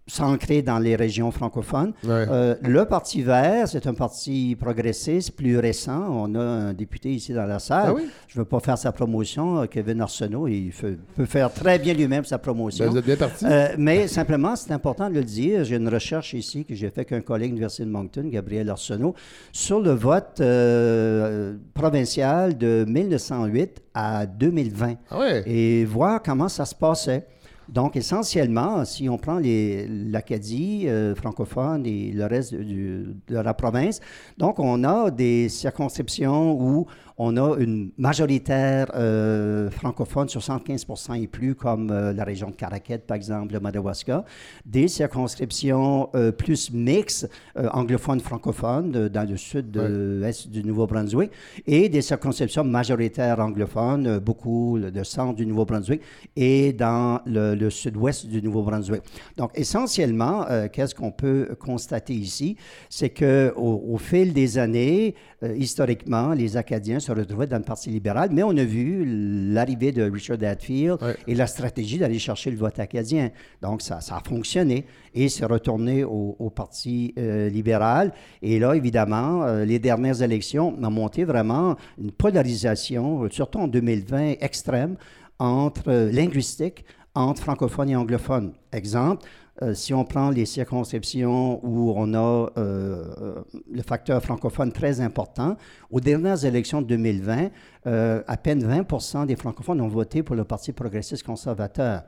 s'ancrer 0.08 0.62
dans 0.62 0.78
les 0.78 0.96
régions 0.96 1.30
francophones. 1.30 1.92
Euh, 2.06 2.56
le 2.62 2.84
Parti 2.86 3.22
vert, 3.22 3.68
c'est 3.68 3.86
un 3.86 3.94
parti 3.94 4.56
progressiste 4.58 5.32
plus 5.32 5.58
récent. 5.58 6.06
On 6.10 6.34
a 6.34 6.40
un 6.40 6.72
député 6.72 7.10
ici 7.10 7.32
dans 7.32 7.44
la 7.44 7.58
salle. 7.58 7.94
Ah 7.96 8.00
Je 8.26 8.38
ne 8.38 8.42
veux 8.42 8.48
pas 8.48 8.60
faire 8.60 8.78
sa 8.78 8.90
promotion, 8.90 9.66
Kevin 9.66 10.00
Arsenault. 10.00 10.48
Il 10.48 10.72
peut 11.16 11.26
faire 11.26 11.52
très 11.52 11.78
bien 11.78 11.94
lui-même 11.94 12.24
sa 12.24 12.38
promotion. 12.38 12.86
Ben, 12.86 12.90
vous 12.90 12.98
êtes 12.98 13.04
bien 13.04 13.16
parti. 13.16 13.44
Euh, 13.44 13.68
mais 13.78 14.08
simplement, 14.08 14.56
c'est 14.56 14.72
important 14.72 15.08
de 15.08 15.14
le 15.14 15.24
dire. 15.24 15.64
J'ai 15.64 15.76
une 15.76 15.88
recherche 15.88 16.32
ici 16.34 16.64
que 16.64 16.74
j'ai 16.74 16.88
faite 16.88 17.12
avec 17.12 17.12
un 17.12 17.20
collègue 17.20 17.50
de 17.50 17.54
l'Université 17.56 17.84
de 17.84 17.90
Moncton, 17.90 18.24
Gabriel 18.26 18.70
Arsenault, 18.70 19.14
sur 19.52 19.80
le 19.80 19.92
vote 19.92 20.40
euh, 20.40 21.56
provincial 21.74 22.56
de 22.56 22.84
1908 22.88 23.82
à 23.94 24.26
2020. 24.26 24.94
Ah 25.10 25.18
ouais? 25.18 25.42
Et 25.46 25.84
voir 25.84 26.22
comment 26.22 26.48
ça 26.48 26.64
se 26.64 26.74
passait. 26.74 27.26
Donc, 27.68 27.96
essentiellement, 27.96 28.84
si 28.84 29.08
on 29.08 29.18
prend 29.18 29.38
l'Acadie 29.42 30.88
euh, 30.88 31.14
francophone 31.14 31.84
et 31.84 32.12
le 32.12 32.24
reste 32.24 32.54
de 32.54 33.14
la 33.28 33.52
province, 33.52 34.00
donc 34.38 34.58
on 34.58 34.84
a 34.84 35.10
des 35.10 35.48
circonscriptions 35.50 36.52
où 36.58 36.86
on 37.18 37.36
a 37.36 37.56
une 37.58 37.90
majoritaire 37.98 38.92
euh, 38.94 39.70
francophone, 39.70 40.28
75% 40.28 41.20
et 41.20 41.26
plus, 41.26 41.56
comme 41.56 41.90
euh, 41.90 42.12
la 42.12 42.22
région 42.22 42.50
de 42.50 42.54
Caraquette, 42.54 43.06
par 43.06 43.16
exemple, 43.16 43.54
le 43.54 43.60
Madawaska. 43.60 44.24
Des 44.64 44.86
circonscriptions 44.86 46.10
euh, 46.14 46.30
plus 46.30 46.72
mixtes, 46.72 47.28
anglophones, 47.72 48.20
francophones, 48.20 49.08
dans 49.08 49.28
le 49.28 49.36
sud 49.36 49.72
de 49.72 50.20
l'est 50.22 50.48
du 50.48 50.62
Nouveau-Brunswick, 50.62 51.32
et 51.66 51.88
des 51.88 52.02
circonscriptions 52.02 52.62
majoritaires 52.62 53.40
anglophones, 53.40 54.20
beaucoup 54.20 54.78
de 54.78 55.02
centre 55.02 55.34
du 55.34 55.44
Nouveau-Brunswick, 55.44 56.00
et 56.36 56.72
dans 56.72 57.20
le, 57.26 57.68
sud-ouest 57.68 58.26
du 58.26 58.40
Nouveau-Brunswick. 58.40 59.02
Donc, 59.36 59.50
essentiellement, 59.56 60.46
qu'est-ce 60.72 60.94
qu'on 60.94 61.10
peut 61.10 61.56
constater 61.58 62.14
ici? 62.14 62.56
C'est 62.88 63.10
qu'au 63.10 63.82
au 63.88 63.98
fil 63.98 64.32
des 64.32 64.58
années, 64.58 65.16
historiquement, 65.42 66.32
les 66.32 66.56
Acadiens 66.56 67.00
se 67.08 67.12
retrouver 67.12 67.46
dans 67.46 67.56
le 67.56 67.62
Parti 67.62 67.90
libéral, 67.90 68.28
mais 68.32 68.42
on 68.42 68.56
a 68.56 68.64
vu 68.64 69.04
l'arrivée 69.52 69.92
de 69.92 70.02
Richard 70.02 70.42
Hadfield 70.42 70.98
et 71.26 71.34
la 71.34 71.46
stratégie 71.46 71.98
d'aller 71.98 72.18
chercher 72.18 72.50
le 72.50 72.58
vote 72.58 72.78
acadien. 72.78 73.30
Donc, 73.62 73.80
ça, 73.80 74.00
ça 74.00 74.16
a 74.16 74.20
fonctionné 74.20 74.84
et 75.14 75.28
c'est 75.28 75.46
retourné 75.46 76.04
au, 76.04 76.52
Parti 76.54 77.14
euh, 77.18 77.48
libéral. 77.48 78.12
Et 78.42 78.58
là, 78.58 78.74
évidemment, 78.74 79.44
euh, 79.44 79.64
les 79.64 79.78
dernières 79.78 80.22
élections 80.22 80.74
ont 80.80 80.90
monté 80.90 81.24
vraiment 81.24 81.76
une 81.98 82.10
polarisation, 82.10 83.28
surtout 83.30 83.58
en 83.60 83.68
2020, 83.68 84.34
extrême, 84.40 84.96
entre 85.38 85.88
euh, 85.88 86.10
linguistique, 86.10 86.84
entre 87.14 87.42
francophones 87.42 87.90
et 87.90 87.96
anglophones. 87.96 88.52
Exemple, 88.72 89.24
euh, 89.62 89.74
si 89.74 89.92
on 89.92 90.04
prend 90.04 90.30
les 90.30 90.46
circonscriptions 90.46 91.60
où 91.64 91.92
on 91.96 92.14
a 92.14 92.50
euh, 92.56 93.42
le 93.70 93.82
facteur 93.82 94.22
francophone 94.22 94.70
très 94.72 95.00
important, 95.00 95.56
aux 95.90 96.00
dernières 96.00 96.44
élections 96.44 96.80
de 96.80 96.86
2020, 96.86 97.50
euh, 97.86 98.22
à 98.26 98.36
peine 98.36 98.62
20% 98.62 99.26
des 99.26 99.36
francophones 99.36 99.80
ont 99.80 99.88
voté 99.88 100.22
pour 100.22 100.36
le 100.36 100.44
Parti 100.44 100.72
progressiste 100.72 101.24
conservateur. 101.24 102.02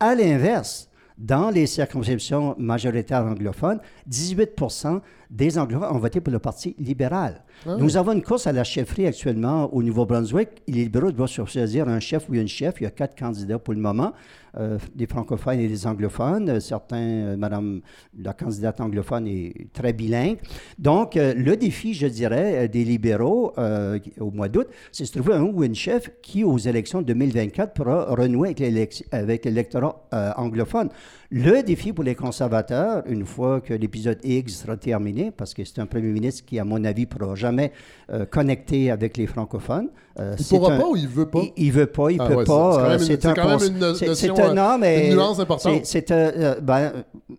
À 0.00 0.14
l'inverse, 0.14 0.88
Dans 1.18 1.48
les 1.48 1.64
circonscriptions 1.64 2.54
majoritaires 2.58 3.24
anglophones, 3.24 3.80
18% 4.10 5.00
des 5.30 5.58
anglophones 5.58 5.96
ont 5.96 5.98
voté 5.98 6.20
pour 6.20 6.30
le 6.30 6.38
Parti 6.38 6.76
libéral. 6.78 7.42
Ah 7.66 7.76
Nous 7.78 7.96
avons 7.96 8.12
une 8.12 8.22
course 8.22 8.46
à 8.46 8.52
la 8.52 8.64
chefferie 8.64 9.06
actuellement 9.06 9.72
au 9.72 9.82
Nouveau-Brunswick. 9.82 10.62
Les 10.68 10.84
libéraux 10.84 11.12
doivent 11.12 11.30
choisir 11.30 11.88
un 11.88 12.00
chef 12.00 12.28
ou 12.28 12.34
une 12.34 12.48
chef. 12.48 12.74
Il 12.80 12.84
y 12.84 12.86
a 12.86 12.90
quatre 12.90 13.18
candidats 13.18 13.58
pour 13.58 13.72
le 13.72 13.80
moment, 13.80 14.12
euh, 14.12 14.45
des 14.94 15.06
francophones 15.06 15.60
et 15.60 15.68
des 15.68 15.86
anglophones. 15.86 16.48
Euh, 16.48 16.60
Certains, 16.60 16.96
euh, 16.96 17.36
Madame 17.36 17.80
la 18.18 18.32
candidate 18.32 18.80
anglophone 18.80 19.26
est 19.28 19.68
très 19.72 19.92
bilingue. 19.92 20.38
Donc, 20.78 21.16
euh, 21.16 21.34
le 21.34 21.56
défi, 21.56 21.94
je 21.94 22.06
dirais, 22.06 22.64
euh, 22.64 22.68
des 22.68 22.84
libéraux 22.84 23.52
euh, 23.58 23.98
au 24.20 24.30
mois 24.30 24.48
d'août, 24.48 24.66
c'est 24.92 25.04
de 25.04 25.20
trouver 25.20 25.34
un 25.36 25.42
ou 25.42 25.62
une 25.64 25.74
chef 25.74 26.10
qui, 26.22 26.44
aux 26.44 26.58
élections 26.58 27.02
2024, 27.02 27.72
pourra 27.74 28.04
renouer 28.14 28.48
avec 28.48 28.60
l'élec- 28.60 29.04
avec 29.12 29.44
l'électorat 29.44 30.06
euh, 30.14 30.32
anglophone. 30.36 30.88
Le 31.30 31.62
défi 31.62 31.92
pour 31.92 32.04
les 32.04 32.14
conservateurs, 32.14 33.02
une 33.08 33.26
fois 33.26 33.60
que 33.60 33.74
l'épisode 33.74 34.18
X 34.22 34.60
sera 34.62 34.76
terminé, 34.76 35.32
parce 35.36 35.54
que 35.54 35.64
c'est 35.64 35.80
un 35.80 35.86
premier 35.86 36.08
ministre 36.12 36.44
qui, 36.46 36.58
à 36.60 36.64
mon 36.64 36.84
avis, 36.84 37.02
ne 37.02 37.06
pourra 37.06 37.34
jamais 37.34 37.72
euh, 38.12 38.24
connecter 38.26 38.90
avec 38.92 39.16
les 39.16 39.26
francophones. 39.26 39.88
euh, 40.20 40.36
Il 40.38 40.44
c'est 40.44 40.56
pourra 40.56 40.74
un- 40.74 40.78
pas 40.80 40.86
ou 40.88 40.96
il 40.96 41.08
veut 41.08 41.26
pas? 41.28 41.40
il, 41.56 41.66
il 41.66 41.72
veut 41.72 41.86
pas, 41.86 42.10
il 42.12 42.20
Ah 42.20 42.26
peut 42.28 42.36
ouais, 42.36 42.44
pas. 42.44 42.70
c'est 42.70 42.78
quand 42.78 42.84
euh, 42.84 42.88
même 42.88 43.00
une- 43.10 43.26
un 43.30 43.34
quand 43.34 43.48
même 43.48 43.58
cons- 43.58 43.66
une 43.66 43.78
no- 43.78 43.94
c'est- 43.94 44.06
notion, 44.06 44.34
c'est 44.36 44.42
un 44.42 44.50
euh, 44.50 44.54
non, 44.54 44.78
mais 44.78 45.08
une 45.08 45.14
nuance 45.16 45.40
importante. 45.40 45.84
c'est- 45.84 46.10
euh, 46.12 46.60
ben, 46.60 46.92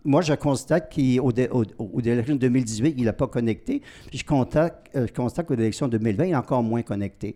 moi, 0.04 0.20
je 0.20 0.34
constate 0.34 0.94
qu'au 0.94 1.32
dé- 1.32 1.48
au, 1.50 1.64
au 1.78 2.00
élection 2.00 2.36
2018, 2.36 2.94
il 2.98 3.04
n'a 3.06 3.14
pas 3.14 3.26
connecté. 3.26 3.80
Puis 4.10 4.18
je 4.18 4.24
constate, 4.26 4.84
euh, 4.96 5.06
je 5.08 5.12
constate 5.14 5.46
qu'aux 5.46 5.54
élections 5.54 5.88
2020, 5.88 6.26
il 6.26 6.32
est 6.32 6.36
encore 6.36 6.62
moins 6.62 6.82
connecté. 6.82 7.34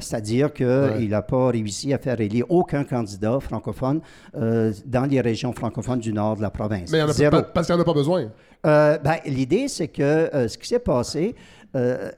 C'est-à-dire 0.00 0.52
qu'il 0.52 0.66
Ouais. 0.66 1.06
n'a 1.08 1.22
pas 1.22 1.48
réussi 1.48 1.92
à 1.92 1.98
faire 1.98 2.20
élire 2.20 2.46
aucun 2.48 2.84
candidat 2.84 3.40
francophone 3.40 4.00
dans 4.32 5.10
les 5.10 5.20
régions 5.20 5.52
francophones 5.52 5.71
du 5.96 6.12
nord 6.12 6.36
de 6.36 6.42
la 6.42 6.50
province. 6.50 6.90
Mais 6.90 6.98
il 6.98 7.00
y 7.00 7.04
en 7.04 7.08
a 7.08 7.12
Zéro. 7.12 7.30
pas, 7.30 7.42
parce 7.42 7.66
qu'il 7.66 7.74
n'y 7.74 7.80
en 7.80 7.82
a 7.82 7.86
pas 7.86 7.94
besoin. 7.94 8.30
Euh, 8.66 8.98
ben, 8.98 9.16
L'idée, 9.26 9.68
c'est 9.68 9.88
que 9.88 10.02
euh, 10.02 10.48
ce 10.48 10.56
qui 10.56 10.68
s'est 10.68 10.78
passé 10.78 11.34
euh, 11.74 12.10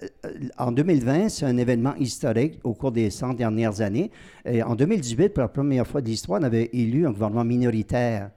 en 0.58 0.72
2020, 0.72 1.28
c'est 1.28 1.46
un 1.46 1.56
événement 1.56 1.94
historique 1.96 2.58
au 2.64 2.74
cours 2.74 2.92
des 2.92 3.10
100 3.10 3.34
dernières 3.34 3.80
années. 3.80 4.10
Et 4.44 4.62
en 4.62 4.74
2018, 4.74 5.30
pour 5.30 5.42
la 5.42 5.48
première 5.48 5.86
fois 5.86 6.00
de 6.00 6.06
l'histoire, 6.06 6.40
on 6.40 6.44
avait 6.44 6.70
élu 6.72 7.06
un 7.06 7.12
gouvernement 7.12 7.44
minoritaire. 7.44 8.30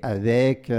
Avec, 0.00 0.72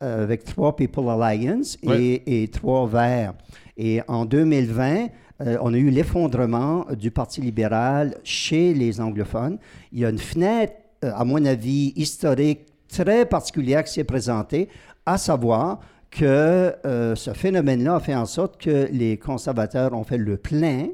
avec 0.00 0.44
trois 0.44 0.76
People 0.76 1.08
Alliance 1.08 1.78
et, 1.82 2.50
trois 2.52 2.86
Verts. 2.86 3.32
Et 3.78 4.02
en 4.06 4.26
2020, 4.26 5.08
euh, 5.46 5.56
on 5.60 5.74
a 5.74 5.76
eu 5.76 5.90
l'effondrement 5.90 6.86
du 6.96 7.10
Parti 7.10 7.40
libéral 7.40 8.16
chez 8.22 8.74
les 8.74 9.00
anglophones. 9.00 9.58
Il 9.92 10.00
y 10.00 10.04
a 10.04 10.10
une 10.10 10.18
fenêtre, 10.18 10.74
euh, 11.04 11.10
à 11.14 11.24
mon 11.24 11.44
avis, 11.44 11.92
historique 11.96 12.60
très 12.92 13.26
particulière 13.26 13.84
qui 13.84 13.92
s'est 13.92 14.04
présentée, 14.04 14.68
à 15.06 15.18
savoir 15.18 15.80
que 16.10 16.74
euh, 16.84 17.14
ce 17.14 17.32
phénomène-là 17.32 17.96
a 17.96 18.00
fait 18.00 18.14
en 18.14 18.26
sorte 18.26 18.60
que 18.60 18.88
les 18.92 19.16
conservateurs 19.16 19.92
ont 19.94 20.04
fait 20.04 20.18
le 20.18 20.36
plein 20.36 20.88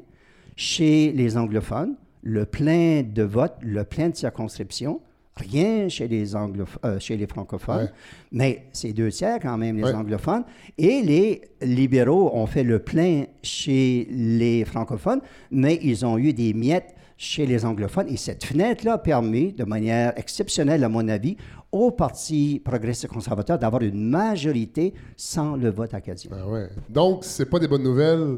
chez 0.55 1.11
les 1.11 1.37
anglophones, 1.37 1.95
le 2.23 2.45
plein 2.45 3.03
de 3.03 3.23
votes, 3.23 3.57
le 3.61 3.83
plein 3.83 4.09
de 4.09 4.15
circonscriptions. 4.15 5.01
Rien 5.35 5.87
chez 5.87 6.09
les, 6.09 6.35
euh, 6.35 6.99
chez 6.99 7.15
les 7.15 7.25
francophones, 7.27 7.83
Ouais. 7.83 7.89
mais 8.33 8.63
c'est 8.73 8.91
deux 8.91 9.09
tiers 9.09 9.39
quand 9.41 9.57
même, 9.57 9.77
les 9.77 9.83
Ouais. 9.83 9.93
anglophones. 9.93 10.43
Et 10.77 11.01
les 11.01 11.41
libéraux 11.61 12.31
ont 12.33 12.45
fait 12.45 12.63
le 12.63 12.79
plein 12.79 13.23
chez 13.41 14.05
les 14.11 14.65
francophones, 14.65 15.21
mais 15.49 15.79
ils 15.81 16.05
ont 16.05 16.17
eu 16.17 16.33
des 16.33 16.53
miettes 16.53 16.93
chez 17.19 17.45
les 17.45 17.65
anglophones. 17.65 18.07
Et 18.07 18.17
cette 18.17 18.43
fenêtre-là 18.45 18.93
a 18.93 18.97
permis, 18.97 19.53
de 19.53 19.65
manière 19.65 20.17
exceptionnelle 20.17 20.83
à 20.83 20.89
mon 20.89 21.07
avis, 21.07 21.35
au 21.71 21.91
Parti 21.91 22.61
progressiste 22.63 23.07
conservateur 23.07 23.59
d'avoir 23.59 23.83
une 23.83 24.09
majorité 24.09 24.93
sans 25.17 25.55
le 25.55 25.69
vote 25.69 25.93
acadien. 25.93 26.31
Ah 26.33 26.47
ouais. 26.47 26.69
Donc, 26.89 27.25
c'est 27.25 27.45
pas 27.45 27.59
des 27.59 27.67
bonnes 27.67 27.83
nouvelles. 27.83 28.37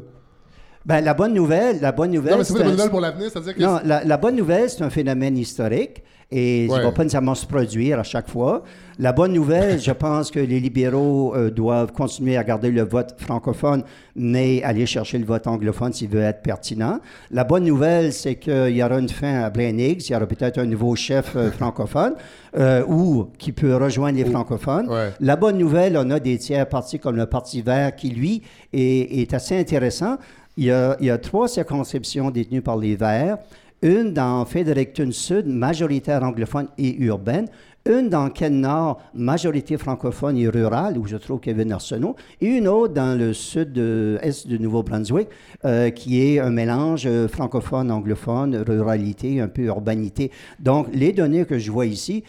Ben, 0.84 1.00
la 1.00 1.14
bonne 1.14 1.32
nouvelle, 1.34 1.80
la 1.80 1.92
bonne 1.92 2.10
nouvelle, 2.10 2.32
Non, 2.32 2.38
mais 2.38 2.44
c'est 2.44 2.54
pas 2.54 2.58
des 2.60 2.64
un- 2.64 2.68
bonnes 2.68 2.76
nouvelles 2.76 2.90
pour 2.90 3.00
l'avenir, 3.00 3.30
c'est-à-dire 3.32 3.54
que. 3.54 3.62
Non, 3.62 3.78
la, 3.84 4.04
la 4.04 4.16
bonne 4.16 4.36
nouvelle, 4.36 4.68
c'est 4.68 4.82
un 4.82 4.90
phénomène 4.90 5.36
historique 5.38 6.02
et 6.34 6.66
ça 6.66 6.74
Ouais. 6.74 6.80
ne 6.80 6.84
va 6.86 6.92
pas 6.92 7.02
nécessairement 7.02 7.34
se 7.34 7.44
produire 7.46 7.98
à 8.00 8.02
chaque 8.04 8.28
fois. 8.28 8.62
La 8.98 9.12
bonne 9.12 9.32
nouvelle, 9.34 9.78
je 9.80 9.90
pense 9.92 10.30
que 10.30 10.40
les 10.40 10.60
libéraux 10.60 11.34
euh, 11.36 11.50
doivent 11.50 11.92
continuer 11.92 12.36
à 12.38 12.44
garder 12.44 12.70
le 12.70 12.82
vote 12.82 13.14
francophone, 13.18 13.84
mais 14.16 14.62
aller 14.62 14.86
chercher 14.86 15.18
le 15.18 15.26
vote 15.26 15.46
anglophone 15.46 15.92
s'il 15.92 16.08
veut 16.08 16.22
être 16.22 16.40
pertinent. 16.42 17.00
La 17.30 17.44
bonne 17.44 17.64
nouvelle, 17.64 18.12
c'est 18.14 18.36
qu'il 18.36 18.70
y 18.76 18.82
aura 18.82 18.98
une 18.98 19.08
fin 19.10 19.42
à 19.42 19.50
Blaine 19.50 19.78
Higgs, 19.78 20.08
il 20.08 20.12
y 20.12 20.16
aura 20.16 20.26
peut-être 20.26 20.58
un 20.58 20.64
nouveau 20.66 20.96
chef 20.96 21.36
euh, 21.36 21.50
francophone 21.50 22.14
euh, 22.56 22.82
ou 22.88 23.28
qui 23.38 23.52
peut 23.52 23.76
rejoindre 23.76 24.16
les 24.16 24.24
francophones. 24.24 24.88
Ouais. 24.88 25.10
La 25.20 25.36
bonne 25.36 25.58
nouvelle, 25.58 25.96
on 25.98 26.10
a 26.10 26.18
des 26.18 26.38
tiers 26.38 26.66
partis 26.68 26.98
comme 26.98 27.16
le 27.16 27.26
Parti 27.26 27.60
vert 27.62 27.94
qui, 27.94 28.08
lui, 28.10 28.42
est, 28.72 29.20
est 29.20 29.34
assez 29.34 29.58
intéressant. 29.58 30.16
Il 30.58 30.64
y, 30.64 30.70
a, 30.70 31.18
trois 31.18 31.48
circonscriptions 31.48 32.30
détenues 32.30 32.60
par 32.60 32.76
les 32.76 32.94
Verts. 32.94 33.38
Une 33.80 34.12
dans 34.12 34.44
Fredericton 34.44 35.10
Sud, 35.10 35.46
majoritaire 35.46 36.22
anglophone 36.22 36.68
et 36.76 36.94
urbaine. 37.02 37.48
Une 37.88 38.10
dans 38.10 38.28
Ken 38.28 38.60
Nord, 38.60 39.00
majorité 39.14 39.76
francophone 39.76 40.36
et 40.36 40.48
rurale, 40.48 40.98
où 40.98 41.06
je 41.06 41.16
trouve 41.16 41.40
Kevin 41.40 41.72
Arsenault. 41.72 42.14
Et 42.40 42.46
une 42.46 42.68
autre 42.68 42.92
dans 42.92 43.18
le 43.18 43.32
sud-est 43.32 44.46
du 44.46 44.60
Nouveau-Brunswick, 44.60 45.28
euh, 45.64 45.90
qui 45.90 46.22
est 46.22 46.38
un 46.38 46.50
mélange 46.50 47.06
euh, 47.06 47.26
francophone-anglophone, 47.26 48.56
ruralité, 48.56 49.40
un 49.40 49.48
peu 49.48 49.62
urbanité. 49.62 50.30
Donc, 50.60 50.86
les 50.92 51.12
données 51.12 51.44
que 51.44 51.58
je 51.58 51.72
vois 51.72 51.86
ici, 51.86 52.22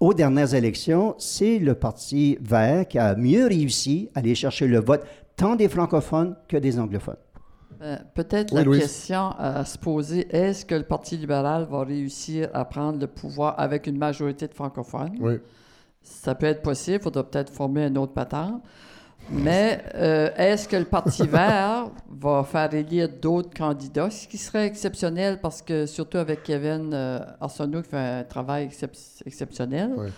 aux 0.00 0.14
dernières 0.14 0.54
élections, 0.54 1.14
c'est 1.18 1.58
le 1.58 1.74
Parti 1.74 2.38
vert 2.40 2.86
qui 2.86 2.98
a 2.98 3.14
mieux 3.14 3.46
réussi 3.46 4.10
à 4.14 4.18
aller 4.18 4.34
chercher 4.34 4.66
le 4.66 4.80
vote 4.80 5.04
tant 5.36 5.56
des 5.56 5.68
francophones 5.68 6.36
que 6.48 6.56
des 6.56 6.78
anglophones. 6.78 7.16
Euh, 7.80 7.96
Peut-être 8.14 8.52
Oui, 8.52 8.58
la 8.58 8.64
Louise. 8.64 8.80
question 8.82 9.30
à 9.38 9.64
se 9.64 9.78
poser, 9.78 10.26
est-ce 10.34 10.64
que 10.66 10.74
le 10.74 10.82
Parti 10.82 11.16
libéral 11.16 11.66
va 11.70 11.84
réussir 11.84 12.48
à 12.52 12.64
prendre 12.64 12.98
le 12.98 13.06
pouvoir 13.06 13.54
avec 13.58 13.86
une 13.86 13.98
majorité 13.98 14.48
de 14.48 14.54
francophones? 14.54 15.16
Oui. 15.20 15.34
Ça 16.02 16.34
peut 16.34 16.46
être 16.46 16.62
possible, 16.62 16.96
il 16.96 17.02
faudra 17.02 17.22
peut-être 17.22 17.52
former 17.52 17.86
une 17.86 17.98
autre 17.98 18.12
patente. 18.14 18.62
Mais 19.30 19.82
euh, 19.94 20.30
est-ce 20.36 20.66
que 20.68 20.76
le 20.76 20.86
Parti 20.86 21.22
vert 21.26 21.90
va 22.08 22.42
faire 22.44 22.72
élire 22.72 23.08
d'autres 23.10 23.50
candidats, 23.56 24.08
ce 24.10 24.26
qui 24.26 24.38
serait 24.38 24.66
exceptionnel 24.66 25.38
parce 25.40 25.60
que, 25.60 25.84
surtout 25.86 26.16
avec 26.18 26.42
Kevin 26.44 26.90
euh, 26.94 27.20
Arsenault 27.40 27.82
qui 27.82 27.90
fait 27.90 27.96
un 27.98 28.24
travail 28.24 28.66
excep- 28.68 29.22
exceptionnel, 29.26 29.92
Ouais. 29.96 30.08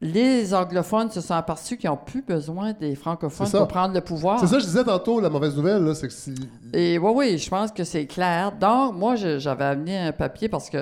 Les 0.00 0.52
anglophones 0.52 1.10
se 1.10 1.20
sont 1.22 1.34
aperçus 1.34 1.76
qu'ils 1.78 1.88
n'ont 1.88 1.96
plus 1.96 2.22
besoin 2.22 2.72
des 2.74 2.94
francophones 2.94 3.50
pour 3.50 3.66
prendre 3.68 3.94
le 3.94 4.00
pouvoir. 4.02 4.38
C'est 4.40 4.46
ça, 4.46 4.56
que 4.56 4.60
je 4.62 4.66
disais 4.66 4.84
tantôt, 4.84 5.20
la 5.20 5.30
mauvaise 5.30 5.56
nouvelle, 5.56 5.94
c'est 5.94 6.08
que 6.08 6.12
si. 6.12 6.34
Et 6.74 6.98
oui, 6.98 7.12
oui, 7.14 7.38
je 7.38 7.48
pense 7.48 7.72
que 7.72 7.82
c'est 7.84 8.06
clair. 8.06 8.52
Donc, 8.52 8.94
moi, 8.94 9.14
j'avais 9.16 9.64
amené 9.64 9.96
un 9.98 10.12
papier 10.12 10.48
parce 10.48 10.68
que 10.68 10.78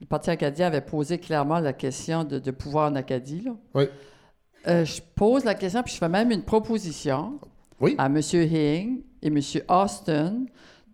le 0.00 0.06
Parti 0.06 0.30
acadien 0.30 0.66
avait 0.66 0.80
posé 0.82 1.18
clairement 1.18 1.58
la 1.58 1.72
question 1.72 2.24
de, 2.24 2.38
de 2.38 2.50
pouvoir 2.50 2.90
en 2.90 2.96
Acadie. 2.96 3.42
là. 3.42 3.52
Oui. 3.74 3.84
Euh, 4.66 4.84
je 4.84 5.00
pose 5.14 5.44
la 5.44 5.54
question, 5.54 5.82
puis 5.82 5.94
je 5.94 5.98
fais 5.98 6.08
même 6.08 6.30
une 6.30 6.42
proposition 6.42 7.38
Oui. 7.80 7.94
à 7.96 8.06
M. 8.06 8.18
Hing 8.18 9.02
et 9.22 9.26
M. 9.28 9.38
Austin 9.68 10.34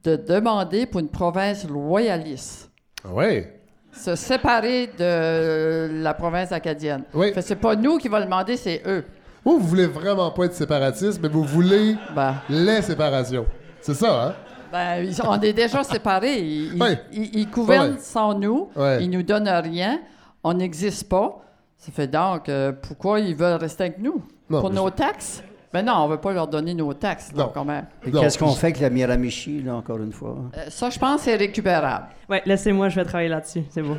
de 0.04 0.14
demander 0.14 0.86
pour 0.86 1.00
une 1.00 1.08
province 1.08 1.66
loyaliste 1.68 2.70
Ah 3.04 3.12
ouais? 3.12 3.55
Se 3.98 4.14
séparer 4.14 4.90
de 4.98 6.02
la 6.02 6.14
province 6.14 6.52
acadienne. 6.52 7.02
Oui. 7.14 7.28
Fait 7.28 7.40
que 7.40 7.46
c'est 7.46 7.56
pas 7.56 7.74
nous 7.76 7.98
qui 7.98 8.08
va 8.08 8.18
le 8.20 8.24
demander, 8.26 8.56
c'est 8.56 8.82
eux. 8.86 9.04
Vous, 9.44 9.58
vous 9.58 9.66
voulez 9.66 9.86
vraiment 9.86 10.30
pas 10.30 10.44
être 10.46 10.54
séparatiste, 10.54 11.20
mais 11.22 11.28
vous 11.28 11.44
voulez 11.44 11.96
Ben, 12.14 12.34
les 12.48 12.82
séparations. 12.82 13.46
C'est 13.80 13.94
ça, 13.94 14.26
hein? 14.28 14.34
Ben, 14.72 14.96
ils- 15.04 15.22
on 15.22 15.40
est 15.40 15.52
déjà 15.52 15.82
séparés. 15.84 16.38
Ils, 16.40 16.74
ils- 16.74 16.82
Ouais. 16.82 17.00
ils- 17.12 17.36
ils 17.40 17.50
gouvernent 17.50 17.98
sans 17.98 18.34
nous. 18.34 18.68
Ils 19.00 19.08
nous 19.10 19.22
donnent 19.22 19.48
rien. 19.48 20.00
On 20.42 20.52
n'existe 20.54 21.08
pas. 21.08 21.40
Ça 21.78 21.92
fait 21.92 22.08
donc, 22.08 22.48
euh, 22.48 22.72
pourquoi 22.72 23.20
ils 23.20 23.34
veulent 23.36 23.60
rester 23.60 23.84
avec 23.84 23.98
nous? 23.98 24.22
Non, 24.50 24.60
Pour 24.60 24.70
nos 24.70 24.90
taxes? 24.90 25.42
Ben 25.72 25.82
non, 25.84 25.94
on 25.96 26.08
veut 26.08 26.16
pas 26.18 26.32
leur 26.32 26.48
donner 26.48 26.74
nos 26.74 26.94
taxes, 26.94 27.32
là, 27.34 27.44
Non. 27.44 27.50
quand 27.52 27.64
même. 27.64 27.84
Qu'est-ce 28.04 28.38
qu'on 28.38 28.52
fait 28.52 28.68
avec 28.68 28.80
la 28.80 28.88
Miramichi, 28.90 29.62
là, 29.62 29.74
encore 29.74 29.98
une 29.98 30.12
fois? 30.12 30.36
Euh, 30.56 30.64
ça, 30.68 30.90
je 30.90 30.98
pense, 30.98 31.22
c'est 31.22 31.36
récupérable. 31.36 32.06
Ouais, 32.28 32.42
laissez-moi, 32.46 32.88
je 32.88 32.96
vais 32.96 33.04
travailler 33.04 33.28
là-dessus. 33.28 33.64
C'est 33.70 33.82
beau. 33.82 33.96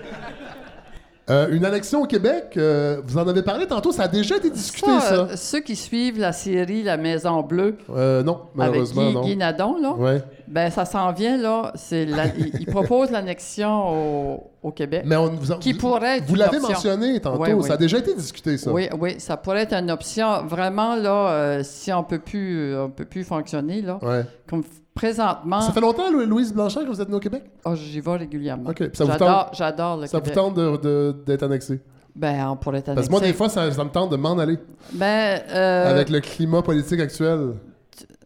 Euh, 1.29 1.49
une 1.51 1.65
annexion 1.65 2.03
au 2.03 2.05
Québec, 2.05 2.53
euh, 2.55 3.01
vous 3.05 3.17
en 3.17 3.27
avez 3.27 3.41
parlé 3.43 3.67
tantôt, 3.67 3.91
ça 3.91 4.03
a 4.03 4.07
déjà 4.07 4.37
été 4.37 4.49
discuté, 4.49 4.87
Ça, 4.87 5.01
ça? 5.01 5.13
euh, 5.15 5.35
ceux 5.35 5.59
qui 5.59 5.75
suivent 5.75 6.19
la 6.19 6.31
série 6.31 6.83
La 6.83 6.95
Maison 6.95 7.41
Bleue 7.41 7.75
non, 7.89 7.95
avec 7.97 8.23
malheureusement, 8.55 9.07
Guy, 9.09 9.13
non. 9.13 9.21
Guy 9.23 9.35
Nadon, 9.35 9.77
là, 9.81 9.91
Ouais. 9.93 10.23
ben 10.47 10.69
ça 10.69 10.85
s'en 10.85 11.11
vient, 11.11 11.35
là. 11.37 11.73
C'est 11.75 12.05
la- 12.05 12.27
ils, 12.27 12.51
ils 12.61 12.65
proposent 12.71 13.11
l'annexion 13.11 13.89
au, 14.35 14.43
au 14.63 14.71
Québec. 14.71 15.03
Mais 15.05 15.17
on 15.17 15.27
vous 15.27 15.51
en- 15.51 15.57
Qui 15.59 15.73
vous- 15.73 15.79
pourrait 15.79 16.19
être 16.19 16.25
Vous 16.27 16.33
une 16.35 16.39
l'avez 16.39 16.59
mentionné 16.59 17.19
tantôt, 17.19 17.41
Oui, 17.43 17.51
oui. 17.51 17.63
ça 17.67 17.73
a 17.73 17.77
déjà 17.77 17.97
été 17.97 18.13
discuté, 18.15 18.57
ça. 18.57 18.71
Oui, 18.71 18.87
oui, 18.97 19.15
ça 19.19 19.35
pourrait 19.35 19.63
être 19.63 19.73
une 19.73 19.91
option. 19.91 20.45
Vraiment, 20.45 20.95
là, 20.95 21.61
si 21.63 21.91
on 21.91 22.03
peut 22.05 22.19
plus, 22.19 22.73
on 22.77 22.89
peut 22.89 23.03
plus 23.05 23.25
fonctionner, 23.25 23.81
là, 23.81 23.99
Ouais. 24.01 24.23
comme 24.49 24.63
présentement, 24.97 25.61
Ça 25.61 25.71
fait 25.71 25.81
longtemps, 25.81 26.11
Lou- 26.11 26.25
Louise 26.25 26.53
Blanchard, 26.53 26.83
que 26.83 26.89
vous 26.89 26.99
êtes 27.01 27.07
venue 27.07 27.17
au 27.17 27.21
Québec? 27.21 27.43
oh, 27.65 27.75
j'y 27.75 27.99
vais 28.01 28.15
régulièrement. 28.17 28.69
OK. 28.71 28.83
Ça 28.93 29.05
vous 29.05 29.17
tente, 29.17 29.47
j'adore 29.53 29.97
le 29.97 30.07
ça 30.07 30.17
vous 30.17 30.23
Québec. 30.23 30.35
tente 30.35 30.53
de- 30.55 30.77
de- 30.77 31.15
d'être 31.25 31.43
annexé? 31.43 31.79
Ben, 32.15 32.49
on 32.49 32.55
pourrait 32.55 32.79
être 32.79 32.93
Parce 32.95 33.05
que 33.07 33.11
moi, 33.11 33.19
des 33.19 33.25
annexé. 33.27 33.37
fois, 33.37 33.49
ça, 33.49 33.71
ça 33.71 33.83
me 33.83 33.89
tente 33.91 34.09
de 34.11 34.15
m'en 34.15 34.37
aller. 34.39 34.57
Ben, 34.93 35.39
euh, 35.51 35.91
Avec 35.91 36.09
le 36.09 36.19
climat 36.19 36.61
politique 36.63 36.99
actuel. 36.99 37.53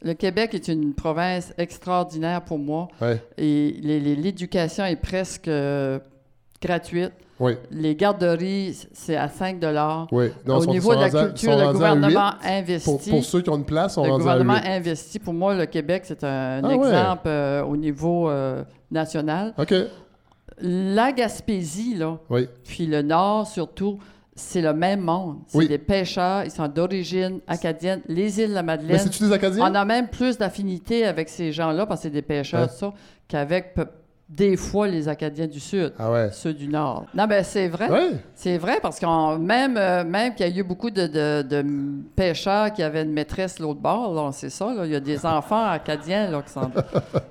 le 0.01 0.13
Québec 0.13 0.53
est 0.53 0.67
une 0.69 0.93
province 0.93 1.53
extraordinaire 1.57 2.41
pour 2.43 2.57
moi. 2.57 2.87
Ouais. 3.01 3.21
Et 3.37 3.71
l'éducation 3.81 4.85
est 4.85 4.95
presque 4.95 5.47
euh, 5.49 5.99
gratuite. 6.61 7.11
Oui, 7.41 7.53
Les 7.71 7.95
garderies, 7.95 8.87
c'est 8.93 9.15
à 9.15 9.27
5 9.27 9.57
oui. 10.11 10.29
Non, 10.45 10.57
Au 10.57 10.61
sont- 10.61 10.71
niveau 10.71 10.93
sont 10.93 10.99
de 10.99 11.03
la 11.05 11.09
culture, 11.09 11.57
le 11.57 11.73
gouvernement 11.73 12.31
investit. 12.43 12.85
Pour, 12.85 13.01
pour 13.17 13.23
ceux 13.25 13.41
qui 13.41 13.49
ont 13.49 13.57
une 13.57 13.65
place, 13.65 13.97
on 13.97 14.05
le 14.05 14.11
gouvernement 14.17 14.57
8. 14.61 14.67
investit. 14.67 15.19
Pour 15.19 15.33
moi, 15.33 15.55
le 15.55 15.65
Québec, 15.65 16.03
c'est 16.05 16.23
un 16.23 16.61
Ah 16.63 16.67
ouais. 16.67 16.75
exemple 16.75 17.23
euh, 17.27 17.63
au 17.63 17.75
niveau 17.75 18.29
euh, 18.29 18.63
national. 18.91 19.53
OK. 19.57 19.73
La 20.61 21.11
Gaspésie, 21.11 21.95
là, 21.95 22.19
Oui. 22.29 22.47
puis 22.63 22.85
le 22.85 23.01
Nord 23.01 23.47
surtout, 23.47 23.97
c'est 24.35 24.61
le 24.61 24.73
même 24.73 25.01
monde. 25.01 25.37
C'est 25.47 25.57
Oui. 25.57 25.67
des 25.67 25.77
pêcheurs, 25.79 26.43
ils 26.45 26.51
sont 26.51 26.67
d'origine 26.67 27.39
acadienne. 27.47 28.01
Les 28.07 28.39
îles 28.39 28.49
de 28.49 28.53
la 28.53 28.61
Mais 28.61 28.77
Madeleine, 28.77 28.99
c'est-tu 28.99 29.23
des 29.23 29.31
Acadiens? 29.33 29.71
on 29.71 29.75
a 29.75 29.83
même 29.85 30.07
plus 30.09 30.37
d'affinité 30.37 31.05
avec 31.05 31.29
ces 31.29 31.51
gens-là, 31.51 31.85
parce 31.87 32.01
que 32.01 32.03
c'est 32.03 32.09
des 32.11 32.21
pêcheurs, 32.21 32.69
ça, 32.69 32.93
qu'avec 33.27 33.73
des 34.33 34.55
fois 34.55 34.87
les 34.87 35.09
Acadiens 35.09 35.45
du 35.47 35.59
Sud. 35.59 35.91
Ah 35.99 36.09
ouais. 36.09 36.29
Ceux 36.31 36.53
du 36.53 36.69
Nord. 36.69 37.05
Non, 37.13 37.27
ben 37.27 37.43
c'est 37.43 37.67
vrai. 37.67 37.89
C'est 38.33 38.57
vrai 38.57 38.79
parce 38.81 38.97
qu'on 38.97 39.37
même 39.37 39.75
euh, 39.75 40.05
même 40.05 40.33
qu'il 40.33 40.47
y 40.47 40.57
a 40.57 40.61
eu 40.61 40.63
beaucoup 40.63 40.89
de, 40.89 41.05
de- 41.05 41.41
de 41.41 41.65
pêcheurs 42.15 42.71
qui 42.71 42.81
avaient 42.81 43.03
une 43.03 43.11
maîtresse 43.11 43.59
l'autre 43.59 43.81
bord, 43.81 44.33
c'est 44.33 44.49
ça. 44.49 44.73
là. 44.73 44.85
Il 44.85 44.91
y 44.91 44.95
a 44.95 45.01
des 45.01 45.25
enfants 45.25 45.65
acadiens 45.69 46.31
là, 46.31 46.41
qui 46.41 46.51
sont. 46.53 46.71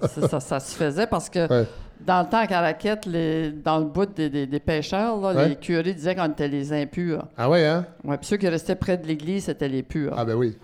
ça, 0.07 0.29
ça- 0.29 0.41
ça 0.41 0.61
se 0.61 0.75
faisait 0.77 1.07
parce 1.07 1.31
que 1.31 1.49
Ouais. 1.51 1.67
dans 2.07 2.21
le 2.23 2.29
temps 2.29 2.47
qu'à 2.47 2.61
la 2.61 2.75
quête, 2.75 3.07
les, 3.07 3.51
dans 3.51 3.79
le 3.79 3.87
bout 3.87 4.05
des, 4.15 4.29
des- 4.29 4.47
des 4.47 4.61
pêcheurs, 4.61 5.19
là, 5.23 5.33
Ouais. 5.35 5.49
les 5.49 5.57
curés 5.57 5.95
disaient 5.95 6.15
qu'on 6.15 6.31
était 6.31 6.49
les 6.49 6.71
impurs. 6.71 7.25
Ah 7.39 7.49
ouais, 7.49 7.67
hein? 7.67 7.87
Ouais, 8.05 8.19
puis 8.19 8.27
ceux 8.27 8.37
qui 8.37 8.47
restaient 8.49 8.77
près 8.77 8.99
de 8.99 9.07
l'église, 9.07 9.45
c'était 9.47 9.69
les 9.69 9.83
purs. 9.83 10.13
Ah 10.19 10.27
ben 10.27 10.35
oui. 10.35 10.55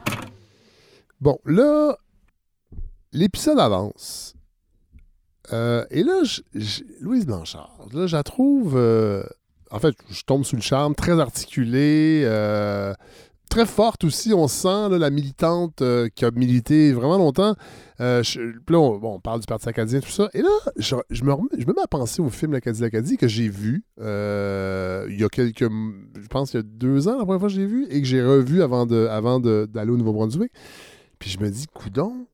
Bon, 1.19 1.39
là, 1.47 1.97
l'épisode 3.15 3.59
avance. 3.59 4.35
Euh, 5.53 5.85
et 5.91 6.03
là, 6.03 6.23
Louise 7.01 7.27
Blanchard, 7.27 7.79
là, 7.93 8.07
je 8.07 8.17
la 8.17 8.23
trouve... 8.23 8.75
euh, 8.77 9.23
en 9.71 9.79
fait, 9.79 9.95
je 10.11 10.23
tombe 10.23 10.45
sous 10.45 10.57
le 10.57 10.63
charme, 10.63 10.95
très 10.95 11.19
articulée, 11.19 12.23
euh, 12.25 12.95
très 13.51 13.67
forte 13.67 14.05
aussi. 14.05 14.33
On 14.33 14.47
sent 14.49 14.89
la 14.91 15.11
militante 15.11 15.83
qui 16.15 16.25
a 16.25 16.31
milité 16.31 16.93
vraiment 16.93 17.19
longtemps. 17.19 17.55
Je- 17.99 18.53
on, 18.71 18.99
bon, 18.99 19.15
on 19.15 19.21
parle 19.21 19.41
du 19.41 19.47
Parti 19.47 19.69
acadien, 19.69 20.01
tout 20.01 20.11
ça. 20.11 20.29
Et 20.35 20.43
là, 20.43 20.49
je, 20.77 20.95
me, 21.25 21.33
remets- 21.33 21.59
je 21.59 21.67
me 21.67 21.73
mets 21.75 21.83
à 21.83 21.89
penser 21.89 22.23
au 22.23 22.29
film 22.29 22.53
L'Acadie, 22.53 22.81
l'Acadie 22.81 23.17
que 23.17 23.27
j'ai 23.29 23.49
vu 23.49 23.85
il 23.99 24.05
y 24.05 25.25
a 25.25 25.29
quelques... 25.31 25.69
Je 25.69 26.27
pense 26.29 26.55
il 26.55 26.59
y 26.59 26.61
a 26.61 26.63
deux 26.63 27.09
ans, 27.09 27.19
la 27.19 27.25
première 27.25 27.41
fois 27.41 27.49
que 27.49 27.55
je 27.55 27.61
l'ai 27.61 27.67
vu, 27.67 27.87
et 27.91 28.01
que 28.01 28.07
j'ai 28.07 28.25
revu 28.25 28.63
avant 28.63 28.87
d'aller 28.87 29.91
au 29.91 29.97
Nouveau-Brunswick. 29.97 30.53
Puis 31.19 31.31
je 31.31 31.41
me 31.41 31.51
dis, 31.51 31.67
coudon, 31.73 32.27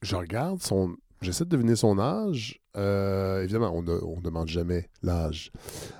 je 0.00 0.16
regarde 0.16 0.62
son... 0.62 0.96
J'essaie 1.20 1.44
de 1.44 1.50
deviner 1.50 1.74
son 1.76 1.98
âge. 1.98 2.60
Euh, 2.76 3.42
évidemment, 3.42 3.72
on 3.74 3.82
ne 3.82 4.20
demande 4.22 4.46
jamais 4.48 4.88
l'âge 5.02 5.50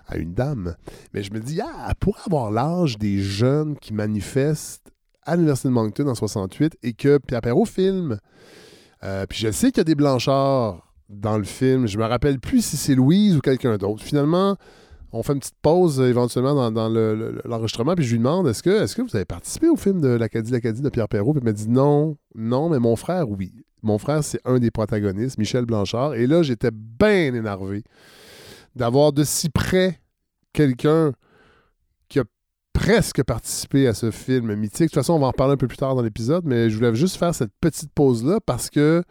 à 0.07 0.17
une 0.17 0.33
dame. 0.35 0.77
Mais 1.13 1.23
je 1.23 1.33
me 1.33 1.41
dis, 1.41 1.61
ah, 1.61 1.87
elle 1.89 1.95
pourrait 1.97 2.21
avoir 2.27 2.51
l'âge 2.51 2.99
des 2.99 3.19
jeunes 3.19 3.77
qui 3.79 3.93
manifestent 3.93 4.93
à 5.25 5.35
l'Université 5.35 5.69
de 5.69 5.75
Moncton 5.75 6.07
en 6.07 6.15
68 6.15 6.79
et 6.83 6.93
que 6.93 7.19
Pierre 7.19 7.41
Perrault 7.41 7.65
filme. 7.65 8.19
Euh, 9.05 9.27
puis 9.27 9.39
je 9.39 9.51
sais 9.51 9.69
qu'il 9.73 9.79
y 9.79 9.81
a 9.81 9.85
des 9.85 9.95
blanchards 9.95 10.93
dans 11.09 11.37
le 11.37 11.45
film. 11.45 11.87
Je 11.87 11.99
me 11.99 12.05
rappelle 12.05 12.39
plus 12.39 12.65
si 12.65 12.77
c'est 12.77 12.95
Louise 12.95 13.37
ou 13.37 13.41
quelqu'un 13.41 13.77
d'autre. 13.77 14.03
Finalement, 14.03 14.57
on 15.13 15.23
fait 15.23 15.33
une 15.33 15.39
petite 15.41 15.55
pause 15.63 16.01
euh, 16.01 16.09
éventuellement 16.09 16.55
dans, 16.55 16.71
dans 16.71 16.89
le- 16.89 17.15
le- 17.15 17.43
l'enregistrement, 17.45 17.95
puis 17.95 18.05
je 18.05 18.13
lui 18.13 18.19
demande 18.19 18.47
est-ce 18.47 18.63
que, 18.63 18.71
est 18.85 18.95
que 18.95 19.03
vous 19.03 19.17
avez 19.17 19.25
participé 19.25 19.69
au 19.69 19.77
film 19.77 20.01
de 20.01 20.09
l'Acadie, 20.09 20.53
l'Acadie 20.53 20.83
de 20.83 20.89
Pierre 20.91 21.09
Perrault? 21.09 21.33
Puis 21.33 21.41
il 21.43 21.45
m'a 21.45 21.53
dit 21.53 21.69
non, 21.69 22.17
non, 22.35 22.69
mais 22.69 22.79
mon 22.79 22.95
frère, 22.97 23.29
oui. 23.29 23.53
Mon 23.83 23.99
frère, 23.99 24.25
c'est 24.25 24.41
un 24.45 24.59
des 24.59 24.71
protagonistes, 24.71 25.39
Michel 25.39 25.65
Blanchard. 25.65 26.15
Et 26.15 26.27
là, 26.27 26.43
j'étais 26.43 26.71
bien 26.73 27.35
énervé 27.35 27.85
d'avoir 28.75 29.13
de 29.13 29.25
si 29.25 29.49
près 29.49 30.01
quelqu'un 30.53 31.13
qui 32.09 32.19
a 32.19 32.25
presque 32.73 33.23
participé 33.23 33.87
à 33.87 33.95
ce 33.95 34.11
film 34.11 34.55
mythique. 34.55 34.83
De 34.83 34.87
toute 34.87 34.95
façon, 34.95 35.15
on 35.15 35.19
va 35.19 35.27
en 35.27 35.31
reparler 35.31 35.55
un 35.55 35.57
peu 35.57 35.69
plus 35.69 35.77
tard 35.77 35.95
dans 35.95 36.03
l'épisode, 36.03 36.45
mais 36.45 36.71
je 36.71 36.77
voulais 36.77 36.95
juste 36.95 37.17
faire 37.17 37.35
cette 37.35 37.53
petite 37.61 37.93
pause-là 37.93 38.39
parce 38.45 38.71
que. 38.71 39.03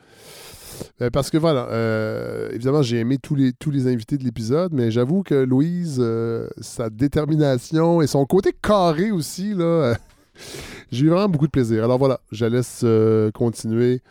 euh, 1.01 1.09
parce 1.09 1.29
que 1.29 1.37
voilà, 1.37 1.67
euh, 1.69 2.49
évidemment, 2.51 2.81
j'ai 2.81 2.97
aimé 2.97 3.17
tous 3.17 3.35
les, 3.35 3.87
invités 3.87 4.17
de 4.17 4.23
l'épisode, 4.23 4.73
mais 4.73 4.91
j'avoue 4.91 5.23
que 5.23 5.35
Louise, 5.35 5.97
euh, 5.99 6.47
sa 6.59 6.89
détermination 6.89 8.01
et 8.01 8.07
son 8.07 8.25
côté 8.25 8.51
carré 8.53 9.11
aussi, 9.11 9.53
là, 9.53 9.95
j'ai 10.91 11.05
eu 11.05 11.09
vraiment 11.09 11.29
beaucoup 11.29 11.47
de 11.47 11.51
plaisir. 11.51 11.83
Alors 11.83 11.97
voilà, 11.97 12.19
je 12.31 12.45
la 12.45 12.57
laisse 12.57 12.85
continuer 13.33 14.01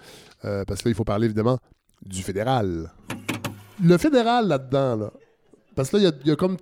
euh, 0.45 0.65
parce 0.67 0.83
qu'il 0.83 0.95
faut 0.95 1.05
parler 1.05 1.27
évidemment 1.27 1.59
du 2.05 2.23
fédéral. 2.23 2.93
Le 3.83 3.97
fédéral 3.99 4.49
là-dedans, 4.49 4.97
là, 4.97 5.11
parce 5.75 5.91
que 5.91 5.97
là, 5.97 6.03
il 6.03 6.05
y 6.05 6.09
a- 6.09 6.33
il 6.33 6.37
comme 6.37 6.57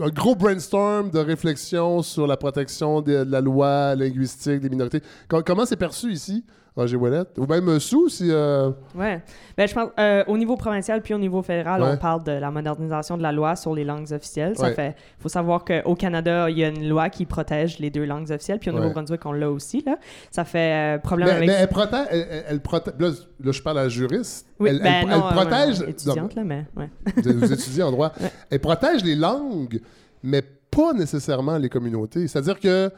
un 0.00 0.08
gros 0.08 0.34
brainstorm 0.34 1.10
de 1.10 1.18
réflexion 1.18 2.02
sur 2.02 2.26
la 2.26 2.36
protection 2.36 3.02
de, 3.02 3.12
la 3.28 3.40
loi 3.40 3.94
linguistique 3.94 4.60
des 4.60 4.70
minorités. 4.70 5.02
Com- 5.28 5.42
comment 5.44 5.66
c'est 5.66 5.76
perçu 5.76 6.10
ici, 6.12 6.44
Roger 6.78 6.96
Ouellette? 6.96 7.36
Ou 7.38 7.46
même 7.46 7.68
euh, 7.68 7.78
Sous, 7.80 8.08
si... 8.08 8.28
euh, 8.30 8.70
Ouais. 8.94 9.20
Ben, 9.56 9.66
je 9.68 9.74
pense, 9.74 9.90
euh, 9.98 10.24
au 10.28 10.38
niveau 10.38 10.56
provincial 10.56 11.02
puis 11.02 11.12
au 11.14 11.18
niveau 11.18 11.42
fédéral, 11.42 11.82
Ouais. 11.82 11.88
on 11.92 11.96
parle 11.96 12.22
de 12.24 12.32
la 12.32 12.50
modernisation 12.50 13.16
de 13.18 13.22
la 13.22 13.32
loi 13.32 13.56
sur 13.56 13.74
les 13.74 13.84
langues 13.84 14.12
officielles. 14.12 14.56
Ça 14.56 14.64
Ouais. 14.68 14.74
fait, 14.74 14.96
faut 15.18 15.28
savoir 15.28 15.64
qu'au 15.64 15.94
Canada, 15.94 16.48
il 16.48 16.58
y 16.58 16.64
a 16.64 16.68
une 16.68 16.88
loi 16.88 17.10
qui 17.10 17.26
protège 17.26 17.78
les 17.80 17.90
deux 17.90 18.04
langues 18.04 18.30
officielles, 18.30 18.58
puis 18.58 18.70
au. 18.70 18.74
Nouveau-Brunswick, 18.74 19.26
on 19.26 19.32
l'a 19.32 19.50
aussi. 19.50 19.82
Là. 19.84 19.98
Ça 20.30 20.44
fait 20.44 20.96
euh, 20.96 20.98
problème 20.98 21.28
Mais, 21.28 21.34
avec. 21.34 21.48
mais 21.48 21.54
elle 21.54 21.68
protège... 21.68 22.06
Elle, 22.10 22.26
elle- 22.30 22.44
elle 22.48 22.60
protège 22.60 22.94
là, 22.98 23.08
là, 23.44 23.52
je 23.52 23.62
parle 23.62 23.78
à 23.78 23.82
la 23.82 23.88
juriste. 23.88 24.46
oui, 24.60 24.70
elle, 24.70 24.78
ben 24.82 24.94
elle- 25.02 25.08
non, 25.08 25.14
elle 25.30 25.38
euh, 25.38 25.42
protège... 25.42 25.78
ouais, 25.80 25.84
non, 25.86 25.90
étudiante, 25.90 26.34
là, 26.36 26.44
mais. 26.44 26.64
Vous, 27.16 27.32
vous 27.40 27.52
étudiez 27.52 27.82
en 27.82 27.90
droit. 27.90 28.12
Elle 28.50 28.60
protège 28.60 29.02
les 29.04 29.16
langues, 29.16 29.80
mais 30.22 30.42
pas 30.70 30.92
nécessairement 30.92 31.58
les 31.58 31.68
communautés. 31.68 32.28
C'est-à-dire 32.28 32.60
que... 32.60 32.90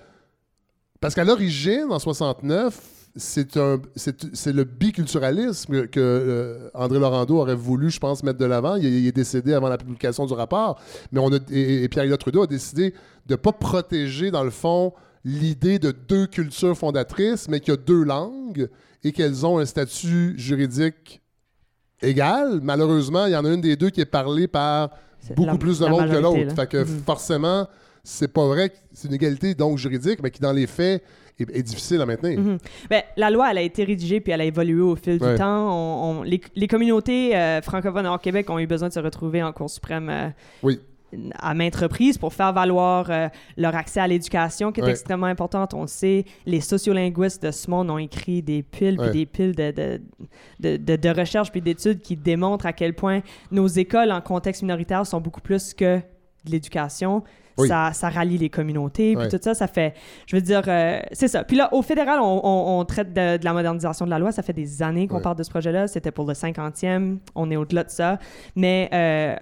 Parce 1.01 1.15
qu'à 1.15 1.25
l'origine, 1.25 1.87
en 1.89 1.99
69, 1.99 2.79
c'est 3.17 3.57
un 3.57 3.81
c'est 3.97 4.35
c'est 4.35 4.53
le 4.53 4.65
biculturalisme 4.65 5.89
que 5.89 5.99
euh, 6.01 6.69
André 6.75 6.99
Laurando 7.01 7.39
aurait 7.39 7.55
voulu, 7.57 7.91
je 7.91 7.99
pense, 7.99 8.23
mettre 8.23 8.39
de 8.39 8.45
l'avant. 8.45 8.77
Il, 8.77 8.85
il 8.85 9.07
est 9.07 9.13
décédé 9.13 9.53
avant 9.53 9.69
la 9.69 9.79
publication 9.79 10.27
du 10.27 10.33
rapport. 10.33 10.79
Mais 11.13 11.21
on 11.21 11.33
a, 11.33 11.39
et, 11.51 11.83
et 11.85 11.89
Pierre-Éliott 11.89 12.21
Trudeau 12.21 12.43
a 12.43 12.47
décidé 12.47 12.91
de 13.27 13.33
ne 13.35 13.37
pas 13.37 13.53
protéger, 13.53 14.31
dans 14.31 14.45
le 14.45 14.51
fond, 14.51 14.93
l'idée 15.25 15.79
de 15.79 15.91
deux 15.91 16.27
cultures 16.27 16.77
fondatrices, 16.79 17.49
mais 17.49 17.61
qu'il 17.61 17.75
y 17.75 17.77
a 17.77 17.81
deux 17.81 18.05
langues 18.05 18.69
et 19.03 19.13
qu'elles 19.13 19.45
ont 19.45 19.59
un 19.59 19.65
statut 19.67 20.35
juridique 20.39 21.21
égal. 22.03 22.61
Malheureusement, 22.63 23.27
il 23.27 23.33
y 23.33 23.37
en 23.37 23.45
a 23.45 23.53
une 23.53 23.61
des 23.61 23.77
deux 23.77 23.91
qui 23.91 24.01
est 24.01 24.05
parlée 24.07 24.47
par 24.49 24.91
beaucoup 25.37 25.47
la- 25.51 25.59
plus 25.59 25.79
de 25.81 25.87
monde 25.87 26.09
que 26.11 26.17
l'autre. 26.17 26.55
Fait 26.55 26.67
que 26.69 26.79
Mhm. 26.79 27.03
forcément, 27.05 27.67
c'est 28.03 28.33
pas 28.33 28.47
vrai 28.47 28.73
c'est 28.93 29.09
une 29.09 29.15
égalité 29.15 29.55
donc 29.55 29.79
juridique, 29.79 30.21
mais 30.23 30.31
qui 30.31 30.41
dans 30.41 30.53
les 30.53 30.67
faits 30.67 31.03
est, 31.39 31.57
est 31.57 31.63
difficile 31.63 32.01
à 32.01 32.07
maintenir. 32.07 32.39
Mhm. 32.39 32.59
Ben, 32.91 33.03
la 33.17 33.31
loi, 33.31 33.51
elle 33.51 33.59
a 33.59 33.63
été 33.63 33.85
rédigée 33.85 34.21
puis 34.21 34.33
elle 34.33 34.41
a 34.41 34.45
évolué 34.45 34.81
au 34.81 34.97
fil 34.97 35.23
Ouais. 35.23 35.33
du 35.33 35.39
temps. 35.39 35.71
On- 35.73 36.21
on- 36.21 36.23
les, 36.23 36.41
les 36.55 36.67
communautés 36.69 37.37
euh, 37.37 37.63
francophones 37.63 38.07
hors 38.07 38.21
Québec 38.21 38.49
ont 38.51 38.59
eu 38.59 38.67
besoin 38.67 38.89
de 38.89 38.93
se 38.95 39.01
retrouver 39.01 39.43
en 39.43 39.53
Cour 39.53 39.71
suprême 39.71 40.09
euh, 40.11 40.29
Oui. 40.63 40.81
à 41.39 41.55
maintes 41.55 41.77
reprises 41.77 42.19
pour 42.19 42.33
faire 42.35 42.53
valoir 42.53 43.07
euh, 43.11 43.29
leur 43.57 43.75
accès 43.75 44.01
à 44.01 44.07
l'éducation, 44.07 44.71
qui 44.71 44.81
est 44.81 44.85
Ouais. 44.85 44.91
extrêmement 44.91 45.27
importante. 45.27 45.73
On 45.75 45.83
le 45.83 45.87
sait, 45.89 46.25
les 46.47 46.61
sociolinguistes 46.61 47.43
de 47.43 47.51
ce 47.51 47.71
monde 47.71 47.91
ont 47.91 47.99
écrit 47.99 48.43
des 48.43 48.63
piles 48.63 48.97
puis 48.99 49.11
des 49.11 49.27
piles 49.27 49.55
de, 49.55 49.71
de, 49.71 50.01
de, 50.61 50.77
de- 50.77 50.97
de 50.97 51.09
recherches 51.09 51.51
puis 51.51 51.61
d'études 51.63 52.01
qui 52.01 52.17
démontrent 52.17 52.67
à 52.67 52.73
quel 52.73 52.95
point 52.95 53.21
nos 53.51 53.67
écoles 53.67 54.13
en 54.13 54.21
contexte 54.21 54.63
minoritaire 54.63 55.07
sont 55.07 55.21
beaucoup 55.21 55.41
plus 55.41 55.73
que 55.75 55.97
de 56.45 56.51
l'éducation. 56.51 57.23
Oui. 57.61 57.69
Ça, 57.69 57.93
ça 57.93 58.09
rallie 58.09 58.39
les 58.39 58.49
communautés, 58.51 59.17
puis 59.17 59.29
tout 59.29 59.39
ça, 59.41 59.55
ça 59.55 59.67
fait... 59.67 59.95
Je 60.27 60.37
veux 60.37 60.43
dire, 60.43 60.63
euh, 60.69 61.01
c'est 61.13 61.29
ça. 61.29 61.45
Puis 61.45 61.57
là, 61.57 61.69
au 61.73 61.83
fédéral, 61.83 62.19
on, 62.21 62.41
on- 62.45 62.81
on 62.81 62.85
traite 62.85 63.13
de, 63.13 63.37
de 63.37 63.45
la 63.45 63.53
modernisation 63.53 64.05
de 64.05 64.11
la 64.11 64.19
loi. 64.19 64.33
Ça 64.33 64.43
fait 64.43 64.53
des 64.53 64.83
années 64.83 65.07
qu'on 65.07 65.17
Ouais. 65.17 65.23
parle 65.23 65.37
de 65.37 65.43
ce 65.43 65.51
projet-là. 65.51 65.87
C'était 65.89 66.11
pour 66.11 66.27
le 66.27 66.35
50e. 66.35 67.19
On 67.35 67.51
est 67.51 67.57
au-delà 67.57 67.85
de 67.85 67.91
ça. 67.91 68.19
Mais 68.57 68.89
euh, 68.93 69.37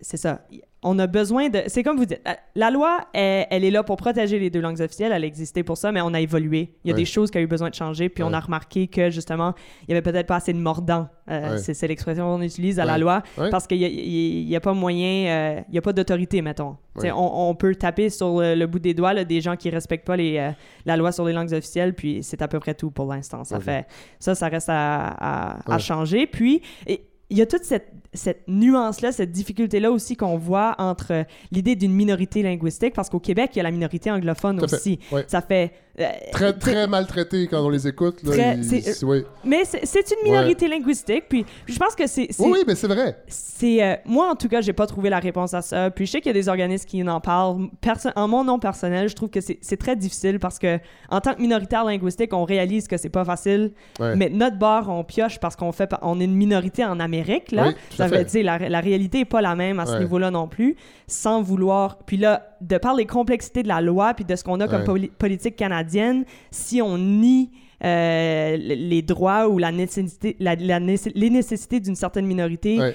c'est 0.00 0.16
ça. 0.16 0.40
On 0.82 0.98
a 1.00 1.06
besoin 1.08 1.48
de... 1.48 1.62
C'est 1.66 1.82
comme 1.82 1.96
vous 1.96 2.04
dites, 2.04 2.20
la- 2.54 2.70
loi, 2.70 3.00
elle, 3.12 3.46
elle 3.50 3.64
est 3.64 3.70
là 3.70 3.82
pour 3.82 3.96
protéger 3.96 4.38
les 4.38 4.50
deux 4.50 4.60
langues 4.60 4.80
officielles. 4.80 5.10
Elle 5.10 5.24
a 5.24 5.26
existé 5.26 5.64
pour 5.64 5.76
ça, 5.78 5.90
mais 5.90 6.00
on 6.00 6.12
a 6.14 6.20
évolué. 6.20 6.74
Il 6.84 6.88
y 6.88 6.90
a 6.90 6.94
Ouais. 6.94 7.00
des 7.00 7.06
choses 7.06 7.30
qui 7.30 7.38
ont 7.38 7.40
eu 7.40 7.46
besoin 7.46 7.70
de 7.70 7.74
changer, 7.74 8.08
puis 8.08 8.22
on 8.22 8.32
a 8.32 8.38
remarqué 8.38 8.86
que, 8.86 9.10
justement, 9.10 9.54
il 9.88 9.90
y 9.90 9.94
avait 9.96 10.02
peut-être 10.02 10.26
pas 10.28 10.36
assez 10.36 10.52
de 10.52 10.58
mordant. 10.58 11.08
Euh, 11.28 11.52
Ouais. 11.56 11.58
c'est, 11.74 11.88
l'expression 11.88 12.24
qu'on 12.26 12.42
utilise 12.42 12.78
à 12.78 12.84
la 12.84 12.98
loi, 12.98 13.22
parce 13.50 13.66
qu'il 13.66 13.78
n'y 13.80 14.54
a, 14.54 14.60
pas 14.60 14.74
moyen... 14.74 15.26
euh, 15.56 15.60
Il 15.68 15.72
n'y 15.72 15.78
a 15.78 15.82
pas 15.82 15.92
d'autorité, 15.92 16.40
mettons. 16.42 16.76
On, 17.02 17.48
on 17.50 17.54
peut 17.54 17.74
taper 17.74 18.08
sur 18.10 18.40
le, 18.40 18.54
le 18.54 18.66
bout 18.66 18.78
des 18.78 18.94
doigts 18.94 19.12
là, 19.14 19.24
des 19.24 19.40
gens 19.40 19.56
qui 19.56 19.70
respectent 19.70 20.06
pas 20.06 20.16
les, 20.16 20.36
euh, 20.38 20.50
la 20.84 20.96
loi 20.96 21.10
sur 21.10 21.24
les 21.24 21.32
langues 21.32 21.52
officielles, 21.52 21.94
puis 21.94 22.22
c'est 22.22 22.42
à 22.42 22.48
peu 22.48 22.60
près 22.60 22.74
tout 22.74 22.90
pour 22.90 23.06
l'instant. 23.12 23.44
Ça 23.44 23.58
fait 23.60 23.86
ça, 24.20 24.34
ça 24.34 24.48
reste 24.48 24.68
à, 24.70 25.56
à- 25.68 25.78
changer. 25.78 26.26
Puis 26.26 26.62
et 26.86 27.02
il 27.30 27.38
y 27.38 27.42
a 27.42 27.46
toute 27.46 27.64
cette, 27.64 27.92
cette 28.12 28.46
nuance-là, 28.46 29.12
cette 29.12 29.32
difficulté-là 29.32 29.90
aussi 29.90 30.16
qu'on 30.16 30.36
voit 30.36 30.74
entre 30.78 31.12
euh, 31.12 31.24
l'idée 31.50 31.74
d'une 31.74 31.92
minorité 31.92 32.42
linguistique, 32.42 32.94
parce 32.94 33.10
qu'au 33.10 33.20
Québec, 33.20 33.50
il 33.54 33.58
y 33.58 33.60
a 33.60 33.64
la 33.64 33.70
minorité 33.70 34.10
anglophone 34.10 34.60
fait, 34.60 34.76
aussi. 34.76 34.98
ouais. 35.12 35.24
Ça 35.26 35.40
fait... 35.40 35.72
euh, 35.98 36.04
Très, 36.32 36.52
très 36.52 36.86
maltraités 36.86 37.46
quand 37.46 37.60
on 37.64 37.68
les 37.70 37.86
écoute. 37.88 38.22
Là, 38.22 38.32
Très- 38.32 38.56
ils- 38.56 38.64
c'est- 38.64 38.80
c'est- 38.92 39.06
oui. 39.06 39.24
Mais 39.44 39.62
c'est 39.64 40.10
une 40.10 40.30
minorité 40.30 40.68
linguistique, 40.68 41.24
puis, 41.28 41.44
puis 41.64 41.74
je 41.74 41.78
pense 41.78 41.94
que 41.94 42.06
c'est... 42.06 42.28
oui, 42.38 42.50
oui, 42.52 42.58
mais 42.66 42.74
c'est 42.74 42.86
vrai. 42.88 43.16
c'est 43.28 43.82
euh, 43.82 43.94
moi 44.04 44.30
en 44.30 44.34
tout 44.34 44.48
cas 44.48 44.60
j'ai 44.60 44.74
pas 44.74 44.86
trouvé 44.86 45.08
la 45.08 45.18
réponse 45.18 45.54
à 45.54 45.62
ça 45.62 45.90
puis 45.90 46.04
je 46.04 46.10
sais 46.12 46.20
qu'il 46.20 46.28
y 46.28 46.30
a 46.30 46.34
des 46.34 46.48
organismes 46.50 46.86
qui 46.86 47.02
en 47.08 47.20
parlent 47.20 47.68
Perso- 47.80 48.10
en 48.14 48.28
mon 48.28 48.44
nom 48.44 48.58
personnel 48.58 49.08
je 49.08 49.14
trouve 49.14 49.30
que 49.30 49.40
c'est 49.40 49.76
très 49.78 49.96
difficile 49.96 50.38
parce 50.38 50.58
que 50.58 50.78
en 51.10 51.20
tant 51.22 51.32
que 51.34 51.40
minoritaire 51.40 51.84
linguistique 51.84 52.34
on 52.34 52.44
réalise 52.44 52.86
que 52.86 52.98
c'est 52.98 53.08
pas 53.08 53.24
facile 53.24 53.72
Ouais. 53.98 54.14
mais 54.14 54.28
de 54.28 54.36
notre 54.36 54.58
bord 54.58 54.90
on 54.90 55.04
pioche 55.04 55.38
parce 55.40 55.56
qu'on 55.56 55.72
fait 55.72 55.90
on 56.02 56.20
est 56.20 56.24
une 56.24 56.34
minorité 56.36 56.84
en 56.84 57.00
Amérique 57.00 57.50
là 57.52 57.68
Oui, 57.68 57.74
ça 57.96 58.08
fait. 58.08 58.42
la, 58.42 58.58
la 58.68 58.80
réalité 58.80 59.20
est 59.20 59.24
pas 59.24 59.40
la 59.40 59.54
même 59.54 59.80
à 59.80 59.86
ce 59.86 59.96
niveau-là 59.98 60.30
non 60.30 60.48
plus 60.48 60.76
sans 61.06 61.40
vouloir 61.42 61.98
puis 62.06 62.16
là 62.16 62.56
de 62.60 62.78
par 62.78 62.94
les 62.94 63.06
complexités 63.06 63.62
de 63.62 63.68
la 63.68 63.80
loi 63.80 64.12
puis 64.14 64.24
de 64.24 64.34
ce 64.34 64.42
qu'on 64.44 64.58
a 64.60 64.66
comme 64.68 64.84
poli- 64.84 65.08
politique 65.08 65.56
canadienne 65.56 66.24
si 66.50 66.82
on 66.82 66.98
nie 66.98 67.50
euh, 67.84 68.56
les 68.56 69.02
droits 69.02 69.48
ou 69.48 69.58
la 69.58 69.70
nécessité, 69.70 70.34
la- 70.40 70.54
la 70.56 70.80
nécess- 70.80 71.12
les 71.14 71.28
nécessités 71.30 71.78
d'une 71.78 71.94
certaine 71.94 72.24
minorité, 72.26 72.78
Ouais. 72.80 72.94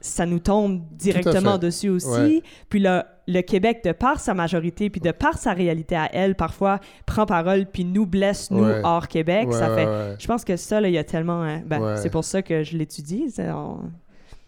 ça 0.00 0.26
nous 0.26 0.40
tombe 0.40 0.82
directement 0.92 1.58
dessus 1.58 1.88
aussi. 1.90 2.08
Ouais. 2.10 2.42
Puis 2.68 2.80
là, 2.80 3.06
le 3.28 3.40
Québec, 3.42 3.82
de 3.84 3.92
par 3.92 4.18
sa 4.18 4.34
majorité, 4.34 4.90
puis 4.90 5.00
de 5.00 5.12
par 5.12 5.38
sa 5.38 5.52
réalité 5.52 5.94
à 5.96 6.10
elle, 6.12 6.34
parfois 6.34 6.80
prend 7.06 7.24
parole, 7.24 7.66
puis 7.66 7.84
nous 7.84 8.04
blesse, 8.04 8.50
nous, 8.50 8.64
Ouais. 8.64 8.80
hors 8.82 9.06
Québec. 9.08 9.46
Ouais, 9.48 9.54
ça 9.54 9.74
fait... 9.74 9.86
ouais. 9.86 10.16
Je 10.18 10.26
pense 10.26 10.44
que 10.44 10.56
ça, 10.56 10.80
il 10.80 10.92
y 10.92 10.98
a 10.98 11.04
tellement... 11.04 11.42
hein, 11.42 11.62
ben. 11.64 11.96
C'est 11.96 12.10
pour 12.10 12.24
ça 12.24 12.42
que 12.42 12.64
je 12.64 12.76
l'étudie. 12.76 13.32
on- 13.38 13.78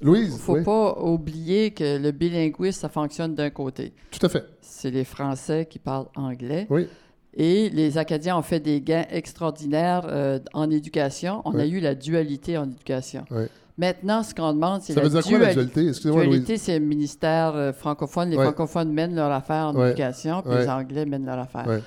Louise, 0.01 0.37
faut 0.39 0.55
oui, 0.57 0.63
pas 0.65 0.97
oublier 1.01 1.73
que 1.73 1.99
le 1.99 2.11
bilinguisme, 2.13 2.81
ça 2.81 2.89
fonctionne 2.89 3.35
d'un 3.35 3.51
côté. 3.51 3.93
tout 4.11 4.25
à 4.25 4.29
fait. 4.29 4.45
C'est 4.61 4.91
les 4.91 5.05
Français 5.05 5.67
qui 5.69 5.79
parlent 5.79 6.07
anglais. 6.15 6.67
Oui. 6.71 6.87
Et 7.35 7.69
les 7.71 7.99
Acadiens 7.99 8.37
ont 8.39 8.43
fait 8.43 8.61
des 8.61 8.81
gains 8.81 9.05
extraordinaires 9.11 10.07
euh, 10.09 10.39
en 10.55 10.71
éducation. 10.71 11.43
On 11.45 11.53
a 11.59 11.63
Oui. 11.65 11.71
eu 11.71 11.81
la 11.81 11.95
dualité 11.95 12.57
en 12.59 12.65
éducation. 12.65 13.25
Oui. 13.31 13.45
Maintenant, 13.77 14.23
ce 14.25 14.35
qu'on 14.35 14.53
demande, 14.53 14.83
c'est 14.83 14.93
Ça 14.93 15.01
la 15.03 15.09
veut 15.09 15.21
dire 15.21 15.23
quoi 15.29 15.39
la 15.39 15.45
duali- 15.47 15.55
dualité? 15.55 15.89
Excusez-moi, 15.89 16.25
Louise. 16.25 16.31
dualité, 16.41 16.57
c'est 16.57 16.79
le 16.79 16.85
ministère 16.85 17.55
euh, 17.55 17.73
francophone. 17.73 18.31
Les 18.31 18.37
Ouais. 18.37 18.45
francophones 18.45 18.93
mènent 18.93 19.15
leur 19.15 19.31
affaire 19.31 19.67
en 19.67 19.75
Ouais. 19.77 19.89
éducation, 19.91 20.43
puis 20.43 20.51
Ouais. 20.53 20.63
les 20.63 20.69
Anglais 20.69 21.07
mènent 21.07 21.27
leur 21.27 21.39
affaire. 21.39 21.67
Ouais. 21.67 21.83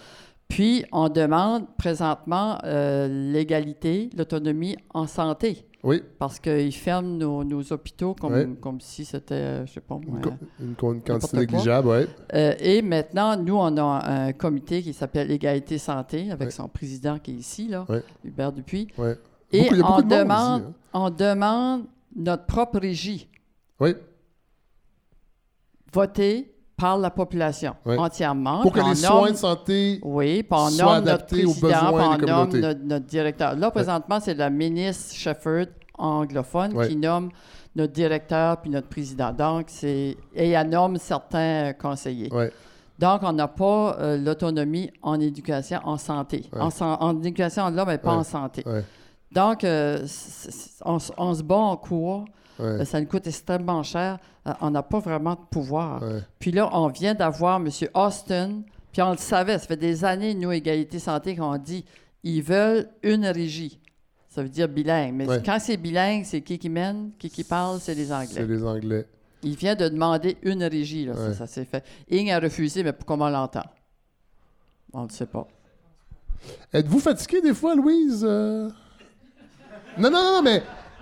Puis, 0.48 0.86
on 0.92 1.10
demande 1.10 1.66
présentement 1.78 2.58
euh, 2.66 3.08
l'égalité, 3.32 4.10
l'autonomie 4.18 4.76
en 4.94 5.08
santé, 5.08 5.66
Oui, 5.84 6.04
parce 6.20 6.40
qu'ils 6.40 6.76
ferment 6.76 7.18
nos, 7.18 7.44
nos 7.44 7.74
hôpitaux 7.74 8.14
comme, 8.14 8.80
si 8.82 9.04
c'était, 9.04 9.34
euh, 9.34 9.66
je 9.66 9.74
sais 9.74 9.82
pas 9.82 9.96
moi, 9.96 10.20
une, 10.60 10.76
co- 10.76 10.94
quantité 11.04 11.38
négligeable, 11.38 11.88
oui. 11.88 12.06
euh, 12.36 12.54
et 12.60 12.84
maintenant, 12.84 13.36
nous, 13.36 13.56
on 13.56 13.76
a 13.78 13.84
un 14.08 14.32
comité 14.34 14.84
qui 14.84 14.94
s'appelle 14.94 15.32
Égalité 15.32 15.80
Santé, 15.80 16.30
avec 16.32 16.52
son 16.52 16.68
président 16.68 17.18
qui 17.18 17.32
est 17.32 17.36
ici, 17.36 17.68
là. 17.68 17.88
Hubert 18.24 18.52
Dupuis. 18.52 18.88
Et 19.52 19.64
Beaucoup- 19.64 19.76
beaucoup 19.78 19.92
on, 19.94 20.02
de 20.02 20.16
demande, 20.16 20.62
ici, 20.62 20.70
hein. 20.70 20.74
on 20.94 21.10
demande 21.10 21.84
notre 22.16 22.46
propre 22.46 22.80
régie 22.80 23.28
Oui, 23.80 23.96
votée 25.94 26.54
par 26.82 26.98
la 26.98 27.10
population 27.12 27.76
Ouais. 27.86 27.98
entièrement. 27.98 28.62
pour 28.62 28.72
que 28.74 28.80
les 28.80 28.86
on 28.86 28.96
soins 28.96 29.22
nomme- 29.22 29.32
de 29.32 29.38
santé 29.38 30.00
Oui, 30.04 30.44
puis 30.44 30.48
on 30.52 30.68
soient 30.70 30.86
nomme 30.86 31.06
notre 31.06 31.14
adaptés 31.14 31.46
aux 31.46 31.52
président, 31.54 31.68
besoins 31.68 31.90
puis 32.18 32.26
des 32.26 32.32
on 32.34 32.36
nomme 32.36 32.50
communautés. 32.50 32.62
notre, 32.62 32.80
notre 32.84 33.06
directeur. 33.06 33.56
Là, 33.56 33.72
présentement, 33.72 34.20
c'est 34.20 34.34
la 34.34 34.50
ministre 34.50 35.16
Shefford 35.16 35.66
anglophone 35.98 36.88
qui 36.88 36.96
nomme 36.96 37.30
notre 37.76 37.94
directeur 37.94 38.58
puis 38.58 38.70
notre 38.72 38.88
président. 38.88 39.32
Donc, 39.32 39.66
c'est... 39.68 40.18
Et 40.36 40.50
elle 40.50 40.70
nomme 40.70 40.98
certains 40.98 41.70
euh, 41.70 41.74
conseillers. 41.74 42.30
Oui, 42.32 42.46
Donc, 43.00 43.22
on 43.24 43.32
n'a 43.34 43.48
pas 43.48 43.96
euh, 44.00 44.18
l'autonomie 44.18 44.90
en 45.02 45.20
éducation, 45.20 45.80
en 45.86 45.98
santé. 45.98 46.46
En, 46.60 47.18
éducation 47.20 47.70
de 47.72 47.76
l'homme, 47.78 47.88
mais 47.88 47.98
pas 47.98 48.14
en 48.14 48.24
santé. 48.24 48.64
Donc, 49.32 49.64
euh, 49.64 50.06
on, 50.84 50.98
on 51.18 51.34
se 51.34 51.44
bat 51.44 51.56
en 51.56 51.78
cours. 51.78 52.26
Ouais. 52.62 52.68
Euh, 52.82 52.86
Ça 52.86 53.00
nous 53.02 53.08
coûte 53.08 53.28
extrêmement 53.28 53.84
cher. 53.84 54.20
Euh, 54.48 54.54
on 54.62 54.70
n'a 54.72 54.84
pas 54.84 55.00
vraiment 55.00 55.34
de 55.36 55.42
pouvoir. 55.50 56.02
Ouais. 56.02 56.22
Puis 56.40 56.52
là, 56.52 56.70
on 56.74 56.88
vient 56.88 57.14
d'avoir 57.14 57.58
M. 57.58 57.70
Austin, 57.94 58.62
puis 58.92 59.02
on 59.02 59.12
le 59.12 59.18
savait, 59.18 59.58
ça 59.60 59.68
fait 59.68 59.78
des 59.78 60.04
années, 60.06 60.34
nous, 60.34 60.52
Égalité 60.52 61.00
Santé, 61.00 61.36
qu'on 61.36 61.58
dit 61.58 61.84
ils 62.24 62.42
veulent 62.44 62.88
une 63.04 63.26
régie. 63.26 63.80
Ça 64.30 64.44
veut 64.44 64.50
dire 64.50 64.70
bilingue. 64.70 65.14
Mais 65.14 65.28
Ouais. 65.28 65.42
quand 65.44 65.58
c'est 65.60 65.76
bilingue, 65.78 66.24
c'est 66.24 66.42
qui 66.42 66.58
qui 66.58 66.70
mène, 66.70 67.12
qui 67.20 67.30
qui 67.30 67.44
parle, 67.44 67.80
c'est 67.82 67.96
les 67.96 68.06
c'est 68.06 68.14
Anglais. 68.14 68.46
les 68.46 68.64
Anglais. 68.64 69.06
Il 69.44 69.56
vient 69.56 69.76
de 69.76 69.90
demander 69.90 70.38
une 70.44 70.64
régie, 70.64 71.06
là, 71.06 71.34
ça, 71.34 71.48
s'est 71.48 71.66
fait. 71.66 71.84
Ing 72.10 72.30
a 72.32 72.40
refusé, 72.40 72.84
mais 72.84 72.94
comment 73.06 73.26
on 73.26 73.30
l'entend? 73.30 73.64
On 74.94 75.06
ne 75.06 75.10
sait 75.10 75.26
pas. 75.26 75.48
Êtes-vous 76.74 77.00
fatigué 77.00 77.42
des 77.42 77.54
fois, 77.54 77.76
Louise? 77.76 78.24
Euh? 78.28 78.70
Non, 79.98 80.10
non, 80.12 80.36
non, 80.36 80.42
mais. 80.44 80.62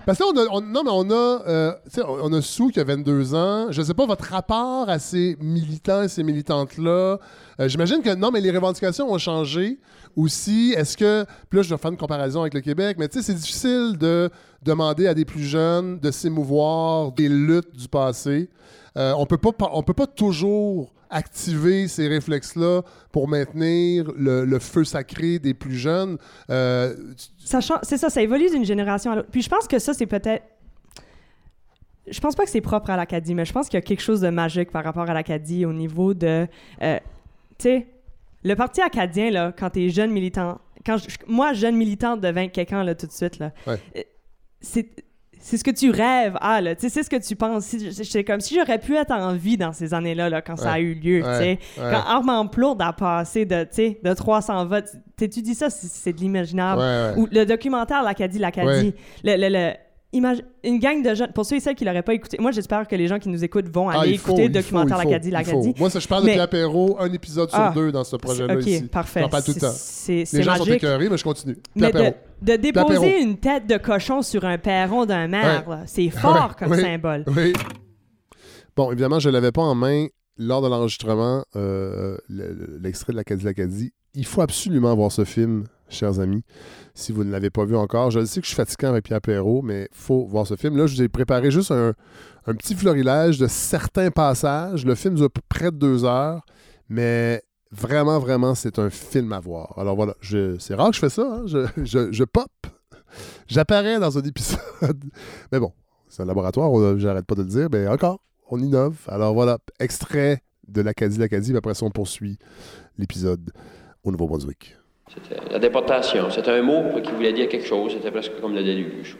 Parce 0.10 0.18
que 0.18 0.24
on 0.24 0.36
a, 0.36 0.48
on- 0.50 0.62
non, 0.62 0.84
mais 0.84 0.90
on 0.92 1.12
a, 1.12 1.44
euh, 1.48 1.72
on 2.04 2.34
a 2.34 2.42
Sou 2.42 2.70
qui 2.70 2.80
a 2.80 2.84
22 2.84 3.36
ans. 3.36 3.68
Je 3.72 3.80
ne 3.80 3.86
sais 3.86 3.94
pas 3.94 4.08
votre 4.08 4.24
rapport 4.26 4.90
à 4.90 4.98
ces 4.98 5.38
militants 5.40 6.02
et 6.02 6.08
ces 6.08 6.24
militantes-là. 6.24 7.20
Euh, 7.60 7.68
J'imagine 7.68 8.02
que 8.02 8.16
non, 8.16 8.32
mais 8.32 8.42
les 8.42 8.50
revendications 8.50 9.12
ont 9.12 9.20
changé 9.20 9.78
aussi. 10.16 10.74
Est-ce 10.76 10.98
que. 10.98 11.26
Puis 11.48 11.58
là, 11.58 11.62
je 11.62 11.70
vais 11.70 11.78
faire 11.78 11.92
une 11.92 11.98
comparaison 11.98 12.42
avec 12.42 12.56
le 12.56 12.62
Québec, 12.62 12.98
mais 13.00 13.08
tu 13.08 13.20
sais, 13.20 13.24
c'est 13.24 13.36
difficile 13.36 13.98
de 14.00 14.32
demander 14.64 15.06
à 15.06 15.14
des 15.14 15.26
plus 15.26 15.44
jeunes 15.44 16.00
de 16.00 16.10
s'émouvoir 16.10 17.12
des 17.12 17.30
luttes 17.30 17.78
du 17.78 17.88
passé. 17.88 18.50
Euh, 18.98 19.14
on 19.16 19.28
peut 19.28 19.38
pas, 19.38 19.52
on 19.74 19.84
peut 19.84 19.94
pas 19.94 20.08
toujours 20.08 20.92
activer 21.10 21.88
ces 21.88 22.08
réflexes-là 22.08 22.82
pour 23.12 23.28
maintenir 23.28 24.12
le, 24.16 24.46
le 24.46 24.60
feu 24.60 24.84
sacré 24.84 25.40
des 25.40 25.54
plus 25.54 25.76
jeunes. 25.76 26.18
Euh, 26.50 26.96
C'est 27.44 27.62
ça, 27.98 28.10
ça 28.10 28.22
évolue 28.22 28.50
d'une 28.50 28.66
génération 28.66 29.12
à 29.12 29.16
l'autre. 29.16 29.30
Puis 29.32 29.42
je 29.42 29.50
pense 29.50 29.68
que 29.68 29.80
ça, 29.80 29.94
c'est 29.94 30.06
peut-être. 30.06 30.44
Je 32.08 32.20
pense 32.20 32.36
pas 32.36 32.44
que 32.44 32.50
c'est 32.50 32.62
propre 32.62 32.90
à 32.90 32.98
l'Acadie, 32.98 33.36
mais 33.36 33.46
je 33.46 33.54
pense 33.54 33.68
qu'il 33.70 33.78
y 33.78 33.78
a 33.78 33.82
quelque 33.82 34.02
chose 34.02 34.22
de 34.22 34.30
magique 34.30 34.72
par 34.72 34.84
rapport 34.84 35.08
à 35.10 35.14
l'Acadie 35.14 35.66
au 35.66 35.74
niveau 35.74 36.14
de. 36.14 36.48
euh, 36.82 36.98
tu 37.58 37.64
sais, 37.64 37.88
le 38.44 38.56
Parti 38.56 38.82
acadien, 38.82 39.30
là, 39.32 39.52
quand 39.58 39.70
t'es 39.72 39.90
jeune 39.90 40.12
militant. 40.12 40.60
Quand 40.86 40.98
je- 40.98 41.08
moi, 41.28 41.54
jeune 41.54 41.76
militante 41.76 42.22
de 42.22 42.30
20 42.30 42.48
quelqu'un, 42.48 42.84
là, 42.84 42.96
tout 42.96 43.06
de 43.06 43.12
suite, 43.12 43.38
là. 43.38 43.52
Ouais. 43.68 43.78
euh, 43.98 44.02
C'est. 44.62 44.88
C'est 45.42 45.58
ce 45.58 45.64
que 45.64 45.72
tu 45.72 45.90
rêves, 45.90 46.38
ah, 46.42 46.60
là, 46.60 46.76
tu 46.76 46.82
sais, 46.82 46.90
c'est 46.90 47.04
ce 47.04 47.10
que 47.10 47.16
tu 47.16 47.36
penses. 47.36 47.64
Si, 47.64 47.94
c'est 48.06 48.24
comme 48.26 48.42
si 48.42 48.56
j'aurais 48.56 48.78
pu 48.78 48.96
être 48.96 49.12
en 49.12 49.34
vie 49.34 49.56
dans 49.58 49.72
ces 49.72 49.94
années-là, 49.94 50.30
là, 50.30 50.42
quand 50.42 50.58
ça 50.58 50.74
a 50.74 50.80
eu 50.80 50.94
lieu, 50.96 51.20
tu 51.22 51.26
sais. 51.26 51.30
Ouais, 51.40 51.58
ouais. 51.78 51.92
Quand 51.92 52.04
Armand 52.06 52.48
Plourde 52.48 52.82
a 52.82 52.92
passé 52.94 53.46
de, 53.46 53.64
tu 53.64 53.70
sais, 53.72 54.00
de 54.04 54.14
300 54.14 54.66
votes, 54.66 54.90
tu 55.18 55.30
tu 55.30 55.42
dis 55.42 55.56
ça, 55.56 55.70
c'est- 55.70 56.12
de 56.14 56.20
l'imaginable. 56.20 56.82
Ou 57.18 57.28
le 57.32 57.46
documentaire 57.46 58.04
L'Acadie, 58.04 58.38
l'Acadie. 58.40 58.94
Le, 59.24 59.36
le- 59.38 59.50
le- 59.50 59.74
imagi- 60.14 60.44
une 60.64 60.80
gang 60.80 61.02
de 61.04 61.14
jeunes. 61.16 61.32
Pour 61.34 61.46
ceux 61.46 61.56
et 61.58 61.60
celles 61.60 61.76
qui 61.76 61.86
l'auraient 61.86 62.02
pas 62.02 62.14
écouté, 62.16 62.38
moi 62.40 62.52
j'espère 62.52 62.88
que 62.88 62.96
les 62.96 63.08
gens 63.08 63.20
qui 63.20 63.30
nous 63.30 63.44
écoutent 63.44 63.70
vont 63.70 63.90
Ah, 63.90 64.02
aller 64.02 64.18
faut, 64.18 64.32
écouter 64.32 64.48
le 64.48 64.54
documentaire 64.54 64.98
L'Acadie, 64.98 65.30
l'Acadie. 65.32 65.74
Moi, 65.78 65.90
ça, 65.90 66.00
je 66.00 66.08
parle 66.08 66.24
de 66.24 66.28
Mais- 66.28 66.34
Pierre 66.34 66.50
Perrault, 66.50 66.98
un 67.00 67.12
épisode 67.14 67.50
sur 67.50 67.60
Ah, 67.60 67.72
deux 67.74 67.92
dans 67.92 68.04
ce 68.04 68.16
projet-là 68.18 68.56
Ok, 68.56 68.66
ici. 68.66 68.84
parfait. 68.88 69.22
J'en 69.22 69.30
parle 69.30 69.44
tout 69.44 69.54
le 69.56 69.62
temps. 69.62 69.74
Les 70.34 70.44
gens 70.44 70.56
sont 70.56 70.66
écœurés, 70.66 71.10
mais 71.10 71.18
je 71.18 71.24
continue. 71.24 71.58
Mais 71.76 71.92
Pierre 71.92 71.92
de, 71.92 72.10
Perrault. 72.10 72.16
De 72.42 72.56
déposer 72.56 73.22
une 73.22 73.38
tête 73.38 73.68
de 73.68 73.78
cochon 73.78 74.22
sur 74.22 74.46
un 74.46 74.58
perron 74.58 75.06
d'un 75.06 75.28
maire, 75.28 75.68
Ouais. 75.68 75.76
c'est 75.86 76.10
fort 76.10 76.56
comme 76.60 76.72
Oui. 76.72 76.82
symbole. 76.82 77.24
Oui. 77.36 77.54
Bon, 78.76 78.92
évidemment, 78.92 79.20
je 79.20 79.30
ne 79.30 79.34
l'avais 79.34 79.52
pas 79.52 79.62
en 79.62 79.76
main 79.76 80.08
lors 80.38 80.62
de 80.62 80.68
l'enregistrement, 80.68 81.44
euh, 81.56 82.18
le- 82.30 82.54
le- 82.54 82.80
l'extrait 82.82 83.12
de 83.14 83.18
l'Acadie 83.18 83.44
l'Acadie. 83.44 83.94
Il 84.16 84.26
faut 84.26 84.42
absolument 84.42 84.96
voir 84.96 85.12
ce 85.12 85.26
film, 85.26 85.66
chers 85.90 86.20
amis, 86.20 86.44
si 86.94 87.12
vous 87.12 87.24
ne 87.24 87.32
l'avez 87.32 87.50
pas 87.50 87.66
vu 87.66 87.76
encore. 87.76 88.10
Je 88.12 88.24
sais 88.26 88.40
que 88.40 88.46
je 88.46 88.50
suis 88.52 88.56
fatiguant 88.56 88.90
avec 88.90 89.04
Pierre 89.06 89.22
Perrault, 89.22 89.62
mais 89.62 89.84
il 89.92 89.98
faut 89.98 90.26
voir 90.26 90.48
ce 90.48 90.56
film. 90.56 90.78
Là, 90.78 90.88
je 90.88 90.96
vous 90.96 91.02
ai 91.04 91.10
préparé 91.10 91.52
juste 91.52 91.72
un, 91.72 91.94
un 92.48 92.56
petit 92.56 92.74
florilège 92.74 93.38
de 93.38 93.48
certains 93.48 94.12
passages. 94.12 94.86
Le 94.86 94.96
film 94.96 95.16
dure 95.16 95.30
près 95.50 95.72
de 95.72 95.78
deux 95.78 96.06
heures, 96.06 96.46
mais 96.88 97.42
vraiment, 97.72 98.20
vraiment, 98.20 98.56
c'est 98.56 98.80
un 98.80 98.90
film 98.90 99.34
à 99.34 99.40
voir. 99.40 99.74
Alors 99.78 99.96
voilà, 99.96 100.16
je- 100.22 100.58
c'est 100.60 100.76
rare 100.76 100.90
que 100.90 100.96
je 100.96 101.00
fais 101.02 101.10
ça. 101.10 101.24
hein. 101.24 101.44
Je, 101.46 101.66
je- 101.84 102.12
je 102.12 102.24
pop. 102.24 102.50
J'apparais 103.48 104.00
dans 104.00 104.18
un 104.18 104.22
épisode. 104.22 104.60
Mais 105.52 105.60
bon, 105.60 105.74
c'est 106.08 106.22
un 106.24 106.26
laboratoire, 106.26 106.72
j'arrête 107.00 107.26
pas 107.26 107.36
de 107.36 107.42
le 107.42 107.48
dire, 107.48 107.68
mais 107.72 107.88
encore, 107.88 108.20
on 108.50 108.60
innove. 108.60 108.98
Alors 109.08 109.34
voilà, 109.34 109.58
extrait 109.80 110.44
de 110.68 110.82
l'Acadie, 110.82 111.18
l'Acadie, 111.18 111.50
puis 111.50 111.58
après 111.58 111.74
ça, 111.74 111.86
on 111.86 111.92
poursuit 111.92 112.38
l'épisode 112.98 113.52
au 114.04 114.12
Nouveau-Brunswick. 114.12 114.76
C'était 115.12 115.42
la 115.52 115.58
déportation. 115.60 116.30
C'était 116.30 116.52
un 116.52 116.62
mot 116.62 117.02
qui 117.04 117.12
voulait 117.12 117.34
dire 117.34 117.50
quelque 117.50 117.66
chose. 117.66 117.94
C'était 117.94 118.12
presque 118.12 118.40
comme 118.40 118.54
le 118.54 118.64
déluge. 118.64 119.18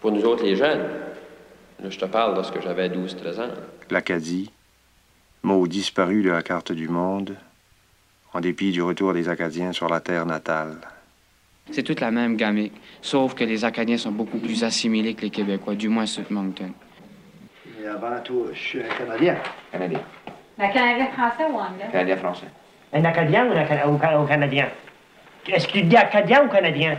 Pour 0.00 0.10
nous 0.10 0.22
autres, 0.24 0.42
les 0.44 0.56
jeunes, 0.56 0.82
là, 1.80 1.88
je 1.90 1.98
te 1.98 2.04
parle 2.06 2.34
lorsque 2.34 2.60
j'avais 2.60 2.88
12-13 2.88 3.40
ans. 3.40 3.50
L'Acadie, 3.90 4.50
mot 5.44 5.66
disparu 5.68 6.22
de 6.24 6.30
la 6.30 6.42
carte 6.42 6.72
du 6.72 6.88
monde, 6.88 7.36
en 8.34 8.40
dépit 8.40 8.72
du 8.72 8.82
retour 8.82 9.12
des 9.14 9.28
Acadiens 9.28 9.72
sur 9.72 9.88
la 9.88 10.00
terre 10.00 10.26
natale. 10.26 10.76
C'est 11.70 11.82
toute 11.84 12.00
la 12.00 12.10
même 12.10 12.36
gamique, 12.36 12.74
sauf 13.00 13.34
que 13.34 13.44
les 13.44 13.64
Acadiens 13.64 13.96
sont 13.96 14.10
beaucoup 14.10 14.38
plus 14.38 14.64
assimilés 14.64 15.14
que 15.14 15.22
les 15.22 15.30
Québécois, 15.30 15.74
du 15.74 15.88
moins 15.88 16.04
ceux 16.04 16.22
de 16.22 16.34
Moncton. 16.34 16.70
Et 17.82 17.86
avant 17.86 18.20
tout, 18.22 18.46
je 18.52 18.58
suis 18.58 18.80
un 18.80 18.88
Canadien. 18.98 19.36
Canadien. 19.72 20.00
La 20.58 20.68
Canadien 20.68 21.06
français 21.12 21.44
ou 21.50 21.56
anglais? 21.56 21.86
Canadien 21.90 22.16
français. 22.16 22.46
Un 22.92 23.04
Acadien 23.04 23.46
ou, 23.46 23.52
un 23.52 23.64
Cana- 23.64 23.88
ou 23.88 23.98
Ca- 23.98 24.20
ou 24.20 24.26
Canadien? 24.26 24.68
Est-ce 25.48 25.66
que 25.66 25.72
tu 25.72 25.82
dis 25.82 25.96
Acadien 25.96 26.44
ou 26.44 26.48
Canadien? 26.48 26.98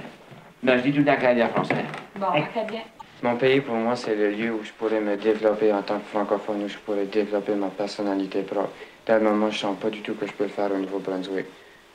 Non, 0.63 0.73
je 0.77 0.81
dis 0.83 0.91
tout 0.93 0.99
le 0.99 1.05
temps 1.05 1.15
Canadien 1.15 1.49
français. 1.49 1.85
Bon, 2.19 2.27
acadien. 2.27 2.81
Mon 3.23 3.35
pays, 3.37 3.61
pour 3.61 3.75
moi, 3.75 3.95
c'est 3.95 4.15
le 4.15 4.31
lieu 4.31 4.51
où 4.53 4.63
je 4.63 4.71
pourrais 4.71 4.99
me 4.99 5.15
développer 5.15 5.71
en 5.71 5.81
tant 5.83 5.99
que 5.99 6.05
francophone, 6.05 6.63
où 6.63 6.67
je 6.67 6.77
pourrais 6.77 7.05
développer 7.05 7.53
ma 7.55 7.67
personnalité 7.67 8.41
propre. 8.41 8.71
Le 9.07 9.19
moment, 9.19 9.49
je 9.51 9.59
sens 9.59 9.77
pas 9.77 9.89
du 9.89 10.01
tout 10.01 10.15
que 10.15 10.25
je 10.25 10.33
peux 10.33 10.45
le 10.45 10.49
faire 10.49 10.71
au 10.71 10.77
Nouveau-Brunswick. 10.77 11.45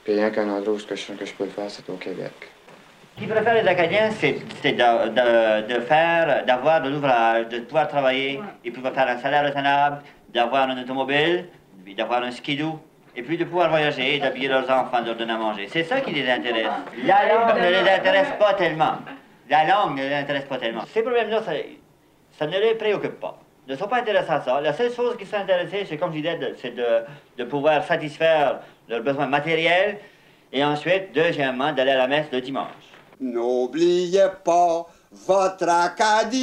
Puis 0.05 0.15
rien 0.15 0.31
qu'un 0.31 0.49
endroit 0.49 0.75
où 0.75 0.79
ce 0.79 0.87
que 0.87 0.95
je 0.95 1.03
sens 1.03 1.17
que 1.19 1.25
je 1.25 1.33
peux 1.35 1.45
le 1.45 1.51
faire, 1.51 1.69
c'est 1.69 1.89
au 1.91 1.95
Québec. 1.97 2.33
Ce 3.17 3.23
qui 3.23 3.27
préfère 3.27 3.55
les 3.55 3.69
Acadiens, 3.69 4.11
c'est 4.13 4.33
de, 4.33 4.71
de- 5.09 5.75
de 5.75 5.81
faire, 5.81 6.45
d'avoir 6.47 6.81
de 6.81 6.89
l'ouvrage, 6.89 7.49
de 7.49 7.59
pouvoir 7.61 7.89
travailler, 7.89 8.41
et 8.65 8.71
pouvoir 8.71 8.95
faire 8.95 9.09
un 9.09 9.19
salaire 9.19 9.43
raisonnable, 9.45 10.03
d'avoir 10.33 10.71
une 10.71 10.79
automobile, 10.79 11.47
d'avoir 11.97 12.23
un 12.23 12.31
skidoo, 12.31 12.79
et 13.17 13.23
puis 13.23 13.37
de 13.37 13.43
pouvoir 13.45 13.69
voyager 13.71 14.21
d'habiller 14.21 14.47
leurs 14.49 14.71
enfants, 14.71 15.01
de 15.03 15.07
leur 15.09 15.17
donner 15.17 15.33
à 15.33 15.37
manger. 15.37 15.67
C'est 15.69 15.83
ça 15.83 16.01
qui 16.01 16.13
les 16.13 16.31
intéresse. 16.31 16.69
La 17.05 17.27
langue 17.27 17.61
ne 17.61 17.69
les 17.69 17.91
intéresse 17.91 18.33
pas 18.39 18.55
tellement. 18.55 18.95
La 19.51 19.65
langue 19.65 19.99
ne 19.99 20.05
les 20.09 20.15
intéresse 20.15 20.45
pas 20.45 20.59
tellement. 20.59 20.83
Ces 20.95 21.03
problèmes-là, 21.03 21.43
ça, 21.43 21.53
ça 22.39 22.47
ne 22.47 22.57
les 22.59 22.77
préoccupe 22.77 23.19
pas. 23.19 23.37
Ne 23.69 23.77
sont 23.77 23.87
pas 23.87 23.99
intéressés 24.01 24.31
à 24.31 24.41
ça. 24.41 24.61
La 24.61 24.73
seule 24.73 24.93
chose 24.93 25.17
qui 25.17 25.27
sont 25.27 25.37
intéressés, 25.37 25.85
c'est 25.89 25.97
comme 25.97 26.13
je 26.13 26.19
disais, 26.19 26.39
c'est 26.61 26.75
de, 26.75 27.05
de 27.39 27.45
pouvoir 27.45 27.85
satisfaire 27.85 28.61
leurs 28.89 29.03
besoins 29.03 29.27
matériels, 29.27 29.99
et 30.53 30.65
ensuite, 30.65 31.13
deuxièmement, 31.15 31.73
d'aller 31.73 31.93
à 31.93 31.99
la 31.99 32.09
messe 32.09 32.27
le 32.33 32.41
dimanche. 32.41 32.67
N'oubliez 33.21 34.27
pas 34.45 34.87
votre 35.13 35.69
Acadie, 35.69 36.39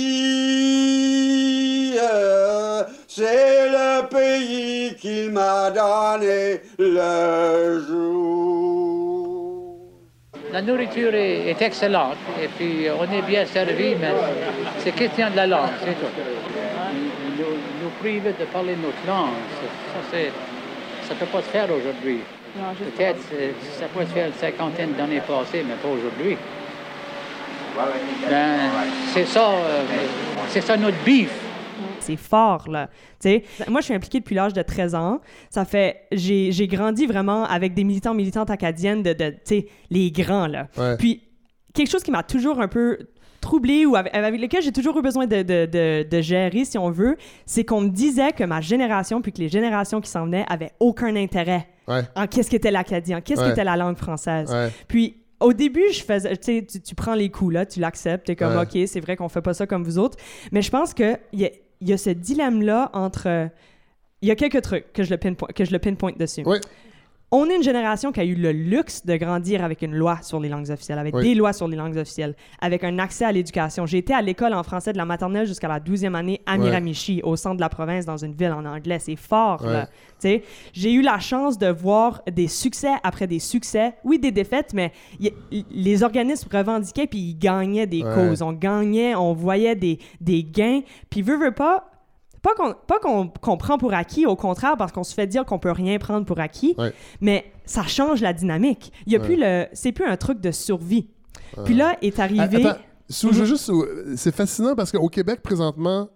c'est 3.08 3.70
le 3.70 4.08
pays 4.08 4.96
qu'il 4.96 5.32
m'a 5.32 5.72
donné 5.72 6.62
le 6.78 7.80
jour. 7.88 8.28
La 10.52 10.62
nourriture 10.62 11.14
est, 11.14 11.50
est 11.50 11.62
excellente 11.62 12.18
et 12.42 12.48
puis 12.48 12.88
on 12.98 13.04
est 13.12 13.22
bien 13.24 13.46
servi, 13.46 13.96
mais 13.96 14.14
c'est 14.80 14.92
question 14.92 15.30
de 15.30 15.36
la 15.36 15.48
langue, 15.48 15.70
c'est 15.84 15.94
tout. 15.94 16.37
Priver 18.08 18.32
de 18.40 18.46
parler 18.46 18.78
notre 18.78 19.06
langue, 19.06 19.36
ça 19.92 20.00
c'est, 20.10 20.32
ça 21.10 21.14
peut 21.16 21.26
pas 21.26 21.42
se 21.42 21.50
faire 21.50 21.68
aujourd'hui. 21.70 22.20
Peut-être 22.96 23.20
ça 23.78 23.86
peut 23.94 24.06
se 24.06 24.12
faire 24.12 24.28
une 24.28 24.34
cinquantaine 24.34 24.94
d'années 24.94 25.20
passées, 25.20 25.66
mais 25.68 25.74
pas 25.74 25.90
aujourd'hui. 25.90 26.38
Ben, 28.30 28.60
c'est 29.14 29.26
ça, 29.26 29.50
euh, 29.50 29.84
c'est 30.48 30.62
ça 30.62 30.78
notre 30.78 31.04
bif. 31.04 31.30
C'est 32.00 32.16
fort, 32.16 32.70
là. 32.70 32.88
Tu 33.20 33.28
sais, 33.28 33.44
moi, 33.68 33.82
je 33.82 33.88
suis 33.88 33.94
impliquée 33.94 34.22
depuis 34.22 34.36
l'âge 34.36 34.54
de 34.54 34.62
13 34.62 34.96
ans. 34.96 35.20
Ça 35.50 35.66
fait... 35.66 36.08
J'ai 36.14 36.68
grandi 36.70 37.08
vraiment 37.08 37.44
avec 37.44 37.74
des 37.74 37.84
militants, 37.84 38.14
militantes 38.14 38.50
acadiennes 38.50 39.04
de, 39.04 39.12
de 39.12 39.32
tu 39.32 39.38
sais, 39.44 39.68
les 39.90 40.12
grands, 40.12 40.48
là. 40.48 40.68
Ouais. 40.78 40.96
Puis, 40.96 41.24
quelque 41.74 41.92
chose 41.92 42.04
qui 42.04 42.12
m'a 42.12 42.24
toujours 42.24 42.62
un 42.62 42.70
peu 42.70 43.00
troublé 43.48 43.86
ou 43.86 43.96
avec, 43.96 44.14
avec 44.14 44.42
lequel 44.42 44.62
j'ai 44.62 44.72
toujours 44.72 44.98
eu 44.98 45.02
besoin 45.02 45.26
de, 45.26 45.38
de, 45.42 45.66
de, 45.66 46.08
de 46.10 46.22
gérer, 46.22 46.66
si 46.66 46.78
on 46.78 46.90
veut, 46.92 47.16
c'est 47.46 47.64
qu'on 47.64 47.82
me 47.82 47.90
disait 47.90 48.32
que 48.34 48.44
ma 48.44 48.60
génération, 48.62 49.22
puis 49.22 49.32
que 49.32 49.40
les 49.40 49.50
générations 49.50 50.02
qui 50.02 50.10
s'en 50.10 50.26
venaient, 50.26 50.46
avaient 50.50 50.72
aucun 50.80 51.16
intérêt 51.16 51.68
Ouais. 51.88 52.02
en 52.18 52.28
qu'est-ce 52.28 52.50
qu'était 52.50 52.72
l'acadien, 52.72 53.22
qu'est-ce 53.22 53.42
Ouais. 53.42 53.48
qu'était 53.50 53.64
la 53.64 53.78
langue 53.78 53.96
française. 53.98 54.52
Ouais. 54.52 54.70
Puis, 54.90 55.16
au 55.40 55.54
début, 55.54 55.86
je 55.94 56.04
faisais, 56.04 56.36
tu 56.36 56.60
sais, 56.68 56.82
tu- 56.84 56.96
prends 56.96 57.14
les 57.14 57.30
coups, 57.30 57.54
là, 57.54 57.66
tu 57.66 57.80
l'acceptes, 57.80 58.26
t'es 58.28 58.36
comme. 58.36 58.58
OK, 58.58 58.78
c'est 58.88 59.00
vrai 59.00 59.16
qu'on 59.16 59.30
fait 59.30 59.42
pas 59.42 59.54
ça 59.54 59.66
comme 59.68 59.84
vous 59.84 59.98
autres. 59.98 60.18
Mais 60.52 60.62
je 60.62 60.70
pense 60.70 60.94
qu'il 60.94 61.18
y 61.34 61.46
a, 61.46 61.50
y 61.80 61.94
a 61.94 61.98
ce 61.98 62.10
dilemme-là 62.10 62.90
entre. 62.94 63.50
Il 64.22 64.28
y 64.28 64.32
a 64.32 64.36
quelques 64.36 64.62
trucs 64.64 64.92
que 64.94 65.04
je 65.04 65.12
le 65.12 65.18
pinpoint, 65.18 65.48
que 65.56 65.64
je 65.64 65.72
le 65.72 65.80
pinpoint 65.80 66.12
dessus. 66.18 66.44
On 67.30 67.50
est 67.50 67.58
une 67.58 67.64
génération 67.64 68.14
qui 68.14 68.22
a 68.22 68.24
eu 68.24 68.36
le 68.36 68.54
luxe 68.54 69.06
de 69.06 69.18
grandir 69.18 69.62
avec 69.62 69.82
une 69.82 69.94
loi 69.94 70.20
sur 70.22 70.40
les 70.40 70.48
langues 70.48 70.70
officielles, 70.72 70.98
avec 70.98 71.14
Oui. 71.14 71.24
des 71.24 71.36
lois 71.36 71.52
sur 71.52 71.68
les 71.68 71.76
langues 71.76 71.98
officielles, 71.98 72.36
avec 72.62 72.86
un 72.86 73.00
accès 73.00 73.26
à 73.26 73.34
l'éducation. 73.34 73.86
J'ai 73.86 73.98
été 73.98 74.14
à 74.14 74.22
l'école 74.22 74.54
en 74.54 74.64
français 74.64 74.94
de 74.94 74.98
la 74.98 75.04
maternelle 75.04 75.46
jusqu'à 75.46 75.68
la 75.68 75.82
12e 75.82 76.16
année 76.16 76.40
à 76.46 76.54
Ouais. 76.54 76.60
Miramichi, 76.60 77.20
au 77.26 77.36
centre 77.36 77.58
de 77.58 77.62
la 77.62 77.68
province, 77.68 78.06
dans 78.06 78.16
une 78.16 78.32
ville 78.34 78.54
en 78.54 78.64
anglais. 78.64 79.00
C'est 79.00 79.18
fort, 79.18 79.62
Ouais. 79.62 79.74
là. 79.74 79.90
J'ai 80.72 80.94
eu 80.94 81.02
la 81.02 81.20
chance 81.20 81.58
de 81.58 81.68
voir 81.68 82.22
des 82.32 82.48
succès 82.48 82.94
après 83.04 83.28
des 83.28 83.40
succès. 83.40 83.96
Oui, 84.06 84.20
des 84.20 84.32
défaites, 84.32 84.74
mais 84.74 84.94
y- 85.20 85.34
les 85.70 86.04
organismes 86.04 86.48
revendiquaient 86.50 87.08
puis 87.08 87.20
ils 87.20 87.38
gagnaient 87.38 87.88
des 87.88 88.04
Ouais. 88.04 88.16
causes. 88.16 88.42
On 88.42 88.54
gagnait, 88.54 89.16
on 89.16 89.34
voyait 89.34 89.76
des, 89.76 90.00
des 90.22 90.46
gains. 90.46 90.80
Puis 91.10 91.24
veut, 91.24 91.38
veut 91.38 91.52
pas, 91.54 91.90
pas 92.48 92.56
qu'on 92.56 92.74
pas 92.74 93.00
qu'on 93.00 93.28
qu'on 93.28 93.58
prend 93.58 93.78
pour 93.78 93.94
acquis, 93.94 94.26
au 94.26 94.36
contraire, 94.36 94.76
parce 94.78 94.92
qu'on 94.92 95.04
se 95.04 95.14
fait 95.14 95.28
dire 95.28 95.46
qu'on 95.46 95.60
peut 95.60 95.72
rien 95.72 95.98
prendre 96.00 96.26
pour 96.26 96.40
acquis, 96.40 96.76
Ouais. 96.78 96.94
mais 97.22 97.52
ça 97.66 97.84
change 97.84 98.22
la 98.22 98.34
dynamique. 98.34 98.92
Il 99.06 99.14
y 99.14 99.16
a 99.16 99.20
Ouais. 99.20 99.26
plus 99.26 99.36
le, 99.38 99.66
c'est 99.74 99.92
plus 99.92 100.06
un 100.06 100.18
truc 100.18 100.40
de 100.40 100.52
survie. 100.52 101.10
Ouais. 101.58 101.64
Puis 101.66 101.74
là 101.74 101.98
est 102.02 102.20
arrivé. 102.20 102.66
Attends, 102.66 102.80
sous- 103.10 103.30
je 103.32 103.36
veux 103.36 103.42
Mhm. 103.42 103.46
juste, 103.48 103.70
euh, 103.70 104.14
c'est 104.16 104.34
fascinant 104.36 104.76
parce 104.76 104.92
qu'au 104.92 105.10
Québec, 105.10 105.42
présentement, 105.42 106.10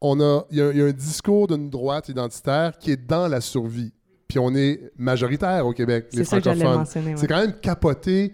on 0.00 0.20
a, 0.20 0.44
il 0.50 0.58
y, 0.58 0.60
a- 0.62 0.70
il 0.72 0.78
y 0.78 0.82
a 0.82 0.86
un 0.86 0.92
discours 0.92 1.46
d'une 1.46 1.70
droite 1.70 2.08
identitaire 2.08 2.76
qui 2.78 2.90
est 2.90 2.96
dans 3.06 3.28
la 3.28 3.40
survie. 3.40 3.92
Puis 4.28 4.38
on 4.38 4.54
est 4.54 4.90
majoritaire 4.96 5.66
au 5.66 5.72
Québec, 5.72 6.06
les 6.12 6.18
C'est 6.18 6.24
ça 6.24 6.38
que 6.38 6.44
j'allais 6.44 6.64
francophones. 6.64 7.04
ouais. 7.06 7.12
C'est 7.16 7.26
quand 7.26 7.40
même 7.40 7.52
capoté 7.60 8.32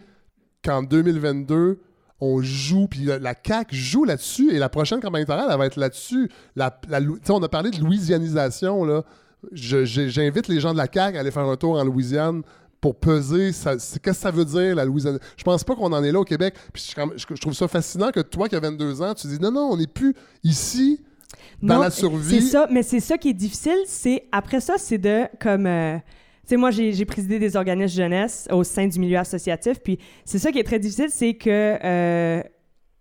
qu'en 0.65 0.83
2022, 0.83 1.81
on 2.21 2.43
joue, 2.43 2.89
puis 2.89 3.05
la, 3.05 3.35
CAQ 3.47 3.75
joue 3.77 4.05
là-dessus, 4.05 4.51
et 4.53 4.59
la 4.59 4.69
prochaine 4.69 5.01
campagne 5.01 5.21
électorale, 5.21 5.49
elle 5.51 5.59
va 5.59 5.67
être 5.67 5.77
là-dessus. 5.77 6.29
La, 6.57 6.77
la 6.89 7.01
Lou- 7.01 7.19
tu 7.19 7.27
sais, 7.27 7.33
on 7.33 7.43
a 7.43 7.49
parlé 7.49 7.71
de 7.71 7.79
louisianisation, 7.81 8.85
là. 8.85 9.05
J'invite 9.53 10.49
les 10.49 10.59
gens 10.59 10.73
de 10.73 10.79
la 10.79 10.89
CAQ 10.93 11.17
à 11.17 11.21
aller 11.21 11.31
faire 11.31 11.45
un 11.45 11.57
tour 11.57 11.79
en 11.79 11.85
Louisiane 11.85 12.43
pour 12.81 12.97
peser 12.97 13.51
qu'est-ce 13.53 13.99
que 14.01 14.13
ça 14.13 14.31
veut 14.33 14.45
dire 14.45 14.75
la 14.75 14.85
Louisiane. 14.85 15.19
Je 15.37 15.45
pense 15.45 15.63
pas 15.63 15.75
qu'on 15.77 15.93
en 15.93 16.03
est 16.03 16.11
là 16.13 16.21
au 16.21 16.25
Québec. 16.25 16.55
Puis 16.73 16.93
je, 16.97 17.35
trouve 17.41 17.55
ça 17.55 17.69
fascinant 17.69 18.11
que 18.11 18.21
toi 18.21 18.49
qui 18.49 18.57
as 18.57 18.61
22 18.61 19.01
ans, 19.03 19.15
tu 19.15 19.27
dis 19.29 19.39
non 19.41 19.53
non, 19.53 19.71
on 19.73 19.77
n'est 19.77 19.87
plus 19.87 20.15
ici 20.43 21.01
dans 21.63 21.77
Non, 21.77 21.81
la 21.83 21.91
survie. 21.91 22.41
C'est 22.41 22.49
ça, 22.49 22.67
mais 22.71 22.83
c'est 22.83 23.01
ça 23.01 23.17
qui 23.19 23.31
est 23.31 23.35
difficile. 23.35 23.79
C'est 23.87 24.25
après 24.33 24.61
ça, 24.61 24.75
c'est 24.77 24.99
de 24.99 25.27
comme. 25.41 25.67
euh, 25.67 25.99
sais, 26.49 26.57
moi, 26.57 26.71
j'ai 26.71 27.05
présidé 27.05 27.39
des 27.39 27.57
organismes 27.57 27.97
jeunesse 27.97 28.49
au 28.51 28.65
sein 28.65 28.87
du 28.87 28.99
milieu 28.99 29.19
associatif. 29.19 29.81
Puis 29.83 29.99
c'est 30.25 30.39
ça 30.39 30.51
qui 30.53 30.59
est 30.59 30.65
très 30.65 30.79
difficile, 30.79 31.11
c'est 31.11 31.35
que 31.35 31.79
euh, 31.83 32.43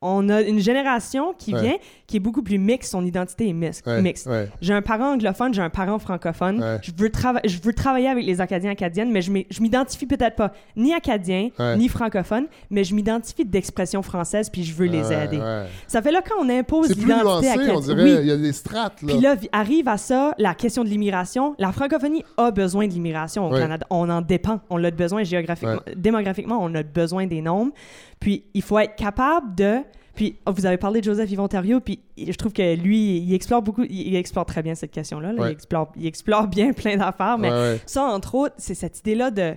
on 0.02 0.30
a 0.30 0.42
une 0.42 0.60
génération 0.60 1.34
qui 1.38 1.54
Ouais. 1.54 1.62
vient 1.62 1.76
qui 2.06 2.18
est 2.18 2.20
beaucoup 2.20 2.44
plus 2.44 2.58
mixte. 2.58 2.92
Son 2.92 3.04
identité 3.06 3.50
est 3.50 3.54
Ouais, 3.88 4.02
mixte. 4.02 4.28
ouais. 4.28 4.48
J'ai 4.62 4.74
un 4.74 4.82
parent 4.82 5.14
anglophone, 5.16 5.54
j'ai 5.54 5.62
un 5.62 5.70
parent 5.70 5.98
francophone. 6.00 6.80
Je, 6.84 6.92
veux 6.96 7.10
trava- 7.10 7.42
je 7.46 7.58
veux 7.62 7.74
travailler 7.74 8.08
avec 8.08 8.26
les 8.26 8.40
Acadiens 8.40 8.72
acadiennes, 8.72 9.12
mais 9.12 9.22
je 9.22 9.32
m'identifie 9.62 10.06
peut-être 10.06 10.36
pas 10.36 10.54
ni 10.76 10.94
acadien, 10.94 11.50
ni 11.78 11.88
francophone, 11.90 12.46
mais 12.70 12.84
je 12.84 12.94
m'identifie 12.96 13.44
d'expression 13.46 14.02
française, 14.04 14.50
puis 14.50 14.64
je 14.64 14.74
veux 14.74 14.86
les 14.86 15.12
aider. 15.12 15.40
Ça 15.88 16.02
fait 16.02 16.12
là 16.12 16.22
quand 16.28 16.36
on 16.44 16.50
impose 16.50 16.88
C'est 16.88 16.96
plus 16.96 17.06
l'identité 17.08 17.50
acadienne. 17.50 17.76
on 17.76 17.80
dirait. 17.80 18.04
Oui. 18.04 18.18
Il 18.22 18.28
y 18.28 18.32
a 18.32 18.38
des 18.38 18.54
strates 18.54 19.02
là. 19.02 19.08
Puis 19.14 19.20
là, 19.22 19.36
arrive 19.52 19.88
à 19.88 19.98
ça 19.98 20.34
la 20.38 20.54
question 20.54 20.84
de 20.84 20.90
l'immigration. 20.90 21.56
La 21.60 21.72
francophonie 21.72 22.24
a 22.38 22.52
besoin 22.52 22.88
de 22.88 22.94
l'immigration 22.94 23.48
au. 23.50 23.58
Canada. 23.58 23.86
On 23.90 24.10
en 24.10 24.22
dépend. 24.22 24.60
On 24.70 24.84
a 24.84 24.92
besoin 24.92 25.24
géographiquement. 25.24 25.82
Démographiquement, 25.96 26.60
on 26.62 26.74
a 26.76 26.84
besoin 26.84 27.26
des 27.28 27.42
nombres. 27.42 27.72
Puis 28.20 28.46
il 28.54 28.62
faut 28.62 28.80
être 28.80 28.96
capable 28.96 29.56
de. 29.56 29.80
Puis 30.16 30.36
oh, 30.48 30.52
vous 30.52 30.66
avez 30.66 30.78
parlé 30.78 31.00
de 31.00 31.06
Joseph 31.06 31.30
Yvon 31.32 31.48
Thériault, 31.48 31.80
puis 31.80 32.00
je 32.18 32.32
trouve 32.34 32.52
que 32.52 32.76
lui, 32.76 33.18
il 33.20 33.34
explore 33.36 33.62
beaucoup, 33.62 33.84
il 33.84 34.16
explore 34.16 34.46
très 34.48 34.64
bien 34.64 34.74
cette 34.74 34.90
question-là. 34.92 35.32
là. 35.32 35.42
Ouais. 35.42 35.50
Il, 35.50 35.52
explore, 35.52 35.92
il 35.96 36.08
explore 36.08 36.48
bien 36.48 36.74
plein 36.74 36.98
d'affaires, 36.98 37.38
mais 37.38 37.50
Ouais, 37.52 37.56
ouais. 37.56 37.82
ça, 37.86 38.04
entre 38.06 38.34
autres, 38.34 38.56
c'est 38.58 38.74
cette 38.74 39.00
idée-là 39.00 39.30
de. 39.32 39.56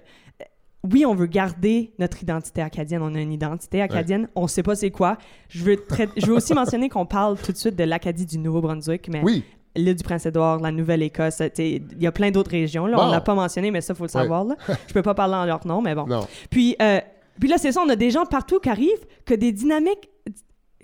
Oui, 0.92 1.04
on 1.04 1.14
veut 1.14 1.26
garder 1.26 1.92
notre 1.98 2.22
identité 2.22 2.62
acadienne. 2.62 3.02
On 3.02 3.14
a 3.14 3.20
une 3.20 3.32
identité 3.32 3.82
acadienne. 3.82 4.28
On 4.34 4.42
ne 4.44 4.48
sait 4.48 4.62
pas 4.62 4.74
c'est 4.74 4.90
quoi. 4.90 5.18
Je 5.50 5.62
veux, 5.62 5.76
je 6.16 6.24
veux 6.26 6.34
aussi 6.34 6.54
mentionner 6.54 6.88
qu'on 6.88 7.04
parle 7.04 7.36
tout 7.38 7.52
de 7.52 7.56
suite 7.58 7.76
de 7.76 7.84
l'Acadie 7.84 8.24
du 8.24 8.38
Nouveau-Brunswick, 8.38 9.08
mais 9.10 9.20
Oui. 9.22 9.44
l'île 9.76 9.94
du 9.94 10.02
Prince-Édouard, 10.02 10.58
la 10.60 10.72
Nouvelle-Écosse, 10.72 11.42
il 11.58 11.82
y 12.02 12.06
a 12.06 12.12
plein 12.12 12.30
d'autres 12.30 12.50
régions. 12.52 12.86
Là. 12.86 12.96
Bon. 12.96 13.02
On 13.04 13.10
l'a 13.10 13.20
pas 13.20 13.34
mentionné, 13.34 13.70
mais 13.70 13.82
ça, 13.82 13.92
il 13.92 13.96
faut 13.96 14.04
le 14.04 14.08
Ouais. 14.08 14.22
savoir. 14.22 14.44
Là. 14.44 14.56
Je 14.88 14.94
peux 14.94 15.02
pas 15.02 15.12
parler 15.14 15.34
en 15.34 15.44
leur 15.44 15.66
nom, 15.66 15.82
mais 15.82 15.94
bon. 15.94 16.06
Non. 16.06 16.26
Puis, 16.48 16.76
euh, 16.80 17.00
puis 17.38 17.48
là, 17.48 17.58
c'est 17.58 17.72
ça, 17.72 17.82
on 17.84 17.88
a 17.88 17.96
des 17.96 18.10
gens 18.10 18.24
partout 18.26 18.58
qui 18.60 18.68
arrivent 18.68 19.06
que 19.24 19.34
des 19.34 19.52
dynamiques 19.52 20.08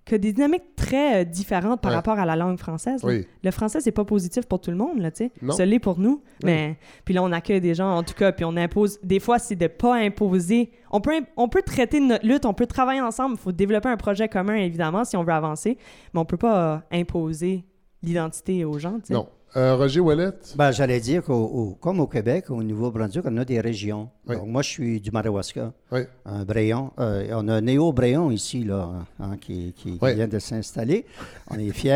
que 0.05 0.15
des 0.15 0.33
dynamiques 0.33 0.77
très 0.77 1.23
euh, 1.23 1.25
différentes 1.25 1.81
par 1.81 1.91
Ouais. 1.91 1.97
rapport 1.97 2.17
à 2.17 2.25
la 2.25 2.37
langue 2.37 2.59
française. 2.59 3.01
Oui. 3.03 3.27
Le 3.43 3.51
français, 3.51 3.81
c'est 3.81 3.91
pas 3.91 4.05
positif 4.05 4.47
pour 4.47 4.61
tout 4.61 4.71
le 4.71 4.77
monde, 4.77 5.01
là, 5.01 5.11
tu 5.11 5.29
sais. 5.51 5.67
L'est 5.67 5.81
pour 5.81 5.99
nous. 5.99 6.23
Oui. 6.45 6.45
Mais 6.45 6.77
puis 7.05 7.13
là, 7.13 7.25
on 7.25 7.33
accueille 7.33 7.61
des 7.61 7.75
gens, 7.75 7.91
en 7.91 8.05
tout 8.05 8.15
cas, 8.15 8.31
puis 8.31 8.45
on 8.45 8.57
impose. 8.57 9.01
Des 9.03 9.19
fois, 9.19 9.41
c'est 9.41 9.57
de 9.57 9.67
pas 9.67 9.97
imposer. 9.97 10.71
On 10.93 11.01
peut, 11.01 11.11
on 11.37 11.49
peut 11.49 11.63
traiter 11.63 11.99
notre 11.99 12.25
lutte, 12.25 12.47
on 12.47 12.55
peut 12.55 12.67
travailler 12.67 13.01
ensemble. 13.01 13.35
Il 13.37 13.41
faut 13.43 13.51
développer 13.51 13.89
un 13.89 13.97
projet 13.97 14.29
commun, 14.29 14.55
évidemment, 14.55 15.05
si 15.05 15.17
on 15.17 15.25
veut 15.25 15.33
avancer. 15.33 15.77
Mais 16.15 16.21
on 16.21 16.25
peut 16.25 16.37
pas 16.37 16.75
euh, 16.75 16.79
imposer 16.93 17.65
l'identité 18.05 18.65
aux 18.65 18.79
gens, 18.79 19.01
tu 19.01 19.07
sais. 19.09 19.15
Non. 19.15 19.27
Euh, 19.57 19.75
Roger 19.75 19.99
Ouellette? 20.01 20.55
Ben, 20.57 20.71
J'allais 20.71 21.01
dire 21.01 21.25
qu'au 21.25 21.77
comme 21.81 21.99
au 21.99 22.07
Québec, 22.07 22.51
au 22.51 22.63
Nouveau-Brunswick, 22.63 23.25
on 23.27 23.37
a 23.39 23.45
des 23.45 23.59
régions. 23.61 24.11
Donc, 24.35 24.49
moi, 24.49 24.63
je 24.63 24.69
suis 24.71 25.01
du 25.01 25.11
Madawaska, 25.13 25.73
un 26.25 26.45
Bréon. 26.45 26.91
Euh, 26.99 27.29
on 27.33 27.47
a 27.49 27.61
Néo 27.61 27.93
Bréon 27.93 28.31
ici, 28.33 28.65
là, 28.65 28.91
hein, 29.21 29.37
qui, 29.41 29.73
qui- 29.77 29.99
qui 30.11 30.15
vient 30.17 30.27
de 30.27 30.39
s'installer. 30.41 31.05
On 31.51 31.59
est 31.59 31.71
fiers. 31.71 31.93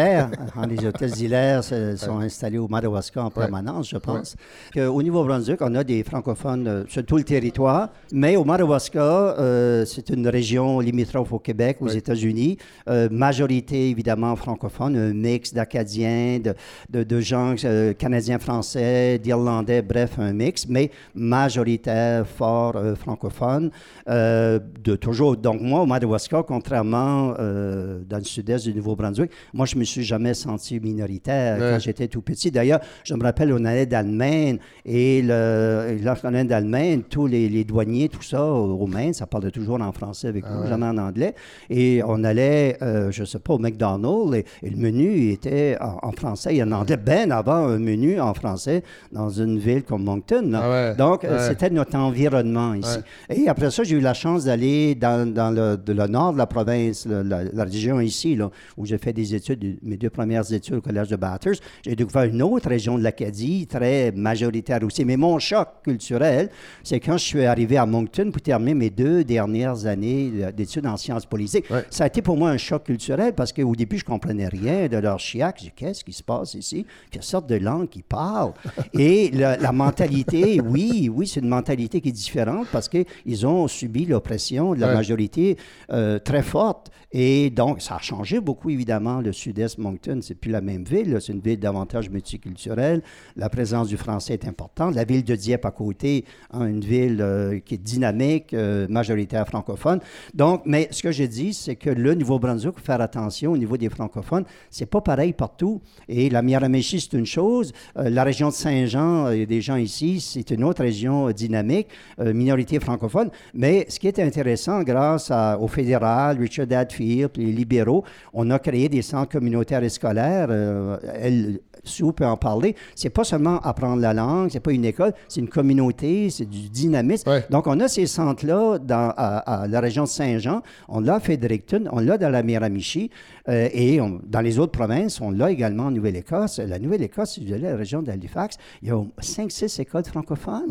hein, 0.56 0.66
les 0.68 0.86
hôtels 0.86 1.18
Hilaire 1.18 1.64
se- 1.64 1.96
sont 1.96 2.18
installés 2.20 2.58
au 2.58 2.68
Madawaska 2.68 3.24
en 3.24 3.30
permanence, 3.30 3.88
je 3.90 3.96
pense. 3.98 4.36
Au 4.76 5.02
Nouveau-Brunswick, 5.02 5.58
on 5.60 5.74
a 5.74 5.82
des 5.82 6.04
francophones 6.04 6.68
euh, 6.68 6.84
sur 6.88 7.04
tout 7.04 7.16
le 7.16 7.24
territoire. 7.24 7.88
Mais 8.12 8.36
au 8.36 8.44
Madawaska, 8.44 9.00
euh, 9.00 9.84
c'est 9.84 10.10
une 10.10 10.28
région 10.28 10.78
limitrophe 10.78 11.32
au 11.32 11.38
Québec, 11.40 11.78
aux 11.80 11.88
États-Unis. 11.96 12.58
Euh, 12.88 13.08
majorité, 13.10 13.90
évidemment, 13.90 14.36
francophone, 14.36 14.96
un 14.96 15.12
mix 15.12 15.52
d'Acadiens, 15.52 16.38
de, 16.38 16.54
de, 16.90 17.02
de 17.02 17.20
gens 17.20 17.54
euh, 17.64 17.92
canadiens, 17.92 18.38
français, 18.38 19.18
d'Irlandais, 19.18 19.82
bref, 19.82 20.12
un 20.18 20.32
mix, 20.32 20.68
mais 20.68 20.90
majoritaire, 21.14 22.19
fort 22.24 22.76
euh, 22.76 22.94
francophone. 22.94 23.70
euh, 24.08 24.58
de 24.82 24.96
toujours. 24.96 25.36
Donc, 25.36 25.60
moi, 25.60 25.80
au 25.82 25.86
Madawaska, 25.86 26.42
contrairement 26.46 27.34
euh, 27.38 28.00
dans 28.08 28.18
le 28.18 28.24
sud-est 28.24 28.64
du 28.66 28.74
Nouveau-Brunswick, 28.74 29.30
moi, 29.54 29.66
je 29.66 29.76
me 29.76 29.84
suis 29.84 30.02
jamais 30.02 30.34
senti 30.34 30.80
minoritaire 30.80 31.58
Ouais. 31.58 31.70
quand 31.72 31.78
j'étais 31.80 32.08
tout 32.08 32.22
petit. 32.22 32.50
D'ailleurs, 32.50 32.80
je 33.04 33.14
me 33.14 33.22
rappelle, 33.22 33.52
on 33.52 33.64
allait 33.64 33.86
d'Allemagne 33.86 34.58
et 34.84 35.22
le- 35.22 35.98
lorsqu'on 36.02 36.28
allait 36.28 36.44
d'Allemagne, 36.44 37.02
tous 37.08 37.26
les, 37.26 37.48
les 37.48 37.64
douaniers, 37.64 38.08
tout 38.08 38.22
ça, 38.22 38.44
au 38.44 38.86
Maine, 38.86 39.12
ça 39.14 39.26
parlait 39.26 39.50
toujours 39.50 39.80
en 39.80 39.92
français 39.92 40.28
avec 40.28 40.44
nous, 40.48 40.62
ouais. 40.62 40.68
jamais 40.68 40.86
en 40.86 40.98
anglais. 40.98 41.34
Et 41.68 42.02
on 42.06 42.24
allait, 42.24 42.78
je 43.10 43.24
sais 43.24 43.38
pas, 43.38 43.54
au 43.54 43.58
McDonald's 43.58 44.34
et, 44.36 44.44
et 44.66 44.70
le 44.70 44.76
menu 44.76 45.30
était 45.30 45.76
en, 45.80 45.98
en 46.08 46.12
français 46.12 46.56
et 46.56 46.62
en 46.62 46.72
anglais, 46.72 46.96
bien 46.96 47.30
avant 47.30 47.66
un 47.66 47.78
menu 47.78 48.20
en 48.20 48.34
français 48.34 48.82
dans 49.12 49.28
une 49.30 49.58
ville 49.58 49.82
comme 49.84 50.04
Moncton. 50.04 50.48
là. 50.50 50.94
Donc, 50.94 51.26
c'était 51.48 51.70
notre 51.70 51.96
environnement 52.10 52.74
ici. 52.74 52.98
Et 53.28 53.48
après 53.48 53.70
ça, 53.70 53.82
j'ai 53.84 53.96
eu 53.96 54.00
la 54.00 54.14
chance 54.14 54.44
d'aller 54.44 54.94
dans, 54.94 55.32
dans 55.32 55.50
le, 55.50 55.76
de 55.76 55.92
le 55.92 56.06
nord 56.06 56.32
de 56.32 56.38
la 56.38 56.46
province, 56.46 57.06
le- 57.06 57.22
la, 57.22 57.44
la 57.44 57.64
région 57.64 58.00
ici, 58.00 58.36
là, 58.36 58.50
où 58.76 58.86
j'ai 58.86 58.98
fait 58.98 59.12
des 59.12 59.34
études, 59.34 59.78
mes 59.82 59.96
deux 59.96 60.10
premières 60.10 60.52
études 60.52 60.74
au 60.74 60.80
Collège 60.80 61.08
de 61.08 61.16
Bathurst. 61.16 61.62
J'ai 61.84 61.96
découvert 61.96 62.24
une 62.24 62.42
autre 62.42 62.68
région 62.68 62.98
de 62.98 63.02
l'Acadie, 63.02 63.66
très 63.66 64.12
majoritaire 64.12 64.80
aussi. 64.82 65.04
Mais 65.04 65.16
mon 65.16 65.38
choc 65.38 65.68
culturel, 65.84 66.50
c'est 66.82 67.00
quand 67.00 67.16
je 67.18 67.24
suis 67.24 67.44
arrivé 67.44 67.76
à 67.76 67.86
Moncton 67.86 68.30
pour 68.32 68.42
terminer 68.42 68.74
mes 68.74 68.90
deux 68.90 69.24
dernières 69.24 69.86
années 69.86 70.30
d'études 70.56 70.86
en 70.86 70.96
sciences 70.96 71.26
politiques. 71.26 71.66
Ça 71.90 72.04
a 72.04 72.06
été 72.06 72.22
pour 72.22 72.36
moi 72.36 72.50
un 72.50 72.56
choc 72.58 72.84
culturel 72.84 73.32
parce 73.34 73.52
qu'au 73.52 73.74
début, 73.76 73.98
je 73.98 74.04
comprenais 74.04 74.48
rien 74.48 74.88
de 74.88 74.96
leur 74.96 75.18
chiac. 75.18 75.56
J'ai 75.58 75.66
dit, 75.66 75.72
qu'est-ce 75.76 76.04
qui 76.04 76.12
se 76.12 76.22
passe 76.22 76.54
ici? 76.54 76.84
Quelle 77.10 77.22
sorte 77.22 77.48
de 77.48 77.56
langue 77.56 77.88
qu'ils 77.88 78.02
parlent? 78.04 78.52
Et 78.94 79.30
la, 79.32 79.56
la 79.56 79.72
mentalité, 79.72 80.60
oui, 80.60 81.10
oui, 81.12 81.26
c'est 81.26 81.40
une 81.40 81.48
mentalité 81.48 81.99
qui 82.00 82.08
est 82.10 82.12
différente 82.12 82.66
parce 82.72 82.88
qu'ils 82.88 83.46
ont 83.46 83.68
subi 83.68 84.06
l'oppression 84.06 84.74
de 84.74 84.80
la 84.80 84.88
Ouais. 84.88 84.94
majorité 84.94 85.56
euh, 85.92 86.18
très 86.18 86.42
forte. 86.42 86.90
Et 87.12 87.50
donc, 87.50 87.80
ça 87.82 87.96
a 87.96 87.98
changé 87.98 88.40
beaucoup, 88.40 88.70
évidemment. 88.70 89.20
Le 89.20 89.32
sud-est 89.32 89.78
Moncton, 89.78 90.20
c'est 90.22 90.34
plus 90.36 90.50
la 90.52 90.60
même 90.60 90.84
ville. 90.84 91.16
C'est 91.20 91.32
une 91.32 91.40
ville 91.40 91.58
davantage 91.58 92.08
multiculturelle. 92.10 93.02
La 93.36 93.48
présence 93.48 93.88
du 93.88 93.96
français 93.96 94.34
est 94.34 94.46
importante. 94.46 94.94
La 94.94 95.04
ville 95.04 95.24
de 95.24 95.34
Dieppe 95.34 95.64
à 95.64 95.70
côté, 95.70 96.24
hein, 96.52 96.66
une 96.66 96.80
ville 96.80 97.20
euh, 97.20 97.58
qui 97.58 97.74
est 97.74 97.78
dynamique, 97.78 98.54
euh, 98.54 98.86
majoritaire 98.88 99.46
francophone. 99.46 100.00
Donc, 100.34 100.62
mais 100.66 100.88
ce 100.92 101.02
que 101.02 101.10
je 101.12 101.24
dis, 101.24 101.52
c'est 101.52 101.76
que 101.76 101.90
le 101.90 102.14
Nouveau-Brunswick, 102.14 102.74
faut 102.76 102.84
faire 102.84 103.00
attention 103.00 103.52
au 103.52 103.56
niveau 103.58 103.76
des 103.76 103.88
francophones. 103.88 104.44
C'est 104.70 104.86
pas 104.86 105.00
pareil 105.00 105.32
partout. 105.32 105.80
Et 106.08 106.30
la 106.30 106.42
Miramichi, 106.42 107.00
c'est 107.00 107.16
une 107.16 107.26
chose. 107.26 107.72
La 107.96 108.22
région 108.24 108.48
de 108.48 108.54
Saint-Jean, 108.54 109.30
il 109.30 109.40
y 109.40 109.42
a 109.42 109.46
des 109.46 109.60
gens 109.60 109.76
ici, 109.76 110.20
c'est 110.20 110.50
une 110.50 110.64
autre 110.64 110.82
région 110.82 111.30
dynamique, 111.32 111.88
minorité 112.18 112.78
francophone. 112.80 113.30
Mais 113.54 113.86
ce 113.88 113.98
qui 113.98 114.08
est 114.08 114.18
intéressant, 114.18 114.82
grâce 114.82 115.30
à- 115.30 115.58
au 115.58 115.68
fédéral, 115.68 116.38
Richard 116.38 116.66
Hadfield, 116.70 117.30
les 117.36 117.52
libéraux, 117.52 118.04
on 118.32 118.50
a 118.50 118.58
créé 118.58 118.88
des 118.88 119.02
centres 119.02 119.32
communautaires 119.32 119.82
et 119.82 119.88
scolaires. 119.88 120.48
Euh, 120.50 120.96
elle, 121.20 121.60
Sue 121.82 122.12
peut 122.12 122.26
en 122.26 122.36
parler. 122.36 122.76
C'est 122.94 123.08
pas 123.08 123.24
seulement 123.24 123.58
apprendre 123.60 124.02
la 124.02 124.12
langue, 124.12 124.50
c'est 124.52 124.60
pas 124.60 124.72
une 124.72 124.84
école, 124.84 125.14
c'est 125.28 125.40
une 125.40 125.48
communauté, 125.48 126.28
c'est 126.28 126.44
du 126.44 126.68
dynamisme. 126.68 127.26
Donc, 127.48 127.66
on 127.66 127.80
a 127.80 127.88
ces 127.88 128.04
centres-là 128.06 128.78
dans, 128.78 129.14
à, 129.16 129.62
à 129.62 129.66
la 129.66 129.80
région 129.80 130.02
de 130.04 130.08
Saint-Jean, 130.08 130.60
on 130.90 131.00
l'a 131.00 131.14
à 131.14 131.20
Fredericton, 131.20 131.84
on 131.90 132.00
l'a 132.00 132.18
dans 132.18 132.28
la 132.28 132.42
Miramichi, 132.42 133.10
euh, 133.48 133.68
et 133.72 133.98
on- 133.98 134.20
dans 134.26 134.42
les 134.42 134.58
autres 134.58 134.72
provinces, 134.72 135.22
on 135.22 135.30
l'a 135.30 135.50
également 135.50 135.84
en 135.84 135.90
Nouvelle-Écosse. 135.90 136.58
La 136.58 136.78
Nouvelle-Écosse, 136.78 137.32
si 137.32 137.46
vous 137.46 137.54
allez 137.54 137.68
à 137.68 137.70
la 137.72 137.76
région 137.78 138.02
d'Halifax, 138.02 138.58
il 138.82 138.88
y 138.88 138.90
a 138.92 139.02
5-6 139.20 139.80
écoles 139.80 140.04
francophones. 140.04 140.70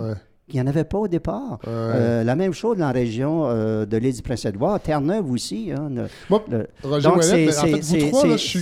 Il 0.51 0.55
n'y 0.55 0.61
en 0.61 0.67
avait 0.67 0.83
pas 0.83 0.97
au 0.97 1.07
départ. 1.07 1.59
Euh, 1.67 2.23
la 2.23 2.35
même 2.35 2.53
chose 2.53 2.77
dans 2.77 2.85
la 2.87 2.91
région 2.91 3.45
euh, 3.49 3.85
de 3.85 3.97
l'île 3.97 4.15
du 4.15 4.21
Prince-Édouard, 4.21 4.79
Terre-Neuve 4.79 5.29
aussi. 5.31 5.71
hein, 5.71 5.89
le- 5.89 6.07
le- 6.49 6.67
Roger 6.83 7.03
Donc, 7.09 7.17
Ouellet, 7.17 7.51
c'est- 7.51 7.59
en 7.59 7.61
fait, 7.75 7.81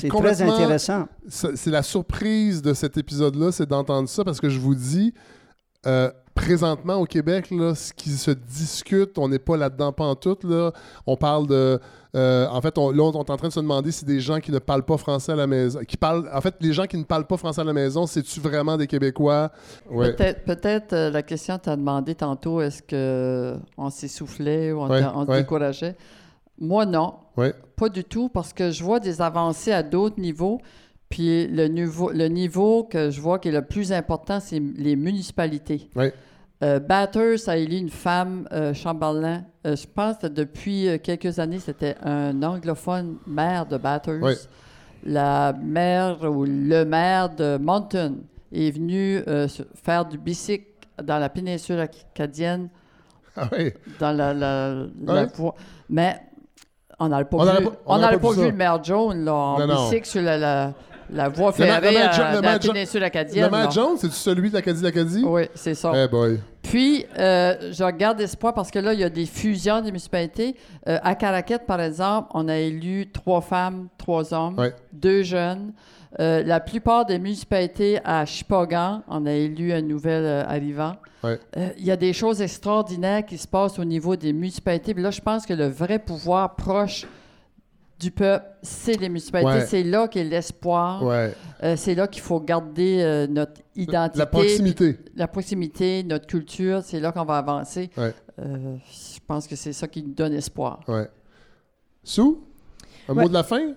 très 0.10 0.42
intéressant. 0.54 1.08
C'est 1.28 1.56
c'est 1.58 1.72
la 1.72 1.84
surprise 1.84 2.62
de 2.62 2.74
cet 2.74 2.98
épisode-là, 2.98 3.52
c'est 3.52 3.68
d'entendre 3.68 4.08
ça, 4.10 4.24
parce 4.24 4.40
que 4.40 4.50
je 4.50 4.60
vous 4.60 4.76
dis, 4.76 5.14
euh, 5.86 6.10
présentement 6.36 6.96
au 6.96 7.06
Québec, 7.06 7.50
là, 7.52 7.74
ce 7.74 7.92
qui 7.94 8.12
se 8.12 8.32
discute, 8.32 9.18
on 9.18 9.28
n'est 9.30 9.40
pas 9.40 9.58
là-dedans 9.58 9.92
pantoute, 9.92 10.44
là. 10.44 10.72
On 11.08 11.16
parle 11.18 11.48
de... 11.48 11.80
euh, 12.16 12.48
en 12.50 12.62
fait, 12.62 12.78
on, 12.78 12.92
là, 12.92 13.04
on 13.04 13.12
est 13.12 13.18
en 13.18 13.38
train 13.38 13.48
de 13.48 13.54
se 13.54 13.60
demander 13.60 13.92
si 13.92 14.06
des 14.06 14.20
gens 14.20 14.40
qui 14.40 14.52
ne 14.52 14.60
parlent 14.60 14.86
pas 14.86 14.98
français 14.98 15.34
à 15.34 15.36
la 15.36 15.48
maison... 15.48 15.80
Qui 15.88 15.98
parlent, 15.98 16.30
en 16.34 16.42
fait, 16.42 16.56
les 16.62 16.74
gens 16.74 16.86
qui 16.86 16.98
ne 16.98 17.04
parlent 17.04 17.28
pas 17.28 17.38
français 17.38 17.62
à 17.62 17.64
la 17.64 17.74
maison, 17.74 18.06
c'est-tu 18.06 18.40
vraiment 18.40 18.78
des 18.78 18.88
Québécois? 18.88 19.52
Ouais. 19.90 20.14
Peut-être, 20.14 20.46
peut-être 20.46 20.94
euh, 20.94 21.10
la 21.12 21.22
question 21.22 21.58
t'a 21.58 21.76
demandé 21.76 22.16
tantôt, 22.16 22.62
est-ce 22.62 22.82
qu'on 22.82 23.90
s'essoufflait 23.90 24.72
ou 24.72 24.82
on, 24.82 24.90
Ouais, 24.90 25.04
on 25.14 25.26
se 25.26 25.32
ouais. 25.32 25.40
décourageait? 25.40 25.96
Moi, 26.60 26.86
non. 26.86 27.16
Ouais. 27.36 27.54
Pas 27.76 27.90
du 27.90 28.04
tout, 28.04 28.30
parce 28.30 28.54
que 28.54 28.72
je 28.72 28.84
vois 28.84 29.00
des 29.00 29.22
avancées 29.22 29.72
à 29.72 29.84
d'autres 29.84 30.20
niveaux. 30.20 30.60
Puis 31.10 31.48
le 31.48 31.68
niveau, 31.68 32.12
le 32.12 32.28
niveau 32.28 32.84
que 32.84 33.10
je 33.12 33.22
vois 33.22 33.40
qui 33.40 33.48
est 33.48 33.52
le 33.54 33.62
plus 33.62 33.94
important, 33.94 34.40
c'est 34.42 34.60
les 34.60 34.98
municipalités. 34.98 35.90
Euh, 36.64 36.80
Bathurst 36.80 37.48
a 37.50 37.58
élu 37.58 37.76
une 37.78 37.90
femme, 37.90 38.48
euh, 38.52 38.74
Chamberlain. 38.74 39.44
Euh, 39.66 39.76
je 39.76 39.86
pense 39.86 40.18
que 40.18 40.28
depuis 40.28 40.88
euh, 40.90 40.98
quelques 40.98 41.38
années, 41.40 41.60
c'était 41.60 41.96
un 42.04 42.42
anglophone 42.42 43.18
maire 43.28 43.66
de 43.68 43.78
Bathurst. 43.78 44.24
Ouais. 44.24 44.36
La 45.04 45.54
maire 45.54 46.24
ou 46.24 46.46
le 46.46 46.84
maire 46.84 47.30
de 47.30 47.58
Moncton 47.58 48.18
est 48.52 48.72
venu 48.72 49.22
faire 49.76 50.06
du 50.06 50.18
bicycle 50.18 50.66
dans 51.04 51.20
la 51.20 51.30
péninsule 51.30 51.80
acadienne, 51.80 52.70
Ah 53.36 53.48
oui. 53.52 53.72
dans 54.00 54.12
la, 54.12 54.34
la, 54.34 54.74
la 55.04 55.14
Ouais. 55.14 55.28
voie. 55.36 55.54
Mais 55.90 56.20
on 57.00 57.10
n'avait 57.10 57.26
pas 57.26 57.38
vu, 57.60 57.66
pas- 57.66 57.72
on 57.86 57.96
on 58.04 58.18
pas 58.20 58.32
vu 58.32 58.46
le 58.46 58.52
maire 58.54 58.84
Jones 58.84 59.24
là, 59.24 59.34
en 59.34 59.60
Non, 59.60 59.68
non. 59.68 59.76
bicycle 59.84 60.08
sur 60.08 60.22
la, 60.24 60.38
la, 60.40 60.74
la 61.12 61.30
le 61.30 61.34
de 61.34 62.42
la 62.42 62.60
péninsule 62.60 63.04
acadienne. 63.04 63.46
Le 63.46 63.52
là. 63.52 63.70
Jones, 63.70 63.98
c'est-tu 63.98 64.14
celui 64.16 64.50
de 64.50 64.56
l'Acadie 64.56 64.84
l'Acadie? 64.84 65.24
Oui, 65.26 65.44
c'est 65.56 65.76
ça. 65.76 65.92
Eh 65.96 66.08
boy. 66.08 66.40
Puis, 66.62 67.06
euh, 67.18 67.72
je 67.72 67.84
regarde 67.84 68.20
espoir 68.20 68.54
parce 68.54 68.70
que 68.72 68.80
là, 68.80 68.94
il 68.94 69.00
y 69.00 69.04
a 69.04 69.10
des 69.10 69.26
fusions 69.26 69.78
des 69.80 69.92
municipalités. 69.92 70.56
Euh, 70.88 70.98
à 71.02 71.16
Caraquette, 71.16 71.66
par 71.66 71.80
exemple, 71.80 72.30
on 72.34 72.48
a 72.50 72.58
élu 72.58 73.10
trois 73.12 73.42
femmes, 73.42 73.88
trois 73.98 74.34
hommes, 74.34 74.60
Ouais. 74.60 74.74
deux 74.92 75.24
jeunes. 75.24 75.72
Euh, 76.20 76.42
la 76.44 76.60
plupart 76.60 77.06
des 77.06 77.20
municipalités 77.20 78.00
à 78.04 78.26
Chipagan, 78.26 79.04
on 79.08 79.26
a 79.26 79.32
élu 79.32 79.72
un 79.72 79.82
nouvel 79.82 80.24
euh, 80.26 80.44
arrivant. 80.48 80.94
Ouais. 81.24 81.40
Euh, 81.58 81.70
Il 81.78 81.86
y 81.86 81.92
a 81.92 81.96
des 81.98 82.14
choses 82.14 82.42
extraordinaires 82.42 83.26
qui 83.26 83.38
se 83.38 83.48
passent 83.48 83.78
au 83.80 83.86
niveau 83.86 84.16
des 84.16 84.34
municipalités. 84.34 84.94
Puis 84.94 85.04
là, 85.04 85.12
je 85.12 85.22
pense 85.22 85.46
que 85.46 85.54
le 85.54 85.68
vrai 85.68 86.00
pouvoir 86.00 86.56
proche 86.56 87.06
du 88.00 88.12
peuple, 88.12 88.46
c'est 88.62 89.00
les 89.00 89.10
municipalités. 89.10 89.52
Ouais. 89.52 89.66
C'est 89.66 89.84
là 89.84 90.08
qu'est 90.08 90.24
l'espoir. 90.24 91.04
Ouais. 91.04 91.34
Euh, 91.64 91.76
c'est 91.76 91.96
là 91.96 92.08
qu'il 92.08 92.22
faut 92.22 92.40
garder 92.40 93.02
euh, 93.02 93.26
notre 93.28 93.62
identité. 93.76 94.26
proximité. 94.28 94.94
puis 94.94 95.12
La 95.16 95.28
proximité, 95.28 96.04
notre 96.04 96.28
culture, 96.28 96.82
c'est 96.84 97.00
là 97.00 97.12
qu'on 97.12 97.26
va 97.26 97.38
avancer. 97.40 97.90
Ouais. 97.98 98.14
Euh, 98.40 98.76
je 98.92 99.20
pense 99.26 99.48
que 99.48 99.56
c'est 99.56 99.74
ça 99.74 99.88
qui 99.88 100.04
nous 100.04 100.14
donne 100.14 100.34
espoir. 100.34 100.82
Ouais. 100.88 101.08
Sou? 102.04 102.44
Un 103.10 103.16
Ouais. 103.16 103.24
mot 103.24 103.30
de 103.30 103.34
la 103.34 103.44
fin? 103.44 103.74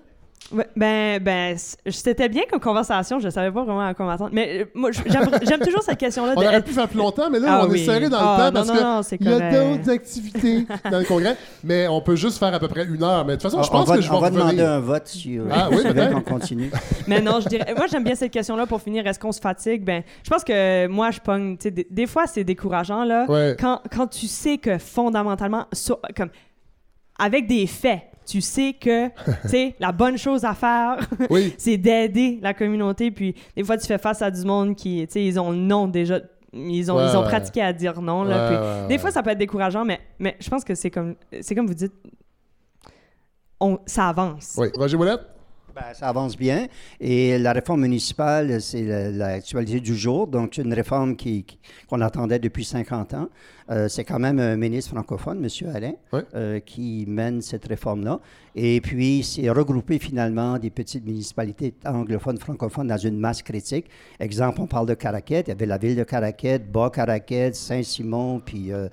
Ouais, 0.53 0.67
ben, 0.75 1.23
ben, 1.23 1.57
c'était 1.89 2.29
bien 2.29 2.43
comme 2.51 2.59
conversation. 2.59 3.21
Je 3.21 3.29
savais 3.29 3.53
pas 3.53 3.63
vraiment 3.63 3.87
à 3.87 3.95
quoi 3.95 4.05
m'attendre. 4.07 4.31
Mais 4.33 4.63
euh, 4.63 4.65
moi, 4.75 4.91
j'aime 4.91 5.07
j'aime 5.43 5.61
toujours 5.61 5.83
cette 5.83 5.99
question-là. 5.99 6.33
On 6.37 6.41
de- 6.41 6.47
aurait 6.47 6.63
pu 6.63 6.73
faire 6.73 6.89
plus 6.89 6.99
longtemps, 6.99 7.31
mais 7.31 7.39
là, 7.39 7.59
Ah 7.61 7.65
on 7.67 7.71
oui. 7.71 7.81
est 7.81 7.85
serré 7.85 8.09
dans 8.09 8.19
Ah, 8.19 8.37
le 8.37 8.39
temps 8.39 8.45
non, 8.47 8.53
parce 8.53 8.69
non, 8.69 8.75
que 8.75 8.83
non, 8.83 9.03
c'est 9.03 9.17
il 9.21 9.29
y 9.29 9.33
a 9.33 9.51
d'autres 9.77 9.91
activités 9.91 10.67
dans 10.91 10.99
le 10.99 11.05
congrès. 11.05 11.37
Mais 11.63 11.87
on 11.89 12.01
peut 12.01 12.17
juste 12.17 12.39
faire 12.39 12.53
à 12.53 12.59
peu 12.59 12.67
près 12.69 12.85
une 12.85 13.03
heure. 13.03 13.25
Mais 13.25 13.37
de 13.37 13.41
toute 13.41 13.51
façon, 13.51 13.63
je 13.63 13.69
On 13.69 13.73
pense 13.73 13.89
va- 13.89 13.97
que 13.97 14.03
je 14.03 14.11
vais 14.11 14.17
on 14.17 14.21
va 14.21 14.31
demander 14.31 14.63
un 14.63 14.81
vote 14.81 15.07
si, 15.07 15.39
euh, 15.39 15.45
Ah 15.53 15.69
oui, 15.71 15.79
qu'on 16.13 16.21
continue. 16.23 16.71
Mais 17.07 17.21
non, 17.21 17.39
je 17.41 17.49
dirais. 17.49 17.73
Moi, 17.77 17.87
j'aime 17.89 18.03
bien 18.05 18.15
cette 18.17 18.33
question-là 18.33 18.67
pour 18.67 18.81
finir. 18.83 19.07
Est-ce 19.07 19.21
qu'on 19.21 19.33
se 19.33 19.41
fatigue? 19.41 19.85
Ben, 19.85 20.03
je 20.25 20.31
pense 20.31 20.43
que 20.43 20.87
moi, 20.89 21.11
je 21.13 21.21
pogne. 21.21 21.57
tu 21.59 21.65
sais, 21.65 21.71
Des, 21.71 21.87
des 21.89 22.07
fois, 22.09 22.27
c'est 22.27 22.43
décourageant, 22.45 23.05
là. 23.05 23.25
Ouais. 23.29 23.57
Quand, 23.59 23.81
quand 23.95 24.09
tu 24.09 24.27
sais 24.27 24.59
que 24.59 24.79
fondamentalement, 24.79 25.67
sur- 25.73 26.01
comme, 26.17 26.31
avec 27.19 27.47
des 27.47 27.67
faits, 27.67 28.01
tu 28.27 28.41
sais 28.41 28.75
que, 28.75 29.09
tu 29.43 29.49
sais, 29.49 29.75
la 29.81 29.93
bonne 29.93 30.17
chose 30.19 30.45
à 30.45 30.55
faire, 30.55 30.99
Oui. 31.31 31.55
c'est 31.59 31.77
d'aider 31.77 32.39
la 32.43 32.55
communauté. 32.55 33.11
Puis 33.11 33.35
des 33.57 33.65
fois, 33.65 33.77
tu 33.77 33.87
fais 33.87 33.99
face 33.99 34.23
à 34.23 34.31
du 34.31 34.45
monde 34.45 34.77
qui, 34.77 35.05
tu 35.07 35.13
sais, 35.13 35.25
ils 35.25 35.39
ont 35.41 35.51
le 35.51 35.57
non 35.59 35.89
déjà. 35.89 36.21
Ils 36.53 36.91
ont, 36.91 36.97
Ouais, 36.97 37.07
ils 37.11 37.17
ont 37.17 37.21
ouais. 37.23 37.29
pratiqué 37.29 37.63
à 37.63 37.73
dire 37.73 38.03
non. 38.03 38.25
Là, 38.25 38.37
Ouais, 38.37 38.47
puis 38.49 38.57
ouais, 38.57 38.89
Des 38.89 38.95
ouais. 38.95 38.99
fois, 38.99 39.11
ça 39.13 39.23
peut 39.23 39.31
être 39.31 39.39
décourageant, 39.39 39.85
mais, 39.85 40.01
mais 40.19 40.37
je 40.41 40.49
pense 40.51 40.65
que 40.65 40.75
c'est 40.75 40.91
comme, 40.91 41.15
c'est 41.41 41.55
comme 41.55 41.67
vous 41.69 41.75
dites, 41.75 41.93
on, 43.61 43.79
ça 43.87 44.09
avance. 44.09 44.55
Oui. 44.59 44.69
Roger 44.77 44.97
Ouellette? 44.97 45.21
Ben, 45.75 45.95
ça 45.95 46.09
avance 46.09 46.37
bien. 46.37 46.67
Et 46.99 47.39
la 47.39 47.53
réforme 47.53 47.83
municipale, 47.83 48.61
c'est 48.61 48.83
la- 48.83 49.11
l'actualité 49.11 49.79
du 49.79 49.95
jour. 49.95 50.27
Donc, 50.27 50.53
c'est 50.57 50.63
une 50.63 50.75
réforme 50.75 51.15
qui- 51.15 51.45
qui- 51.45 51.59
qu'on 51.89 52.01
attendait 52.01 52.41
depuis 52.41 52.65
50 52.65 53.15
ans. 53.15 53.29
Euh, 53.71 53.89
c'est 53.89 54.05
quand 54.05 54.19
même 54.19 54.41
un 54.41 54.57
ministre 54.57 54.91
francophone, 54.91 55.45
M. 55.45 55.71
Alain, 55.75 55.93
euh, 56.35 56.59
qui 56.61 57.05
mène 57.07 57.41
cette 57.41 57.67
réforme-là. 57.67 58.21
Et 58.57 58.81
puis, 58.81 59.23
c'est 59.23 59.49
regrouper 59.49 60.01
finalement 60.01 60.59
des 60.59 60.71
petites 60.71 61.07
municipalités 61.07 61.75
anglophones, 61.85 62.39
francophones 62.39 62.89
dans 62.89 62.97
une 62.97 63.19
masse 63.19 63.43
critique. 63.43 63.87
Exemple, 64.19 64.61
on 64.61 64.67
parle 64.67 64.87
de 64.87 64.95
Caraquette. 64.95 65.47
Il 65.47 65.51
y 65.51 65.53
avait 65.53 65.67
la 65.67 65.79
ville 65.79 65.95
de 65.95 66.03
Caraquette, 66.03 66.71
Bas-Caraquette, 66.71 67.55
Saint-Simon, 67.55 68.41
puis 68.41 68.73
euh, 68.73 68.89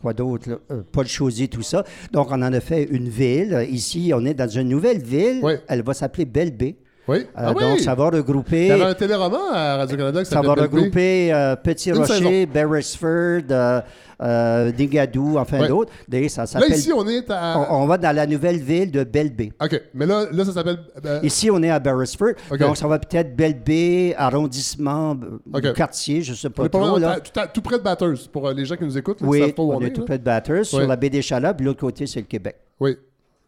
quoi 0.00 0.12
d'autre, 0.12 0.60
Paul 0.92 1.06
Chauzy, 1.06 1.48
tout 1.48 1.62
ça. 1.62 1.84
Donc, 2.12 2.28
on 2.30 2.34
en 2.42 2.52
a 2.52 2.60
fait 2.60 2.84
une 2.84 3.08
ville. 3.08 3.66
Ici, 3.70 4.12
on 4.14 4.24
est 4.24 4.34
dans 4.34 4.48
une 4.48 4.68
nouvelle 4.68 5.02
ville. 5.02 5.42
Elle 5.66 5.82
va 5.82 5.94
s'appeler 5.94 6.24
Belle-Baie. 6.24 6.76
Oui. 7.08 7.26
Donc, 7.36 7.80
ça 7.80 7.94
va 7.94 8.10
regrouper. 8.10 8.62
Il 8.62 8.68
y 8.68 8.72
avait 8.72 8.84
un 8.84 8.94
téléroman 8.94 9.40
à 9.52 9.76
Radio-Canada 9.78 10.22
qui 10.22 10.30
Ça 10.30 10.40
va 10.40 10.54
Belle 10.54 10.64
regrouper 10.64 11.32
euh, 11.32 11.56
Petit 11.56 11.90
Une 11.90 11.98
Rocher, 11.98 12.46
Beresford, 12.46 13.42
euh, 13.50 13.80
euh, 14.22 14.70
Nigadou, 14.78 15.36
enfin 15.36 15.62
Ouais. 15.62 15.68
d'autres. 15.68 15.92
Ça 16.28 16.60
Là, 16.60 16.66
ici, 16.68 16.92
on 16.94 17.06
est 17.08 17.28
à. 17.28 17.58
on, 17.58 17.82
on 17.82 17.86
va 17.86 17.98
dans 17.98 18.14
la 18.14 18.24
nouvelle 18.26 18.58
ville 18.58 18.90
de 18.92 19.02
Belle-Baie. 19.02 19.52
OK. 19.60 19.82
Mais 19.94 20.06
là, 20.06 20.26
là 20.30 20.44
ça 20.44 20.52
s'appelle. 20.52 20.78
euh, 21.04 21.18
Ici, 21.24 21.50
on 21.50 21.60
est 21.62 21.70
à 21.70 21.80
Beresford. 21.80 22.34
OK. 22.50 22.58
Donc, 22.58 22.76
ça 22.76 22.86
va 22.86 23.00
peut-être 23.00 23.34
Belle-Baie, 23.34 24.14
arrondissement, 24.16 25.16
euh, 25.22 25.58
OK. 25.58 25.72
quartier, 25.74 26.22
je 26.22 26.30
ne 26.32 26.36
sais 26.36 26.50
pas 26.50 26.68
trop. 26.68 26.98
là. 26.98 27.18
tout, 27.20 27.40
à- 27.40 27.48
tout 27.48 27.62
près 27.62 27.78
de 27.78 27.82
Batters, 27.82 28.28
pour 28.32 28.48
les 28.50 28.64
gens 28.64 28.76
qui 28.76 28.84
nous 28.84 28.96
écoutent. 28.96 29.20
là, 29.20 29.26
Oui, 29.26 29.52
on, 29.58 29.80
est 29.80 29.90
tout 29.90 30.04
près 30.04 30.18
de 30.18 30.24
Batters, 30.24 30.64
sur 30.66 30.86
la 30.86 30.96
baie 30.96 31.10
des 31.10 31.22
Chalaps, 31.22 31.56
puis 31.56 31.66
l'autre 31.66 31.80
côté, 31.80 32.06
c'est 32.06 32.20
le 32.20 32.26
Québec. 32.26 32.56
Oui. 32.78 32.96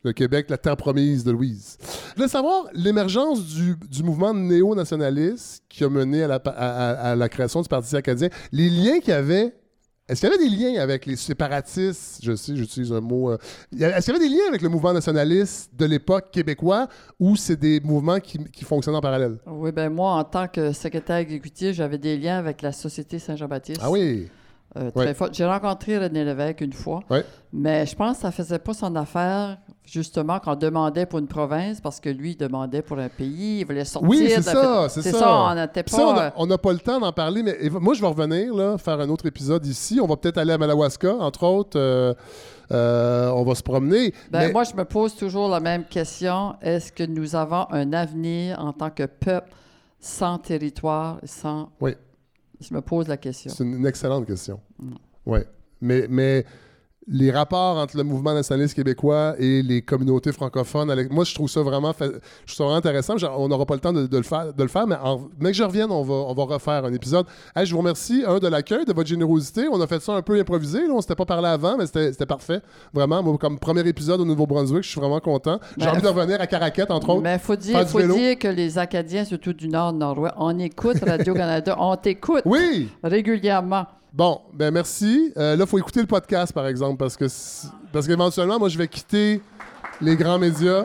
Le 0.05 0.13
Québec, 0.13 0.47
la 0.51 0.59
terre 0.59 0.77
promise 0.77 1.25
de 1.25 1.31
Louise. 1.33 1.79
Je 2.11 2.15
voulais 2.17 2.29
savoir 2.29 2.67
l'émergence 2.75 3.43
du, 3.47 3.75
du 3.91 4.03
mouvement 4.03 4.35
néo-nationaliste 4.35 5.65
qui 5.69 5.83
a 5.83 5.89
mené 5.89 6.25
à 6.25 6.29
la, 6.29 6.35
à- 6.37 7.17
la 7.17 7.29
création 7.29 7.63
du 7.63 7.69
Parti 7.69 7.97
acadien. 7.97 8.29
Les 8.53 8.69
liens 8.69 9.01
qu'il 9.01 9.09
y 9.11 9.13
avait. 9.13 9.55
Est-ce 10.07 10.21
qu'il 10.21 10.29
y 10.29 10.35
avait 10.35 10.45
des 10.51 10.55
liens 10.55 10.83
avec 10.83 11.07
les 11.07 11.17
séparatistes? 11.17 12.21
Je 12.23 12.37
sais, 12.37 12.55
j'utilise 12.55 12.93
un 12.93 13.01
mot. 13.01 13.31
euh, 13.31 13.39
Est-ce 13.73 14.05
qu'il 14.05 14.13
y 14.13 14.17
avait 14.19 14.29
des 14.29 14.35
liens 14.35 14.49
avec 14.51 14.61
le 14.61 14.69
mouvement 14.69 14.93
nationaliste 14.93 15.71
de 15.75 15.87
l'époque 15.87 16.31
québécois 16.31 16.89
ou 17.19 17.37
c'est 17.37 17.57
des 17.57 17.81
mouvements 17.81 18.21
qui, 18.21 18.37
qui 18.53 18.65
fonctionnent 18.65 18.97
en 18.97 19.01
parallèle? 19.01 19.39
Oui, 19.47 19.73
ben 19.73 19.89
moi, 19.89 20.13
en 20.13 20.25
tant 20.25 20.47
que 20.49 20.73
secrétaire 20.73 21.17
exécutif, 21.17 21.73
j'avais 21.73 21.97
des 21.97 22.19
liens 22.19 22.37
avec 22.37 22.61
la 22.61 22.73
Société 22.73 23.19
Saint-Jean-Baptiste. 23.19 23.81
Ah 23.83 23.91
oui? 23.91 24.29
Euh, 24.77 24.91
très 24.91 25.19
Ouais. 25.19 25.29
J'ai 25.33 25.47
rencontré 25.47 25.97
René 25.97 26.23
Lévesque 26.25 26.61
une 26.61 26.73
fois, 26.75 27.01
Ouais. 27.09 27.25
mais 27.55 27.87
je 27.87 27.95
pense 27.97 28.17
que 28.17 28.23
ça 28.23 28.31
faisait 28.33 28.59
pas 28.59 28.75
son 28.75 28.95
affaire, 28.97 29.57
justement, 29.85 30.41
qu'on 30.41 30.55
demandait 30.57 31.07
pour 31.07 31.19
une 31.19 31.27
province, 31.27 31.81
parce 31.81 32.01
que 32.01 32.09
lui, 32.09 32.33
il 32.33 32.37
demandait 32.37 32.83
pour 32.83 32.99
un 32.99 33.09
pays, 33.09 33.61
il 33.61 33.67
voulait 33.67 33.85
sortir. 33.85 34.09
Oui, 34.09 34.25
de 34.25 34.29
c'est 34.29 34.43
ça, 34.43 34.89
c'est 34.89 35.03
ça. 35.03 35.37
on 35.51 35.55
n'était 35.55 35.85
Ça, 35.87 36.07
on 36.07 36.15
pas... 36.15 36.33
on 36.37 36.47
n'a 36.47 36.59
pas 36.59 36.73
le 36.73 36.79
temps 36.79 36.99
d'en 36.99 37.13
parler, 37.13 37.43
mais 37.43 37.57
moi, 37.71 37.95
je 37.95 38.01
vais 38.01 38.07
revenir, 38.07 38.55
là, 38.55 38.79
faire 38.79 38.99
un 39.01 39.09
autre 39.09 39.27
épisode 39.27 39.65
ici. 39.67 40.01
On 40.03 40.07
va 40.07 40.17
peut-être 40.17 40.39
aller 40.39 40.53
à 40.53 40.59
Malawaska, 40.59 41.15
entre 41.17 41.45
autres. 41.45 41.79
euh, 41.79 42.15
euh, 42.73 43.29
on 43.31 43.45
va 43.45 43.55
se 43.55 43.63
promener. 43.63 44.15
Ben, 44.31 44.47
mais- 44.47 44.53
Moi, 44.53 44.65
je 44.65 44.75
me 44.75 44.85
pose 44.85 45.15
toujours 45.15 45.49
la 45.49 45.61
même 45.61 45.85
question. 45.85 46.55
Est-ce 46.63 46.91
que 46.93 47.05
nous 47.05 47.37
avons 47.37 47.67
un 47.71 47.93
avenir 47.93 48.59
en 48.59 48.73
tant 48.73 48.89
que 48.91 49.05
peuple 49.05 49.51
sans 50.01 50.39
territoire, 50.39 51.19
sans... 51.25 51.69
Oui. 51.81 51.95
Je 52.61 52.73
me 52.73 52.81
pose 52.81 53.07
la 53.09 53.19
question. 53.19 53.53
C'est 53.55 53.65
une 53.65 53.87
excellente 53.87 54.27
question. 54.27 54.61
Mm. 54.79 54.93
Oui. 55.27 55.41
Mais, 55.83 56.07
mais 56.09 56.47
les 57.07 57.31
rapports 57.31 57.77
entre 57.77 57.97
le 57.97 58.03
mouvement 58.03 58.33
nationaliste 58.33 58.75
québécois 58.75 59.35
et 59.39 59.63
les 59.63 59.83
communautés 59.83 60.33
francophones, 60.33 60.91
moi, 61.11 61.25
je 61.25 61.35
trouve 61.35 61.51
ça 61.51 61.61
vraiment, 61.63 61.93
fa- 61.93 62.07
je 62.47 62.55
trouve 62.55 62.69
ça 62.71 62.75
intéressant. 62.75 63.15
On 63.37 63.49
n'aura 63.49 63.67
pas 63.67 63.75
le 63.75 63.81
temps 63.81 63.93
de, 63.93 64.07
de 64.07 64.17
le 64.17 64.23
faire, 64.23 64.55
de 64.55 64.63
le 64.63 64.69
faire 64.69 64.87
mais 64.87 64.97
en, 64.97 65.21
mais 65.39 65.51
que 65.51 65.57
je 65.57 65.63
revienne, 65.63 65.91
on 65.91 66.03
va, 66.03 66.15
on 66.15 66.33
va 66.35 66.45
refaire 66.45 66.85
un 66.85 66.93
épisode. 66.93 67.27
Hey, 67.55 67.67
je 67.67 67.73
vous 67.73 67.79
remercie, 67.79 68.25
un, 68.27 68.39
de 68.39 68.49
l'accueil, 68.49 68.85
de 68.87 68.93
votre 68.93 69.09
générosité. 69.09 69.67
On 69.71 69.81
a 69.81 69.87
fait 69.87 70.01
ça 70.01 70.13
un 70.15 70.23
peu 70.23 70.39
improvisé. 70.39 70.79
Là. 70.87 70.95
On 70.95 71.01
s'était 71.01 71.15
pas 71.15 71.27
parlé 71.27 71.49
avant, 71.49 71.77
mais 71.77 71.87
c'était 71.87 72.27
parfait. 72.27 72.61
Vraiment, 72.93 73.23
moi, 73.23 73.37
comme 73.39 73.59
premier 73.59 73.87
épisode 73.87 74.21
au 74.21 74.25
Nouveau-Brunswick, 74.25 74.83
je 74.83 74.89
suis 74.89 75.01
vraiment 75.01 75.21
content. 75.21 75.61
J'ai 75.77 75.89
envie 75.89 76.01
de 76.03 76.09
revenir 76.09 76.41
à 76.41 76.47
Caraquette, 76.47 76.91
entre 76.91 77.11
autres. 77.11 77.23
Mais 77.23 77.35
il 77.35 77.39
faut, 77.41 77.57
dire, 77.57 77.87
faut 77.89 78.01
dire 78.01 78.39
que 78.39 78.49
les 78.49 78.79
Acadiens, 78.79 79.25
surtout 79.25 79.53
du 79.53 79.69
Nord, 79.69 79.93
Nord-Ouest, 79.93 80.35
on 80.39 80.59
écoute 80.59 80.97
Radio-Canada, 81.07 81.77
on 81.79 81.97
t'écoute 81.97 82.43
Oui! 82.47 82.89
régulièrement. 83.03 83.87
Bon, 84.15 84.41
ben 84.53 84.71
merci. 84.71 85.33
Euh, 85.37 85.57
là, 85.57 85.65
il 85.65 85.69
faut 85.69 85.77
écouter 85.79 85.99
le 86.01 86.07
podcast, 86.07 86.53
par 86.53 86.69
exemple, 86.69 86.99
parce 86.99 87.17
que 87.17 87.25
parce 87.93 88.07
qu'éventuellement, 88.07 88.61
moi, 88.61 88.69
je 88.69 88.79
vais 88.79 88.87
quitter 88.87 89.41
les 90.01 90.15
grands 90.15 90.39
médias 90.39 90.85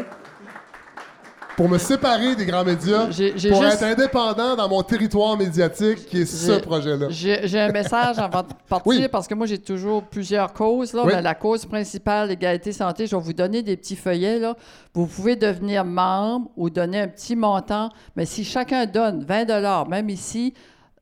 pour 1.56 1.69
me 1.69 1.77
séparer 1.77 2.35
des 2.35 2.45
grands 2.47 2.64
médias, 2.64 3.03
pour 3.06 3.11
juste- 3.14 3.43
être 3.45 3.84
indépendant 3.84 4.56
dans 4.56 4.68
mon 4.68 4.81
territoire 4.81 5.38
médiatique, 5.38 6.07
qui 6.07 6.22
est 6.22 6.26
ce 6.26 6.53
projet-là. 6.53 7.07
J'ai 7.11 7.60
un 7.60 7.72
message 7.72 8.18
avant 8.18 8.41
de 8.41 8.47
partir 8.68 9.10
parce 9.11 9.27
que 9.27 9.35
moi, 9.35 9.45
j'ai 9.45 9.60
toujours 9.60 10.03
plusieurs 10.06 10.51
causes. 10.51 10.93
Là, 10.93 11.03
Oui. 11.06 11.14
la 11.22 11.35
cause 11.35 11.68
principale, 11.68 12.30
l'égalité 12.30 12.72
santé, 12.72 13.06
je 13.06 13.15
vais 13.15 13.22
vous 13.22 13.34
donner 13.34 13.61
des 13.61 13.77
petits 13.77 13.95
feuillets. 13.97 14.39
Là. 14.39 14.56
Vous 14.95 15.06
pouvez 15.06 15.35
devenir 15.35 15.85
membre 15.85 16.49
ou 16.57 16.72
donner 16.72 17.01
un 17.01 17.07
petit 17.07 17.35
montant. 17.35 17.89
Mais 18.15 18.26
si 18.26 18.43
chacun 18.43 18.88
donne 18.88 19.23
20 19.23 19.85
même 19.88 20.10
ici, 20.10 20.56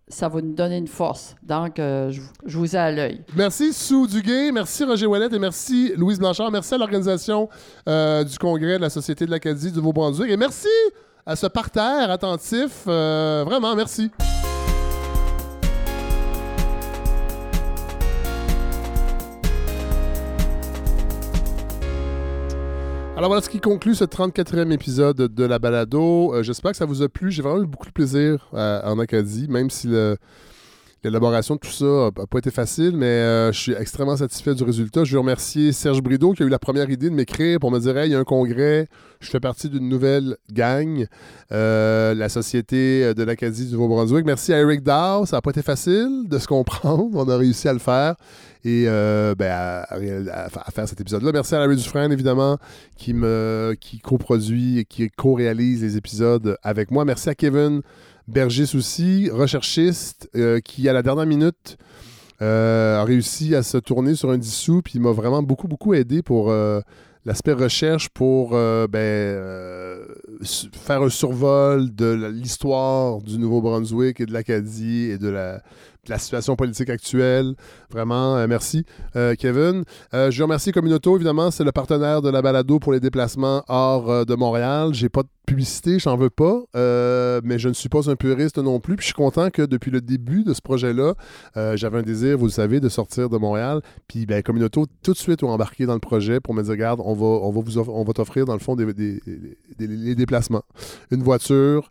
ça 0.10 0.30
va 0.30 0.42
nous 0.42 0.54
donner 0.54 0.78
une 0.78 0.88
force. 0.88 1.36
Donc, 1.44 1.80
euh, 1.80 2.12
je, 2.46 2.58
vous- 2.58 2.76
ai 2.76 2.80
à 2.80 2.92
l'œil. 2.92 3.22
Merci 3.36 3.74
Sue 3.74 4.08
Duguay, 4.08 4.52
merci 4.52 4.84
Roger 4.84 5.06
Ouellette 5.06 5.34
et 5.34 5.40
merci 5.40 5.94
Louise 5.98 6.20
Blanchard. 6.20 6.52
Merci 6.52 6.74
à 6.76 6.78
l'organisation 6.78 7.50
euh, 7.90 8.24
du 8.24 8.38
Congrès 8.38 8.78
de 8.78 8.82
la 8.82 8.90
Société 8.90 9.26
de 9.26 9.32
l'Acadie 9.32 9.72
du 9.72 9.78
Nouveau-Brunswick 9.78 10.30
et 10.32 10.38
merci 10.38 10.68
à 11.26 11.36
ce 11.36 11.48
parterre 11.48 12.10
attentif. 12.10 12.84
Euh, 12.88 13.44
vraiment, 13.46 13.76
merci. 13.76 14.10
Alors 23.18 23.30
voilà 23.32 23.42
ce 23.42 23.50
qui 23.50 23.60
conclut 23.60 23.96
ce 23.96 24.04
34e 24.04 24.72
épisode 24.72 25.18
de 25.18 25.44
la 25.44 25.58
balado. 25.58 26.36
Euh, 26.36 26.44
J'espère 26.44 26.70
que 26.70 26.78
ça 26.78 26.86
vous 26.86 27.02
a 27.02 27.10
plu. 27.10 27.32
J'ai 27.32 27.42
vraiment 27.42 27.64
eu 27.64 27.66
beaucoup 27.66 27.88
de 27.88 27.92
plaisir 27.92 28.48
euh, 28.54 28.80
en 28.84 29.00
Acadie, 29.00 29.48
même 29.50 29.72
si 29.72 29.88
le, 29.88 30.18
L'élaboration 31.08 31.56
de 31.56 31.60
tout 31.62 31.72
ça 31.72 32.12
n'a 32.18 32.28
pas 32.28 32.38
été 32.38 32.52
facile, 32.52 32.92
mais 32.98 33.06
euh, 33.06 33.54
je 33.54 33.60
suis 33.60 33.72
extrêmement 33.72 34.18
satisfait 34.18 34.54
du 34.54 34.64
résultat. 34.64 35.06
Je 35.06 35.14
veux 35.14 35.20
remercier 35.20 35.72
Serge 35.72 36.02
Brideau 36.02 36.34
qui 36.34 36.44
a 36.44 36.46
eu 36.46 36.50
la 36.50 36.60
première 36.60 36.90
idée 36.90 37.10
de 37.10 37.16
m'écrire 37.16 37.60
pour 37.60 37.72
me 37.72 37.80
dire 37.80 38.04
il 38.04 38.12
y 38.12 38.16
a 38.16 38.20
un 38.20 38.26
congrès, 38.26 38.90
je 39.22 39.30
fais 39.30 39.40
partie 39.40 39.70
d'une 39.70 39.88
nouvelle 39.88 40.36
gang, 40.52 41.08
euh, 41.54 42.14
la 42.14 42.28
Société 42.28 43.14
de 43.14 43.24
l'Acadie 43.24 43.68
du 43.68 43.72
Nouveau-Brunswick. 43.72 44.26
Merci 44.26 44.52
à 44.52 44.60
Eric 44.60 44.84
Dow, 44.84 45.26
ça 45.26 45.38
n'a 45.38 45.42
pas 45.42 45.52
été 45.52 45.62
facile 45.62 46.28
de 46.28 46.38
se 46.40 46.48
comprendre, 46.48 47.10
on 47.14 47.30
a 47.30 47.38
réussi 47.38 47.70
à 47.70 47.74
le 47.74 47.80
faire 47.80 48.16
et 48.66 48.86
euh, 48.88 49.34
ben, 49.34 49.50
à 49.50 50.72
faire 50.72 50.90
cet 50.90 51.00
épisode-là. 51.00 51.32
Merci 51.32 51.56
à 51.56 51.60
Larry 51.60 51.78
Dufresne, 51.78 52.12
évidemment, 52.12 52.58
qui, 52.98 53.14
me, 53.14 53.76
qui 53.80 54.00
coproduit 54.00 54.80
et 54.80 54.86
qui 54.86 55.10
co-réalise 55.10 55.82
les 55.84 55.96
épisodes 55.96 56.58
avec 56.64 56.92
moi. 56.92 57.06
Merci 57.06 57.30
à 57.30 57.36
Kevin 57.36 57.82
Berger 58.28 58.76
aussi, 58.76 59.30
recherchiste, 59.30 60.30
euh, 60.36 60.60
qui 60.60 60.90
à 60.90 60.94
la 60.94 61.02
dernière 61.02 61.26
minute 61.26 61.78
euh, 62.42 63.00
a 63.00 63.04
réussi 63.06 63.56
à 63.56 63.64
se 63.64 63.78
tourner 63.78 64.16
sur 64.16 64.32
un 64.32 64.38
dissous, 64.38 64.82
puis 64.84 64.94
il 64.96 65.02
m'a 65.02 65.12
vraiment 65.12 65.42
beaucoup, 65.42 65.70
beaucoup 65.70 65.94
aidé 65.94 66.22
pour 66.22 66.52
euh, 66.52 66.82
l'aspect 67.26 67.54
recherche, 67.54 68.10
pour 68.10 68.52
ben, 68.52 68.90
faire 70.44 71.02
un 71.02 71.10
survol 71.10 71.96
de 71.96 72.30
l'histoire 72.34 73.22
du 73.22 73.38
Nouveau-Brunswick 73.38 74.20
et 74.20 74.26
de 74.26 74.34
l'Acadie 74.34 75.10
et 75.12 75.18
de 75.18 75.30
la 75.30 76.20
situation 76.20 76.56
politique 76.56 76.90
actuelle. 76.90 77.56
Vraiment, 77.90 78.36
euh, 78.36 78.48
merci, 78.48 78.84
euh, 79.16 79.34
Kevin. 79.36 79.84
Euh, 80.14 80.30
je 80.30 80.38
veux 80.40 80.44
remercier 80.44 80.74
Communauto, 80.74 81.16
évidemment, 81.16 81.52
c'est 81.52 81.64
le 81.64 81.72
partenaire 81.72 82.22
de 82.22 82.30
la 82.30 82.42
balado 82.42 82.80
pour 82.80 82.92
les 82.92 83.00
déplacements 83.00 83.64
hors 83.70 84.26
de 84.26 84.36
Montréal. 84.36 84.94
J'ai 84.94 85.08
pas 85.08 85.24
publicité, 85.46 85.98
j'en 85.98 86.18
veux 86.18 86.30
pas, 86.30 86.64
mais 86.76 87.58
je 87.58 87.70
ne 87.70 87.74
suis 87.74 87.88
pas 87.88 88.10
un 88.10 88.18
puriste 88.18 88.58
non 88.58 88.82
plus. 88.82 88.98
Puis 88.98 89.04
je 89.04 89.08
suis 89.08 89.14
content 89.14 89.50
que 89.50 89.62
depuis 89.62 89.92
le 89.92 90.02
début 90.02 90.44
de 90.44 90.54
ce 90.54 90.62
projet-là, 90.62 91.14
j'avais 91.76 92.00
un 92.00 92.04
désir, 92.04 92.38
vous 92.38 92.48
le 92.48 92.52
savez, 92.52 92.82
de 92.82 92.90
sortir 92.90 93.30
de 93.30 93.38
Montréal. 93.38 93.82
Puis 94.10 94.26
ben, 94.26 94.44
Communauto, 94.44 94.88
tout 95.02 95.14
de 95.14 95.18
suite, 95.18 95.44
ont 95.44 95.50
embarqué 95.50 95.86
dans 95.86 95.94
le 95.94 96.02
projet 96.02 96.42
pour 96.42 96.54
me 96.54 96.64
dire, 96.64 96.72
regarde, 96.72 97.00
on 97.02 97.14
va, 97.14 97.26
on 97.26 97.52
va, 97.52 97.62
vous 97.62 97.80
on 97.80 98.04
va 98.04 98.14
t'offrir, 98.14 98.44
dans 98.44 98.54
le 98.54 98.60
fond, 98.60 98.76
les 98.76 100.16
déplacements. 100.16 100.64
Une 101.12 101.24
voiture 101.24 101.88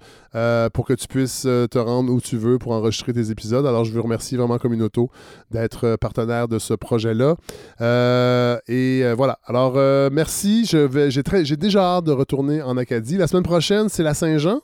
pour 0.74 0.86
que 0.86 0.93
tu 0.93 1.09
puisses 1.09 1.43
te 1.43 1.78
rendre 1.78 2.12
où 2.12 2.20
tu 2.20 2.36
veux 2.36 2.59
pour 2.59 2.73
enregistrer 2.73 3.14
tes 3.14 3.31
épisodes. 3.31 3.64
Alors, 3.64 3.86
je 3.86 3.93
veux 3.93 4.02
remercier 4.02 4.36
vraiment 4.36 4.59
Communauto 4.59 5.10
d'être 5.51 5.86
euh, 5.87 5.97
partenaire 5.97 6.49
de 6.49 6.59
ce 6.59 6.75
projet-là. 6.75 7.37
Euh, 7.81 8.59
et 8.69 9.03
euh, 9.03 9.15
voilà. 9.15 9.39
Alors, 9.45 9.75
merci. 10.11 10.65
J'ai 10.67 11.57
déjà 11.57 11.97
hâte 11.97 12.05
de 12.05 12.13
retourner 12.13 12.63
en 12.63 12.77
Acadie. 12.77 13.17
La 13.17 13.27
semaine 13.27 13.43
prochaine, 13.43 13.89
c'est 13.89 14.03
la 14.03 14.15
Saint-Jean. 14.15 14.61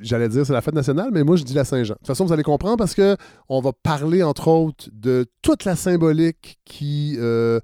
J'allais 0.00 0.28
dire 0.28 0.46
c'est 0.46 0.52
la 0.52 0.62
fête 0.62 0.74
nationale, 0.74 1.10
mais 1.12 1.24
moi 1.24 1.36
je 1.36 1.44
dis 1.44 1.54
la 1.54 1.64
Saint-Jean. 1.64 1.94
De 1.94 1.98
toute 1.98 2.06
façon, 2.06 2.24
vous 2.24 2.32
allez 2.32 2.42
comprendre 2.42 2.76
parce 2.76 2.94
que 2.94 3.16
on 3.48 3.60
va 3.60 3.72
parler 3.72 4.22
entre 4.22 4.48
autres 4.48 4.88
de 4.92 5.26
toute 5.42 5.64
la 5.64 5.76
symbolique 5.76 6.58
qui, 6.64 7.16
euh, 7.18 7.60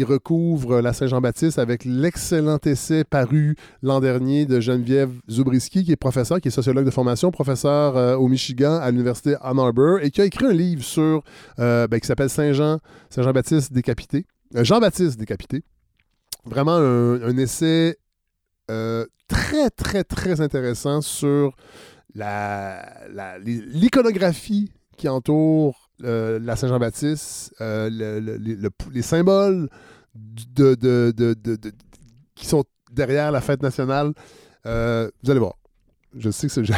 recouvre 0.00 0.80
la 0.80 0.92
Saint-Jean-Baptiste 0.92 1.58
avec 1.58 1.84
l'excellent 1.84 2.58
essai 2.64 3.02
paru 3.04 3.56
l'an 3.82 4.00
dernier 4.00 4.46
de 4.46 4.60
Geneviève 4.60 5.10
Zubriski, 5.28 5.84
qui 5.84 5.92
est 5.92 5.96
professeur, 5.96 6.40
qui 6.40 6.48
est 6.48 6.52
sociologue 6.52 6.84
de 6.84 6.90
formation, 6.90 7.30
professeur 7.32 7.96
euh, 7.96 8.14
au 8.14 8.28
Michigan 8.28 8.78
à 8.80 8.90
l'université 8.90 9.34
Ann 9.40 9.58
Arbor, 9.58 9.98
et 10.00 10.10
qui 10.10 10.20
a 10.20 10.24
écrit 10.24 10.46
un 10.46 10.52
livre 10.52 10.84
sur 10.84 11.24
euh, 11.58 11.88
ben, 11.88 11.98
qui 11.98 12.06
s'appelle 12.06 12.30
Saint-Jean, 12.30 12.78
Saint-Jean-Baptiste 13.10 13.72
décapité, 13.72 14.26
Euh, 14.54 14.64
Jean-Baptiste 14.64 15.18
décapité. 15.18 15.62
Vraiment 16.44 16.76
un 16.76 17.36
essai 17.36 17.98
euh, 18.70 19.06
très, 19.28 19.70
très, 19.70 20.04
très 20.04 20.40
intéressant 20.40 21.00
sur 21.00 21.54
la, 22.14 23.06
la- 23.10 23.38
l'iconographie 23.38 24.72
qui 24.96 25.08
entoure 25.08 25.90
euh, 26.04 26.38
la 26.40 26.56
Saint-Jean-Baptiste, 26.56 27.54
euh, 27.60 27.88
le- 27.90 28.20
le- 28.20 28.36
les- 28.36 28.56
le- 28.56 28.70
les 28.92 29.02
symboles 29.02 29.68
qui 32.34 32.46
sont 32.46 32.64
derrière 32.92 33.30
la 33.32 33.40
fête 33.40 33.62
nationale. 33.62 34.12
Vous 34.64 35.30
allez 35.30 35.38
voir. 35.40 35.54
Je 36.18 36.30
sais 36.30 36.48
que 36.48 36.62
je, 36.64 36.72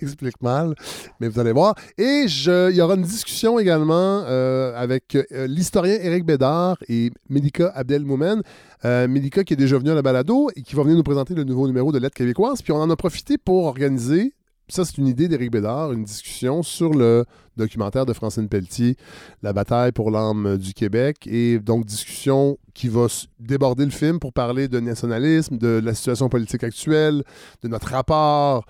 l'explique 0.00 0.40
mal, 0.42 0.74
mais 1.18 1.28
vous 1.28 1.40
allez 1.40 1.52
voir. 1.52 1.74
Et 1.96 2.26
je- 2.28 2.70
il 2.70 2.76
y 2.76 2.80
aura 2.82 2.94
une 2.94 3.02
discussion 3.02 3.58
également 3.58 4.22
euh, 4.26 4.74
avec 4.76 5.16
euh, 5.16 5.46
l'historien 5.46 5.94
Éric 5.94 6.24
Bédard 6.24 6.76
et 6.88 7.10
Mélika 7.28 7.68
Abdelmoumen. 7.74 8.42
Euh, 8.84 9.08
qui 9.44 9.54
est 9.54 9.56
déjà 9.56 9.78
venue 9.78 9.90
à 9.90 9.94
la 9.94 10.02
balado 10.02 10.50
et 10.54 10.62
qui 10.62 10.74
va 10.76 10.82
venir 10.82 10.96
nous 10.96 11.02
présenter 11.02 11.34
le 11.34 11.44
nouveau 11.44 11.66
numéro 11.66 11.90
de 11.90 11.98
Lettres 11.98 12.16
québécoises. 12.16 12.60
Puis 12.60 12.72
on 12.72 12.76
en 12.76 12.90
a 12.90 12.96
profité 12.96 13.38
pour 13.38 13.64
organiser, 13.64 14.34
ça 14.68 14.84
c'est 14.84 14.98
une 14.98 15.06
idée 15.06 15.28
d'Éric 15.28 15.50
Bédard, 15.50 15.92
une 15.92 16.04
discussion 16.04 16.62
sur 16.62 16.94
le 16.94 17.24
documentaire 17.56 18.06
de 18.06 18.12
Francine 18.12 18.48
Pelletier, 18.48 18.96
La 19.42 19.52
bataille 19.52 19.92
pour 19.92 20.10
l'âme 20.10 20.56
du 20.56 20.74
Québec. 20.74 21.26
Et 21.26 21.58
donc 21.58 21.84
discussion 21.84 22.58
qui 22.72 22.88
va 22.88 23.06
déborder 23.38 23.84
le 23.84 23.90
film 23.90 24.18
pour 24.18 24.32
parler 24.32 24.68
de 24.68 24.80
nationalisme, 24.80 25.58
de 25.58 25.80
la 25.82 25.94
situation 25.94 26.28
politique 26.28 26.64
actuelle, 26.64 27.22
de 27.62 27.68
notre 27.68 27.88
rapport 27.88 28.64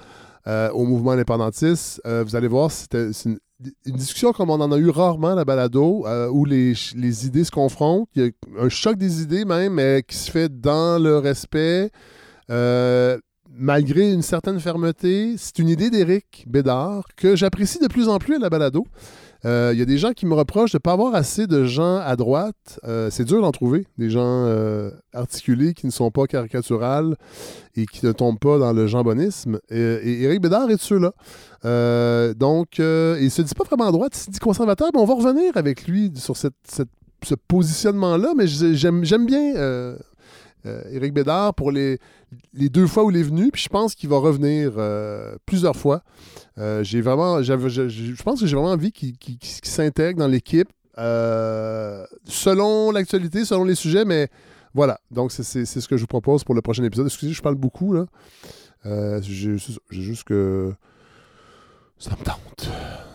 euh, 0.46 0.70
au 0.72 0.84
mouvement 0.84 1.12
indépendantiste. 1.12 2.02
Euh, 2.06 2.22
vous 2.22 2.36
allez 2.36 2.48
voir, 2.48 2.70
c'est 2.70 2.94
une, 3.24 3.38
discussion 3.86 4.32
comme 4.32 4.50
on 4.50 4.60
en 4.60 4.72
a 4.72 4.76
eu 4.76 4.90
rarement 4.90 5.32
à 5.32 5.34
la 5.34 5.44
balado, 5.46 6.04
euh, 6.06 6.28
où 6.28 6.44
les, 6.44 6.74
les 6.96 7.26
idées 7.26 7.44
se 7.44 7.50
confrontent. 7.50 8.08
Il 8.14 8.24
y 8.24 8.26
a 8.26 8.62
un 8.62 8.68
choc 8.68 8.96
des 8.96 9.22
idées 9.22 9.46
même, 9.46 9.74
mais 9.74 10.04
qui 10.06 10.16
se 10.16 10.30
fait 10.30 10.50
dans 10.60 11.02
le 11.02 11.16
respect. 11.16 11.90
Euh, 13.54 13.58
malgré 13.58 14.12
une 14.12 14.22
certaine 14.22 14.58
fermeté, 14.60 15.34
c'est 15.38 15.58
une 15.58 15.68
idée 15.68 15.90
d'Éric 15.90 16.44
Bédard 16.48 17.04
que 17.16 17.36
j'apprécie 17.36 17.78
de 17.78 17.88
plus 17.88 18.08
en 18.08 18.18
plus 18.18 18.36
à 18.36 18.38
la 18.38 18.50
balado. 18.50 18.84
Euh, 19.46 19.70
Il 19.74 19.78
y 19.78 19.82
a 19.82 19.84
des 19.84 19.98
gens 19.98 20.12
qui 20.12 20.24
me 20.24 20.32
reprochent 20.34 20.72
de 20.72 20.76
ne 20.78 20.80
pas 20.80 20.92
avoir 20.92 21.14
assez 21.14 21.46
de 21.46 21.64
gens 21.64 21.98
à 21.98 22.16
droite. 22.16 22.80
Euh, 22.84 23.08
c'est 23.10 23.24
dur 23.24 23.42
d'en 23.42 23.52
trouver, 23.52 23.86
des 23.98 24.08
gens 24.08 24.22
euh, 24.46 24.90
articulés 25.12 25.74
qui 25.74 25.84
ne 25.86 25.90
sont 25.90 26.10
pas 26.10 26.24
caricaturales 26.26 27.16
et 27.76 27.84
qui 27.84 28.06
ne 28.06 28.12
tombent 28.12 28.38
pas 28.38 28.58
dans 28.58 28.72
le 28.72 28.86
jambonisme. 28.86 29.58
Et, 29.70 30.22
Éric 30.22 30.40
Bédard 30.40 30.70
est 30.70 30.76
de 30.76 30.80
ceux-là. 30.80 31.12
Euh, 31.66 32.32
donc, 32.32 32.80
euh, 32.80 33.18
il 33.20 33.30
se 33.30 33.42
dit 33.42 33.54
pas 33.54 33.64
vraiment 33.64 33.88
à 33.88 33.92
droite, 33.92 34.12
il 34.16 34.20
se 34.20 34.30
dit 34.30 34.38
conservateur, 34.38 34.88
mais 34.94 35.00
on 35.00 35.04
va 35.06 35.14
revenir 35.14 35.56
avec 35.56 35.86
lui 35.86 36.10
sur 36.16 36.36
ce 36.38 37.34
positionnement-là, 37.48 38.32
mais 38.36 38.46
j'ai- 38.46 38.74
j'aime 38.74 39.26
bien 39.26 39.56
euh, 39.56 39.96
euh, 40.66 40.80
Éric 40.90 41.12
Bédard 41.12 41.54
pour 41.54 41.70
les, 41.70 41.98
les 42.52 42.68
deux 42.68 42.86
fois 42.86 43.04
où 43.04 43.10
il 43.10 43.16
est 43.16 43.22
venu, 43.22 43.50
puis 43.50 43.62
je 43.62 43.68
pense 43.68 43.94
qu'il 43.94 44.08
va 44.08 44.18
revenir 44.18 44.72
euh, 44.76 45.36
plusieurs 45.46 45.76
fois. 45.76 46.02
Euh, 46.58 46.82
j'ai 46.82 47.00
vraiment, 47.00 47.42
je, 47.42 48.22
pense 48.22 48.40
que 48.40 48.46
j'ai 48.46 48.56
vraiment 48.56 48.72
envie 48.72 48.92
qu'il 48.92 49.38
s'intègre 49.62 50.18
dans 50.18 50.28
l'équipe 50.28 50.68
euh, 50.98 52.04
selon 52.24 52.90
l'actualité, 52.90 53.44
selon 53.44 53.64
les 53.64 53.74
sujets, 53.74 54.04
mais 54.04 54.28
voilà. 54.74 55.00
Donc, 55.10 55.32
c'est 55.32 55.64
ce 55.64 55.88
que 55.88 55.96
je 55.96 56.02
vous 56.02 56.08
propose 56.08 56.44
pour 56.44 56.54
le 56.54 56.62
prochain 56.62 56.84
épisode. 56.84 57.06
Excusez, 57.06 57.32
je 57.32 57.42
parle 57.42 57.56
beaucoup, 57.56 57.92
là. 57.92 58.06
J'ai 59.20 59.56
juste 59.90 60.24
que 60.24 60.72
ça 61.98 62.10
me 62.10 62.24
tente 62.24 62.68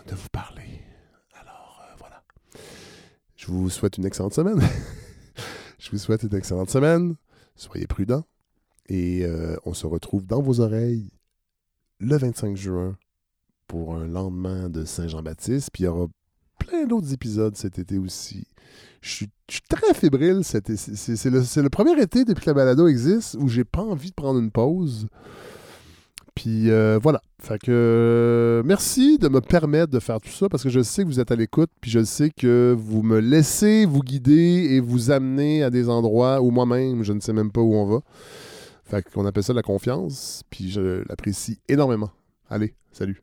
de 0.06 0.14
vous 0.14 0.28
parler. 0.32 0.80
Alors, 1.40 1.82
voilà. 1.98 2.22
Je 3.36 3.46
vous 3.46 3.70
souhaite 3.70 3.98
une 3.98 4.06
excellente 4.06 4.34
semaine. 4.34 4.60
je 5.78 5.90
vous 5.90 5.98
souhaite 5.98 6.22
une 6.22 6.34
excellente 6.34 6.70
semaine. 6.70 7.14
Soyez 7.56 7.86
prudents. 7.86 8.24
Et 8.90 9.24
euh, 9.24 9.56
on 9.64 9.72
se 9.72 9.86
retrouve 9.86 10.26
dans 10.26 10.42
vos 10.42 10.60
oreilles 10.60 11.10
le 12.00 12.16
25 12.16 12.56
juin 12.56 12.96
pour 13.68 13.94
un 13.94 14.06
lendemain 14.06 14.68
de 14.68 14.84
Saint-Jean-Baptiste. 14.84 15.70
Puis 15.72 15.84
il 15.84 15.86
y 15.86 15.88
aura 15.88 16.08
plein 16.58 16.86
d'autres 16.86 17.12
épisodes 17.12 17.56
cet 17.56 17.78
été 17.78 17.98
aussi. 17.98 18.48
Je 19.00 19.10
suis, 19.10 19.28
très 19.68 19.94
fébrile. 19.94 20.40
c'est 20.42 20.58
le 20.60 21.68
premier 21.68 22.00
été 22.02 22.24
depuis 22.24 22.44
que 22.44 22.50
la 22.50 22.54
balado 22.54 22.88
existe 22.88 23.36
où 23.40 23.48
j'ai 23.48 23.64
pas 23.64 23.82
envie 23.82 24.10
de 24.10 24.14
prendre 24.14 24.40
une 24.40 24.50
pause. 24.50 25.06
Puis 26.34 26.70
euh, 26.70 26.98
voilà. 27.00 27.22
Fait 27.40 27.58
que 27.58 27.70
euh, 27.70 28.62
merci 28.64 29.18
de 29.18 29.28
me 29.28 29.40
permettre 29.40 29.92
de 29.92 30.00
faire 30.00 30.20
tout 30.20 30.30
ça 30.30 30.48
parce 30.48 30.64
que 30.64 30.68
je 30.68 30.82
sais 30.82 31.02
que 31.02 31.08
vous 31.08 31.20
êtes 31.20 31.30
à 31.30 31.36
l'écoute, 31.36 31.70
puis 31.80 31.92
je 31.92 32.04
sais 32.04 32.30
que 32.30 32.76
vous 32.76 33.02
me 33.02 33.20
laissez 33.20 33.86
vous 33.86 34.02
guider 34.02 34.66
et 34.70 34.80
vous 34.80 35.12
amener 35.12 35.62
à 35.62 35.70
des 35.70 35.88
endroits 35.88 36.42
où 36.42 36.50
moi-même, 36.50 37.04
je 37.04 37.12
ne 37.12 37.20
sais 37.20 37.32
même 37.32 37.52
pas 37.52 37.60
où 37.60 37.74
on 37.74 37.86
va. 37.86 38.00
Fait 38.90 39.08
qu'on 39.08 39.24
appelle 39.24 39.44
ça 39.44 39.52
la 39.52 39.62
confiance, 39.62 40.42
puis 40.50 40.68
je 40.68 41.04
l'apprécie 41.08 41.60
énormément. 41.68 42.10
Allez, 42.48 42.74
salut. 42.90 43.22